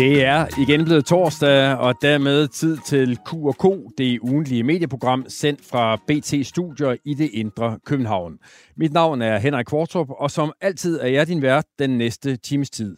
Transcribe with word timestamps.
Det 0.00 0.24
er 0.24 0.60
igen 0.60 0.84
blevet 0.84 1.04
torsdag, 1.04 1.76
og 1.76 1.94
dermed 2.02 2.48
tid 2.48 2.78
til 2.86 3.18
Q&K, 3.28 3.64
det 3.98 4.18
ugentlige 4.20 4.62
medieprogram, 4.62 5.24
sendt 5.28 5.64
fra 5.64 5.96
BT 5.96 6.46
Studier 6.46 6.96
i 7.04 7.14
det 7.14 7.30
indre 7.32 7.78
København. 7.86 8.38
Mit 8.76 8.92
navn 8.92 9.22
er 9.22 9.38
Henrik 9.38 9.66
Kvartrup, 9.66 10.06
og 10.10 10.30
som 10.30 10.52
altid 10.60 11.00
er 11.00 11.06
jeg 11.06 11.26
din 11.26 11.42
vært 11.42 11.64
den 11.78 11.98
næste 11.98 12.36
times 12.36 12.70
tid. 12.70 12.96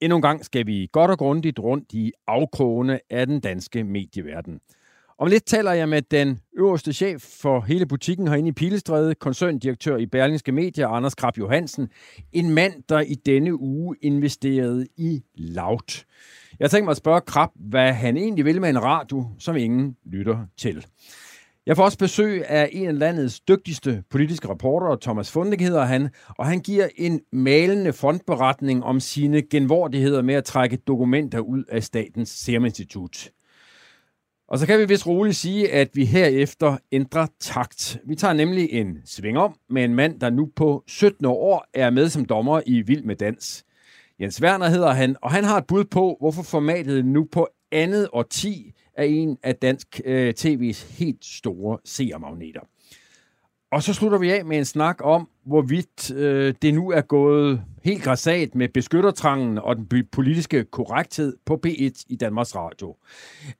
Endnu 0.00 0.16
en 0.16 0.22
gang 0.22 0.44
skal 0.44 0.66
vi 0.66 0.88
godt 0.92 1.10
og 1.10 1.18
grundigt 1.18 1.58
rundt 1.58 1.92
i 1.92 2.12
afkrogene 2.26 3.00
af 3.10 3.26
den 3.26 3.40
danske 3.40 3.84
medieverden. 3.84 4.60
Om 5.18 5.28
lidt 5.28 5.46
taler 5.46 5.72
jeg 5.72 5.88
med 5.88 6.02
den 6.02 6.38
øverste 6.58 6.92
chef 6.92 7.22
for 7.42 7.60
hele 7.60 7.86
butikken 7.86 8.28
herinde 8.28 8.48
i 8.48 8.52
Pilestræde, 8.52 9.14
koncerndirektør 9.14 9.96
i 9.96 10.06
Berlingske 10.06 10.52
Medier, 10.52 10.88
Anders 10.88 11.14
Krab 11.14 11.38
Johansen. 11.38 11.88
En 12.32 12.50
mand, 12.50 12.72
der 12.88 13.00
i 13.00 13.14
denne 13.14 13.60
uge 13.60 13.96
investerede 14.02 14.86
i 14.96 15.22
Laut. 15.34 16.04
Jeg 16.60 16.70
tænker 16.70 16.84
mig 16.84 16.90
at 16.90 16.96
spørge 16.96 17.20
Krab, 17.20 17.48
hvad 17.54 17.92
han 17.92 18.16
egentlig 18.16 18.44
vil 18.44 18.60
med 18.60 18.68
en 18.68 18.82
radio, 18.82 19.26
som 19.38 19.56
ingen 19.56 19.96
lytter 20.06 20.46
til. 20.56 20.86
Jeg 21.66 21.76
får 21.76 21.84
også 21.84 21.98
besøg 21.98 22.44
af 22.48 22.68
en 22.72 22.88
af 22.88 22.98
landets 22.98 23.40
dygtigste 23.40 24.02
politiske 24.10 24.48
reportere, 24.48 24.98
Thomas 25.00 25.30
Fundek 25.30 25.60
hedder 25.60 25.84
han, 25.84 26.08
og 26.28 26.46
han 26.46 26.60
giver 26.60 26.88
en 26.96 27.20
malende 27.32 27.92
fondberetning 27.92 28.84
om 28.84 29.00
sine 29.00 29.42
genvordigheder 29.42 30.22
med 30.22 30.34
at 30.34 30.44
trække 30.44 30.76
dokumenter 30.76 31.38
ud 31.38 31.64
af 31.68 31.82
Statens 31.82 32.28
Serum 32.28 32.64
Institut. 32.64 33.30
Og 34.48 34.58
så 34.58 34.66
kan 34.66 34.78
vi 34.78 34.84
vist 34.84 35.06
roligt 35.06 35.36
sige, 35.36 35.72
at 35.72 35.88
vi 35.94 36.04
herefter 36.04 36.76
ændrer 36.92 37.26
takt. 37.40 37.98
Vi 38.06 38.14
tager 38.14 38.34
nemlig 38.34 38.68
en 38.72 38.98
sving 39.04 39.38
om 39.38 39.54
med 39.70 39.84
en 39.84 39.94
mand, 39.94 40.20
der 40.20 40.30
nu 40.30 40.50
på 40.56 40.84
17 40.86 41.26
år 41.26 41.66
er 41.74 41.90
med 41.90 42.08
som 42.08 42.24
dommer 42.24 42.60
i 42.66 42.82
Vild 42.82 43.04
med 43.04 43.16
Dans. 43.16 43.64
Jens 44.20 44.42
Werner 44.42 44.68
hedder 44.68 44.92
han, 44.92 45.16
og 45.22 45.30
han 45.30 45.44
har 45.44 45.58
et 45.58 45.66
bud 45.66 45.84
på, 45.84 46.16
hvorfor 46.20 46.42
formatet 46.42 47.04
nu 47.04 47.28
på 47.32 47.48
andet 47.72 48.08
og 48.12 48.30
10 48.30 48.72
er 48.94 49.04
en 49.04 49.38
af 49.42 49.56
dansk 49.56 50.00
øh, 50.04 50.34
TV's 50.40 50.98
helt 50.98 51.24
store 51.24 51.78
seermagneter. 51.84 52.60
Og 53.74 53.82
så 53.82 53.94
slutter 53.94 54.18
vi 54.18 54.30
af 54.30 54.44
med 54.44 54.58
en 54.58 54.64
snak 54.64 54.96
om, 55.00 55.28
hvorvidt 55.46 56.10
øh, 56.10 56.54
det 56.62 56.74
nu 56.74 56.90
er 56.90 57.00
gået 57.00 57.62
helt 57.84 58.02
græsat 58.02 58.54
med 58.54 58.68
beskyttertrangen 58.68 59.58
og 59.58 59.76
den 59.76 60.06
politiske 60.12 60.64
korrekthed 60.64 61.36
på 61.46 61.60
P1 61.66 62.04
i 62.08 62.16
Danmarks 62.16 62.56
Radio. 62.56 62.96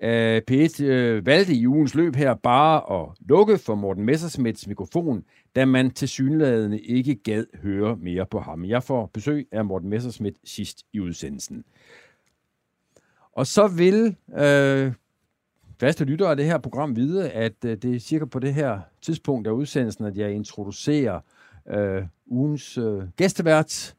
Øh, 0.02 0.42
P1 0.50 0.82
øh, 0.82 1.26
valgte 1.26 1.54
i 1.54 1.66
ugens 1.66 1.94
løb 1.94 2.16
her 2.16 2.34
bare 2.34 3.00
at 3.00 3.08
lukke 3.28 3.58
for 3.58 3.74
Morten 3.74 4.04
Messersmiths 4.04 4.66
mikrofon, 4.66 5.24
da 5.54 5.64
man 5.64 5.90
til 5.90 6.08
synlædende 6.08 6.80
ikke 6.80 7.14
gad 7.14 7.44
høre 7.62 7.96
mere 7.96 8.26
på 8.26 8.40
ham. 8.40 8.64
Jeg 8.64 8.82
får 8.82 9.10
besøg 9.12 9.48
af 9.52 9.64
Morten 9.64 9.88
Messersmith 9.88 10.36
sidst 10.44 10.86
i 10.92 11.00
udsendelsen. 11.00 11.64
Og 13.32 13.46
så 13.46 13.68
vil 13.68 14.16
øh, 14.38 14.92
faste 15.80 16.04
lyttere 16.04 16.30
af 16.30 16.36
det 16.36 16.44
her 16.44 16.58
program 16.58 16.96
vide, 16.96 17.30
at 17.30 17.64
øh, 17.64 17.76
det 17.76 17.94
er 17.94 18.00
cirka 18.00 18.24
på 18.24 18.38
det 18.38 18.54
her 18.54 18.80
tidspunkt 19.02 19.46
af 19.46 19.52
udsendelsen, 19.52 20.04
at 20.04 20.16
jeg 20.16 20.32
introducerer 20.32 21.20
øh, 21.70 22.02
ugens 22.26 22.78
øh, 22.78 23.02
gæstevært. 23.16 23.94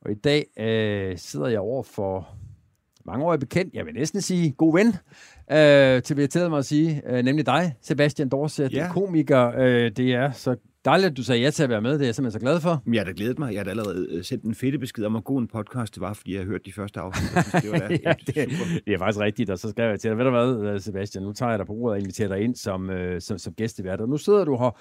Og 0.00 0.10
i 0.10 0.14
dag 0.14 0.46
øh, 0.58 1.18
sidder 1.18 1.46
jeg 1.46 1.60
over 1.60 1.82
for 1.82 2.28
mange 3.04 3.24
år 3.24 3.36
bekendt, 3.36 3.74
jeg 3.74 3.86
vil 3.86 3.94
næsten 3.94 4.20
sige 4.20 4.50
god 4.50 4.78
ven, 4.78 4.86
øh, 5.58 6.02
til 6.02 6.16
vi 6.16 6.22
har 6.22 6.48
mig 6.48 6.58
at 6.58 6.64
sige, 6.64 7.02
øh, 7.06 7.24
nemlig 7.24 7.46
dig, 7.46 7.74
Sebastian 7.80 8.28
Dorset, 8.28 8.72
ja. 8.72 8.88
komiker. 8.92 9.52
Øh, 9.58 9.90
det 9.90 10.14
er 10.14 10.30
så 10.30 10.56
Dejligt, 10.84 11.10
at 11.10 11.16
du 11.16 11.22
sagde 11.22 11.42
ja 11.42 11.50
til 11.50 11.62
at 11.62 11.68
være 11.68 11.80
med. 11.80 11.92
Det 11.92 12.00
er 12.00 12.04
jeg 12.04 12.14
simpelthen 12.14 12.40
så 12.40 12.44
glad 12.44 12.60
for. 12.60 12.82
Jeg 12.92 13.00
har 13.00 13.04
da 13.04 13.12
glædet 13.16 13.38
mig. 13.38 13.52
Jeg 13.52 13.58
har 13.58 13.64
da 13.64 13.70
allerede 13.70 14.06
øh, 14.10 14.24
sendt 14.24 14.44
en 14.44 14.54
fedte 14.54 14.78
besked 14.78 15.04
om, 15.04 15.12
hvor 15.12 15.20
god 15.20 15.40
en 15.40 15.48
podcast 15.48 15.94
det 15.94 16.00
var, 16.00 16.12
fordi 16.12 16.32
jeg 16.32 16.40
har 16.40 16.46
hørt 16.46 16.66
de 16.66 16.72
første 16.72 17.00
afsnit. 17.00 17.30
Det 17.62 17.70
var 17.70 17.78
da 17.78 17.98
ja, 18.04 18.14
det, 18.26 18.52
super. 18.52 18.80
det 18.86 18.94
er 18.94 18.98
faktisk 18.98 19.20
rigtigt, 19.20 19.50
og 19.50 19.58
så 19.58 19.70
skrev 19.70 19.88
jeg 19.88 20.00
til 20.00 20.10
dig, 20.10 20.18
ved 20.18 20.24
du 20.24 20.30
hvad, 20.30 20.72
øh, 20.74 20.80
Sebastian, 20.80 21.24
nu 21.24 21.32
tager 21.32 21.50
jeg 21.50 21.58
dig 21.58 21.66
på 21.66 21.72
ordet 21.72 21.92
og 21.92 21.98
inviterer 21.98 22.28
dig 22.28 22.40
ind 22.40 22.56
som, 22.56 22.90
øh, 22.90 23.20
som, 23.20 23.38
som 23.38 23.52
gæstevært, 23.52 24.00
og 24.00 24.08
nu 24.08 24.16
sidder 24.16 24.44
du 24.44 24.56
her. 24.56 24.78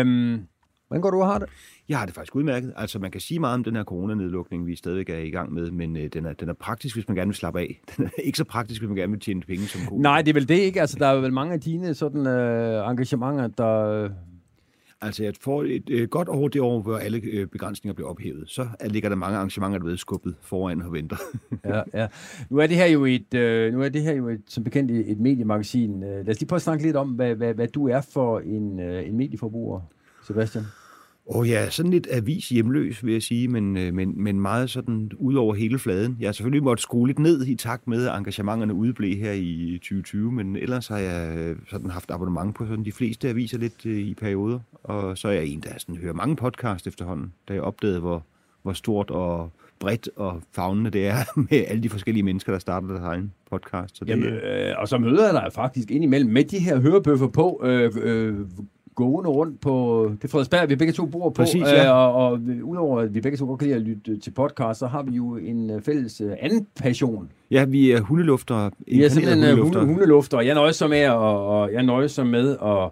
Øhm, 0.00 0.40
hvordan 0.88 1.02
går 1.02 1.10
du 1.10 1.20
og 1.20 1.26
har 1.26 1.38
det? 1.38 1.48
Jeg 1.88 1.98
har 1.98 2.06
det 2.06 2.14
faktisk 2.14 2.34
udmærket. 2.36 2.72
Altså, 2.76 2.98
man 2.98 3.10
kan 3.10 3.20
sige 3.20 3.40
meget 3.40 3.54
om 3.54 3.64
den 3.64 3.76
her 3.76 3.84
coronanedlukning, 3.84 4.66
vi 4.66 4.76
stadigvæk 4.76 5.08
er 5.08 5.18
i 5.18 5.30
gang 5.30 5.52
med, 5.52 5.70
men 5.70 5.96
øh, 5.96 6.10
den, 6.12 6.26
er, 6.26 6.32
den 6.32 6.48
er 6.48 6.54
praktisk, 6.54 6.96
hvis 6.96 7.08
man 7.08 7.16
gerne 7.16 7.28
vil 7.28 7.36
slappe 7.36 7.60
af. 7.60 7.80
Den 7.96 8.04
er 8.04 8.22
ikke 8.24 8.38
så 8.38 8.44
praktisk, 8.44 8.80
hvis 8.80 8.88
man 8.88 8.96
gerne 8.96 9.12
vil 9.12 9.20
tjene 9.20 9.40
penge 9.40 9.66
som 9.66 9.80
komiker. 9.88 10.02
Nej, 10.02 10.22
det 10.22 10.28
er 10.28 10.34
vel 10.34 10.48
det 10.48 10.58
ikke. 10.58 10.80
Altså, 10.80 10.96
der 10.98 11.06
er 11.06 11.20
vel 11.20 11.32
mange 11.32 11.54
af 11.54 11.60
dine 11.60 11.94
sådan, 11.94 12.26
øh, 12.26 12.90
engagementer, 12.90 13.46
der 13.46 14.08
Altså, 15.00 15.24
at 15.24 15.36
for 15.40 15.62
et 15.62 15.90
øh, 15.90 16.08
godt 16.08 16.28
år, 16.28 16.48
det 16.48 16.60
år, 16.60 16.80
hvor 16.80 16.96
alle 16.96 17.20
øh, 17.24 17.46
begrænsninger 17.46 17.94
bliver 17.94 18.08
ophævet. 18.10 18.44
Så 18.46 18.68
ligger 18.84 19.08
der 19.08 19.16
mange 19.16 19.36
arrangementer, 19.36 19.78
der 19.78 19.86
ved 19.86 19.96
skubbet 19.96 20.34
foran 20.42 20.82
og 20.82 20.92
venter. 20.92 21.16
ja, 21.64 21.82
ja. 21.94 22.06
Nu 22.50 22.56
er 22.56 22.66
det 22.66 22.76
her 22.76 22.86
jo 22.86 23.04
et, 23.04 23.34
øh, 23.34 23.72
nu 23.72 23.82
er 23.82 23.88
det 23.88 24.02
her 24.02 24.12
jo 24.12 24.28
et, 24.28 24.42
som 24.46 24.64
bekendt 24.64 24.90
et 24.90 25.18
mediemagasin. 25.18 26.02
Øh, 26.02 26.26
lad 26.26 26.28
os 26.28 26.40
lige 26.40 26.48
prøve 26.48 26.56
at 26.56 26.62
snakke 26.62 26.84
lidt 26.84 26.96
om, 26.96 27.08
hvad, 27.08 27.34
hvad, 27.34 27.54
hvad 27.54 27.68
du 27.68 27.88
er 27.88 28.00
for 28.00 28.40
en, 28.40 28.80
øh, 28.80 29.08
en 29.08 29.16
medieforbruger, 29.16 29.80
Sebastian. 30.26 30.64
Åh 31.30 31.40
oh 31.40 31.48
ja, 31.48 31.70
sådan 31.70 31.90
lidt 31.90 32.08
avis 32.10 32.48
hjemløs, 32.48 33.04
vil 33.04 33.12
jeg 33.12 33.22
sige, 33.22 33.48
men, 33.48 33.76
øh, 33.76 33.94
men, 33.94 34.22
men 34.22 34.40
meget 34.40 34.70
sådan 34.70 35.10
ud 35.16 35.34
over 35.34 35.54
hele 35.54 35.78
fladen. 35.78 36.16
Jeg 36.20 36.28
har 36.28 36.32
selvfølgelig 36.32 36.62
måttet 36.62 36.82
skrue 36.82 37.06
lidt 37.06 37.18
ned 37.18 37.46
i 37.46 37.54
takt 37.54 37.88
med, 37.88 38.06
at 38.06 38.18
engagementerne 38.18 38.74
udeblev 38.74 39.16
her 39.16 39.32
i 39.32 39.78
2020, 39.82 40.32
men 40.32 40.56
ellers 40.56 40.88
har 40.88 40.98
jeg 40.98 41.38
øh, 41.38 41.56
sådan 41.70 41.90
haft 41.90 42.10
abonnement 42.10 42.54
på 42.54 42.66
sådan 42.66 42.84
de 42.84 42.92
fleste 42.92 43.28
aviser 43.28 43.58
lidt 43.58 43.86
øh, 43.86 43.98
i 43.98 44.14
perioder. 44.14 44.58
Og 44.82 45.18
så 45.18 45.28
er 45.28 45.32
jeg 45.32 45.46
en, 45.46 45.60
der 45.60 45.70
sådan 45.78 45.96
hører 45.96 46.12
mange 46.12 46.36
podcast 46.36 46.86
efterhånden, 46.86 47.32
da 47.48 47.54
jeg 47.54 47.62
opdagede, 47.62 48.00
hvor, 48.00 48.24
hvor 48.62 48.72
stort 48.72 49.10
og 49.10 49.50
bredt 49.78 50.08
og 50.16 50.42
fagnende 50.52 50.90
det 50.90 51.06
er 51.06 51.16
med 51.50 51.64
alle 51.68 51.82
de 51.82 51.88
forskellige 51.88 52.22
mennesker, 52.22 52.52
der 52.52 52.58
starter 52.58 52.88
deres 52.88 53.00
egen 53.00 53.32
podcast. 53.50 53.98
Så 53.98 54.04
det, 54.04 54.10
Jamen, 54.10 54.24
øh, 54.24 54.74
og 54.78 54.88
så 54.88 54.98
møder 54.98 55.24
jeg 55.24 55.34
dig 55.34 55.52
faktisk 55.52 55.90
indimellem 55.90 56.30
med 56.30 56.44
de 56.44 56.58
her 56.58 56.80
hørebøffer 56.80 57.28
på, 57.28 57.60
øh, 57.64 57.92
øh, 58.02 58.36
gående 58.98 59.30
rundt 59.30 59.60
på 59.60 59.72
det 60.22 60.30
Frederiksberg, 60.30 60.68
vi 60.68 60.76
begge 60.76 60.92
to 60.92 61.06
bor 61.06 61.30
på. 61.30 61.34
Præcis, 61.34 61.62
ja. 61.62 61.84
øh, 61.84 61.96
og, 61.96 62.14
og 62.14 62.40
udover 62.62 63.00
at 63.00 63.14
vi 63.14 63.20
begge 63.20 63.38
to 63.38 63.46
godt 63.46 63.58
kan 63.58 63.68
lide 63.68 63.76
at 63.76 63.82
lytte 63.82 64.18
til 64.18 64.30
podcast, 64.30 64.78
så 64.78 64.86
har 64.86 65.02
vi 65.02 65.16
jo 65.16 65.36
en 65.36 65.70
øh, 65.70 65.82
fælles 65.82 66.20
uh, 66.20 66.32
anden 66.40 66.66
passion. 66.76 67.30
Ja, 67.50 67.64
vi 67.64 67.90
er 67.90 68.00
hundelufter. 68.00 68.70
Vi 68.86 69.04
er 69.04 69.08
simpelthen 69.08 69.44
øh, 69.44 69.50
hundelufter. 69.50 69.84
hundelufter, 69.84 70.36
og 70.36 70.46
jeg 70.46 70.54
nøjes 70.54 70.82
med, 70.88 71.08
og, 71.08 71.46
og 71.46 71.72
jeg 71.72 71.82
nøjes 71.82 72.18
med 72.18 72.50
at 72.50 72.90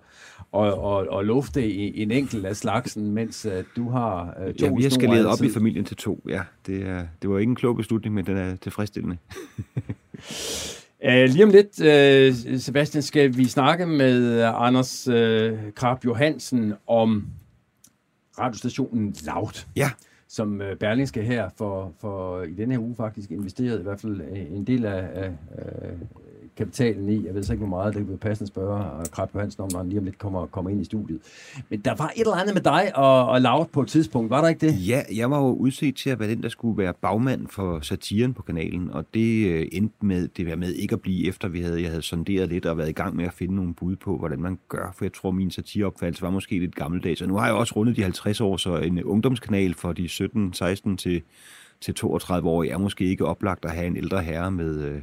og, 0.53 0.75
og, 0.75 1.07
og 1.09 1.25
lufte 1.25 1.75
en 1.75 2.11
enkelt 2.11 2.47
af 2.47 2.57
slagsen, 2.57 3.11
mens 3.11 3.47
uh, 3.47 3.53
du 3.77 3.91
har 3.91 4.37
uh, 4.47 4.55
to 4.55 4.67
Ja, 4.67 4.73
vi 4.77 4.83
har 4.83 4.91
skaleret 4.91 5.27
op 5.27 5.43
i 5.43 5.49
familien 5.49 5.85
til 5.85 5.97
to, 5.97 6.21
ja. 6.29 6.41
Det, 6.67 6.89
er, 6.89 7.03
det 7.23 7.31
var 7.31 7.39
ikke 7.39 7.51
en 7.51 7.57
klog 7.57 7.77
beslutning, 7.77 8.15
men 8.15 8.27
den 8.27 8.37
er 8.37 8.57
tilfredsstillende. 8.57 9.17
Uh, 11.07 11.13
lige 11.13 11.45
om 11.45 11.51
lidt, 11.51 11.81
uh, 11.81 12.59
Sebastian, 12.61 13.03
skal 13.03 13.37
vi 13.37 13.45
snakke 13.45 13.87
med 13.87 14.43
uh, 14.43 14.67
Anders 14.67 15.09
uh, 15.09 15.15
Krab 15.75 16.05
Johansen 16.05 16.75
om 16.87 17.27
radiostationen 18.39 19.15
Loud. 19.27 19.67
Ja. 19.77 19.91
Som 20.29 20.63
Berlingske 20.81 21.23
her 21.23 21.49
for, 21.59 21.93
for 22.01 22.43
i 22.43 22.55
denne 22.55 22.75
her 22.75 22.81
uge 22.81 22.97
faktisk 22.97 23.31
investeret 23.31 23.81
i 23.81 23.83
hvert 23.83 24.01
fald 24.01 24.21
en 24.51 24.65
del 24.65 24.85
af, 24.85 25.09
af 25.15 25.31
kapitalen 26.57 27.09
i. 27.09 27.27
Jeg 27.27 27.35
ved 27.35 27.43
så 27.43 27.53
ikke, 27.53 27.67
hvor 27.67 27.77
meget 27.77 27.95
det 27.95 28.09
vil 28.09 28.17
passende 28.17 28.49
spørge 28.49 29.01
øh, 29.01 29.07
Krab 29.07 29.35
Johansen 29.35 29.63
om, 29.63 29.69
når 29.73 29.79
han 29.79 29.89
lige 29.89 29.99
om 29.99 30.05
lidt 30.05 30.19
kommer, 30.19 30.47
kommer 30.47 30.71
ind 30.71 30.81
i 30.81 30.85
studiet. 30.85 31.21
Men 31.69 31.81
der 31.81 31.95
var 31.95 32.13
et 32.17 32.21
eller 32.21 32.35
andet 32.35 32.55
med 32.55 32.63
dig 32.63 32.93
og, 32.95 33.29
og 33.29 33.41
Laut 33.41 33.71
på 33.71 33.83
et 33.83 33.89
tidspunkt, 33.89 34.31
var 34.31 34.41
der 34.41 34.49
ikke 34.49 34.67
det? 34.67 34.89
Ja, 34.89 35.03
jeg 35.15 35.31
var 35.31 35.39
jo 35.39 35.55
udset 35.55 35.97
til 35.97 36.11
at 36.11 36.21
være 36.21 36.31
den, 36.31 36.43
der 36.43 36.49
skulle 36.49 36.79
være 36.79 36.95
bagmand 36.95 37.47
for 37.49 37.81
satiren 37.81 38.35
på 38.35 38.43
kanalen, 38.43 38.91
og 38.91 39.05
det 39.15 39.47
øh, 39.47 39.69
endte 39.73 40.07
med, 40.07 40.29
det 40.29 40.47
var 40.47 40.57
med 40.57 40.73
ikke 40.73 40.93
at 40.93 41.01
blive 41.01 41.29
efter, 41.29 41.49
vi 41.49 41.61
havde, 41.61 41.83
jeg 41.83 41.91
havde 41.91 42.03
sonderet 42.03 42.49
lidt 42.49 42.67
og 42.67 42.79
været 42.79 42.89
i 42.89 42.93
gang 42.93 43.17
med 43.17 43.25
at 43.25 43.33
finde 43.33 43.55
nogle 43.55 43.75
bud 43.75 43.97
på, 43.97 44.19
hvordan 44.19 44.41
man 44.41 44.59
gør, 44.69 44.93
for 44.95 45.05
jeg 45.05 45.13
tror, 45.13 45.31
min 45.31 45.51
satireopfattelse 45.51 46.23
var 46.23 46.31
måske 46.31 46.59
lidt 46.59 46.75
gammeldags, 46.75 47.23
og 47.23 47.29
nu 47.29 47.37
har 47.37 47.47
jeg 47.47 47.55
også 47.55 47.75
rundet 47.77 47.97
de 47.97 48.03
50 48.03 48.41
år, 48.41 48.57
så 48.57 48.77
en 48.77 48.99
øh, 48.99 49.05
ungdomskanal 49.07 49.75
for 49.75 49.93
de 49.93 50.09
17, 50.09 50.53
16 50.53 50.97
til 50.97 51.23
til 51.81 51.95
32 51.95 52.49
år 52.49 52.65
er 52.65 52.79
måske 52.79 53.05
ikke 53.05 53.27
oplagt 53.27 53.65
at 53.65 53.71
have 53.71 53.87
en 53.87 53.97
ældre 53.97 54.23
herre 54.23 54.51
med, 54.51 54.85
øh, 54.85 55.03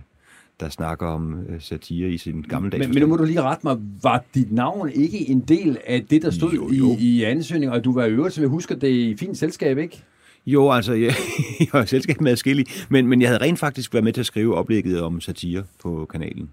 der 0.59 0.69
snakker 0.69 1.07
om 1.07 1.39
øh, 1.49 1.61
satire 1.61 2.09
i 2.09 2.17
sin 2.17 2.41
gamle 2.41 2.77
Men, 2.77 2.89
men 2.89 3.01
nu 3.01 3.07
må 3.07 3.15
du 3.15 3.23
lige 3.23 3.41
rette 3.41 3.67
mig, 3.67 3.77
var 4.01 4.23
dit 4.35 4.51
navn 4.51 4.89
ikke 4.89 5.29
en 5.29 5.39
del 5.39 5.77
af 5.85 6.05
det, 6.05 6.21
der 6.21 6.31
stod 6.31 6.53
jo, 6.53 6.71
jo. 6.71 6.95
i, 6.99 7.17
i 7.17 7.23
ansøgningen, 7.23 7.75
og 7.75 7.83
du 7.83 7.93
var 7.93 8.05
i 8.05 8.09
øvrigt, 8.09 8.35
som 8.35 8.41
jeg 8.41 8.49
husker, 8.49 8.75
det 8.75 8.87
i 8.87 9.15
fint 9.17 9.37
selskab, 9.37 9.77
ikke? 9.77 10.03
Jo, 10.45 10.71
altså, 10.71 10.93
jeg, 10.93 11.13
jeg 11.59 11.67
var 11.73 11.85
selskab 11.85 12.21
med 12.21 12.31
adskillig, 12.31 12.65
men, 12.89 13.07
men 13.07 13.21
jeg 13.21 13.29
havde 13.29 13.41
rent 13.41 13.59
faktisk 13.59 13.93
været 13.93 14.03
med 14.03 14.13
til 14.13 14.21
at 14.21 14.25
skrive 14.25 14.55
oplægget 14.55 15.01
om 15.01 15.21
satire 15.21 15.63
på 15.81 16.07
kanalen. 16.11 16.49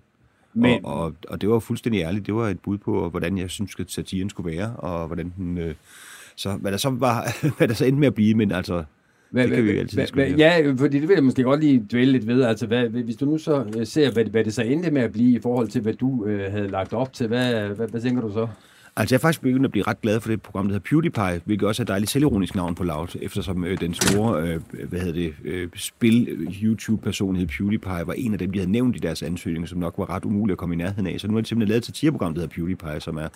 Men... 0.54 0.84
Og, 0.84 1.00
og, 1.00 1.14
og 1.28 1.40
det 1.40 1.48
var 1.48 1.58
fuldstændig 1.58 2.00
ærligt. 2.00 2.26
Det 2.26 2.34
var 2.34 2.48
et 2.48 2.60
bud 2.60 2.78
på, 2.78 3.08
hvordan 3.10 3.38
jeg 3.38 3.50
synes, 3.50 3.74
at 3.78 3.90
satiren 3.90 4.30
skulle 4.30 4.56
være, 4.56 4.76
og 4.76 5.06
hvordan 5.06 5.32
den... 5.36 5.58
Øh, 5.58 5.74
så, 6.36 6.52
hvad 6.52 6.72
der 6.72 6.78
så 6.78 6.90
var, 6.90 7.36
hvad 7.58 7.68
der 7.68 7.74
så 7.74 7.84
endte 7.84 8.00
med 8.00 8.06
at 8.06 8.14
blive, 8.14 8.34
men 8.34 8.52
altså, 8.52 8.84
hvad, 9.30 9.48
det 9.48 9.54
kan 9.54 9.64
vi 9.64 9.72
jo 9.72 9.78
altid 9.78 10.06
hvad, 10.14 10.26
Ja, 10.28 10.72
fordi 10.78 11.00
det 11.00 11.08
vil 11.08 11.14
jeg 11.14 11.24
måske 11.24 11.42
godt 11.42 11.60
lige 11.60 11.86
dvæle 11.90 12.12
lidt 12.12 12.26
ved. 12.26 12.42
Altså, 12.42 12.66
hvad, 12.66 12.88
hvis 12.88 13.16
du 13.16 13.24
nu 13.24 13.38
så 13.38 13.64
øh, 13.78 13.86
ser, 13.86 14.12
hvad, 14.12 14.24
hvad 14.24 14.44
det 14.44 14.54
så 14.54 14.62
endte 14.62 14.90
med 14.90 15.02
at 15.02 15.12
blive 15.12 15.36
i 15.36 15.40
forhold 15.40 15.68
til, 15.68 15.80
hvad 15.80 15.94
du 15.94 16.26
øh, 16.26 16.52
havde 16.52 16.68
lagt 16.68 16.92
op 16.92 17.12
til, 17.12 17.26
hvad, 17.26 17.68
hvad, 17.68 17.88
hvad 17.88 18.00
tænker 18.00 18.22
du 18.22 18.32
så? 18.32 18.46
Altså, 18.96 19.14
jeg 19.14 19.18
er 19.18 19.20
faktisk 19.20 19.42
begyndt 19.42 19.64
at 19.64 19.70
blive 19.70 19.84
ret 19.86 20.00
glad 20.00 20.20
for 20.20 20.28
det 20.28 20.42
program, 20.42 20.64
der 20.68 20.72
hedder 20.72 20.88
PewDiePie, 20.90 21.40
hvilket 21.44 21.68
også 21.68 21.82
er 21.82 21.84
et 21.84 21.88
dejligt 21.88 22.10
selvironisk 22.10 22.54
navn 22.54 22.74
på 22.74 22.84
Loud, 22.84 23.16
eftersom 23.22 23.64
øh, 23.64 23.80
den 23.80 23.94
store, 23.94 24.42
øh, 24.42 24.60
hvad 24.88 25.00
hedder 25.00 25.14
det, 25.14 25.34
øh, 25.44 25.68
spil-YouTube-personlighed 25.76 27.48
PewDiePie 27.48 28.06
var 28.06 28.12
en 28.12 28.32
af 28.32 28.38
dem, 28.38 28.50
de 28.50 28.58
havde 28.58 28.72
nævnt 28.72 28.96
i 28.96 28.98
deres 28.98 29.22
ansøgninger, 29.22 29.68
som 29.68 29.78
nok 29.78 29.94
var 29.98 30.10
ret 30.10 30.24
umuligt 30.24 30.54
at 30.54 30.58
komme 30.58 30.74
i 30.74 30.78
nærheden 30.78 31.06
af. 31.06 31.20
Så 31.20 31.28
nu 31.28 31.36
er 31.36 31.40
det 31.40 31.48
simpelthen 31.48 31.68
lavet 31.68 31.82
til 31.82 31.94
tierprogram, 31.94 32.34
der 32.34 32.40
hedder 32.40 32.54
PewDiePie, 32.54 33.00
som 33.00 33.16
er 33.16 33.28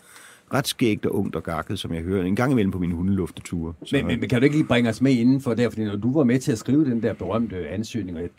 ret 0.55 0.67
skægt 0.67 1.07
og 1.07 1.15
ungt 1.15 1.37
og 1.37 1.43
gakket, 1.43 1.79
som 1.79 1.95
jeg 1.95 2.03
hører 2.03 2.25
en 2.25 2.37
gang 2.37 2.53
imellem 2.53 2.71
på 2.71 2.79
mine 2.79 2.95
hundelufteture. 2.95 3.73
Så, 3.85 3.97
men, 3.97 4.07
men, 4.07 4.21
men 4.21 4.29
kan 4.29 4.41
du 4.41 4.45
ikke 4.45 4.57
lige 4.57 4.67
bringe 4.67 4.91
os 4.91 5.01
med 5.01 5.13
indenfor 5.13 5.55
der, 5.55 5.69
fordi 5.69 5.85
når 5.85 5.97
du 5.97 6.13
var 6.13 6.25
med 6.25 6.39
til 6.39 6.53
at 6.53 6.59
skrive 6.59 6.85
den 6.85 7.03
der 7.03 7.13
berømte 7.13 7.69
ansøgning, 7.69 8.17
og 8.17 8.23
jeg 8.23 8.31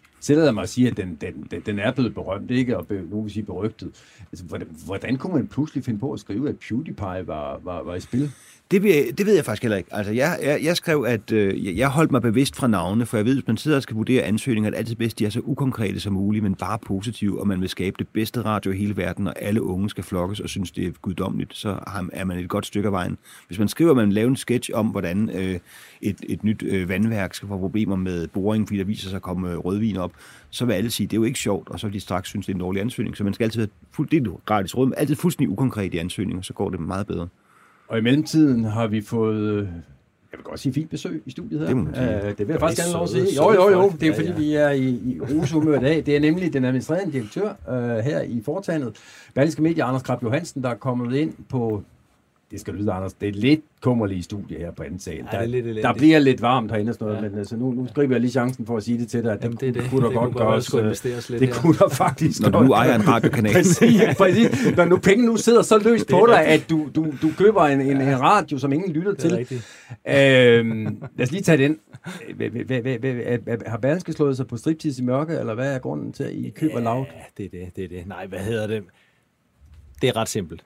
mig 0.54 0.64
at 0.64 0.70
sige, 0.70 0.88
at 0.88 0.98
den, 0.98 1.18
den, 1.22 1.48
den, 1.52 1.62
den 1.66 1.80
er 1.80 1.92
blevet 1.92 2.14
berømt, 2.14 2.52
ikke? 2.52 2.78
Og 2.78 2.88
nu 3.12 3.22
vil 3.22 3.32
sige 3.32 3.44
berygtet. 3.44 3.92
Altså, 4.32 4.46
hvordan, 4.46 4.68
hvordan 4.86 5.18
kunne 5.18 5.34
man 5.34 5.48
pludselig 5.48 5.84
finde 5.84 6.00
på 6.00 6.12
at 6.12 6.20
skrive, 6.20 6.50
at 6.50 6.56
PewDiePie 6.70 7.28
var, 7.28 7.60
var, 7.64 7.84
var 7.84 7.96
i 7.96 8.00
spil? 8.00 8.32
Det, 8.72 8.84
det 9.18 9.26
ved 9.26 9.36
jeg 9.36 9.46
faktisk 9.46 9.64
heller 9.64 9.78
ikke. 9.78 9.96
Altså, 9.96 10.14
jeg, 10.14 10.40
jeg, 10.44 10.64
jeg 10.64 10.78
skrev, 10.78 11.06
at 11.08 11.32
øh, 11.32 11.78
jeg 11.78 11.90
holdt 11.90 12.12
mig 12.12 12.22
bevidst 12.22 12.56
fra 12.56 12.68
navne, 12.68 13.06
for 13.06 13.18
jeg 13.18 13.26
ved, 13.26 13.32
at 13.32 13.38
hvis 13.38 13.48
man 13.48 13.58
sidder 13.58 13.78
og 13.78 13.84
skal 13.84 13.96
vurdere 13.96 14.24
ansøgninger, 14.24 14.68
er 14.68 14.72
det 14.72 14.78
altid 14.78 14.96
bedst, 14.96 15.20
de 15.20 15.26
er 15.26 15.30
så 15.30 15.42
ukonkrete 15.44 16.00
som 16.00 16.14
muligt, 16.14 16.44
men 16.44 16.56
bare 16.56 16.80
positive, 16.80 17.40
og 17.40 17.48
man 17.48 17.62
vil 17.62 17.70
skabe 17.70 17.96
det 18.00 18.08
bedste 18.08 18.42
radio 18.42 18.72
i 18.72 18.78
hele 18.78 18.98
verden, 18.98 19.28
og 19.28 19.34
alle 19.42 19.64
unge 19.64 19.90
skal 19.90 20.04
flokkes 20.04 20.40
og 20.40 20.50
synes, 20.50 20.72
det 20.72 20.88
er 20.88 20.92
guddommeligt, 21.02 21.56
så 21.56 21.80
er 22.14 22.24
man 22.24 22.40
et 22.40 22.50
godt 22.50 22.66
stykke 22.66 22.88
af 22.88 22.92
vejen. 22.92 23.18
Hvis 23.48 23.60
man 23.60 23.68
skriver, 23.68 23.92
at 23.92 23.98
man 23.98 24.12
laver 24.12 24.30
en 24.30 24.36
sketch 24.36 24.70
om, 24.74 24.88
hvordan 24.88 25.30
øh, 25.30 25.60
et, 26.02 26.18
et 26.30 26.44
nyt 26.44 26.64
øh, 26.64 26.90
vandværk 26.90 27.34
skal 27.34 27.48
få 27.48 27.58
problemer 27.58 27.96
med 27.96 28.28
boring, 28.28 28.68
fordi 28.68 28.78
der 28.78 28.86
viser 28.86 29.10
sig 29.10 29.16
at 29.16 29.22
komme 29.22 29.52
øh, 29.52 29.58
rødvin 29.58 29.98
op, 29.98 30.12
så 30.50 30.66
vil 30.66 30.74
alle 30.74 30.92
sige, 30.92 31.06
at 31.06 31.12
det 31.12 31.18
er 31.18 31.22
jo 31.22 31.26
ikke 31.26 31.40
sjovt, 31.40 31.70
og 31.70 31.80
så 31.80 31.88
vil 31.88 31.94
de 31.94 32.00
straks 32.00 32.30
synes, 32.30 32.46
det 32.46 32.54
er 32.54 32.56
en 32.56 32.62
dårlig 32.62 32.82
ansøgning. 32.82 33.18
Så 33.18 33.24
man 33.24 33.34
skal 33.34 33.44
altid 33.44 33.62
have 33.62 33.70
fuld, 33.92 34.10
det 34.10 34.28
er 34.28 34.42
gratis 34.46 34.78
råd, 34.78 34.86
men 34.86 34.94
altid 34.98 35.16
fuldstændig 35.16 35.50
ukonkret 35.50 35.94
i 35.94 35.98
ansøgninger, 35.98 36.42
så 36.42 36.54
går 36.54 36.70
det 36.70 36.80
meget 36.80 37.08
bedre. 37.08 37.28
Og 37.88 37.98
i 37.98 38.02
mellemtiden 38.02 38.64
har 38.64 38.88
vi 38.88 39.02
fået, 39.02 39.58
jeg 40.32 40.38
vil 40.38 40.44
godt 40.44 40.60
sige, 40.60 40.74
fint 40.74 40.90
besøg 40.90 41.24
i 41.26 41.32
studiet 41.32 41.60
her. 41.60 41.68
Det, 41.68 41.78
må 41.78 41.84
uh, 41.84 41.98
det 41.98 42.40
vil 42.40 42.48
jeg 42.48 42.60
faktisk 42.60 42.82
gerne 42.82 42.94
lov 42.94 43.04
at 43.04 43.10
sige. 43.10 43.36
Jo, 43.36 43.54
jo, 43.54 43.70
jo. 43.70 43.92
Det 44.00 44.04
er 44.04 44.08
ja, 44.08 44.18
fordi, 44.18 44.28
ja. 44.30 44.38
vi 44.38 44.54
er 44.54 44.70
i, 44.70 44.90
i 44.90 45.20
rusehumør 45.22 45.80
i 45.80 45.84
dag. 45.84 46.06
Det 46.06 46.16
er 46.16 46.20
nemlig 46.20 46.54
den 46.54 46.66
administrerende 46.66 47.14
direktør 47.14 47.50
uh, 47.68 47.74
her 47.98 48.22
i 48.22 48.42
foretagendet, 48.46 48.96
Berlingske 49.36 49.62
Media, 49.62 49.88
Anders 49.88 50.04
Krab 50.04 50.24
Johansen, 50.24 50.64
der 50.64 50.70
er 50.70 50.76
kommet 50.76 51.16
ind 51.16 51.34
på 51.50 51.84
det 52.52 52.60
skal 52.60 52.74
lyde, 52.74 52.92
Anders, 52.92 53.14
det 53.14 53.30
er 53.30 53.34
lidt 53.34 53.62
kummerlige 53.82 54.24
studie 54.24 54.58
her 54.58 54.72
på 54.72 54.84
anden 54.84 55.00
sal. 55.00 55.24
Der, 55.32 55.40
ja, 55.40 55.46
lidt 55.46 55.84
der 55.84 55.94
bliver 55.94 56.20
lidt 56.20 56.42
varmt 56.42 56.72
herinde 56.72 56.90
og 56.90 56.94
sådan 56.94 57.08
noget, 57.08 57.24
ja. 57.24 57.30
men 57.30 57.40
altså, 57.40 57.56
nu, 57.58 57.72
nu 57.72 57.88
griber 57.94 58.14
jeg 58.14 58.22
lige 58.22 58.32
chancen 58.32 58.66
for 58.66 58.78
at 58.78 58.84
sige 58.84 58.98
det 59.00 59.08
til 59.08 59.24
dig, 59.24 59.32
at 59.34 59.44
Jamen, 59.44 59.58
det, 59.58 59.74
det, 59.74 59.84
kunne 59.90 60.02
der 60.02 60.08
det 60.08 60.18
godt 60.18 60.36
gøres. 60.36 60.74
Lidt 61.30 61.42
det 61.42 61.48
her. 61.48 61.62
kunne 61.62 61.76
der 61.78 61.90
faktisk 61.90 62.42
Når 62.42 62.50
du 62.50 62.64
nu 62.64 62.74
ejer 62.74 62.96
en 62.96 63.08
radiokanal. 63.14 63.54
præcis, 63.54 64.02
præcis. 64.18 64.76
Når 64.78 64.86
nu 64.86 64.98
penge 64.98 65.26
nu 65.26 65.38
sidder 65.38 65.62
så 65.62 65.78
løst 65.78 66.10
på 66.10 66.26
dig, 66.30 66.46
at 66.46 66.70
du, 66.70 66.90
du, 66.96 67.06
du 67.22 67.30
køber 67.38 67.62
en, 67.66 67.82
en, 67.82 68.02
en 68.02 68.22
radio, 68.22 68.58
som 68.58 68.74
ingen 68.74 68.92
lytter 68.92 69.14
til. 69.14 69.32
Øhm, 70.08 70.84
lad 71.18 71.26
os 71.26 71.32
lige 71.32 71.44
tage 71.44 71.58
den. 71.58 71.80
Har 73.66 73.78
Berlingske 73.78 74.14
slået 74.14 74.38
sig 74.38 74.48
på 74.48 74.58
striptease 74.58 75.02
i 75.02 75.06
mørke, 75.06 75.34
eller 75.34 75.54
hvad 75.54 75.76
er 75.76 75.80
grunden 75.80 76.14
til, 76.14 76.24
at 76.24 76.32
I 76.32 76.50
køber 76.50 76.78
ja, 76.80 76.84
lavt? 76.84 77.08
det 77.38 77.46
er 77.46 77.50
det, 77.50 77.76
det 77.76 77.84
er 77.84 77.88
det. 77.88 78.08
Nej, 78.08 78.28
hvad 78.28 78.40
hedder 78.40 78.68
det? 78.68 78.84
Det 80.02 80.10
er 80.10 80.16
ret 80.16 80.30
simpelt 80.30 80.64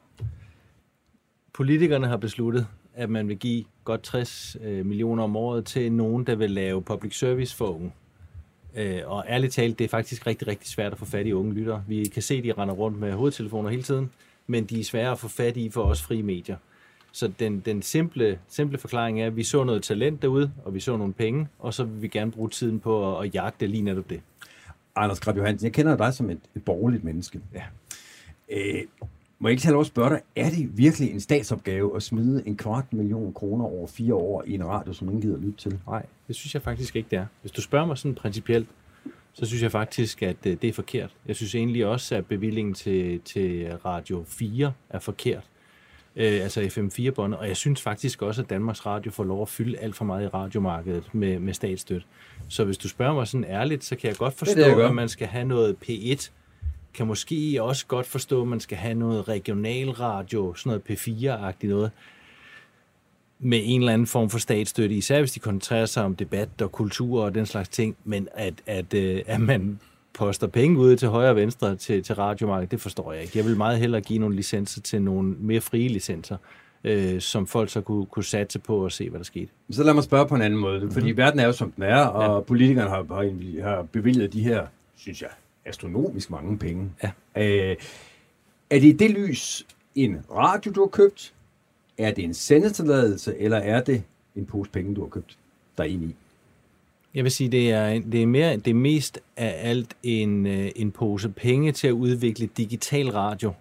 politikerne 1.59 2.07
har 2.07 2.17
besluttet, 2.17 2.67
at 2.94 3.09
man 3.09 3.27
vil 3.27 3.38
give 3.38 3.63
godt 3.83 4.03
60 4.03 4.57
øh, 4.61 4.85
millioner 4.85 5.23
om 5.23 5.35
året 5.35 5.65
til 5.65 5.91
nogen, 5.91 6.23
der 6.23 6.35
vil 6.35 6.51
lave 6.51 6.81
public 6.81 7.17
service 7.17 7.56
for 7.56 7.65
unge. 7.65 7.91
Øh, 8.75 9.01
og 9.06 9.25
ærligt 9.27 9.53
talt, 9.53 9.79
det 9.79 9.85
er 9.85 9.89
faktisk 9.89 10.27
rigtig, 10.27 10.47
rigtig 10.47 10.69
svært 10.69 10.91
at 10.91 10.97
få 11.00 11.06
fat 11.06 11.27
i 11.27 11.33
unge 11.33 11.53
lyttere. 11.53 11.83
Vi 11.88 12.06
kan 12.06 12.21
se, 12.21 12.35
at 12.35 12.44
de 12.44 12.53
render 12.53 12.73
rundt 12.75 13.00
med 13.00 13.13
hovedtelefoner 13.13 13.69
hele 13.69 13.83
tiden, 13.83 14.11
men 14.47 14.65
de 14.65 14.79
er 14.79 14.83
svære 14.83 15.11
at 15.11 15.19
få 15.19 15.27
fat 15.27 15.57
i 15.57 15.69
for 15.69 15.83
os 15.83 16.01
frie 16.01 16.23
medier. 16.23 16.57
Så 17.11 17.31
den, 17.39 17.59
den 17.59 17.81
simple, 17.81 18.39
simple 18.47 18.77
forklaring 18.77 19.21
er, 19.21 19.27
at 19.27 19.35
vi 19.35 19.44
så 19.44 19.63
noget 19.63 19.83
talent 19.83 20.21
derude, 20.21 20.51
og 20.65 20.73
vi 20.73 20.79
så 20.79 20.97
nogle 20.97 21.13
penge, 21.13 21.47
og 21.59 21.73
så 21.73 21.83
vil 21.83 22.01
vi 22.01 22.07
gerne 22.07 22.31
bruge 22.31 22.50
tiden 22.50 22.79
på 22.79 23.17
at, 23.17 23.25
at 23.25 23.35
jagte 23.35 23.67
lige 23.67 23.83
netop 23.83 24.09
det. 24.09 24.21
Anders 24.95 25.19
Grab 25.19 25.38
Johansen, 25.38 25.65
jeg 25.65 25.73
kender 25.73 25.97
dig 25.97 26.13
som 26.13 26.29
et, 26.29 26.39
et 26.56 26.65
borgerligt 26.65 27.03
menneske. 27.03 27.39
Ja. 27.53 27.63
Øh, 28.50 28.83
må 29.39 29.47
jeg 29.47 29.51
ikke 29.51 29.62
tage 29.62 29.71
lov 29.71 29.81
at 29.81 29.88
spørge 29.88 30.09
dig, 30.09 30.21
er 30.36 30.50
det 30.50 30.77
virkelig 30.77 31.12
en 31.12 31.19
statsopgave 31.19 31.95
at 31.95 32.03
smide 32.03 32.44
en 32.45 32.57
kvart 32.57 32.94
million 32.94 33.33
kroner 33.33 33.65
over 33.65 33.88
fire 33.88 34.13
år 34.13 34.44
i 34.47 34.53
en 34.53 34.65
radio, 34.65 34.94
som 34.94 35.07
ingen 35.07 35.21
gider 35.21 35.38
lytte 35.38 35.57
til? 35.57 35.80
Nej, 35.88 36.06
det 36.27 36.36
synes 36.36 36.53
jeg 36.53 36.62
faktisk 36.62 36.95
ikke, 36.95 37.07
det 37.12 37.19
er. 37.19 37.25
Hvis 37.41 37.51
du 37.51 37.62
spørger 37.62 37.86
mig 37.86 37.97
sådan 37.97 38.15
principielt, 38.15 38.68
så 39.33 39.45
synes 39.45 39.63
jeg 39.63 39.71
faktisk, 39.71 40.24
at 40.24 40.45
øh, 40.45 40.57
det 40.62 40.68
er 40.68 40.74
forkert. 40.74 41.15
Jeg 41.27 41.36
synes 41.36 41.56
egentlig 41.56 41.86
også, 41.86 42.15
at 42.15 42.25
bevillingen 42.25 42.74
til, 42.74 43.19
til 43.19 43.74
Radio 43.86 44.24
4 44.27 44.74
er 44.89 45.00
forkert. 45.00 45.44
Øh, 46.15 46.42
altså 46.44 46.62
FM4-båndet. 46.62 47.39
Og 47.39 47.47
jeg 47.47 47.57
synes 47.57 47.81
faktisk 47.81 48.21
også, 48.21 48.42
at 48.42 48.50
Danmarks 48.50 48.85
Radio 48.85 49.12
får 49.12 49.24
lov 49.24 49.42
at 49.42 49.50
fylde 49.50 49.77
alt 49.77 49.95
for 49.95 50.06
meget 50.06 50.24
i 50.24 50.27
radiomarkedet 50.27 51.15
med, 51.15 51.39
med 51.39 51.53
statsstøt. 51.53 52.06
Så 52.47 52.63
hvis 52.63 52.77
du 52.77 52.88
spørger 52.88 53.13
mig 53.13 53.27
sådan 53.27 53.44
ærligt, 53.44 53.83
så 53.83 53.95
kan 53.95 54.09
jeg 54.09 54.18
godt 54.18 54.33
forstå, 54.33 54.62
det 54.62 54.77
det, 54.77 54.83
at 54.83 54.95
man 54.95 55.09
skal 55.09 55.27
have 55.27 55.45
noget 55.45 55.75
P1 55.89 56.30
kan 56.94 57.07
måske 57.07 57.63
også 57.63 57.86
godt 57.86 58.06
forstå, 58.06 58.41
at 58.41 58.47
man 58.47 58.59
skal 58.59 58.77
have 58.77 58.94
noget 58.94 59.27
regionalradio, 59.27 60.53
sådan 60.53 60.69
noget 60.69 60.83
P4-agtigt 60.89 61.69
noget, 61.69 61.91
med 63.39 63.62
en 63.63 63.81
eller 63.81 63.94
anden 63.94 64.07
form 64.07 64.30
for 64.30 64.39
statsstøtte, 64.39 64.95
især 64.95 65.19
hvis 65.19 65.31
de 65.31 65.39
koncentrerer 65.39 65.86
sig 65.86 66.03
om 66.03 66.15
debat 66.15 66.50
og 66.62 66.71
kultur 66.71 67.24
og 67.24 67.36
den 67.36 67.45
slags 67.45 67.69
ting, 67.69 67.95
men 68.03 68.27
at, 68.33 68.53
at, 68.65 68.94
øh, 68.94 69.21
at 69.27 69.41
man 69.41 69.80
poster 70.13 70.47
penge 70.47 70.80
ud 70.80 70.95
til 70.95 71.07
højre 71.07 71.30
og 71.30 71.36
venstre 71.36 71.75
til, 71.75 72.03
til 72.03 72.15
radiomarkedet, 72.15 72.71
det 72.71 72.81
forstår 72.81 73.13
jeg 73.13 73.21
ikke. 73.21 73.38
Jeg 73.38 73.45
vil 73.45 73.57
meget 73.57 73.80
hellere 73.80 74.01
give 74.01 74.19
nogle 74.19 74.35
licenser 74.35 74.81
til 74.81 75.01
nogle 75.01 75.35
mere 75.39 75.62
frie 75.62 75.88
licenser, 75.88 76.38
øh, 76.83 77.21
som 77.21 77.47
folk 77.47 77.69
så 77.69 77.81
kunne, 77.81 78.06
kunne 78.06 78.24
satse 78.24 78.59
på 78.59 78.83
og 78.83 78.92
se, 78.92 79.09
hvad 79.09 79.19
der 79.19 79.24
skete. 79.24 79.51
Så 79.71 79.83
lad 79.83 79.94
mig 79.94 80.03
spørge 80.03 80.27
på 80.27 80.35
en 80.35 80.42
anden 80.42 80.59
måde, 80.59 80.80
fordi 80.92 81.06
mm-hmm. 81.06 81.18
verden 81.18 81.39
er 81.39 81.45
jo 81.45 81.51
som 81.51 81.71
den 81.71 81.83
er, 81.83 82.06
og 82.06 82.35
ja. 82.35 82.42
politikerne 82.42 82.89
har, 82.89 83.06
har, 83.13 83.63
har 83.63 83.81
bevilget 83.81 84.33
de 84.33 84.44
her, 84.44 84.65
synes 84.95 85.21
jeg, 85.21 85.30
astronomisk 85.69 86.30
mange 86.30 86.57
penge. 86.57 86.92
Ja. 87.04 87.12
Øh, 87.36 87.75
er 88.69 88.80
det 88.80 88.83
i 88.83 88.92
det 88.92 89.12
lys 89.12 89.66
en 89.95 90.18
radio, 90.31 90.71
du 90.71 90.81
har 90.81 90.88
købt? 90.88 91.33
Er 91.98 92.12
det 92.12 92.24
en 92.24 92.33
sendetilladelse, 92.33 93.38
eller 93.38 93.57
er 93.57 93.83
det 93.83 94.04
en 94.36 94.45
pose 94.45 94.71
penge, 94.71 94.95
du 94.95 95.01
har 95.01 95.10
købt 95.10 95.38
der 95.77 95.83
ind 95.83 96.04
i? 96.04 96.16
Jeg 97.13 97.24
vil 97.24 97.31
sige, 97.31 97.50
det 97.50 97.71
er, 97.71 98.00
det 98.12 98.21
er, 98.21 98.27
mere, 98.27 98.57
det 98.57 98.71
er 98.71 98.75
mest 98.75 99.19
af 99.38 99.69
alt 99.69 99.98
en, 100.04 100.45
øh, 100.45 100.71
en 100.75 100.92
pose 100.92 101.30
penge 101.30 101.71
til 101.71 101.88
at 101.88 101.92
udvikle 101.92 102.50
digital 102.57 103.10
radio. 103.10 103.54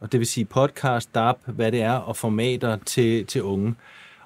Og 0.00 0.12
det 0.12 0.20
vil 0.20 0.26
sige 0.26 0.44
podcast, 0.44 1.14
DAB, 1.14 1.36
hvad 1.46 1.72
det 1.72 1.82
er, 1.82 1.92
og 1.92 2.16
formater 2.16 2.76
til, 2.86 3.26
til 3.26 3.42
unge. 3.42 3.74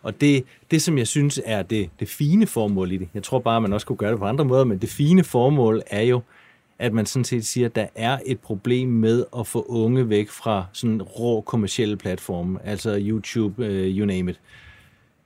Og 0.03 0.21
det, 0.21 0.45
det, 0.71 0.83
som 0.83 0.99
jeg 0.99 1.07
synes 1.07 1.41
er 1.45 1.63
det, 1.63 1.91
det 2.01 2.09
fine 2.09 2.47
formål 2.47 2.93
i 2.93 2.97
det, 2.97 3.09
jeg 3.15 3.23
tror 3.23 3.39
bare, 3.39 3.61
man 3.61 3.73
også 3.73 3.87
kunne 3.87 3.97
gøre 3.97 4.11
det 4.11 4.19
på 4.19 4.25
andre 4.25 4.45
måder, 4.45 4.65
men 4.65 4.79
det 4.79 4.89
fine 4.89 5.25
formål 5.25 5.83
er 5.87 6.03
jo, 6.03 6.21
at 6.79 6.93
man 6.93 7.07
sådan 7.07 7.25
set 7.25 7.47
siger, 7.47 7.67
at 7.67 7.75
der 7.75 7.87
er 7.95 8.19
et 8.27 8.41
problem 8.41 8.89
med 8.89 9.25
at 9.39 9.47
få 9.47 9.63
unge 9.69 10.09
væk 10.09 10.29
fra 10.29 10.67
sådan 10.73 11.03
rå 11.03 11.41
kommersielle 11.41 11.97
platforme, 11.97 12.59
altså 12.65 12.99
YouTube, 13.01 13.63
uh, 13.63 13.69
you 13.69 14.07
name 14.07 14.31
it. 14.31 14.41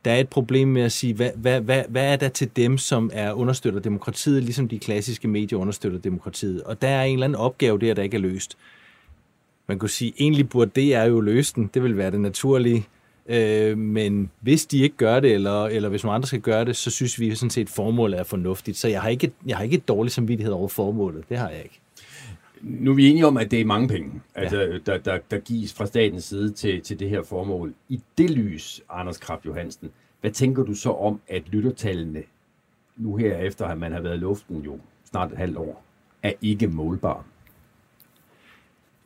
Der 0.05 0.11
er 0.11 0.21
et 0.21 0.29
problem 0.29 0.69
med 0.69 0.83
at 0.83 0.93
sige, 0.93 1.15
hvad, 1.15 1.31
hvad, 1.37 1.61
hvad, 1.61 1.85
hvad 1.89 2.13
er 2.13 2.17
der 2.17 2.29
til 2.29 2.51
dem, 2.57 2.79
som 2.79 3.11
er 3.15 3.33
understøtter 3.33 3.81
demokratiet, 3.81 4.43
ligesom 4.45 4.69
de 4.69 4.79
klassiske 4.79 5.29
medier 5.29 5.59
understøtter 5.59 5.99
demokratiet. 5.99 6.63
Og 6.63 6.83
der 6.83 6.89
er 6.89 7.05
en 7.05 7.13
eller 7.13 7.25
anden 7.25 7.41
opgave 7.41 7.79
der, 7.79 7.95
der 7.95 8.03
ikke 8.03 8.17
er 8.17 8.21
løst. 8.21 8.59
Man 9.67 9.79
kunne 9.79 9.91
sige, 9.91 10.13
egentlig 10.19 10.49
burde 10.49 10.71
det 10.75 10.95
er 10.95 11.05
jo 11.05 11.21
løst 11.21 11.57
den. 11.57 11.71
Det 11.75 11.83
vil 11.83 11.97
være 11.97 12.11
det 12.11 12.21
naturlige. 12.21 12.87
Øh, 13.29 13.79
men 13.79 14.31
hvis 14.41 14.67
de 14.67 14.79
ikke 14.79 14.97
gør 14.97 15.21
det, 15.21 15.33
eller, 15.33 15.65
eller 15.65 15.89
hvis 15.89 16.05
nogle 16.05 16.15
andre 16.15 16.27
skal 16.27 16.41
gøre 16.41 16.65
det, 16.65 16.77
så 16.77 16.91
synes 16.91 17.21
vi 17.21 17.35
sådan 17.35 17.51
set, 17.51 17.63
at 17.63 17.71
formålet 17.71 18.19
er 18.19 18.25
fornuftigt. 18.25 18.77
Så 18.77 18.89
jeg 18.89 19.03
har 19.03 19.09
ikke, 19.09 19.33
jeg 19.47 19.57
har 19.57 19.65
ikke 19.65 19.77
et 19.77 19.89
dårligt 19.89 20.15
samvittighed 20.15 20.53
over 20.53 20.69
formålet. 20.69 21.29
Det 21.29 21.39
har 21.39 21.49
jeg 21.49 21.63
ikke. 21.63 21.81
Nu 22.63 22.91
er 22.91 22.95
vi 22.95 23.09
enige 23.09 23.27
om, 23.27 23.37
at 23.37 23.51
det 23.51 23.61
er 23.61 23.65
mange 23.65 23.89
penge, 23.89 24.21
altså, 24.35 24.61
ja. 24.61 24.79
der, 24.87 24.99
der, 24.99 25.19
der 25.31 25.39
gives 25.39 25.75
fra 25.75 25.87
statens 25.87 26.25
side 26.25 26.53
til, 26.53 26.81
til 26.81 26.99
det 26.99 27.11
her 27.11 27.23
formål. 27.23 27.75
I 27.89 28.01
det 28.19 28.31
lys, 28.31 28.83
Anders 28.91 29.19
Krab 29.19 29.47
Johansen, 29.47 29.91
hvad 30.21 30.31
tænker 30.31 30.63
du 30.63 30.75
så 30.75 30.91
om, 30.91 31.21
at 31.29 31.43
lyttertallene 31.49 32.23
nu 32.97 33.17
her 33.17 33.37
efter, 33.37 33.67
at 33.67 33.79
man 33.79 33.93
har 33.93 34.01
været 34.01 34.15
i 34.15 34.19
luften 34.19 34.63
jo 34.63 34.79
snart 35.11 35.33
et 35.33 35.39
halvt 35.39 35.57
år, 35.57 35.85
er 36.23 36.33
ikke 36.43 36.67
målbare? 36.67 37.23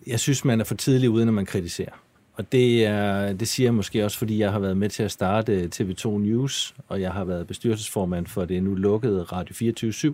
Jeg 0.06 0.20
synes, 0.20 0.44
man 0.44 0.60
er 0.60 0.64
for 0.64 0.74
tidlig 0.74 1.10
ude, 1.10 1.24
når 1.24 1.32
man 1.32 1.46
kritiserer. 1.46 2.01
Og 2.34 2.52
det, 2.52 2.86
er, 2.86 3.32
det 3.32 3.48
siger 3.48 3.66
jeg 3.66 3.74
måske 3.74 4.04
også, 4.04 4.18
fordi 4.18 4.38
jeg 4.38 4.52
har 4.52 4.58
været 4.58 4.76
med 4.76 4.88
til 4.88 5.02
at 5.02 5.10
starte 5.10 5.52
øh, 5.52 5.70
TV2 5.74 6.08
News, 6.08 6.74
og 6.88 7.00
jeg 7.00 7.12
har 7.12 7.24
været 7.24 7.46
bestyrelsesformand 7.46 8.26
for 8.26 8.44
det 8.44 8.62
nu 8.62 8.74
lukkede 8.74 9.22
Radio 9.22 9.54
24 9.54 9.90
/7. 9.90 10.12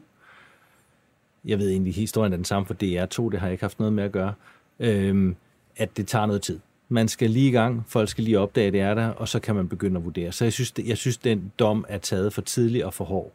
Jeg 1.44 1.58
ved 1.58 1.70
egentlig, 1.70 1.94
historien 1.94 2.32
er 2.32 2.36
den 2.36 2.44
samme 2.44 2.66
for 2.66 2.74
DR2, 2.74 3.30
det 3.30 3.40
har 3.40 3.46
jeg 3.46 3.52
ikke 3.52 3.64
haft 3.64 3.78
noget 3.78 3.92
med 3.92 4.04
at 4.04 4.12
gøre. 4.12 4.34
Øhm, 4.80 5.36
at 5.76 5.96
det 5.96 6.06
tager 6.06 6.26
noget 6.26 6.42
tid. 6.42 6.58
Man 6.88 7.08
skal 7.08 7.30
lige 7.30 7.48
i 7.48 7.52
gang, 7.52 7.84
folk 7.88 8.08
skal 8.08 8.24
lige 8.24 8.38
opdage, 8.38 8.66
at 8.66 8.72
det 8.72 8.80
er 8.80 8.94
der, 8.94 9.08
og 9.08 9.28
så 9.28 9.40
kan 9.40 9.54
man 9.54 9.68
begynde 9.68 9.96
at 9.98 10.04
vurdere. 10.04 10.32
Så 10.32 10.44
jeg 10.44 10.52
synes, 10.52 10.70
det, 10.70 10.88
jeg 10.88 10.96
synes 10.96 11.16
den 11.16 11.52
dom 11.58 11.84
er 11.88 11.98
taget 11.98 12.32
for 12.32 12.42
tidligt 12.42 12.84
og 12.84 12.94
for 12.94 13.04
hård 13.04 13.32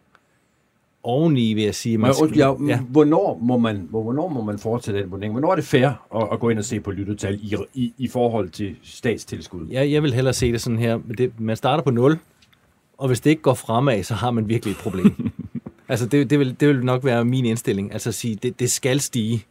oveni, 1.04 1.54
vil 1.54 1.64
jeg 1.64 1.76
sige. 1.76 1.98
Man, 1.98 2.14
skal, 2.14 2.38
ja, 2.38 2.54
ja. 2.68 2.80
Hvornår, 2.80 3.40
må 3.42 3.58
man, 3.58 3.88
hvornår 3.90 4.28
må 4.28 4.44
man 4.44 4.60
fortsætte 4.60 5.02
den 5.02 5.12
vurdering? 5.12 5.34
Hvornår 5.34 5.52
er 5.52 5.56
det 5.56 5.66
fair 5.66 5.88
at, 6.16 6.28
at 6.32 6.40
gå 6.40 6.50
ind 6.50 6.60
og 6.60 6.66
se 6.66 6.80
på 6.80 6.92
lyttetal 6.92 7.40
i, 7.42 7.56
i, 7.74 7.94
i 7.98 8.08
forhold 8.08 8.50
til 8.50 8.76
statstilskud? 8.84 9.68
Ja, 9.68 9.90
jeg 9.90 10.04
vil 10.04 10.14
hellere 10.14 10.34
se 10.34 10.52
det 10.52 10.62
sådan 10.62 10.80
her. 10.80 11.00
Det, 11.18 11.40
man 11.40 11.56
starter 11.56 11.84
på 11.84 11.92
0, 11.92 12.18
og 12.98 13.08
hvis 13.08 13.20
det 13.20 13.30
ikke 13.30 13.42
går 13.42 13.54
fremad, 13.54 14.04
så 14.04 14.14
har 14.14 14.32
man 14.32 14.50
virkelig 14.50 14.72
et 14.72 14.78
problem. 14.78 15.32
altså, 15.90 16.06
det, 16.06 16.30
det, 16.30 16.40
vil, 16.40 16.60
det 16.60 16.68
vil 16.68 16.86
nok 16.86 17.06
være 17.06 17.26
min 17.26 17.46
indstilling. 17.46 17.94
Altså 17.94 18.10
at 18.10 18.16
sige, 18.16 18.36
det, 18.36 18.60
det 18.60 18.72
skal 18.72 19.00
stige. 19.00 19.46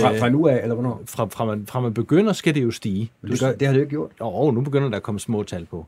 Fra, 0.00 0.18
fra 0.18 0.28
nu 0.28 0.48
af, 0.48 0.62
eller 0.62 0.74
hvornår? 0.74 1.02
Fra, 1.06 1.24
fra, 1.24 1.44
man, 1.44 1.66
fra 1.66 1.80
man 1.80 1.94
begynder, 1.94 2.32
skal 2.32 2.54
det 2.54 2.62
jo 2.62 2.70
stige. 2.70 3.10
det, 3.22 3.40
gør, 3.40 3.52
det 3.52 3.66
har 3.66 3.72
det 3.72 3.78
jo 3.78 3.82
ikke 3.82 3.90
gjort. 3.90 4.10
Og 4.20 4.54
nu 4.54 4.60
begynder 4.60 4.88
der 4.88 4.96
at 4.96 5.02
komme 5.02 5.20
små 5.20 5.42
tal 5.42 5.66
på. 5.66 5.86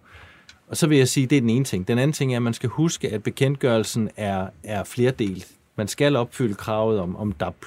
Og 0.68 0.76
så 0.76 0.86
vil 0.86 0.98
jeg 0.98 1.08
sige, 1.08 1.26
det 1.26 1.36
er 1.36 1.40
den 1.40 1.50
ene 1.50 1.64
ting. 1.64 1.88
Den 1.88 1.98
anden 1.98 2.12
ting 2.12 2.32
er, 2.32 2.36
at 2.36 2.42
man 2.42 2.54
skal 2.54 2.68
huske, 2.68 3.12
at 3.12 3.22
bekendtgørelsen 3.22 4.10
er, 4.16 4.46
er 4.64 4.84
flerdelt. 4.84 5.48
Man 5.76 5.88
skal 5.88 6.16
opfylde 6.16 6.54
kravet 6.54 7.00
om, 7.00 7.16
om 7.16 7.32
DAB+, 7.32 7.64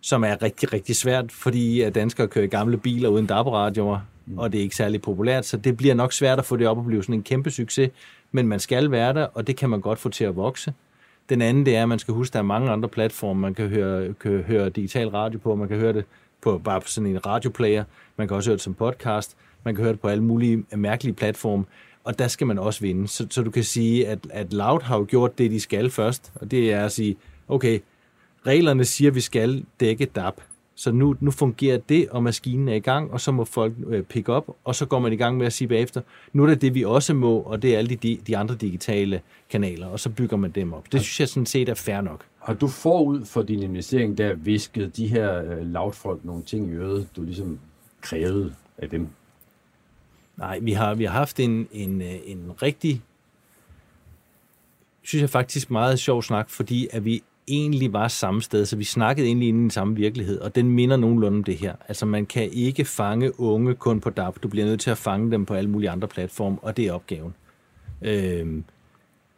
som 0.00 0.24
er 0.24 0.42
rigtig, 0.42 0.72
rigtig 0.72 0.96
svært, 0.96 1.32
fordi 1.32 1.80
at 1.80 1.94
danskere 1.94 2.28
kører 2.28 2.44
i 2.44 2.48
gamle 2.48 2.76
biler 2.76 3.08
uden 3.08 3.26
DAB-radioer, 3.26 3.98
mm. 4.26 4.38
og 4.38 4.52
det 4.52 4.58
er 4.58 4.62
ikke 4.62 4.76
særlig 4.76 5.02
populært, 5.02 5.46
så 5.46 5.56
det 5.56 5.76
bliver 5.76 5.94
nok 5.94 6.12
svært 6.12 6.38
at 6.38 6.44
få 6.44 6.56
det 6.56 6.66
op 6.66 6.78
og 6.78 6.84
blive 6.84 7.02
sådan 7.02 7.14
en 7.14 7.22
kæmpe 7.22 7.50
succes, 7.50 7.90
men 8.32 8.48
man 8.48 8.60
skal 8.60 8.90
være 8.90 9.14
der, 9.14 9.26
og 9.34 9.46
det 9.46 9.56
kan 9.56 9.70
man 9.70 9.80
godt 9.80 9.98
få 9.98 10.08
til 10.08 10.24
at 10.24 10.36
vokse. 10.36 10.74
Den 11.28 11.42
anden, 11.42 11.66
det 11.66 11.76
er, 11.76 11.82
at 11.82 11.88
man 11.88 11.98
skal 11.98 12.14
huske, 12.14 12.30
at 12.30 12.32
der 12.32 12.38
er 12.38 12.44
mange 12.44 12.70
andre 12.70 12.88
platforme, 12.88 13.40
man 13.40 13.54
kan 13.54 13.68
høre, 13.68 14.14
kan 14.14 14.42
høre 14.42 14.70
digital 14.70 15.08
radio 15.08 15.38
på, 15.38 15.54
man 15.54 15.68
kan 15.68 15.78
høre 15.78 15.92
det 15.92 16.04
på 16.42 16.58
bare 16.58 16.80
på 16.80 16.88
sådan 16.88 17.10
en 17.10 17.26
radioplayer, 17.26 17.84
man 18.16 18.28
kan 18.28 18.36
også 18.36 18.50
høre 18.50 18.56
det 18.56 18.62
som 18.62 18.74
podcast, 18.74 19.36
man 19.64 19.74
kan 19.74 19.82
høre 19.84 19.92
det 19.92 20.00
på 20.00 20.08
alle 20.08 20.24
mulige 20.24 20.64
mærkelige 20.76 21.14
platforme, 21.14 21.64
og 22.06 22.18
der 22.18 22.28
skal 22.28 22.46
man 22.46 22.58
også 22.58 22.80
vinde. 22.80 23.08
Så, 23.08 23.26
så 23.30 23.42
du 23.42 23.50
kan 23.50 23.64
sige, 23.64 24.08
at, 24.08 24.18
at 24.30 24.52
Loud 24.52 24.82
har 24.82 24.98
jo 24.98 25.06
gjort 25.08 25.38
det, 25.38 25.50
de 25.50 25.60
skal 25.60 25.90
først, 25.90 26.32
og 26.34 26.50
det 26.50 26.72
er 26.72 26.84
at 26.84 26.92
sige, 26.92 27.16
okay, 27.48 27.80
reglerne 28.46 28.84
siger, 28.84 29.10
at 29.10 29.14
vi 29.14 29.20
skal 29.20 29.64
dække 29.80 30.04
DAP, 30.06 30.40
så 30.74 30.92
nu, 30.92 31.16
nu 31.20 31.30
fungerer 31.30 31.78
det, 31.78 32.08
og 32.08 32.22
maskinen 32.22 32.68
er 32.68 32.74
i 32.74 32.80
gang, 32.80 33.10
og 33.12 33.20
så 33.20 33.32
må 33.32 33.44
folk 33.44 33.72
øh, 33.86 34.02
pick 34.02 34.28
op, 34.28 34.56
og 34.64 34.74
så 34.74 34.86
går 34.86 34.98
man 34.98 35.12
i 35.12 35.16
gang 35.16 35.36
med 35.36 35.46
at 35.46 35.52
sige 35.52 35.68
bagefter, 35.68 36.00
nu 36.32 36.42
er 36.42 36.46
det 36.46 36.60
det, 36.60 36.74
vi 36.74 36.84
også 36.84 37.14
må, 37.14 37.38
og 37.38 37.62
det 37.62 37.74
er 37.74 37.78
alle 37.78 37.96
de, 37.96 38.18
de 38.26 38.36
andre 38.36 38.54
digitale 38.54 39.20
kanaler, 39.50 39.86
og 39.86 40.00
så 40.00 40.10
bygger 40.10 40.36
man 40.36 40.50
dem 40.50 40.72
op. 40.72 40.92
Det 40.92 41.00
synes 41.00 41.20
jeg 41.20 41.28
sådan 41.28 41.46
set 41.46 41.68
er 41.68 41.74
fair 41.74 42.00
nok. 42.00 42.24
Har 42.38 42.54
du 42.54 42.68
forud 42.68 43.24
for 43.24 43.42
din 43.42 43.62
investering 43.62 44.18
der 44.18 44.34
visket 44.34 44.96
de 44.96 45.06
her 45.06 45.44
øh, 45.44 45.72
lavtfolk 45.72 46.24
nogle 46.24 46.42
ting 46.42 46.68
i 46.68 46.72
øret, 46.72 47.08
du 47.16 47.22
ligesom 47.22 47.58
krævede 48.00 48.54
af 48.78 48.90
dem? 48.90 49.08
Nej, 50.38 50.58
vi 50.58 50.72
har, 50.72 50.94
vi 50.94 51.04
har 51.04 51.12
haft 51.12 51.40
en, 51.40 51.68
en, 51.72 52.02
øh, 52.02 52.14
en 52.26 52.52
rigtig, 52.62 53.02
synes 55.02 55.20
jeg 55.20 55.30
faktisk 55.30 55.70
meget 55.70 55.98
sjov 55.98 56.22
snak, 56.22 56.50
fordi 56.50 56.88
at 56.92 57.04
vi 57.04 57.22
egentlig 57.48 57.92
var 57.92 58.08
samme 58.08 58.42
sted, 58.42 58.66
så 58.66 58.76
vi 58.76 58.84
snakkede 58.84 59.26
egentlig 59.26 59.48
inden 59.48 59.60
i 59.60 59.62
den 59.62 59.70
samme 59.70 59.96
virkelighed, 59.96 60.40
og 60.40 60.54
den 60.54 60.70
minder 60.70 60.96
nogenlunde 60.96 61.38
om 61.38 61.44
det 61.44 61.56
her. 61.56 61.74
Altså 61.88 62.06
man 62.06 62.26
kan 62.26 62.50
ikke 62.52 62.84
fange 62.84 63.40
unge 63.40 63.74
kun 63.74 64.00
på 64.00 64.10
DAP, 64.10 64.42
du 64.42 64.48
bliver 64.48 64.66
nødt 64.66 64.80
til 64.80 64.90
at 64.90 64.98
fange 64.98 65.30
dem 65.30 65.46
på 65.46 65.54
alle 65.54 65.70
mulige 65.70 65.90
andre 65.90 66.08
platforme, 66.08 66.58
og 66.62 66.76
det 66.76 66.86
er 66.86 66.92
opgaven. 66.92 67.34
Øhm, 68.02 68.64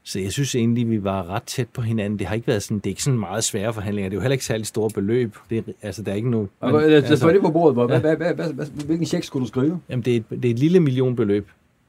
så 0.09 0.21
jeg 0.21 0.33
synes 0.33 0.55
egentlig, 0.55 0.91
vi 0.91 1.05
var 1.05 1.31
ret 1.31 1.43
tæt 1.43 1.69
på 1.69 1.83
hinanden. 1.83 2.19
Det 2.19 2.27
har 2.27 2.35
ikke 2.35 2.47
været 2.47 2.63
sådan, 2.63 2.79
det 2.79 2.87
er 2.87 2.91
ikke 2.91 3.03
sådan 3.03 3.21
meget 3.21 3.45
svære 3.45 3.73
forhandlinger. 3.73 4.09
Det 4.09 4.15
er 4.15 4.19
jo 4.19 4.23
heller 4.23 4.33
ikke 4.33 4.45
særlig 4.45 4.67
store 4.67 4.91
beløb. 4.95 5.37
Det 5.51 5.59
er, 5.59 5.63
altså, 5.83 6.03
der 6.03 6.13
er 6.13 6.17
ikke 6.17 6.31
noget... 6.31 6.49
Men, 6.63 6.75
altså, 6.75 7.29
det 7.29 7.41
på 7.41 7.51
bordet. 7.51 7.75
Hvor, 7.75 7.93
ja. 7.93 7.99
hvad, 7.99 8.17
hvad, 8.17 8.35
hvad, 8.35 8.53
hvad, 8.53 8.67
hvilken 8.87 9.07
check 9.07 9.25
skulle 9.25 9.45
du 9.45 9.49
skrive? 9.49 9.81
Jamen, 9.89 10.05
det 10.05 10.13
er 10.13 10.17
et, 10.17 10.25
det 10.31 10.45
er 10.45 10.51
et 10.51 10.59
lille 10.59 10.81
millionbeløb, 10.81 11.49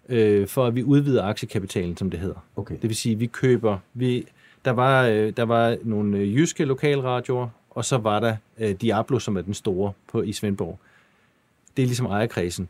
øh, 0.10 0.48
for 0.48 0.66
at 0.66 0.76
vi 0.76 0.84
udvider 0.84 1.24
aktiekapitalen, 1.24 1.98
som 1.98 2.10
det 2.10 2.20
hedder. 2.20 2.46
Okay. 2.56 2.76
Det 2.82 2.90
vil 2.90 2.96
sige, 2.96 3.16
vi 3.16 3.26
køber... 3.26 3.78
Vi, 3.94 4.26
der, 4.66 4.72
var, 4.72 5.06
øh, 5.06 5.34
der 5.38 5.44
var 5.44 5.78
nogle 5.84 6.18
øh, 6.18 6.36
jyske 6.36 6.66
lokalradioer, 6.66 7.48
og 7.70 7.86
så 7.86 7.98
var 7.98 8.20
der 8.20 8.36
øh, 8.60 8.72
Diablo, 8.72 9.20
som 9.20 9.38
er 9.38 9.42
den 9.42 9.54
store 9.54 9.92
på, 10.12 10.22
i 10.22 10.34
Svendborg. 10.34 10.80
Det 11.78 11.84
er 11.84 11.88
ligesom 11.88 12.06
ejerkredsen. 12.06 12.70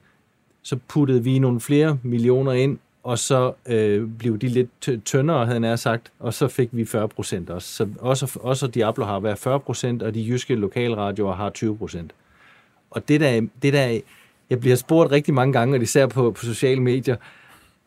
Så 0.61 0.77
puttede 0.87 1.23
vi 1.23 1.39
nogle 1.39 1.59
flere 1.59 1.97
millioner 2.03 2.51
ind, 2.51 2.77
og 3.09 3.19
så 3.19 3.53
øh, 3.69 4.07
blev 4.07 4.37
de 4.37 4.47
lidt 4.47 5.05
tyndere, 5.05 5.45
havde 5.45 5.67
jeg 5.67 5.79
sagt, 5.79 6.11
og 6.19 6.33
så 6.33 6.47
fik 6.47 6.69
vi 6.71 6.85
40 6.85 7.07
procent 7.07 7.49
også. 7.49 7.67
Så 7.67 7.87
også, 7.99 8.39
også 8.43 8.67
Diablo 8.67 9.05
har 9.05 9.19
været 9.19 9.37
40 9.37 9.59
procent, 9.59 10.03
og 10.03 10.13
de 10.13 10.25
jyske 10.27 10.55
lokalradioer 10.55 11.35
har 11.35 11.49
20 11.49 11.77
procent. 11.77 12.11
Og 12.91 13.07
det 13.07 13.21
der, 13.21 13.41
det 13.61 13.73
der, 13.73 13.99
jeg 14.49 14.59
bliver 14.59 14.75
spurgt 14.75 15.11
rigtig 15.11 15.33
mange 15.33 15.53
gange, 15.53 15.77
og 15.77 15.81
især 15.81 16.07
på, 16.07 16.31
på 16.31 16.45
sociale 16.45 16.81
medier, 16.81 17.15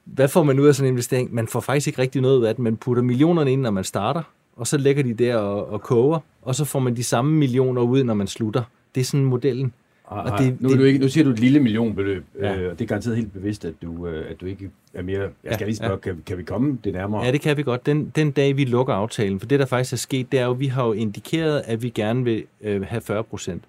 hvad 0.05 0.29
får 0.29 0.43
man 0.43 0.61
ud 0.61 0.67
af 0.67 0.75
sådan 0.75 0.89
en 0.89 0.95
investering? 0.95 1.35
Man 1.35 1.49
får 1.49 1.61
faktisk 1.61 1.87
ikke 1.87 2.03
rigtig 2.03 2.23
noget 2.23 2.39
ud 2.39 2.45
af 2.45 2.55
det. 2.55 2.63
Man 2.63 2.77
putter 2.77 3.03
millionerne 3.03 3.53
ind, 3.53 3.61
når 3.61 3.71
man 3.71 3.85
starter, 3.85 4.23
og 4.57 4.67
så 4.67 4.79
lægger 4.79 5.03
de 5.03 5.15
der 5.15 5.37
og, 5.37 5.69
og 5.69 5.83
koger, 5.83 6.19
og 6.43 6.55
så 6.55 6.65
får 6.65 6.79
man 6.79 6.97
de 6.97 7.05
samme 7.05 7.35
millioner 7.35 7.83
ud, 7.83 8.05
når 8.05 8.15
man 8.15 8.27
slutter. 8.27 8.63
Det 8.95 9.01
er 9.01 9.05
sådan 9.05 9.27
modellen. 9.27 9.73
Og 10.05 10.39
det, 10.39 10.61
nu, 10.61 10.69
det, 10.69 10.79
du 10.79 10.85
ikke, 10.85 10.99
nu 10.99 11.09
siger 11.09 11.25
du 11.25 11.31
et 11.31 11.39
lille 11.39 11.61
millionbeløb, 11.61 12.25
ja. 12.41 12.57
øh, 12.57 12.71
og 12.71 12.79
det 12.79 12.85
er 12.85 12.89
garanteret 12.89 13.17
helt 13.17 13.33
bevidst, 13.33 13.65
at 13.65 13.75
du, 13.83 14.07
øh, 14.07 14.31
at 14.31 14.41
du 14.41 14.47
ikke 14.47 14.71
er 14.95 15.03
mere... 15.03 15.21
Jeg 15.21 15.31
skal 15.45 15.59
ja, 15.61 15.65
lige 15.65 15.77
spørge, 15.77 15.93
ja. 15.93 15.99
kan, 15.99 16.23
kan 16.27 16.39
vi 16.39 16.43
komme 16.43 16.79
det 16.85 16.93
nærmere? 16.93 17.25
Ja, 17.25 17.33
det 17.33 17.41
kan 17.41 17.57
vi 17.57 17.63
godt. 17.63 17.87
Den, 17.87 18.13
den 18.17 18.31
dag, 18.31 18.57
vi 18.57 18.65
lukker 18.65 18.95
aftalen, 18.95 19.41
for 19.41 19.47
det, 19.47 19.61
der 19.61 19.67
faktisk 19.67 19.93
er 19.93 19.97
sket, 19.97 20.33
det 20.33 20.41
er 20.41 20.45
jo, 20.45 20.53
vi 20.53 20.67
har 20.67 20.87
jo 20.87 20.93
indikeret, 20.93 21.63
at 21.65 21.83
vi 21.83 21.89
gerne 21.89 22.25
vil 22.25 22.45
øh, 22.61 22.83
have 22.83 23.01
40 23.01 23.25
procent 23.25 23.65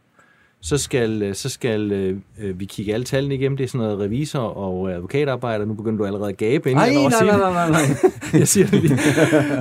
så 0.63 0.77
skal, 0.77 1.22
øh, 1.22 1.36
så 1.36 1.50
skal 1.50 1.91
øh, 1.91 2.17
øh, 2.39 2.60
vi 2.60 2.65
kigge 2.65 2.93
alle 2.93 3.03
tallene 3.03 3.36
igennem. 3.36 3.58
Det 3.58 3.63
er 3.63 3.67
sådan 3.67 3.86
noget 3.86 4.00
revisor 4.00 4.39
og 4.39 4.91
advokatarbejder. 4.91 5.65
Nu 5.65 5.74
begynder 5.74 5.98
du 5.98 6.05
allerede 6.05 6.29
at 6.29 6.38
gabe. 6.38 6.72
Inden 6.72 6.84
Ej, 6.84 6.93
nej, 6.93 7.25
nej, 7.25 7.38
nej, 7.38 7.51
nej, 7.51 7.70
nej. 7.70 8.12
jeg 8.39 8.48
siger 8.48 8.67
det 8.67 8.82
lige. 8.82 8.98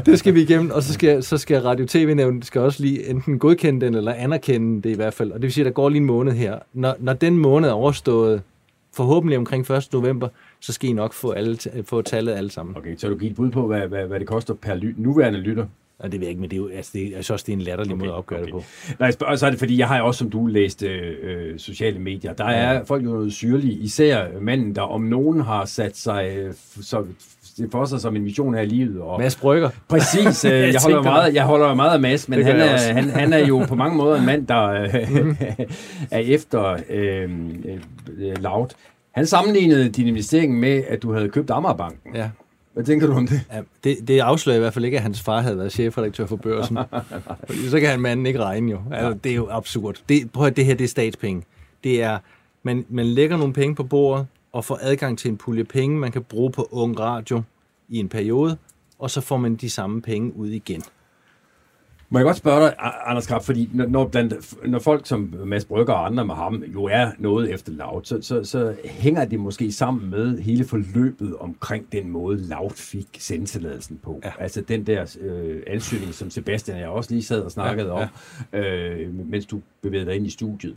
Det 0.06 0.18
skal 0.18 0.34
vi 0.34 0.42
igennem, 0.42 0.70
og 0.70 0.82
så 0.82 0.92
skal, 0.92 1.22
så 1.22 1.38
skal 1.38 1.62
Radio 1.62 1.86
TV-nævnet 1.86 2.44
skal 2.44 2.60
også 2.60 2.82
lige 2.82 3.10
enten 3.10 3.38
godkende 3.38 3.86
den, 3.86 3.94
eller 3.94 4.12
anerkende 4.12 4.82
det 4.82 4.90
i 4.90 4.96
hvert 4.96 5.14
fald. 5.14 5.30
Og 5.30 5.34
det 5.34 5.42
vil 5.42 5.52
sige, 5.52 5.62
at 5.62 5.66
der 5.66 5.72
går 5.72 5.88
lige 5.88 6.00
en 6.00 6.06
måned 6.06 6.32
her. 6.32 6.58
Når, 6.72 6.96
når 6.98 7.12
den 7.12 7.38
måned 7.38 7.68
er 7.68 7.72
overstået, 7.72 8.42
forhåbentlig 8.96 9.38
omkring 9.38 9.70
1. 9.70 9.88
november, 9.92 10.28
så 10.60 10.72
skal 10.72 10.90
I 10.90 10.92
nok 10.92 11.12
få, 11.12 11.30
alle, 11.30 11.58
få 11.84 12.02
tallet 12.02 12.32
alle 12.32 12.50
sammen. 12.50 12.76
Okay, 12.76 12.96
så 12.96 13.08
du 13.08 13.16
giver 13.16 13.30
et 13.30 13.36
bud 13.36 13.50
på, 13.50 13.66
hvad, 13.66 13.88
hvad, 13.88 14.06
hvad 14.06 14.20
det 14.20 14.28
koster 14.28 14.54
per 14.54 14.74
ly, 14.74 14.94
nuværende 14.96 15.38
lytter? 15.38 15.66
Og 15.98 16.12
det 16.12 16.20
ved 16.20 16.26
jeg 16.26 16.30
ikke, 16.30 16.40
men 16.40 16.50
det 16.50 16.56
er 16.56 16.60
jo, 16.60 16.68
altså, 16.68 16.90
det, 16.94 17.02
jeg 17.02 17.10
synes 17.12 17.30
også, 17.30 17.44
det 17.46 17.52
er 17.52 17.56
en 17.56 17.62
latterlig 17.62 17.92
okay, 17.92 18.00
måde 18.00 18.12
at 18.12 18.16
opgøre 18.16 18.40
okay. 18.40 18.52
det 18.52 18.54
på. 18.54 18.64
Nej, 19.00 19.12
og 19.20 19.38
så 19.38 19.46
er 19.46 19.50
det, 19.50 19.58
fordi 19.58 19.78
jeg 19.78 19.88
har 19.88 20.02
også, 20.02 20.18
som 20.18 20.30
du 20.30 20.46
læst 20.46 20.82
øh, 20.82 21.58
sociale 21.58 21.98
medier, 21.98 22.32
der 22.32 22.44
er 22.44 22.72
ja. 22.72 22.80
folk 22.80 23.04
jo 23.04 23.08
noget 23.08 23.32
syrlige, 23.32 23.72
især 23.72 24.26
manden, 24.40 24.74
der 24.74 24.82
om 24.82 25.00
nogen 25.00 25.40
har 25.40 25.64
sat 25.64 25.96
sig 25.96 26.36
øh, 26.36 26.54
så, 26.80 27.04
for 27.72 27.84
sig 27.84 28.00
som 28.00 28.16
en 28.16 28.22
mission 28.22 28.54
her 28.54 28.60
i 28.60 28.66
livet. 28.66 29.00
Og 29.00 29.20
Mads 29.20 29.36
Brygger. 29.36 29.70
Præcis. 29.88 30.44
Øh, 30.44 30.52
jeg, 30.72 30.80
holder 30.82 31.02
meget, 31.02 31.34
jeg 31.34 31.44
holder 31.44 31.74
meget 31.74 31.92
af 31.92 32.00
Mads, 32.00 32.28
men 32.28 32.44
han 32.44 32.56
er, 32.56 32.92
han, 32.92 33.10
han 33.10 33.32
er 33.32 33.46
jo 33.46 33.64
på 33.68 33.74
mange 33.74 33.96
måder 33.96 34.18
en 34.18 34.26
mand, 34.26 34.46
der 34.46 34.68
øh, 34.68 34.94
er 36.10 36.18
efter 36.18 36.76
øh, 36.90 37.30
øh, 38.18 38.42
Loud. 38.42 38.68
Han 39.14 39.26
sammenlignede 39.26 39.88
din 39.88 40.06
investering 40.06 40.60
med, 40.60 40.82
at 40.88 41.02
du 41.02 41.12
havde 41.12 41.28
købt 41.28 41.50
Amagerbanken. 41.50 42.16
Ja. 42.16 42.30
Hvad 42.72 42.84
tænker 42.84 43.06
du 43.06 43.12
om 43.12 43.26
det? 43.26 43.40
Ja, 43.52 43.62
det, 43.84 44.08
det 44.08 44.18
afslører 44.18 44.56
i 44.56 44.60
hvert 44.60 44.74
fald 44.74 44.84
ikke, 44.84 44.96
at 44.96 45.02
hans 45.02 45.20
far 45.20 45.40
havde 45.40 45.58
været 45.58 45.72
chefredaktør 45.72 46.26
for 46.26 46.36
børsen. 46.36 46.78
Fordi 47.46 47.68
så 47.68 47.80
kan 47.80 47.88
han 47.88 48.00
manden 48.00 48.26
ikke 48.26 48.44
regne 48.44 48.70
jo. 48.70 48.80
Altså, 48.92 49.18
det 49.24 49.32
er 49.32 49.36
jo 49.36 49.48
absurd. 49.50 50.02
Det, 50.08 50.32
prøv 50.32 50.46
at 50.46 50.56
det 50.56 50.64
her 50.64 50.74
det 50.74 50.84
er 50.84 50.88
statspenge. 50.88 51.42
Det 51.84 52.02
er, 52.02 52.18
man, 52.62 52.84
man 52.88 53.06
lægger 53.06 53.36
nogle 53.36 53.52
penge 53.52 53.74
på 53.74 53.84
bordet 53.84 54.26
og 54.52 54.64
får 54.64 54.78
adgang 54.82 55.18
til 55.18 55.30
en 55.30 55.36
pulje 55.36 55.64
penge, 55.64 55.98
man 55.98 56.12
kan 56.12 56.22
bruge 56.22 56.50
på 56.50 56.68
ung 56.70 57.00
radio 57.00 57.42
i 57.88 57.98
en 57.98 58.08
periode, 58.08 58.56
og 58.98 59.10
så 59.10 59.20
får 59.20 59.36
man 59.36 59.56
de 59.56 59.70
samme 59.70 60.02
penge 60.02 60.36
ud 60.36 60.48
igen. 60.48 60.82
Må 62.12 62.18
jeg 62.18 62.26
godt 62.26 62.36
spørge 62.36 62.60
dig, 62.60 62.74
Anders 63.06 63.26
Krab, 63.26 63.42
fordi 63.42 63.70
når, 63.72 64.08
blandt, 64.08 64.54
når 64.66 64.78
folk 64.78 65.06
som 65.06 65.34
Mads 65.44 65.64
Brygger 65.64 65.92
og 65.92 66.06
andre 66.06 66.24
med 66.26 66.34
ham 66.34 66.64
jo 66.74 66.84
er 66.84 67.10
noget 67.18 67.54
efter 67.54 67.72
Laut, 67.72 68.08
så, 68.08 68.22
så, 68.22 68.44
så 68.44 68.74
hænger 68.84 69.24
det 69.24 69.40
måske 69.40 69.72
sammen 69.72 70.10
med 70.10 70.38
hele 70.38 70.64
forløbet 70.64 71.36
omkring 71.36 71.92
den 71.92 72.10
måde, 72.10 72.38
Laut 72.38 72.72
fik 72.72 73.06
sendtilladelsen 73.18 74.00
på. 74.02 74.20
Ja. 74.24 74.30
Altså 74.38 74.60
den 74.60 74.86
der 74.86 75.16
øh, 75.20 75.62
ansøgning, 75.66 76.14
som 76.14 76.30
Sebastian 76.30 76.76
og 76.76 76.80
jeg 76.80 76.88
også 76.88 77.10
lige 77.10 77.22
sad 77.22 77.40
og 77.40 77.50
snakkede 77.50 77.88
ja, 77.88 78.00
ja. 78.00 78.08
om, 78.52 78.64
øh, 78.64 79.28
mens 79.30 79.46
du 79.46 79.60
bevægede 79.82 80.06
dig 80.06 80.16
ind 80.16 80.26
i 80.26 80.30
studiet. 80.30 80.76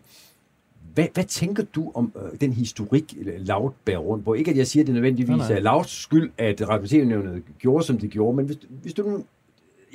Hvad, 0.93 1.07
hvad 1.13 1.23
tænker 1.23 1.63
du 1.75 1.91
om 1.95 2.11
øh, 2.15 2.39
den 2.41 2.53
historik, 2.53 3.13
Laut 3.37 3.73
bærer 3.85 3.97
rundt 3.97 4.25
på? 4.25 4.33
Ikke 4.33 4.51
at 4.51 4.57
jeg 4.57 4.67
siger, 4.67 4.83
at 4.83 4.87
det 4.87 4.93
nødvendigvis 4.93 5.37
nej, 5.37 5.47
nej. 5.47 5.57
er 5.57 5.61
Lauts 5.61 6.01
skyld, 6.01 6.31
at 6.37 6.69
Radio 6.69 7.41
gjorde, 7.59 7.85
som 7.85 7.97
det 7.97 8.09
gjorde, 8.09 8.35
men 8.35 8.45
hvis, 8.45 8.57
hvis 8.81 8.93
du 8.93 9.23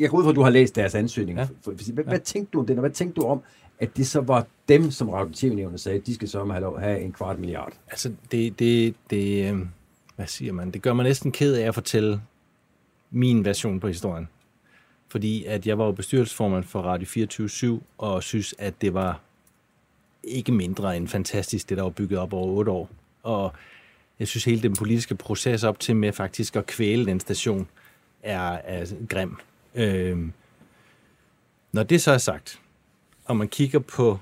jeg 0.01 0.11
går 0.11 0.19
ud 0.19 0.23
fra, 0.23 0.31
at 0.31 0.37
du 0.37 0.43
har 0.43 0.51
læst 0.51 0.77
deres 0.77 0.95
ansøgning. 0.95 1.39
Ja. 1.39 1.49
Hvad, 1.65 1.93
hvad, 1.93 2.05
hvad 2.05 2.21
tænkte 2.21 2.51
du 2.53 2.59
om 2.61 2.67
det, 2.67 2.77
og 2.77 2.81
hvad 2.81 2.91
tænkte 2.91 3.21
du 3.21 3.27
om, 3.27 3.43
at 3.79 3.97
det 3.97 4.07
så 4.07 4.21
var 4.21 4.47
dem, 4.69 4.91
som 4.91 5.09
radio 5.09 5.77
sagde, 5.77 5.99
at 5.99 6.07
de 6.07 6.15
skal 6.15 6.29
så 6.29 6.45
have, 6.45 6.81
have 6.81 7.01
en 7.01 7.13
kvart 7.13 7.39
milliard? 7.39 7.73
Altså, 7.91 8.13
det, 8.33 8.59
det, 8.59 8.95
det, 9.11 9.53
øh, 9.53 9.59
hvad 10.17 10.27
siger 10.27 10.53
man, 10.53 10.71
det 10.71 10.83
gør 10.83 10.93
mig 10.93 11.05
næsten 11.05 11.33
ked 11.33 11.55
af 11.55 11.69
at 11.69 11.75
fortælle 11.75 12.21
min 13.11 13.45
version 13.45 13.81
på 13.81 13.87
historien. 13.87 14.29
Fordi 15.09 15.45
at 15.45 15.67
jeg 15.67 15.79
var 15.79 15.85
jo 15.85 15.93
bestyrelsesformand 15.93 16.65
for 16.65 16.81
Radio 16.81 17.07
24 17.07 17.81
og 17.99 18.23
synes, 18.23 18.55
at 18.59 18.75
det 18.81 18.95
var 18.95 19.21
ikke 20.25 20.53
mindre 20.53 20.97
end 20.97 21.09
fantastisk, 21.09 21.69
det 21.69 21.77
der 21.77 21.83
var 21.83 21.91
bygget 21.91 22.19
op 22.19 22.33
over 22.33 22.47
otte 22.47 22.71
år. 22.71 22.91
Og 23.23 23.53
jeg 24.19 24.29
synes, 24.29 24.45
hele 24.45 24.63
den 24.63 24.77
politiske 24.77 25.15
proces 25.15 25.65
op 25.65 25.81
til 25.81 25.97
med 25.97 26.13
faktisk 26.13 26.57
at 26.57 26.67
kvæle 26.67 27.07
den 27.07 27.21
station 27.21 27.69
er, 28.23 28.53
er 28.65 28.87
grim. 29.09 29.37
Øh, 29.75 30.19
når 31.73 31.83
det 31.83 32.03
så 32.03 32.13
er 32.13 32.19
sagt, 32.19 32.61
og 33.25 33.37
man 33.37 33.49
kigger 33.49 33.79
på 33.79 34.19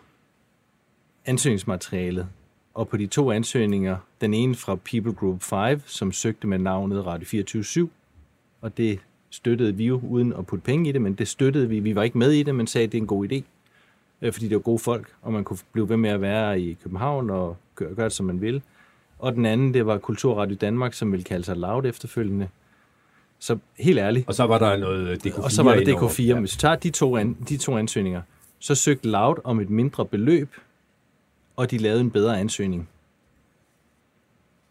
ansøgningsmaterialet, 1.24 2.28
og 2.74 2.88
på 2.88 2.96
de 2.96 3.06
to 3.06 3.32
ansøgninger, 3.32 3.96
den 4.20 4.34
ene 4.34 4.54
fra 4.54 4.74
People 4.74 5.12
Group 5.12 5.42
5, 5.42 5.82
som 5.86 6.12
søgte 6.12 6.46
med 6.46 6.58
navnet 6.58 7.06
Radio 7.06 7.26
24 7.26 7.88
og 8.60 8.76
det 8.76 9.00
støttede 9.30 9.74
vi 9.74 9.86
jo 9.86 10.00
uden 10.08 10.32
at 10.32 10.46
putte 10.46 10.64
penge 10.64 10.88
i 10.88 10.92
det, 10.92 11.02
men 11.02 11.14
det 11.14 11.28
støttede 11.28 11.68
vi. 11.68 11.80
Vi 11.80 11.94
var 11.94 12.02
ikke 12.02 12.18
med 12.18 12.32
i 12.32 12.42
det, 12.42 12.54
men 12.54 12.66
sagde, 12.66 12.84
at 12.84 12.92
det 12.92 12.98
er 12.98 13.02
en 13.02 13.06
god 13.06 13.28
idé, 13.32 13.42
øh, 14.22 14.32
fordi 14.32 14.48
det 14.48 14.54
var 14.54 14.62
gode 14.62 14.78
folk, 14.78 15.14
og 15.22 15.32
man 15.32 15.44
kunne 15.44 15.58
blive 15.72 15.88
ved 15.88 15.96
med 15.96 16.10
at 16.10 16.20
være 16.20 16.60
i 16.60 16.76
København 16.82 17.30
og 17.30 17.56
gøre, 17.74 17.94
gøre 17.94 18.04
det, 18.04 18.12
som 18.12 18.26
man 18.26 18.40
vil. 18.40 18.62
Og 19.18 19.34
den 19.34 19.46
anden, 19.46 19.74
det 19.74 19.86
var 19.86 19.98
Kulturradio 19.98 20.56
Danmark, 20.60 20.94
som 20.94 21.12
ville 21.12 21.24
kalde 21.24 21.44
sig 21.44 21.56
Loud 21.56 21.84
efterfølgende. 21.84 22.48
Så 23.38 23.58
helt 23.78 23.98
ærligt. 23.98 24.28
Og 24.28 24.34
så 24.34 24.44
var 24.44 24.58
der 24.58 24.76
noget 24.76 25.26
DK4 25.26 25.42
Og 25.42 25.52
så 25.52 25.62
var 25.62 25.74
der 25.74 25.80
DK4. 25.80 26.22
Ja. 26.22 26.40
Hvis 26.40 26.54
vi 26.54 26.58
tager 26.58 26.76
de 26.76 26.90
to, 26.90 27.16
an, 27.16 27.36
de 27.48 27.56
to 27.56 27.76
ansøgninger, 27.76 28.22
så 28.58 28.74
søgte 28.74 29.08
Loud 29.08 29.36
om 29.44 29.60
et 29.60 29.70
mindre 29.70 30.06
beløb, 30.06 30.48
og 31.56 31.70
de 31.70 31.78
lavede 31.78 32.00
en 32.00 32.10
bedre 32.10 32.40
ansøgning. 32.40 32.88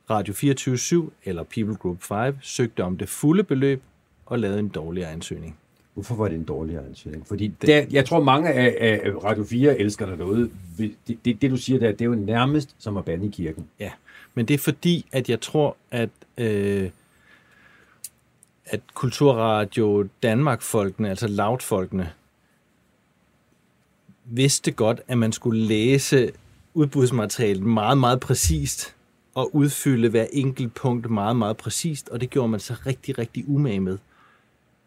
Radio 0.09 0.33
24 0.33 1.09
eller 1.25 1.43
People 1.43 1.75
Group 1.75 2.01
5 2.01 2.37
søgte 2.41 2.83
om 2.83 2.97
det 2.97 3.09
fulde 3.09 3.43
beløb 3.43 3.81
og 4.25 4.39
lavede 4.39 4.59
en 4.59 4.67
dårligere 4.69 5.11
ansøgning. 5.11 5.57
Hvorfor 5.93 6.15
var 6.15 6.27
det 6.27 6.35
en 6.35 6.43
dårligere 6.43 6.85
ansøgning? 6.85 7.27
Fordi 7.27 7.47
der, 7.47 7.85
jeg 7.91 8.05
tror, 8.05 8.23
mange 8.23 8.49
af, 8.49 9.01
af 9.03 9.23
Radio 9.23 9.43
4 9.43 9.79
elsker 9.79 10.05
dig 10.05 10.17
derude. 10.17 10.49
Det, 10.77 10.95
det, 11.25 11.41
det, 11.41 11.51
du 11.51 11.57
siger 11.57 11.79
der, 11.79 11.91
det 11.91 12.01
er 12.01 12.05
jo 12.05 12.15
nærmest 12.15 12.75
som 12.79 12.97
at 12.97 13.05
bande 13.05 13.25
i 13.25 13.29
kirken. 13.29 13.65
Ja, 13.79 13.91
men 14.33 14.45
det 14.45 14.53
er 14.53 14.57
fordi, 14.57 15.05
at 15.11 15.29
jeg 15.29 15.41
tror, 15.41 15.77
at, 15.91 16.09
øh, 16.37 16.89
at 18.69 18.81
Kulturradio 18.93 20.07
Danmark-folkene, 20.23 21.09
altså 21.09 21.27
Loud-folkene, 21.27 22.11
vidste 24.25 24.71
godt, 24.71 25.01
at 25.07 25.17
man 25.17 25.31
skulle 25.31 25.61
læse 25.61 26.31
udbudsmaterialet 26.73 27.63
meget, 27.63 27.97
meget 27.97 28.19
præcist 28.19 28.95
og 29.35 29.55
udfylde 29.55 30.09
hver 30.09 30.25
enkelt 30.33 30.73
punkt 30.73 31.09
meget, 31.09 31.35
meget 31.35 31.57
præcist, 31.57 32.09
og 32.09 32.21
det 32.21 32.29
gjorde 32.29 32.49
man 32.49 32.59
så 32.59 32.75
rigtig, 32.85 33.17
rigtig 33.17 33.49
umage 33.49 33.79
med. 33.79 33.97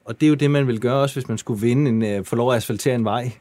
Og 0.04 0.20
det 0.20 0.26
er 0.26 0.28
jo 0.28 0.34
det, 0.34 0.50
man 0.50 0.66
vil 0.66 0.80
gøre 0.80 1.02
også, 1.02 1.14
hvis 1.14 1.28
man 1.28 1.38
skulle 1.38 1.60
vinde 1.60 2.06
en, 2.08 2.18
uh, 2.18 2.26
få 2.26 2.36
lov 2.36 2.50
at 2.50 2.56
asfaltere 2.56 2.94
en 2.94 3.04
vej, 3.04 3.32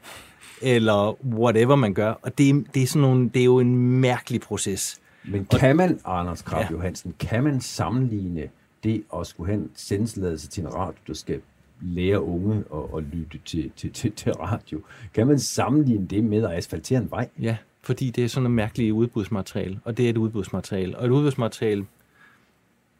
eller 0.62 1.24
whatever 1.24 1.76
man 1.76 1.94
gør. 1.94 2.12
Og 2.22 2.38
det, 2.38 2.66
det, 2.74 2.82
er, 2.82 2.86
sådan 2.86 3.02
nogle, 3.02 3.28
det 3.28 3.40
er 3.40 3.44
jo 3.44 3.58
en 3.58 3.76
mærkelig 4.00 4.40
proces. 4.40 5.00
Men 5.24 5.44
kan 5.44 5.76
man, 5.76 6.00
Anders 6.04 6.42
Krab 6.42 6.64
ja. 6.64 6.70
Johansen, 6.70 7.14
kan 7.18 7.44
man 7.44 7.60
sammenligne 7.60 8.48
det 8.84 9.04
at 9.16 9.26
skulle 9.26 9.52
have 9.52 9.62
en 9.62 9.70
sendsladelse 9.74 10.48
til 10.48 10.62
en 10.62 10.74
radio, 10.74 10.98
der 11.06 11.14
skal 11.14 11.40
lære 11.80 12.22
unge 12.22 12.64
at, 12.74 12.96
at 12.96 13.04
lytte 13.12 13.38
til, 13.44 13.70
til, 13.76 13.92
til, 13.92 14.12
til 14.12 14.32
radio. 14.32 14.80
Kan 15.14 15.26
man 15.26 15.38
sammenligne 15.38 16.06
det 16.06 16.24
med 16.24 16.44
at 16.44 16.52
asfaltere 16.52 16.98
en 16.98 17.10
vej? 17.10 17.28
Ja, 17.40 17.56
fordi 17.82 18.10
det 18.10 18.24
er 18.24 18.28
sådan 18.28 18.46
et 18.46 18.52
mærkeligt 18.52 18.92
udbudsmateriale, 18.92 19.80
og 19.84 19.96
det 19.96 20.06
er 20.06 20.10
et 20.10 20.16
udbudsmateriale. 20.16 20.98
Og 20.98 21.06
et 21.06 21.10
udbudsmateriale 21.10 21.86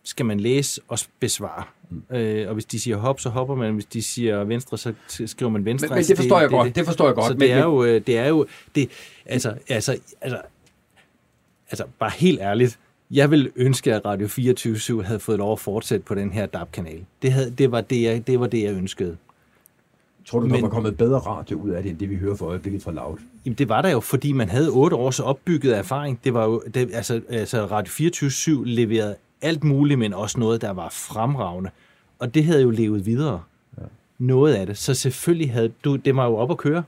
skal 0.03 0.27
man 0.27 0.41
læse 0.41 0.81
og 0.89 0.99
besvare. 1.21 1.65
Mm. 1.91 2.17
Øh, 2.17 2.49
og 2.49 2.55
hvis 2.55 2.65
de 2.65 2.81
siger 2.81 2.97
hop, 2.97 3.21
så 3.21 3.29
hopper 3.29 3.55
man. 3.55 3.75
Hvis 3.75 3.85
de 3.85 4.03
siger 4.03 4.45
venstre, 4.45 4.79
så 4.79 4.95
skriver 5.27 5.51
man 5.51 5.65
venstre. 5.65 5.87
Men, 5.87 5.91
men 5.91 5.97
altså, 5.97 6.11
det 6.11 6.19
forstår 6.19 6.37
det, 6.37 6.43
jeg 6.43 6.51
det, 6.51 6.57
godt. 6.57 6.67
Det, 6.67 6.77
det 6.77 6.87
forstår 6.87 7.07
jeg 7.07 7.15
godt. 7.15 7.27
Så 7.27 7.33
men, 7.33 7.41
det 7.41 7.53
er 7.53 7.65
jo, 7.65 7.85
øh, 7.85 8.01
det 8.07 8.19
er 8.19 8.29
jo, 8.29 8.47
det, 8.75 8.91
altså, 9.27 9.55
altså, 9.69 9.99
altså, 10.21 10.43
altså, 11.71 11.85
bare 11.99 12.11
helt 12.11 12.41
ærligt, 12.41 12.79
jeg 13.11 13.31
vil 13.31 13.51
ønske, 13.57 13.95
at 13.95 14.05
Radio 14.05 14.29
24 14.29 15.05
havde 15.05 15.21
fået 15.21 15.39
lov 15.39 15.53
at 15.53 15.59
fortsætte 15.59 16.05
på 16.05 16.15
den 16.15 16.33
her 16.33 16.47
DAB-kanal. 16.47 17.05
Det, 17.23 17.33
havde, 17.33 17.51
det, 17.51 17.73
var 17.73 17.81
det, 17.81 18.03
jeg, 18.03 18.27
det 18.27 18.41
var 18.41 18.47
det, 18.47 18.63
jeg 18.63 18.73
ønskede. 18.73 19.17
Tror 20.27 20.41
du, 20.41 20.47
der 20.47 20.53
Men, 20.53 20.63
var 20.63 20.69
kommet 20.69 20.97
bedre 20.97 21.19
radio 21.19 21.61
ud 21.61 21.71
af 21.71 21.83
det, 21.83 21.91
end 21.91 21.99
det 21.99 22.11
vi 22.11 22.17
hører 22.17 22.37
for 22.37 22.47
øjeblikket 22.47 22.83
fra 22.83 22.93
Loud? 22.93 23.17
Jamen, 23.47 23.55
det 23.59 23.69
var 23.69 23.83
der 23.83 23.89
jo, 23.89 24.01
fordi 24.01 24.33
man 24.33 24.49
havde 24.49 24.69
otte 24.69 24.97
års 24.97 25.21
opbygget 25.21 25.77
erfaring. 25.77 26.21
Det 26.25 26.35
var 26.35 26.45
jo, 26.45 26.63
det, 26.75 26.91
altså, 26.93 27.21
altså 27.29 27.67
Radio 27.67 27.91
24 27.91 28.67
leverede 28.67 29.17
alt 29.43 29.65
muligt, 29.65 29.99
men 29.99 30.15
også 30.15 30.41
noget, 30.41 30.61
der 30.61 30.71
var 30.71 30.89
fremragende. 30.89 31.71
Og 32.19 32.35
det 32.35 32.45
havde 32.45 32.63
jo 32.63 32.71
levet 32.71 33.07
videre. 33.07 33.43
Ja. 33.79 33.83
Noget 34.19 34.55
af 34.55 34.67
det. 34.67 34.79
Så 34.79 34.95
selvfølgelig 34.95 35.53
havde 35.53 35.73
du, 35.85 35.97
det 35.97 36.17
var 36.17 36.27
jo 36.27 36.37
op 36.37 36.51
at 36.51 36.57
køre. 36.57 36.83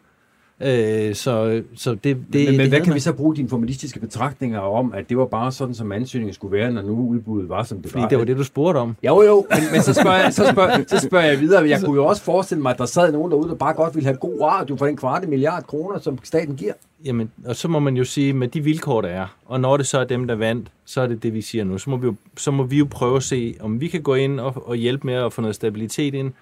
Øh, 0.65 1.15
så, 1.15 1.63
så 1.75 1.91
det, 1.91 2.03
det, 2.05 2.17
men, 2.33 2.45
men 2.47 2.59
det 2.61 2.69
hvad 2.69 2.79
kan 2.81 2.89
man... 2.89 2.95
vi 2.95 3.01
så 3.01 3.13
bruge 3.13 3.37
dine 3.37 3.49
formalistiske 3.49 4.01
betragtninger 4.01 4.59
om, 4.61 4.93
at 4.93 5.09
det 5.09 5.17
var 5.17 5.27
bare 5.27 5.53
sådan, 5.53 5.75
som 5.75 5.93
ansøgningen 5.93 6.35
skulle 6.35 6.57
være, 6.59 6.73
når 6.73 6.83
nu 6.83 7.07
udbuddet 7.09 7.49
var, 7.49 7.63
som 7.63 7.83
det 7.83 7.91
Fordi 7.91 8.03
var? 8.03 8.09
det 8.09 8.19
var 8.19 8.25
det, 8.25 8.37
du 8.37 8.45
spurgte 8.45 8.79
om. 8.79 8.97
Jo, 9.03 9.23
jo, 9.23 9.47
men, 9.51 9.61
men 9.73 9.83
så, 9.83 9.95
spørger 9.95 10.23
jeg, 10.23 10.33
så, 10.35 10.49
spørger, 10.53 10.85
så 10.87 10.99
spørger 10.99 11.27
jeg 11.27 11.41
videre. 11.41 11.69
Jeg 11.69 11.83
kunne 11.85 11.97
jo 11.97 12.07
også 12.07 12.23
forestille 12.23 12.63
mig, 12.63 12.73
at 12.73 12.79
der 12.79 12.87
sad 12.87 13.13
nogen 13.13 13.31
derude, 13.31 13.49
der 13.49 13.55
bare 13.55 13.75
godt 13.75 13.95
ville 13.95 14.07
have 14.07 14.17
god 14.17 14.41
radio 14.41 14.77
for 14.77 14.87
den 14.87 14.97
kvarte 14.97 15.27
milliard 15.27 15.63
kroner, 15.67 15.99
som 16.01 16.19
staten 16.23 16.57
giver. 16.57 16.73
Jamen, 17.05 17.31
og 17.45 17.57
så 17.57 17.69
må 17.69 17.79
man 17.79 17.97
jo 17.97 18.05
sige, 18.05 18.33
med 18.33 18.49
de 18.49 18.61
vilkår, 18.61 19.01
der 19.01 19.09
er, 19.09 19.37
og 19.47 19.61
når 19.61 19.77
det 19.77 19.87
så 19.87 19.99
er 19.99 20.05
dem, 20.05 20.27
der 20.27 20.35
vandt, 20.35 20.69
så 20.85 21.01
er 21.01 21.07
det 21.07 21.23
det, 21.23 21.35
vi 21.35 21.43
siger 21.43 21.65
nu. 21.65 21.79
Så 21.79 21.91
må 21.91 21.97
vi 21.97 22.07
jo, 22.07 22.15
så 22.37 22.51
må 22.51 22.63
vi 22.63 22.79
jo 22.79 22.87
prøve 22.91 23.17
at 23.17 23.23
se, 23.23 23.55
om 23.61 23.81
vi 23.81 23.89
kan 23.89 24.03
gå 24.03 24.15
ind 24.15 24.41
og, 24.41 24.69
og 24.69 24.77
hjælpe 24.77 25.07
med 25.07 25.15
at 25.15 25.33
få 25.33 25.41
noget 25.41 25.55
stabilitet 25.55 26.15
ind, 26.15 26.33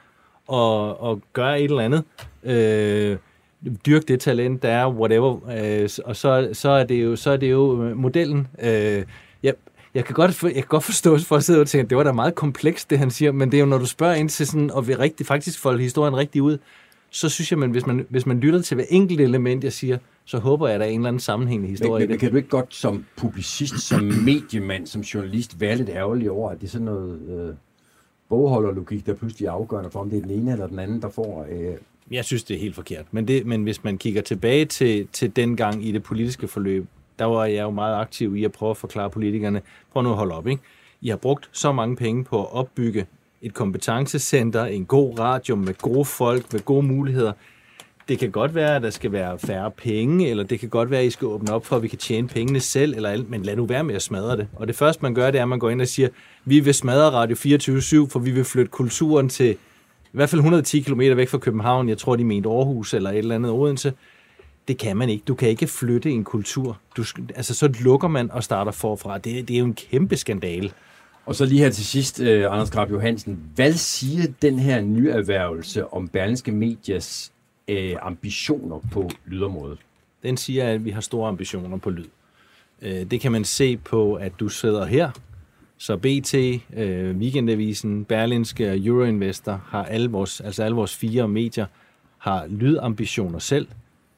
og, 0.49 1.03
og 1.03 1.21
gøre 1.33 1.61
et 1.61 1.71
eller 1.71 1.83
andet. 1.83 2.05
Øh, 2.45 3.17
dyrke 3.87 4.05
det 4.09 4.21
talent, 4.21 4.63
der 4.63 4.69
er, 4.69 4.91
whatever, 4.91 5.39
øh, 5.59 5.89
og 6.05 6.17
så, 6.17 6.49
så, 6.53 6.69
er 6.69 6.85
det 6.85 7.05
jo, 7.05 7.17
så 7.17 7.31
er 7.31 7.37
det 7.37 7.51
jo 7.51 7.85
øh, 7.85 7.97
modellen. 7.97 8.49
Øh, 8.63 9.05
jeg, 9.43 9.55
jeg 9.95 10.05
kan 10.05 10.15
godt, 10.15 10.43
jeg 10.43 10.55
kan 10.55 10.65
godt 10.69 10.85
forstå, 10.85 11.19
for 11.19 11.37
at 11.37 11.45
sidde 11.45 11.61
og 11.61 11.69
tænke, 11.69 11.85
at 11.85 11.91
det 11.91 11.99
var 11.99 12.05
da 12.05 12.13
meget 12.13 12.35
komplekst, 12.35 12.91
det 12.91 12.99
han 12.99 13.11
siger, 13.11 13.33
men 13.33 13.51
det 13.51 13.57
er 13.57 13.61
jo, 13.61 13.67
når 13.67 13.79
du 13.79 13.87
spørger 13.87 14.15
ind 14.15 14.29
til 14.29 14.47
sådan, 14.47 14.71
og 14.71 14.89
vi 14.89 14.95
rigtig, 14.95 15.27
faktisk 15.27 15.61
folde 15.61 15.83
historien 15.83 16.17
rigtig 16.17 16.43
ud, 16.43 16.59
så 17.11 17.29
synes 17.29 17.53
jeg, 17.53 17.63
at 17.63 17.71
hvis 17.71 17.87
man, 17.87 18.07
hvis 18.09 18.27
man 18.27 18.41
lytter 18.41 18.63
til 18.63 18.75
hver 18.75 18.85
enkelt 18.89 19.21
element, 19.21 19.65
jeg 19.65 19.73
siger, 19.73 19.99
så 20.25 20.39
håber 20.39 20.67
jeg, 20.67 20.75
at 20.75 20.81
der 20.81 20.87
er 20.87 20.91
en 20.91 21.01
eller 21.01 21.09
anden 21.09 21.21
sammenhæng 21.21 21.65
i 21.65 21.69
historien. 21.69 21.93
Men, 21.93 22.01
men, 22.01 22.09
men 22.09 22.19
kan 22.19 22.31
du 22.31 22.37
ikke 22.37 22.49
godt 22.49 22.75
som 22.75 23.05
publicist, 23.17 23.79
som 23.79 24.03
mediemand, 24.25 24.87
som 24.87 25.01
journalist, 25.01 25.61
være 25.61 25.77
lidt 25.77 25.89
ærgerlig 25.89 26.31
over, 26.31 26.51
at 26.51 26.61
det 26.61 26.67
er 26.67 26.71
sådan 26.71 26.85
noget 26.85 27.21
øh, 27.29 27.55
bogholderlogik, 28.29 29.07
der 29.07 29.15
pludselig 29.15 29.47
er 29.47 29.53
afgørende 29.53 29.91
for, 29.91 30.01
om 30.01 30.11
det 30.11 30.17
er 30.17 30.23
den 30.23 30.31
ene 30.31 30.53
eller 30.53 30.67
den 30.67 30.79
anden, 30.79 31.03
der 31.03 31.09
får 31.09 31.47
øh, 31.51 31.75
jeg 32.11 32.25
synes, 32.25 32.45
det 32.45 32.57
er 32.57 32.61
helt 32.61 32.75
forkert. 32.75 33.05
Men, 33.11 33.29
det, 33.29 33.47
men 33.47 33.63
hvis 33.63 33.85
man 33.85 33.99
kigger 33.99 34.23
tilbage 34.23 34.65
til, 34.65 35.09
til 35.13 35.37
den 35.37 35.57
gang 35.57 35.87
i 35.87 35.93
det 35.93 36.03
politiske 36.03 36.49
forløb, 36.49 36.87
der 37.19 37.25
var 37.25 37.45
jeg 37.45 37.63
jo 37.63 37.71
meget 37.71 37.97
aktiv 37.97 38.37
i 38.37 38.45
at 38.45 38.53
prøve 38.53 38.71
at 38.71 38.77
forklare 38.77 39.11
politikerne, 39.11 39.63
prøv 39.93 40.03
nu 40.03 40.11
at 40.11 40.17
holde 40.17 40.35
op, 40.35 40.47
ikke? 40.47 40.63
I 41.01 41.09
har 41.09 41.17
brugt 41.17 41.49
så 41.53 41.73
mange 41.73 41.97
penge 41.97 42.25
på 42.25 42.45
at 42.45 42.53
opbygge 42.53 43.07
et 43.43 43.55
kompetencecenter, 43.55 44.65
en 44.65 44.85
god 44.85 45.19
radio 45.19 45.57
med 45.57 45.75
gode 45.75 46.05
folk, 46.05 46.53
med 46.53 46.61
gode 46.61 46.83
muligheder. 46.83 47.33
Det 48.09 48.19
kan 48.19 48.31
godt 48.31 48.55
være, 48.55 48.77
at 48.77 48.83
der 48.83 48.91
skal 48.91 49.13
være 49.13 49.39
færre 49.39 49.71
penge, 49.71 50.29
eller 50.29 50.45
det 50.45 50.61
kan 50.61 50.69
godt 50.69 50.91
være, 50.91 51.01
at 51.01 51.07
I 51.07 51.11
skal 51.11 51.27
åbne 51.27 51.53
op 51.53 51.67
for, 51.67 51.77
at 51.77 51.83
vi 51.83 51.89
kan 51.89 51.99
tjene 51.99 52.29
pengene 52.29 52.61
selv, 52.61 52.95
eller, 52.95 53.09
alt, 53.09 53.31
men 53.31 53.43
lad 53.43 53.57
nu 53.57 53.67
være 53.67 53.85
med 53.85 53.95
at 53.95 54.03
smadre 54.03 54.37
det. 54.37 54.49
Og 54.57 54.67
det 54.67 54.77
første, 54.77 55.03
man 55.03 55.15
gør, 55.15 55.31
det 55.31 55.39
er, 55.39 55.43
at 55.43 55.49
man 55.49 55.59
går 55.59 55.71
ind 55.71 55.81
og 55.81 55.89
siger, 55.89 56.09
vi 56.45 56.61
vil 56.61 56.75
smadre 56.75 57.11
Radio 57.11 57.37
24-7, 57.37 58.11
for 58.11 58.19
vi 58.19 58.31
vil 58.31 58.45
flytte 58.45 58.71
kulturen 58.71 59.29
til 59.29 59.57
i 60.13 60.17
hvert 60.17 60.29
fald 60.29 60.39
110 60.39 60.81
km 60.81 61.01
væk 61.01 61.29
fra 61.29 61.39
København, 61.39 61.89
jeg 61.89 61.99
tror, 61.99 62.17
de 62.17 62.25
mente 62.25 62.49
Aarhus 62.49 62.95
eller 62.95 63.11
et 63.11 63.19
eller 63.19 63.35
andet 63.35 63.51
Odense, 63.51 63.93
det 64.69 64.79
kan 64.79 64.97
man 64.97 65.09
ikke. 65.09 65.25
Du 65.29 65.35
kan 65.35 65.49
ikke 65.49 65.67
flytte 65.67 66.11
en 66.11 66.25
kultur. 66.25 66.81
Du, 66.97 67.05
altså, 67.35 67.55
så 67.55 67.73
lukker 67.81 68.09
man 68.09 68.31
og 68.31 68.45
starter 68.45 68.73
forfra. 68.73 69.19
Det, 69.19 69.49
det 69.49 69.55
er 69.55 69.59
jo 69.59 69.65
en 69.65 69.75
kæmpe 69.75 70.17
skandale. 70.17 70.71
Og 71.27 71.35
så 71.35 71.45
lige 71.45 71.61
her 71.61 71.71
til 71.71 71.87
sidst, 71.87 72.21
uh, 72.21 72.27
Anders 72.27 72.71
Grab 72.71 72.91
Johansen. 72.91 73.41
Hvad 73.55 73.73
siger 73.73 74.27
den 74.43 74.59
her 74.59 74.81
nyerhvervelse 74.81 75.93
om 75.93 76.09
Berlingske 76.09 76.53
Medias 76.53 77.33
uh, 77.71 77.77
ambitioner 78.03 78.81
på 78.93 79.11
lydområdet? 79.27 79.79
Den 80.23 80.37
siger, 80.37 80.69
at 80.69 80.85
vi 80.85 80.91
har 80.91 81.01
store 81.01 81.29
ambitioner 81.29 81.77
på 81.77 81.91
lyd. 81.91 82.07
Uh, 82.83 82.89
det 82.89 83.21
kan 83.21 83.33
man 83.33 83.45
se 83.45 83.77
på, 83.77 84.15
at 84.15 84.33
du 84.41 84.49
sidder 84.49 84.85
her 84.85 85.11
så 85.81 85.97
BT, 85.97 86.35
øh, 86.77 87.17
Weekendavisen, 87.17 88.05
Berlinske 88.05 88.71
og 88.71 88.79
Euroinvestor 88.79 89.61
har 89.67 89.85
alle 89.85 90.11
vores, 90.11 90.41
altså 90.41 90.63
alle 90.63 90.75
vores 90.75 90.97
fire 90.97 91.29
medier 91.29 91.67
har 92.19 92.47
lydambitioner 92.47 93.39
selv, 93.39 93.69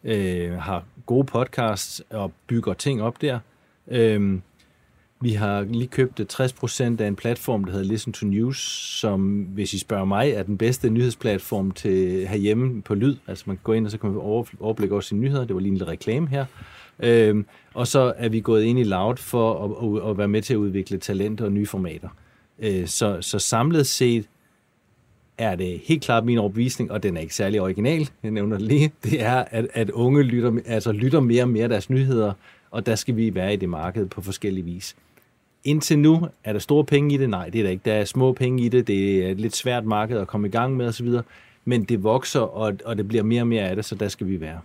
øh, 0.05 0.53
har 0.53 0.85
gode 1.07 1.25
podcasts 1.25 2.03
og 2.11 2.33
bygger 2.47 2.75
ting 2.75 3.03
op 3.03 3.21
der. 3.21 3.39
Øh, 3.89 4.39
vi 5.21 5.33
har 5.33 5.63
lige 5.63 5.87
købt 5.87 6.21
60% 6.33 7.01
af 7.01 7.07
en 7.07 7.17
platform, 7.17 7.65
der 7.65 7.73
hedder 7.73 7.87
Listen 7.87 8.13
to 8.13 8.27
News, 8.27 8.59
som, 9.01 9.43
hvis 9.43 9.75
I 9.75 9.79
spørger 9.79 10.05
mig, 10.05 10.31
er 10.31 10.43
den 10.43 10.59
bedste 10.59 10.91
nyhedsplatform 10.91 11.71
til 11.71 12.27
herhjemme 12.27 12.83
på 12.83 12.95
lyd. 12.95 13.17
Altså 13.27 13.45
man 13.47 13.57
kan 13.57 13.63
gå 13.63 13.73
ind, 13.73 13.85
og 13.85 13.91
så 13.91 13.99
kan 13.99 14.11
man 14.11 14.21
overblik 14.61 14.93
over 14.93 15.01
sine 15.01 15.21
nyheder. 15.21 15.45
Det 15.45 15.55
var 15.55 15.61
lige 15.61 15.71
en 15.71 15.77
lille 15.77 15.91
reklame 15.91 16.29
her. 16.29 16.47
Øhm, 17.01 17.47
og 17.75 17.87
så 17.87 18.13
er 18.17 18.29
vi 18.29 18.41
gået 18.41 18.65
ind 18.65 18.79
i 18.79 18.85
Loud 18.85 19.17
for 19.17 19.65
at, 19.65 20.05
at, 20.05 20.11
at 20.11 20.19
være 20.19 20.29
med 20.29 20.43
til 20.43 20.55
at 20.55 20.59
udvikle 20.59 20.99
talenter 20.99 21.45
og 21.45 21.53
nye 21.53 21.67
formater. 21.67 22.09
Øh, 22.59 22.87
så, 22.87 23.19
så 23.21 23.39
samlet 23.39 23.87
set 23.87 24.29
er 25.39 25.55
det 25.55 25.81
helt 25.85 26.03
klart 26.03 26.25
min 26.25 26.39
overbevisning, 26.39 26.91
og 26.93 27.03
den 27.03 27.17
er 27.17 27.21
ikke 27.21 27.35
særlig 27.35 27.61
original, 27.61 28.11
jeg 28.23 28.31
nævner 28.31 28.59
det 28.59 28.67
lige, 28.67 28.93
det 29.05 29.23
er, 29.23 29.45
at, 29.51 29.67
at 29.75 29.91
unge 29.91 30.23
lytter, 30.23 30.59
altså 30.67 30.93
lytter 30.93 31.21
mere 31.21 31.43
og 31.43 31.49
mere 31.49 31.69
deres 31.69 31.91
nyheder, 31.91 32.33
og 32.71 32.87
der 32.87 32.95
skal 32.95 33.17
vi 33.17 33.35
være 33.35 33.53
i 33.53 33.57
det 33.57 33.69
marked 33.69 34.07
på 34.07 34.21
forskellige 34.21 34.65
vis. 34.65 34.97
Indtil 35.65 35.99
nu 35.99 36.29
er 36.45 36.53
der 36.53 36.61
store 36.61 36.85
penge 36.85 37.15
i 37.15 37.19
det? 37.19 37.31
Nej, 37.31 37.49
det 37.49 37.59
er 37.59 37.63
der 37.63 37.71
ikke. 37.71 37.83
Der 37.85 37.93
er 37.93 38.05
små 38.05 38.33
penge 38.33 38.63
i 38.63 38.69
det. 38.69 38.87
Det 38.87 39.25
er 39.25 39.31
et 39.31 39.41
lidt 39.41 39.57
svært 39.57 39.85
marked 39.85 40.19
at 40.19 40.27
komme 40.27 40.49
i 40.49 40.51
gang 40.51 40.77
med 40.77 40.87
osv. 40.87 41.09
men 41.65 41.85
det 41.85 42.03
vokser, 42.03 42.41
og, 42.41 42.73
og 42.85 42.97
det 42.97 43.09
bliver 43.09 43.23
mere 43.25 43.43
og 43.43 43.47
mere 43.47 43.63
af 43.63 43.77
det, 43.77 43.85
så 43.85 43.95
der 43.95 44.09
skal 44.09 44.27
vi 44.29 44.41
være. 44.41 44.61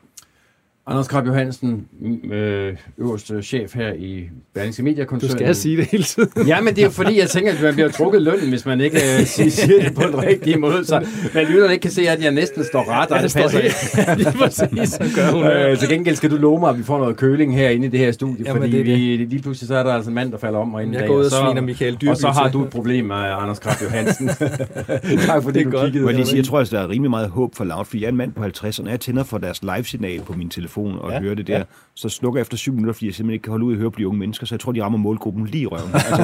Anders 0.89 1.08
Krab 1.08 1.28
Johansen, 1.28 1.88
øh, 2.32 2.78
øverste 2.97 3.43
chef 3.43 3.76
her 3.76 3.93
i 3.93 4.30
Berlingske 4.54 4.84
Media-koncernen. 4.84 5.38
Du 5.38 5.43
skal 5.43 5.56
sige 5.56 5.78
det 5.78 5.86
hele 5.86 6.04
tiden. 6.04 6.47
ja, 6.47 6.62
men 6.62 6.76
det 6.76 6.84
er 6.84 6.89
fordi, 6.89 7.19
jeg 7.19 7.30
tænker, 7.30 7.52
at 7.52 7.62
man 7.62 7.73
bliver 7.73 7.89
trukket 7.89 8.21
lønnen, 8.21 8.50
hvis 8.50 8.65
man 8.65 8.82
ikke 8.82 8.97
øh, 8.97 9.26
siger 9.26 9.84
det 9.84 9.95
på 9.95 10.02
den 10.02 10.21
rigtige 10.21 10.58
måde. 10.58 10.86
Så 10.86 11.06
men 11.34 11.45
lytterne 11.47 11.73
ikke 11.73 11.82
kan 11.82 11.91
se, 11.91 12.10
at 12.10 12.23
jeg 12.23 12.32
næsten 12.32 12.63
står 12.63 12.91
ret, 12.91 13.12
og 13.12 13.17
ja, 13.17 13.23
det, 13.23 13.34
det 13.34 13.41
passer 13.41 13.60
ikke. 13.60 13.76
Lige 14.23 14.38
præcis, 14.38 14.89
så 14.89 15.04
gør 15.15 15.32
hun. 15.32 15.45
Øh, 15.45 15.78
til 15.78 15.89
gengæld 15.89 16.15
skal 16.15 16.32
du 16.32 16.36
love 16.36 16.60
mig, 16.60 16.69
at 16.69 16.78
vi 16.78 16.84
får 16.84 16.97
noget 17.00 17.17
køling 17.17 17.56
herinde 17.56 17.88
i 17.88 17.89
det 17.89 18.00
her 18.00 18.12
studie, 18.12 18.45
Jamen, 18.45 18.62
fordi 18.62 18.78
det 18.78 18.86
det. 18.86 18.95
vi, 18.97 19.26
lige 19.30 19.41
pludselig 19.41 19.67
så 19.67 19.76
er 19.76 19.84
der 19.84 19.93
altså 19.93 20.10
en 20.10 20.15
mand, 20.15 20.32
der 20.32 20.38
falder 20.38 20.60
om 20.60 20.67
mig 20.67 20.93
Jeg 20.93 21.08
går 21.08 21.13
ud 21.15 21.19
og, 21.19 21.26
og 21.26 21.32
sviner 21.47 21.62
Michael 21.62 21.95
Dyrby 21.95 22.10
Og 22.10 22.17
så 22.17 22.28
har 22.28 22.50
du 22.50 22.63
et 22.63 22.69
problem 22.69 23.06
med 23.06 23.15
Anders 23.15 23.60
Krab 23.60 23.82
Johansen. 23.82 24.28
tak 25.28 25.43
for 25.43 25.52
det, 25.52 25.65
du 25.65 25.71
kiggede. 25.86 26.06
Men 26.06 26.36
jeg 26.36 26.45
tror, 26.45 26.60
at 26.60 26.71
der 26.71 26.80
er 26.80 26.89
rimelig 26.89 27.10
meget 27.10 27.30
håb 27.30 27.56
for 27.56 27.63
Loud, 27.63 27.86
for 27.86 27.97
jeg 27.97 28.06
er 28.06 28.10
en 28.10 28.17
mand 28.17 28.34
på 28.34 28.41
50, 28.41 28.80
og 28.80 28.86
når 28.86 28.91
jeg 28.91 29.00
tænder 29.00 29.23
for 29.23 29.38
deres 29.38 29.62
live-signal 29.63 30.21
på 30.21 30.34
min 30.34 30.50
telefon 30.50 30.77
og 30.84 31.12
ja. 31.12 31.20
hører 31.20 31.36
det 31.36 31.48
der, 31.48 31.58
ja. 31.58 31.63
så 31.96 32.10
slukker 32.10 32.40
jeg 32.40 32.42
efter 32.42 32.58
syv 32.58 32.74
minutter, 32.74 32.94
fordi 32.94 33.06
jeg 33.06 33.16
simpelthen 33.16 33.34
ikke 33.34 33.44
kan 33.44 33.52
holde 33.52 33.66
ud 33.66 33.74
at 33.74 33.80
høre 33.80 33.92
på 33.92 34.00
de 34.00 34.08
unge 34.08 34.20
mennesker, 34.20 34.46
så 34.46 34.56
jeg 34.56 34.60
tror, 34.60 34.72
de 34.72 34.84
rammer 34.84 35.00
målgruppen 35.00 35.46
lige 35.46 35.62
i 35.62 35.68
røven. 35.68 35.92
Altså, 35.98 36.18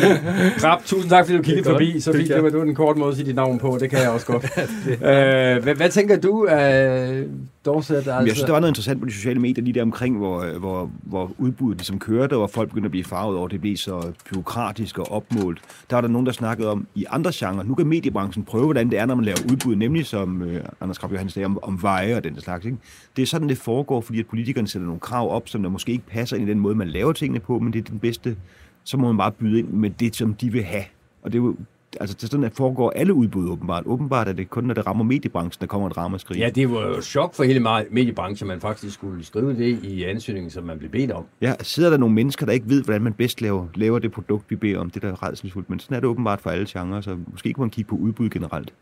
det, 0.00 0.52
Krab, 0.60 0.84
tusind 0.84 1.10
tak, 1.10 1.26
fordi 1.26 1.36
du 1.36 1.42
kiggede 1.42 1.64
forbi. 1.64 2.00
Så 2.00 2.12
fik 2.12 2.28
det, 2.28 2.52
du 2.52 2.62
en 2.62 2.74
kort 2.74 2.96
måde 2.96 3.10
at 3.10 3.16
sige 3.16 3.26
dit 3.26 3.34
navn 3.34 3.58
på, 3.58 3.78
det 3.80 3.90
kan 3.90 3.98
jeg 3.98 4.10
også 4.10 4.26
godt. 4.26 4.44
øh, 4.90 5.62
hvad, 5.62 5.74
hvad 5.74 5.90
tænker 5.90 6.20
du 6.20 6.46
af 6.50 7.24
Dorset? 7.66 7.96
Altså? 7.96 8.12
Jeg 8.12 8.28
synes, 8.28 8.40
der 8.40 8.52
var 8.52 8.60
noget 8.60 8.70
interessant 8.70 9.00
på 9.00 9.06
de 9.06 9.12
sociale 9.12 9.40
medier 9.40 9.64
lige 9.64 9.74
der 9.74 9.82
omkring, 9.82 10.16
hvor, 10.16 10.58
hvor, 10.58 10.90
hvor 11.02 11.32
udbuddet 11.38 11.78
ligesom 11.78 11.98
kørte, 11.98 12.32
og 12.32 12.38
hvor 12.38 12.46
folk 12.46 12.68
begyndte 12.68 12.86
at 12.86 12.90
blive 12.90 13.04
farvet 13.04 13.38
over, 13.38 13.48
det 13.48 13.60
blev 13.60 13.76
så 13.76 14.12
byråkratisk 14.30 14.98
og 14.98 15.12
opmålt. 15.12 15.60
Der 15.90 15.96
var 15.96 16.00
der 16.00 16.08
nogen, 16.08 16.26
der 16.26 16.32
snakkede 16.32 16.70
om, 16.70 16.86
i 16.94 17.04
andre 17.10 17.30
genrer, 17.34 17.62
nu 17.62 17.74
kan 17.74 17.86
mediebranchen 17.86 18.44
prøve, 18.44 18.64
hvordan 18.64 18.90
det 18.90 18.98
er, 18.98 19.06
når 19.06 19.14
man 19.14 19.24
laver 19.24 19.38
udbud, 19.50 19.76
nemlig 19.76 20.06
som 20.06 20.42
øh, 20.42 20.64
Anders 20.80 20.98
Krab 20.98 21.12
Johansen 21.12 21.34
sagde, 21.34 21.46
om, 21.46 21.58
om 21.62 21.82
veje 21.82 22.16
og 22.16 22.24
den 22.24 22.40
slags. 22.40 22.64
Ikke? 22.64 22.78
Det 23.16 23.22
er 23.22 23.26
sådan, 23.26 23.48
det 23.48 23.58
foregår, 23.58 24.00
fordi 24.00 24.20
at 24.20 24.26
politikerne 24.26 24.68
sætter 24.68 24.86
nogle 24.86 25.00
krav 25.00 25.30
op, 25.30 25.48
som 25.48 25.62
der 25.62 25.70
måske 25.70 25.92
ikke 25.92 26.06
passer 26.06 26.36
ind 26.36 26.48
i 26.48 26.50
den 26.50 26.60
måde, 26.60 26.74
man 26.74 26.88
laver 26.88 27.12
tingene 27.12 27.40
på, 27.40 27.58
men 27.58 27.72
det 27.72 27.78
er 27.78 27.90
den 27.90 27.98
bedste, 27.98 28.36
så 28.84 28.96
må 28.96 29.06
man 29.06 29.16
bare 29.16 29.32
byde 29.32 29.58
ind 29.58 29.68
med 29.68 29.90
det, 29.90 30.16
som 30.16 30.34
de 30.34 30.52
vil 30.52 30.62
have. 30.64 30.84
Og 31.22 31.32
det 31.32 31.38
er 31.38 31.42
jo 31.42 31.56
altså 32.00 32.14
det 32.14 32.22
er 32.22 32.28
sådan, 32.28 32.44
at 32.44 32.52
foregår 32.52 32.90
alle 32.96 33.14
udbud 33.14 33.48
åbenbart. 33.48 33.82
Åbenbart 33.86 34.28
er 34.28 34.32
det 34.32 34.50
kun, 34.50 34.64
når 34.64 34.74
det 34.74 34.86
rammer 34.86 35.04
mediebranchen, 35.04 35.60
der 35.60 35.66
kommer 35.66 35.90
et 35.90 35.96
ramaskrig. 35.96 36.38
Ja, 36.38 36.50
det 36.50 36.70
var 36.70 36.86
jo 36.86 37.00
chok 37.00 37.34
for 37.34 37.44
hele 37.44 37.60
mediebranchen, 37.90 38.48
man 38.48 38.60
faktisk 38.60 38.94
skulle 38.94 39.24
skrive 39.24 39.56
det 39.56 39.84
i 39.84 40.04
ansøgningen, 40.04 40.50
som 40.50 40.64
man 40.64 40.78
blev 40.78 40.90
bedt 40.90 41.10
om. 41.10 41.24
Ja, 41.40 41.54
sidder 41.62 41.90
der 41.90 41.96
nogle 41.96 42.14
mennesker, 42.14 42.46
der 42.46 42.52
ikke 42.52 42.68
ved, 42.68 42.84
hvordan 42.84 43.02
man 43.02 43.12
bedst 43.12 43.40
laver, 43.40 43.66
laver 43.74 43.98
det 43.98 44.12
produkt, 44.12 44.50
vi 44.50 44.56
beder 44.56 44.78
om. 44.78 44.90
Det 44.90 45.02
der 45.02 45.08
er 45.12 45.22
redselsfuldt, 45.22 45.70
men 45.70 45.78
sådan 45.78 45.96
er 45.96 46.00
det 46.00 46.08
åbenbart 46.08 46.40
for 46.40 46.50
alle 46.50 46.66
genrer, 46.68 47.00
så 47.00 47.18
måske 47.32 47.52
kunne 47.52 47.62
man 47.62 47.70
kigge 47.70 47.88
på 47.88 47.96
udbud 47.96 48.30
generelt. 48.30 48.72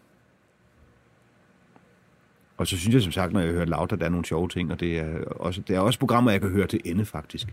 Og 2.56 2.66
så 2.66 2.76
synes 2.76 2.94
jeg 2.94 3.02
som 3.02 3.12
sagt, 3.12 3.32
når 3.32 3.40
jeg 3.40 3.52
hører 3.52 3.64
Lauter, 3.64 3.96
der 3.96 4.04
er 4.04 4.10
nogle 4.10 4.24
sjove 4.24 4.48
ting, 4.48 4.72
og 4.72 4.80
det 4.80 4.98
er 4.98 5.24
også, 5.24 5.60
det 5.68 5.76
er 5.76 5.80
også 5.80 5.98
programmer, 5.98 6.30
jeg 6.30 6.40
kan 6.40 6.50
høre 6.50 6.66
til 6.66 6.80
ende 6.84 7.04
faktisk. 7.04 7.48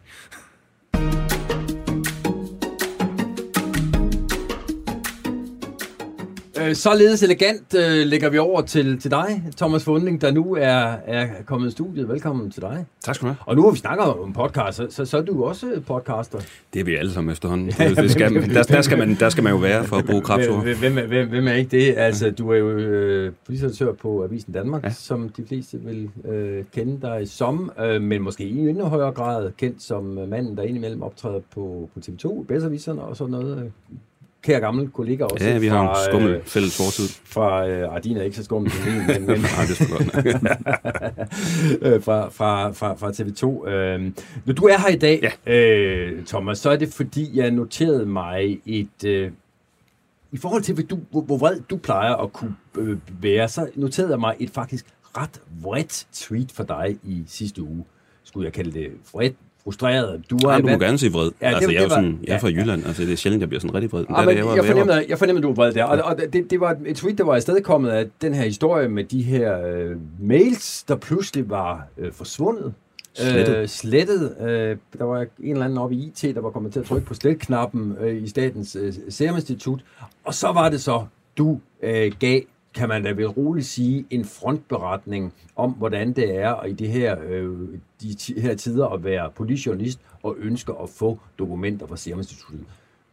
Øh, 6.62 6.76
således 6.76 7.24
elegant 7.24 7.76
øh, 7.76 8.08
lægger 8.08 8.30
vi 8.30 8.38
over 8.38 8.62
til, 8.62 9.00
til 9.00 9.12
dig, 9.12 9.44
Thomas 9.58 9.84
Funding, 9.84 10.22
der 10.22 10.32
nu 10.32 10.56
er, 10.56 10.96
er 11.06 11.28
kommet 11.46 11.68
i 11.68 11.72
studiet. 11.72 12.10
Velkommen 12.10 12.52
til 12.52 12.62
dig. 12.62 12.86
Tak 13.04 13.16
skal 13.16 13.28
du 13.28 13.34
have. 13.34 13.38
Og 13.46 13.56
nu 13.56 13.64
har 13.64 13.72
vi 13.72 13.78
snakket 13.78 14.06
om 14.06 14.34
podcast, 14.34 14.78
så, 14.78 14.88
så, 14.90 15.06
så 15.06 15.18
er 15.18 15.22
du 15.22 15.44
også 15.44 15.82
podcaster. 15.88 16.40
Det 16.74 16.80
er 16.80 16.84
vi 16.84 16.96
alle 16.96 17.12
sammen 17.12 17.32
efterhånden. 17.32 17.68
Det, 17.78 17.98
det 17.98 18.12
skal, 18.12 18.54
der, 18.54 18.64
der, 18.64 18.82
skal 18.82 18.98
man, 18.98 19.16
der 19.20 19.30
skal 19.30 19.44
man 19.44 19.54
jo 19.54 19.60
være 19.60 19.84
for 19.84 19.96
at 19.96 20.06
bruge 20.06 20.22
krabsord. 20.22 20.64
Hvem, 20.64 20.78
hvem, 20.94 21.08
hvem, 21.08 21.30
hvem 21.30 21.48
er 21.48 21.54
ikke 21.54 21.78
det? 21.78 21.94
Altså, 21.98 22.32
du 22.32 22.50
er 22.50 22.58
jo 22.58 22.70
øh, 22.70 23.34
politisk 23.46 23.82
på 24.02 24.24
Avisen 24.24 24.54
Danmark, 24.54 24.84
ja. 24.84 24.90
som 24.90 25.30
de 25.30 25.46
fleste 25.48 25.80
vil 25.80 26.10
øh, 26.32 26.64
kende 26.74 27.02
dig 27.02 27.30
som, 27.30 27.72
øh, 27.80 28.02
men 28.02 28.22
måske 28.22 28.44
i 28.44 28.70
endnu 28.70 28.86
højere 28.86 29.12
grad 29.12 29.52
kendt 29.58 29.84
som 29.84 30.04
manden, 30.04 30.58
der 30.58 30.64
indimellem 30.64 31.02
optræder 31.02 31.40
på, 31.54 31.90
på 31.94 32.00
TV2, 32.00 32.46
Bedserviserne 32.48 33.02
og 33.02 33.18
sådan 33.18 33.32
noget 33.32 33.72
kære 34.42 34.60
gamle 34.60 34.88
kollega 34.88 35.24
også. 35.24 35.46
Ja, 35.46 35.58
vi 35.58 35.68
har 35.68 35.86
fra, 35.86 36.00
en 36.00 36.12
skummel 36.12 36.32
øh, 36.32 36.44
fælles 36.44 36.78
fortid. 36.78 37.08
Fra, 37.26 37.68
øh, 37.68 37.96
ah, 37.96 38.04
din 38.04 38.18
er 38.18 38.24
ikke 38.24 38.38
så 38.38 38.44
skummel 38.44 38.72
som 38.72 38.86
min, 38.86 39.08
men... 39.08 39.28
men 39.28 39.40
Nej, 39.42 39.66
det 39.68 39.82
er 39.82 39.90
godt 39.90 40.04
øh, 41.94 42.04
fra, 42.04 42.30
fra, 42.30 42.72
fra, 42.72 42.94
fra 42.94 43.10
TV2. 43.10 43.70
Øh, 43.70 44.12
når 44.46 44.54
du 44.54 44.64
er 44.66 44.78
her 44.80 44.90
i 44.90 44.98
dag, 44.98 45.34
ja. 45.46 45.54
øh, 45.54 46.26
Thomas, 46.26 46.60
så 46.60 46.70
er 46.70 46.76
det 46.76 46.94
fordi, 46.94 47.38
jeg 47.38 47.52
noterede 47.52 48.06
mig 48.06 48.60
et... 48.66 49.04
Øh, 49.06 49.32
I 50.32 50.38
forhold 50.38 50.62
til, 50.62 50.90
du, 50.90 51.00
hvor, 51.12 51.22
hvor 51.22 51.38
vred 51.38 51.60
du 51.70 51.78
plejer 51.78 52.16
at 52.16 52.34
kunne 52.34 52.56
øh, 52.78 52.98
være, 53.22 53.50
så 53.50 53.68
noterede 53.76 54.12
jeg 54.12 54.20
mig 54.20 54.36
et 54.40 54.50
faktisk 54.50 54.86
ret 55.18 55.42
vredt 55.62 56.08
tweet 56.14 56.52
for 56.52 56.64
dig 56.64 56.98
i 57.04 57.24
sidste 57.28 57.64
uge. 57.64 57.86
Skulle 58.24 58.46
jeg 58.46 58.54
kalde 58.54 58.72
det 58.72 58.92
vredt? 59.14 59.36
Frustreret. 59.64 60.22
Du, 60.30 60.36
er 60.36 60.52
ja, 60.52 60.60
du 60.60 60.68
må 60.68 60.78
gerne 60.78 60.98
sige 60.98 61.12
vred. 61.12 61.32
Ja, 61.42 61.48
altså, 61.48 61.70
det, 61.70 61.76
jeg, 61.76 61.84
er 61.84 61.88
var, 61.88 61.96
sådan, 61.96 62.20
jeg 62.24 62.36
er 62.36 62.40
fra 62.40 62.48
Jylland, 62.48 62.86
altså 62.86 63.02
det 63.04 63.12
er 63.12 63.16
sjældent, 63.16 63.42
jeg 63.42 63.50
bliver 63.50 63.62
sådan 63.62 63.74
rigtig 63.74 63.92
vred. 63.92 64.06
Ja, 64.10 64.26
men, 64.26 64.38
jeg, 64.38 64.46
jeg, 64.56 64.66
fornemmer, 64.66 65.02
jeg 65.10 65.18
fornemmer, 65.18 65.42
du 65.42 65.50
er 65.50 65.54
vred 65.54 65.74
der. 65.74 65.84
Og, 65.84 66.02
og 66.04 66.18
det, 66.34 66.52
det 66.52 66.60
var 66.60 66.78
et 66.86 66.96
tweet, 66.96 67.18
der 67.18 67.24
var 67.24 67.36
afstedkommet 67.36 67.90
af 67.90 68.06
den 68.22 68.34
her 68.34 68.44
historie 68.44 68.90
med 68.90 69.04
de 69.04 69.22
her 69.22 69.68
øh, 69.68 69.96
mails, 70.20 70.84
der 70.84 70.96
pludselig 70.96 71.50
var 71.50 71.88
øh, 71.98 72.12
forsvundet. 72.12 72.74
Slettet. 73.14 73.58
Øh, 73.58 73.68
slettet. 73.68 74.36
Øh, 74.42 74.78
der 74.98 75.04
var 75.04 75.22
en 75.22 75.52
eller 75.52 75.66
anden 75.66 75.78
oppe 75.78 75.96
i 75.96 76.06
IT, 76.06 76.36
der 76.36 76.42
var 76.42 76.50
kommet 76.50 76.74
til 76.74 76.80
at 76.80 76.86
trykke 76.86 77.08
på 77.08 77.14
sletknappen 77.14 77.98
øh, 78.02 78.24
i 78.24 78.28
Statens 78.28 78.78
øh, 78.80 78.94
Serum 79.10 79.36
Institut. 79.36 79.80
Og 80.24 80.34
så 80.34 80.52
var 80.52 80.70
det 80.70 80.82
så, 80.82 81.06
du 81.38 81.60
øh, 81.84 82.12
gav 82.20 82.42
kan 82.74 82.90
man 82.90 83.04
da 83.04 83.12
vel 83.12 83.28
roligt 83.28 83.66
sige, 83.66 84.06
en 84.10 84.26
frontberetning 84.26 85.34
om, 85.56 85.72
hvordan 85.72 86.14
det 86.14 86.36
er 86.36 86.66
i 86.66 86.74
det 86.74 86.88
her, 86.88 87.18
øh, 87.28 87.60
de 88.02 88.16
her 88.42 88.56
tider 88.56 88.88
at 88.88 89.04
være 89.04 89.32
politijournalist 89.36 90.00
og 90.24 90.36
ønsker 90.40 90.74
at 90.74 90.90
få 90.90 91.20
dokumenter 91.40 91.88
fra 91.88 91.98
Serum 91.98 92.20
Instituttet. 92.20 92.66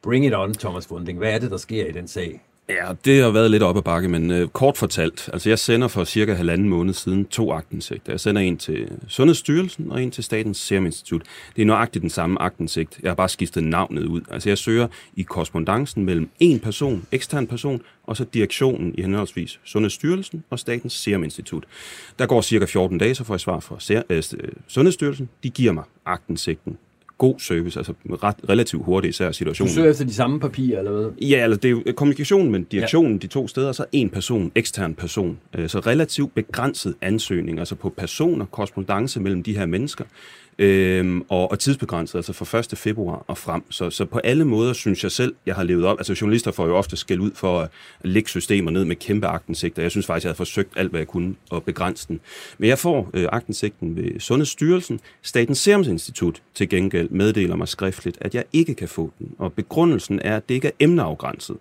Bring 0.02 0.26
it 0.26 0.34
on, 0.34 0.54
Thomas 0.54 0.86
Funding. 0.86 1.18
Hvad 1.18 1.34
er 1.34 1.38
det, 1.38 1.50
der 1.50 1.56
sker 1.56 1.86
i 1.86 1.92
den 1.92 2.08
sag? 2.08 2.44
Ja, 2.70 2.92
det 3.04 3.22
har 3.22 3.30
været 3.30 3.50
lidt 3.50 3.62
op 3.62 3.76
ad 3.76 3.82
bakke, 3.82 4.08
men 4.08 4.30
øh, 4.30 4.48
kort 4.48 4.76
fortalt, 4.76 5.30
altså 5.32 5.48
jeg 5.48 5.58
sender 5.58 5.88
for 5.88 6.04
cirka 6.04 6.34
halvanden 6.34 6.68
måned 6.68 6.94
siden 6.94 7.24
to 7.24 7.52
agtindsigter. 7.52 8.12
Jeg 8.12 8.20
sender 8.20 8.42
en 8.42 8.56
til 8.56 8.88
Sundhedsstyrelsen 9.08 9.92
og 9.92 10.02
en 10.02 10.10
til 10.10 10.24
Statens 10.24 10.58
Serum 10.58 10.86
Institut. 10.86 11.22
Det 11.56 11.62
er 11.62 11.66
nøjagtigt 11.66 12.02
den 12.02 12.10
samme 12.10 12.42
agtindsigt. 12.42 12.98
Jeg 13.02 13.10
har 13.10 13.14
bare 13.14 13.28
skiftet 13.28 13.64
navnet 13.64 14.04
ud. 14.04 14.20
Altså 14.30 14.48
jeg 14.50 14.58
søger 14.58 14.88
i 15.16 15.22
korrespondancen 15.22 16.04
mellem 16.04 16.30
en 16.40 16.60
person, 16.60 17.06
ekstern 17.12 17.46
person, 17.46 17.82
og 18.04 18.16
så 18.16 18.24
direktionen 18.24 18.94
i 18.98 19.02
henholdsvis 19.02 19.60
Sundhedsstyrelsen 19.64 20.44
og 20.50 20.58
Statens 20.58 20.92
Serum 20.92 21.24
Institut. 21.24 21.64
Der 22.18 22.26
går 22.26 22.40
cirka 22.40 22.64
14 22.64 22.98
dage, 22.98 23.14
så 23.14 23.24
får 23.24 23.34
jeg 23.34 23.40
svar 23.40 23.60
fra 23.60 24.04
øh, 24.10 24.22
Sundhedsstyrelsen. 24.66 25.28
De 25.42 25.50
giver 25.50 25.72
mig 25.72 25.84
agtindsigten 26.06 26.78
god 27.18 27.38
service, 27.38 27.78
altså 27.78 27.92
ret, 28.06 28.36
relativt 28.48 28.84
hurtigt 28.84 29.14
især 29.14 29.32
situationen. 29.32 29.68
Du 29.68 29.74
søger 29.74 29.90
efter 29.90 30.04
de 30.04 30.14
samme 30.14 30.40
papirer, 30.40 30.78
eller 30.78 30.92
hvad? 30.92 31.10
Ja, 31.20 31.36
altså 31.36 31.60
det 31.60 31.68
er 31.68 31.70
jo 31.70 31.82
kommunikationen 31.96 32.52
med 32.52 32.60
direktionen, 32.60 33.12
ja. 33.12 33.18
de 33.18 33.26
to 33.26 33.48
steder, 33.48 33.72
så 33.72 33.84
en 33.92 34.10
person, 34.10 34.52
ekstern 34.54 34.94
person. 34.94 35.38
Øh, 35.54 35.68
så 35.68 35.78
relativt 35.78 36.34
begrænset 36.34 36.94
ansøgning, 37.00 37.58
altså 37.58 37.74
på 37.74 37.88
personer, 37.88 38.46
korrespondence 38.46 39.20
mellem 39.20 39.42
de 39.42 39.58
her 39.58 39.66
mennesker 39.66 40.04
øhm, 40.58 41.24
og, 41.28 41.50
og 41.50 41.58
tidsbegrænset, 41.58 42.18
altså 42.18 42.32
fra 42.32 42.58
1. 42.58 42.78
februar 42.78 43.24
og 43.26 43.38
frem. 43.38 43.62
Så, 43.70 43.90
så 43.90 44.04
på 44.04 44.18
alle 44.18 44.44
måder 44.44 44.72
synes 44.72 45.02
jeg 45.02 45.12
selv, 45.12 45.34
jeg 45.46 45.54
har 45.54 45.62
levet 45.62 45.84
op. 45.84 45.98
Altså 45.98 46.16
journalister 46.20 46.50
får 46.50 46.66
jo 46.66 46.76
ofte 46.76 46.96
skæld 46.96 47.20
ud 47.20 47.30
for 47.34 47.60
at 47.60 47.68
lægge 48.02 48.28
systemer 48.28 48.70
ned 48.70 48.84
med 48.84 48.96
kæmpe 48.96 49.26
agtensigter. 49.26 49.82
Jeg 49.82 49.90
synes 49.90 50.06
faktisk, 50.06 50.24
jeg 50.24 50.28
havde 50.28 50.36
forsøgt 50.36 50.72
alt, 50.76 50.90
hvad 50.90 51.00
jeg 51.00 51.08
kunne 51.08 51.34
at 51.52 51.62
begrænse 51.62 52.08
den. 52.08 52.20
Men 52.58 52.68
jeg 52.68 52.78
får 52.78 53.10
øh, 53.14 53.28
agtensigten 53.32 53.96
ved 53.96 54.20
Sundhedsstyrelsen. 54.20 55.00
Statens 55.22 55.58
Serum 55.58 55.82
Institut 55.82 56.42
til 56.54 56.68
gengæld 56.68 57.10
meddeler 57.10 57.56
mig 57.56 57.68
skriftligt, 57.68 58.18
at 58.20 58.34
jeg 58.34 58.44
ikke 58.52 58.74
kan 58.74 58.88
få 58.88 59.12
den. 59.18 59.34
Og 59.38 59.52
begrundelsen 59.52 60.20
er, 60.24 60.36
at 60.36 60.48
det 60.48 60.54
ikke 60.54 60.68
er 60.68 60.72
emneafgrænset. 60.80 61.56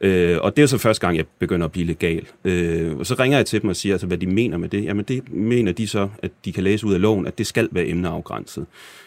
Øh, 0.00 0.38
og 0.40 0.56
det 0.56 0.62
er 0.62 0.66
så 0.66 0.78
første 0.78 1.06
gang, 1.06 1.16
jeg 1.16 1.24
begynder 1.38 1.64
at 1.64 1.72
blive 1.72 1.86
legal. 1.86 2.26
Øh, 2.44 2.96
og 2.96 3.06
så 3.06 3.14
ringer 3.14 3.38
jeg 3.38 3.46
til 3.46 3.62
dem 3.62 3.70
og 3.70 3.76
siger, 3.76 3.94
altså, 3.94 4.06
hvad 4.06 4.18
de 4.18 4.26
mener 4.26 4.58
med 4.58 4.68
det. 4.68 4.84
Jamen 4.84 5.04
det 5.04 5.32
mener 5.32 5.72
de 5.72 5.86
så, 5.86 6.08
at 6.22 6.30
de 6.44 6.52
kan 6.52 6.64
læse 6.64 6.86
ud 6.86 6.94
af 6.94 7.00
loven, 7.00 7.26
at 7.26 7.38
det 7.38 7.46
skal 7.46 7.68
være 7.72 7.86
emneafgrænset. 7.86 8.66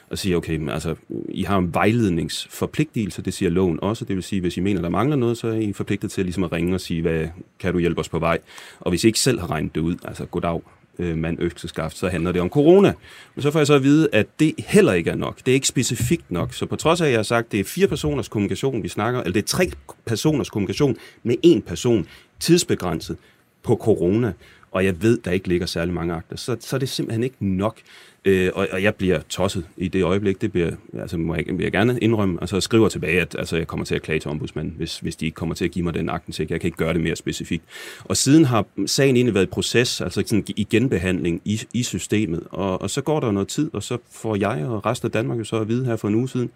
Og 0.09 0.17
siger, 0.17 0.37
okay, 0.37 0.57
men 0.57 0.69
altså, 0.69 0.95
I 1.29 1.43
har 1.43 1.57
en 1.57 1.73
vejledningsforpligtelse, 1.73 3.21
det 3.21 3.33
siger 3.33 3.49
loven 3.49 3.79
også. 3.81 4.05
Det 4.05 4.15
vil 4.15 4.23
sige, 4.23 4.41
hvis 4.41 4.57
I 4.57 4.59
mener, 4.59 4.81
der 4.81 4.89
mangler 4.89 5.15
noget, 5.15 5.37
så 5.37 5.47
er 5.47 5.53
I 5.53 5.73
forpligtet 5.73 6.11
til 6.11 6.25
ligesom 6.25 6.43
at 6.43 6.51
ringe 6.51 6.75
og 6.75 6.81
sige, 6.81 7.01
hvad 7.01 7.27
kan 7.59 7.73
du 7.73 7.79
hjælpe 7.79 7.99
os 7.99 8.09
på 8.09 8.19
vej? 8.19 8.39
Og 8.79 8.89
hvis 8.89 9.03
I 9.03 9.07
ikke 9.07 9.19
selv 9.19 9.39
har 9.39 9.51
regnet 9.51 9.75
det 9.75 9.81
ud, 9.81 9.95
altså 10.03 10.25
goddag, 10.25 10.61
øh, 11.01 11.17
mand 11.17 11.37
økseskaft, 11.39 11.97
så 11.97 12.09
handler 12.09 12.31
det 12.31 12.41
om 12.41 12.49
corona. 12.49 12.93
Men 13.35 13.41
så 13.41 13.51
får 13.51 13.59
jeg 13.59 13.67
så 13.67 13.73
at 13.73 13.83
vide, 13.83 14.09
at 14.13 14.27
det 14.39 14.53
heller 14.57 14.93
ikke 14.93 15.09
er 15.09 15.15
nok. 15.15 15.37
Det 15.37 15.47
er 15.47 15.53
ikke 15.53 15.67
specifikt 15.67 16.31
nok. 16.31 16.53
Så 16.53 16.65
på 16.65 16.75
trods 16.75 17.01
af, 17.01 17.05
at 17.05 17.11
jeg 17.11 17.17
har 17.17 17.23
sagt, 17.23 17.45
at 17.45 17.51
det 17.51 17.59
er 17.59 17.63
fire 17.63 17.87
personers 17.87 18.27
kommunikation, 18.27 18.83
vi 18.83 18.87
snakker, 18.87 19.19
eller 19.19 19.33
det 19.33 19.41
er 19.41 19.47
tre 19.47 19.71
personers 20.05 20.49
kommunikation 20.49 20.97
med 21.23 21.35
en 21.43 21.61
person, 21.61 22.07
tidsbegrænset 22.39 23.17
på 23.63 23.75
corona, 23.75 24.33
og 24.71 24.85
jeg 24.85 25.01
ved, 25.01 25.17
der 25.17 25.31
ikke 25.31 25.47
ligger 25.47 25.65
særlig 25.65 25.93
mange 25.93 26.13
akter, 26.13 26.37
så, 26.37 26.57
så 26.59 26.75
er 26.75 26.79
det 26.79 26.89
simpelthen 26.89 27.23
ikke 27.23 27.35
nok. 27.39 27.77
Øh, 28.25 28.51
og, 28.55 28.67
og 28.71 28.83
jeg 28.83 28.95
bliver 28.95 29.19
tosset 29.29 29.65
i 29.77 29.87
det 29.87 30.03
øjeblik. 30.03 30.41
Det 30.41 30.51
bliver, 30.51 30.71
altså, 30.93 31.17
må 31.17 31.35
jeg, 31.35 31.45
vil 31.47 31.63
jeg 31.63 31.71
gerne 31.71 31.99
indrømme. 31.99 32.37
Altså, 32.41 32.61
skriver 32.61 32.89
tilbage, 32.89 33.21
at 33.21 33.35
altså, 33.39 33.57
jeg 33.57 33.67
kommer 33.67 33.85
til 33.85 33.95
at 33.95 34.01
klage 34.01 34.19
til 34.19 34.31
ombudsmanden, 34.31 34.73
hvis, 34.77 34.99
hvis 34.99 35.15
de 35.15 35.25
ikke 35.25 35.35
kommer 35.35 35.55
til 35.55 35.65
at 35.65 35.71
give 35.71 35.85
mig 35.85 35.93
den 35.93 36.09
akten 36.09 36.33
til, 36.33 36.47
Jeg 36.49 36.61
kan 36.61 36.67
ikke 36.67 36.77
gøre 36.77 36.93
det 36.93 37.01
mere 37.01 37.15
specifikt. 37.15 37.63
Og 38.03 38.17
siden 38.17 38.45
har 38.45 38.65
sagen 38.85 39.15
egentlig 39.15 39.33
været 39.33 39.45
i 39.45 39.49
proces, 39.49 40.01
altså 40.01 40.23
sådan 40.25 40.45
i 40.47 40.67
genbehandling 40.69 41.41
i, 41.45 41.61
i 41.73 41.83
systemet. 41.83 42.43
Og, 42.49 42.81
og 42.81 42.89
så 42.89 43.01
går 43.01 43.19
der 43.19 43.31
noget 43.31 43.47
tid, 43.47 43.69
og 43.73 43.83
så 43.83 43.97
får 44.11 44.35
jeg 44.35 44.65
og 44.65 44.85
resten 44.85 45.05
af 45.05 45.11
Danmark 45.11 45.39
jo 45.39 45.43
så 45.43 45.55
at 45.55 45.67
vide 45.67 45.85
her 45.85 45.95
for 45.95 46.07
en 46.07 46.15
uge 46.15 46.29
siden, 46.29 46.49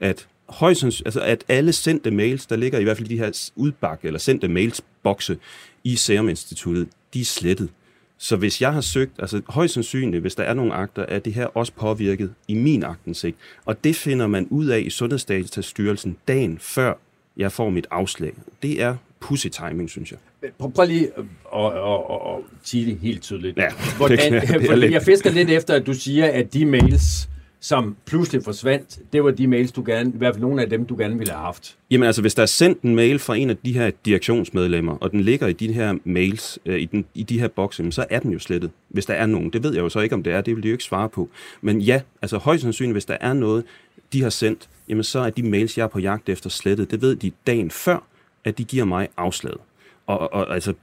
at 0.00 0.26
højst, 0.48 0.84
altså 0.84 1.20
at 1.20 1.44
alle 1.48 1.72
sendte 1.72 2.10
mails, 2.10 2.46
der 2.46 2.56
ligger 2.56 2.78
i 2.78 2.84
hvert 2.84 2.96
fald 2.96 3.08
de 3.08 3.18
her 3.18 3.50
udbakke 3.56 4.06
eller 4.06 4.18
sendte 4.18 4.48
mailsbokse 4.48 5.38
i 5.84 5.96
Serum 5.96 6.28
Instituttet, 6.28 6.88
de 7.14 7.20
er 7.20 7.24
slettet. 7.24 7.68
Så 8.18 8.36
hvis 8.36 8.60
jeg 8.60 8.72
har 8.72 8.80
søgt, 8.80 9.12
altså 9.18 9.40
højst 9.48 9.74
sandsynligt, 9.74 10.20
hvis 10.20 10.34
der 10.34 10.42
er 10.42 10.54
nogle 10.54 10.74
akter, 10.74 11.04
er 11.08 11.18
det 11.18 11.34
her 11.34 11.46
også 11.46 11.72
påvirket 11.72 12.34
i 12.48 12.54
min 12.54 12.82
aktindsigt. 12.84 13.36
Og 13.64 13.84
det 13.84 13.96
finder 13.96 14.26
man 14.26 14.46
ud 14.50 14.66
af 14.66 14.80
i 14.80 14.90
Sundhedsdatastyrelsen 14.90 16.16
dagen 16.28 16.58
før 16.58 16.94
jeg 17.36 17.52
får 17.52 17.70
mit 17.70 17.86
afslag. 17.90 18.32
Det 18.62 18.82
er 18.82 18.96
pussy 19.20 19.46
timing, 19.46 19.90
synes 19.90 20.10
jeg. 20.10 20.18
Prøv, 20.58 20.86
lige 20.86 21.08
at, 21.56 21.72
sige 22.62 22.86
det 22.86 22.98
helt 22.98 23.22
tydeligt. 23.22 23.56
Ja, 23.56 23.68
Hvordan, 23.96 24.32
det, 24.32 24.42
det 24.48 24.66
fordi 24.66 24.92
jeg 24.92 25.02
fisker 25.02 25.30
lidt 25.30 25.50
efter, 25.50 25.74
at 25.74 25.86
du 25.86 25.94
siger, 25.94 26.26
at 26.26 26.54
de 26.54 26.66
mails, 26.66 27.28
som 27.64 27.96
pludselig 28.04 28.44
forsvandt, 28.44 28.98
det 29.12 29.24
var 29.24 29.30
de 29.30 29.46
mails, 29.46 29.72
du 29.72 29.82
gerne, 29.86 30.12
i 30.14 30.18
hvert 30.18 30.34
fald 30.34 30.40
nogle 30.40 30.62
af 30.62 30.70
dem, 30.70 30.86
du 30.86 30.96
gerne 30.96 31.18
ville 31.18 31.32
have 31.32 31.44
haft. 31.44 31.76
Jamen 31.90 32.06
altså, 32.06 32.20
hvis 32.20 32.34
der 32.34 32.42
er 32.42 32.46
sendt 32.46 32.82
en 32.82 32.94
mail 32.94 33.18
fra 33.18 33.36
en 33.36 33.50
af 33.50 33.56
de 33.56 33.72
her 33.72 33.90
direktionsmedlemmer, 34.04 34.96
og 34.96 35.10
den 35.10 35.20
ligger 35.20 35.46
i 35.46 35.52
de 35.52 35.72
her 35.72 35.98
mails, 36.04 36.58
øh, 36.66 36.80
i, 36.80 36.84
den, 36.84 37.04
i 37.14 37.22
de 37.22 37.40
her 37.40 37.48
bokse, 37.48 37.92
så 37.92 38.06
er 38.10 38.18
den 38.18 38.32
jo 38.32 38.38
slettet, 38.38 38.70
hvis 38.88 39.06
der 39.06 39.14
er 39.14 39.26
nogen. 39.26 39.50
Det 39.50 39.62
ved 39.62 39.74
jeg 39.74 39.80
jo 39.80 39.88
så 39.88 40.00
ikke, 40.00 40.14
om 40.14 40.22
det 40.22 40.32
er, 40.32 40.40
det 40.40 40.56
vil 40.56 40.62
de 40.62 40.68
jo 40.68 40.74
ikke 40.74 40.84
svare 40.84 41.08
på. 41.08 41.28
Men 41.60 41.80
ja, 41.80 42.00
altså 42.22 42.38
højst 42.38 42.62
sandsynligt, 42.62 42.94
hvis 42.94 43.04
der 43.04 43.16
er 43.20 43.32
noget, 43.32 43.64
de 44.12 44.22
har 44.22 44.30
sendt, 44.30 44.68
jamen 44.88 45.04
så 45.04 45.18
er 45.18 45.30
de 45.30 45.42
mails, 45.42 45.78
jeg 45.78 45.84
er 45.84 45.88
på 45.88 45.98
jagt 45.98 46.28
efter 46.28 46.50
slettet. 46.50 46.90
Det 46.90 47.02
ved 47.02 47.16
de 47.16 47.32
dagen 47.46 47.70
før, 47.70 48.04
at 48.44 48.58
de 48.58 48.64
giver 48.64 48.84
mig 48.84 49.08
afslaget. 49.16 49.58
Og, 50.06 50.32
og 50.32 50.54
altså, 50.54 50.74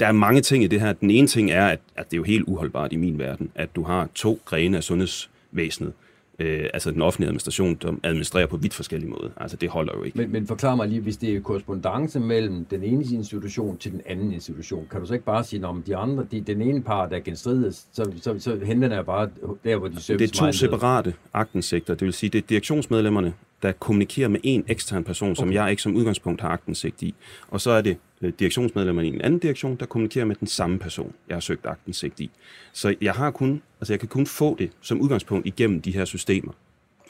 der 0.00 0.06
er 0.06 0.12
mange 0.12 0.40
ting 0.40 0.64
i 0.64 0.66
det 0.66 0.80
her. 0.80 0.92
Den 0.92 1.10
ene 1.10 1.28
ting 1.28 1.50
er, 1.50 1.66
at, 1.66 1.80
at 1.96 2.04
det 2.10 2.12
er 2.12 2.18
jo 2.18 2.24
helt 2.24 2.44
uholdbart 2.46 2.92
i 2.92 2.96
min 2.96 3.18
verden, 3.18 3.50
at 3.54 3.76
du 3.76 3.82
har 3.82 4.08
to 4.14 4.40
grene 4.44 4.76
af 4.76 4.84
sundhedsvæsenet, 4.84 5.92
øh, 6.38 6.66
altså 6.74 6.90
den 6.90 7.02
offentlige 7.02 7.28
administration, 7.28 7.74
der 7.74 7.92
administrerer 8.02 8.46
på 8.46 8.56
vidt 8.56 8.74
forskellige 8.74 9.10
måder. 9.10 9.28
Altså 9.36 9.56
det 9.56 9.68
holder 9.68 9.92
jo 9.96 10.02
ikke. 10.02 10.18
Men, 10.18 10.32
men 10.32 10.46
forklar 10.46 10.74
mig 10.74 10.88
lige, 10.88 11.00
hvis 11.00 11.16
det 11.16 11.36
er 11.36 11.40
korrespondence 11.40 12.20
mellem 12.20 12.64
den 12.64 12.82
ene 12.82 13.04
institution 13.04 13.78
til 13.78 13.92
den 13.92 14.00
anden 14.06 14.32
institution, 14.32 14.86
kan 14.90 15.00
du 15.00 15.06
så 15.06 15.12
ikke 15.12 15.26
bare 15.26 15.44
sige, 15.44 15.66
om 15.66 15.82
de 15.82 15.96
andre, 15.96 16.26
de, 16.30 16.40
den 16.40 16.62
ene 16.62 16.82
part 16.82 17.12
er 17.12 17.20
genstridig, 17.20 17.74
så, 17.74 18.12
så, 18.20 18.34
så 18.38 18.58
henter 18.64 18.94
jeg 18.94 19.06
bare 19.06 19.28
der, 19.64 19.76
hvor 19.76 19.88
de 19.88 20.00
service 20.00 20.26
Det 20.26 20.42
er 20.42 20.46
to 20.46 20.52
separate 20.52 21.14
agtensigter. 21.32 21.94
Det 21.94 22.04
vil 22.04 22.12
sige, 22.12 22.30
det 22.30 22.38
er 22.38 22.46
direktionsmedlemmerne, 22.46 23.32
der 23.62 23.72
kommunikerer 23.72 24.28
med 24.28 24.40
en 24.42 24.64
ekstern 24.68 25.04
person, 25.04 25.36
som 25.36 25.48
Okay. 25.48 25.54
jeg 25.54 25.70
ikke 25.70 25.82
som 25.82 25.96
udgangspunkt 25.96 26.40
har 26.40 26.48
agtindsigt 26.48 27.02
i. 27.02 27.14
Og 27.48 27.60
så 27.60 27.70
er 27.70 27.80
det 27.80 27.96
øh, 28.22 28.32
direktionsmedlemmerne 28.38 29.08
i 29.08 29.14
en 29.14 29.20
anden 29.20 29.38
direktion, 29.38 29.76
der 29.76 29.86
kommunikerer 29.86 30.24
med 30.24 30.36
den 30.36 30.46
samme 30.48 30.78
person, 30.78 31.12
jeg 31.28 31.34
har 31.34 31.40
søgt 31.40 31.66
agtindsigt 31.66 32.20
i. 32.20 32.30
Så 32.72 32.94
jeg 33.00 33.12
har 33.12 33.30
kun, 33.30 33.62
altså 33.86 33.92
jeg 33.92 34.00
kan 34.00 34.08
kun 34.08 34.26
få 34.26 34.56
det 34.58 34.70
som 34.80 35.00
udgangspunkt 35.00 35.46
igennem 35.46 35.82
de 35.82 35.90
her 35.90 36.04
systemer. 36.04 36.52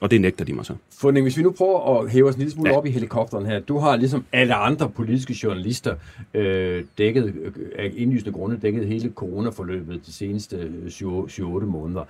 Og 0.00 0.10
det 0.10 0.20
nægter 0.20 0.44
de 0.44 0.52
mig 0.52 0.66
så. 0.66 0.74
Funding, 0.90 1.24
hvis 1.24 1.36
vi 1.36 1.42
nu 1.42 1.50
prøver 1.50 2.00
at 2.00 2.10
hæve 2.10 2.28
os 2.28 2.34
en 2.34 2.38
lille 2.38 2.52
smule 2.52 2.70
ja. 2.70 2.76
Op 2.76 2.86
i 2.86 2.90
helikopteren 2.90 3.46
her. 3.46 3.60
Du 3.60 3.78
har 3.78 3.96
ligesom 3.96 4.24
alle 4.32 4.54
andre 4.54 4.90
politiske 4.90 5.38
journalister 5.42 5.96
øh, 6.34 6.84
dækket, 6.98 7.34
øh, 7.42 7.52
af 7.78 7.92
indlysende 7.96 8.32
grunde 8.32 8.56
dækket 8.56 8.86
hele 8.86 9.12
coronaforløbet 9.14 10.06
de 10.06 10.12
seneste 10.12 10.56
øh, 10.56 10.86
7-8 10.86 11.64
måneder. 11.64 12.04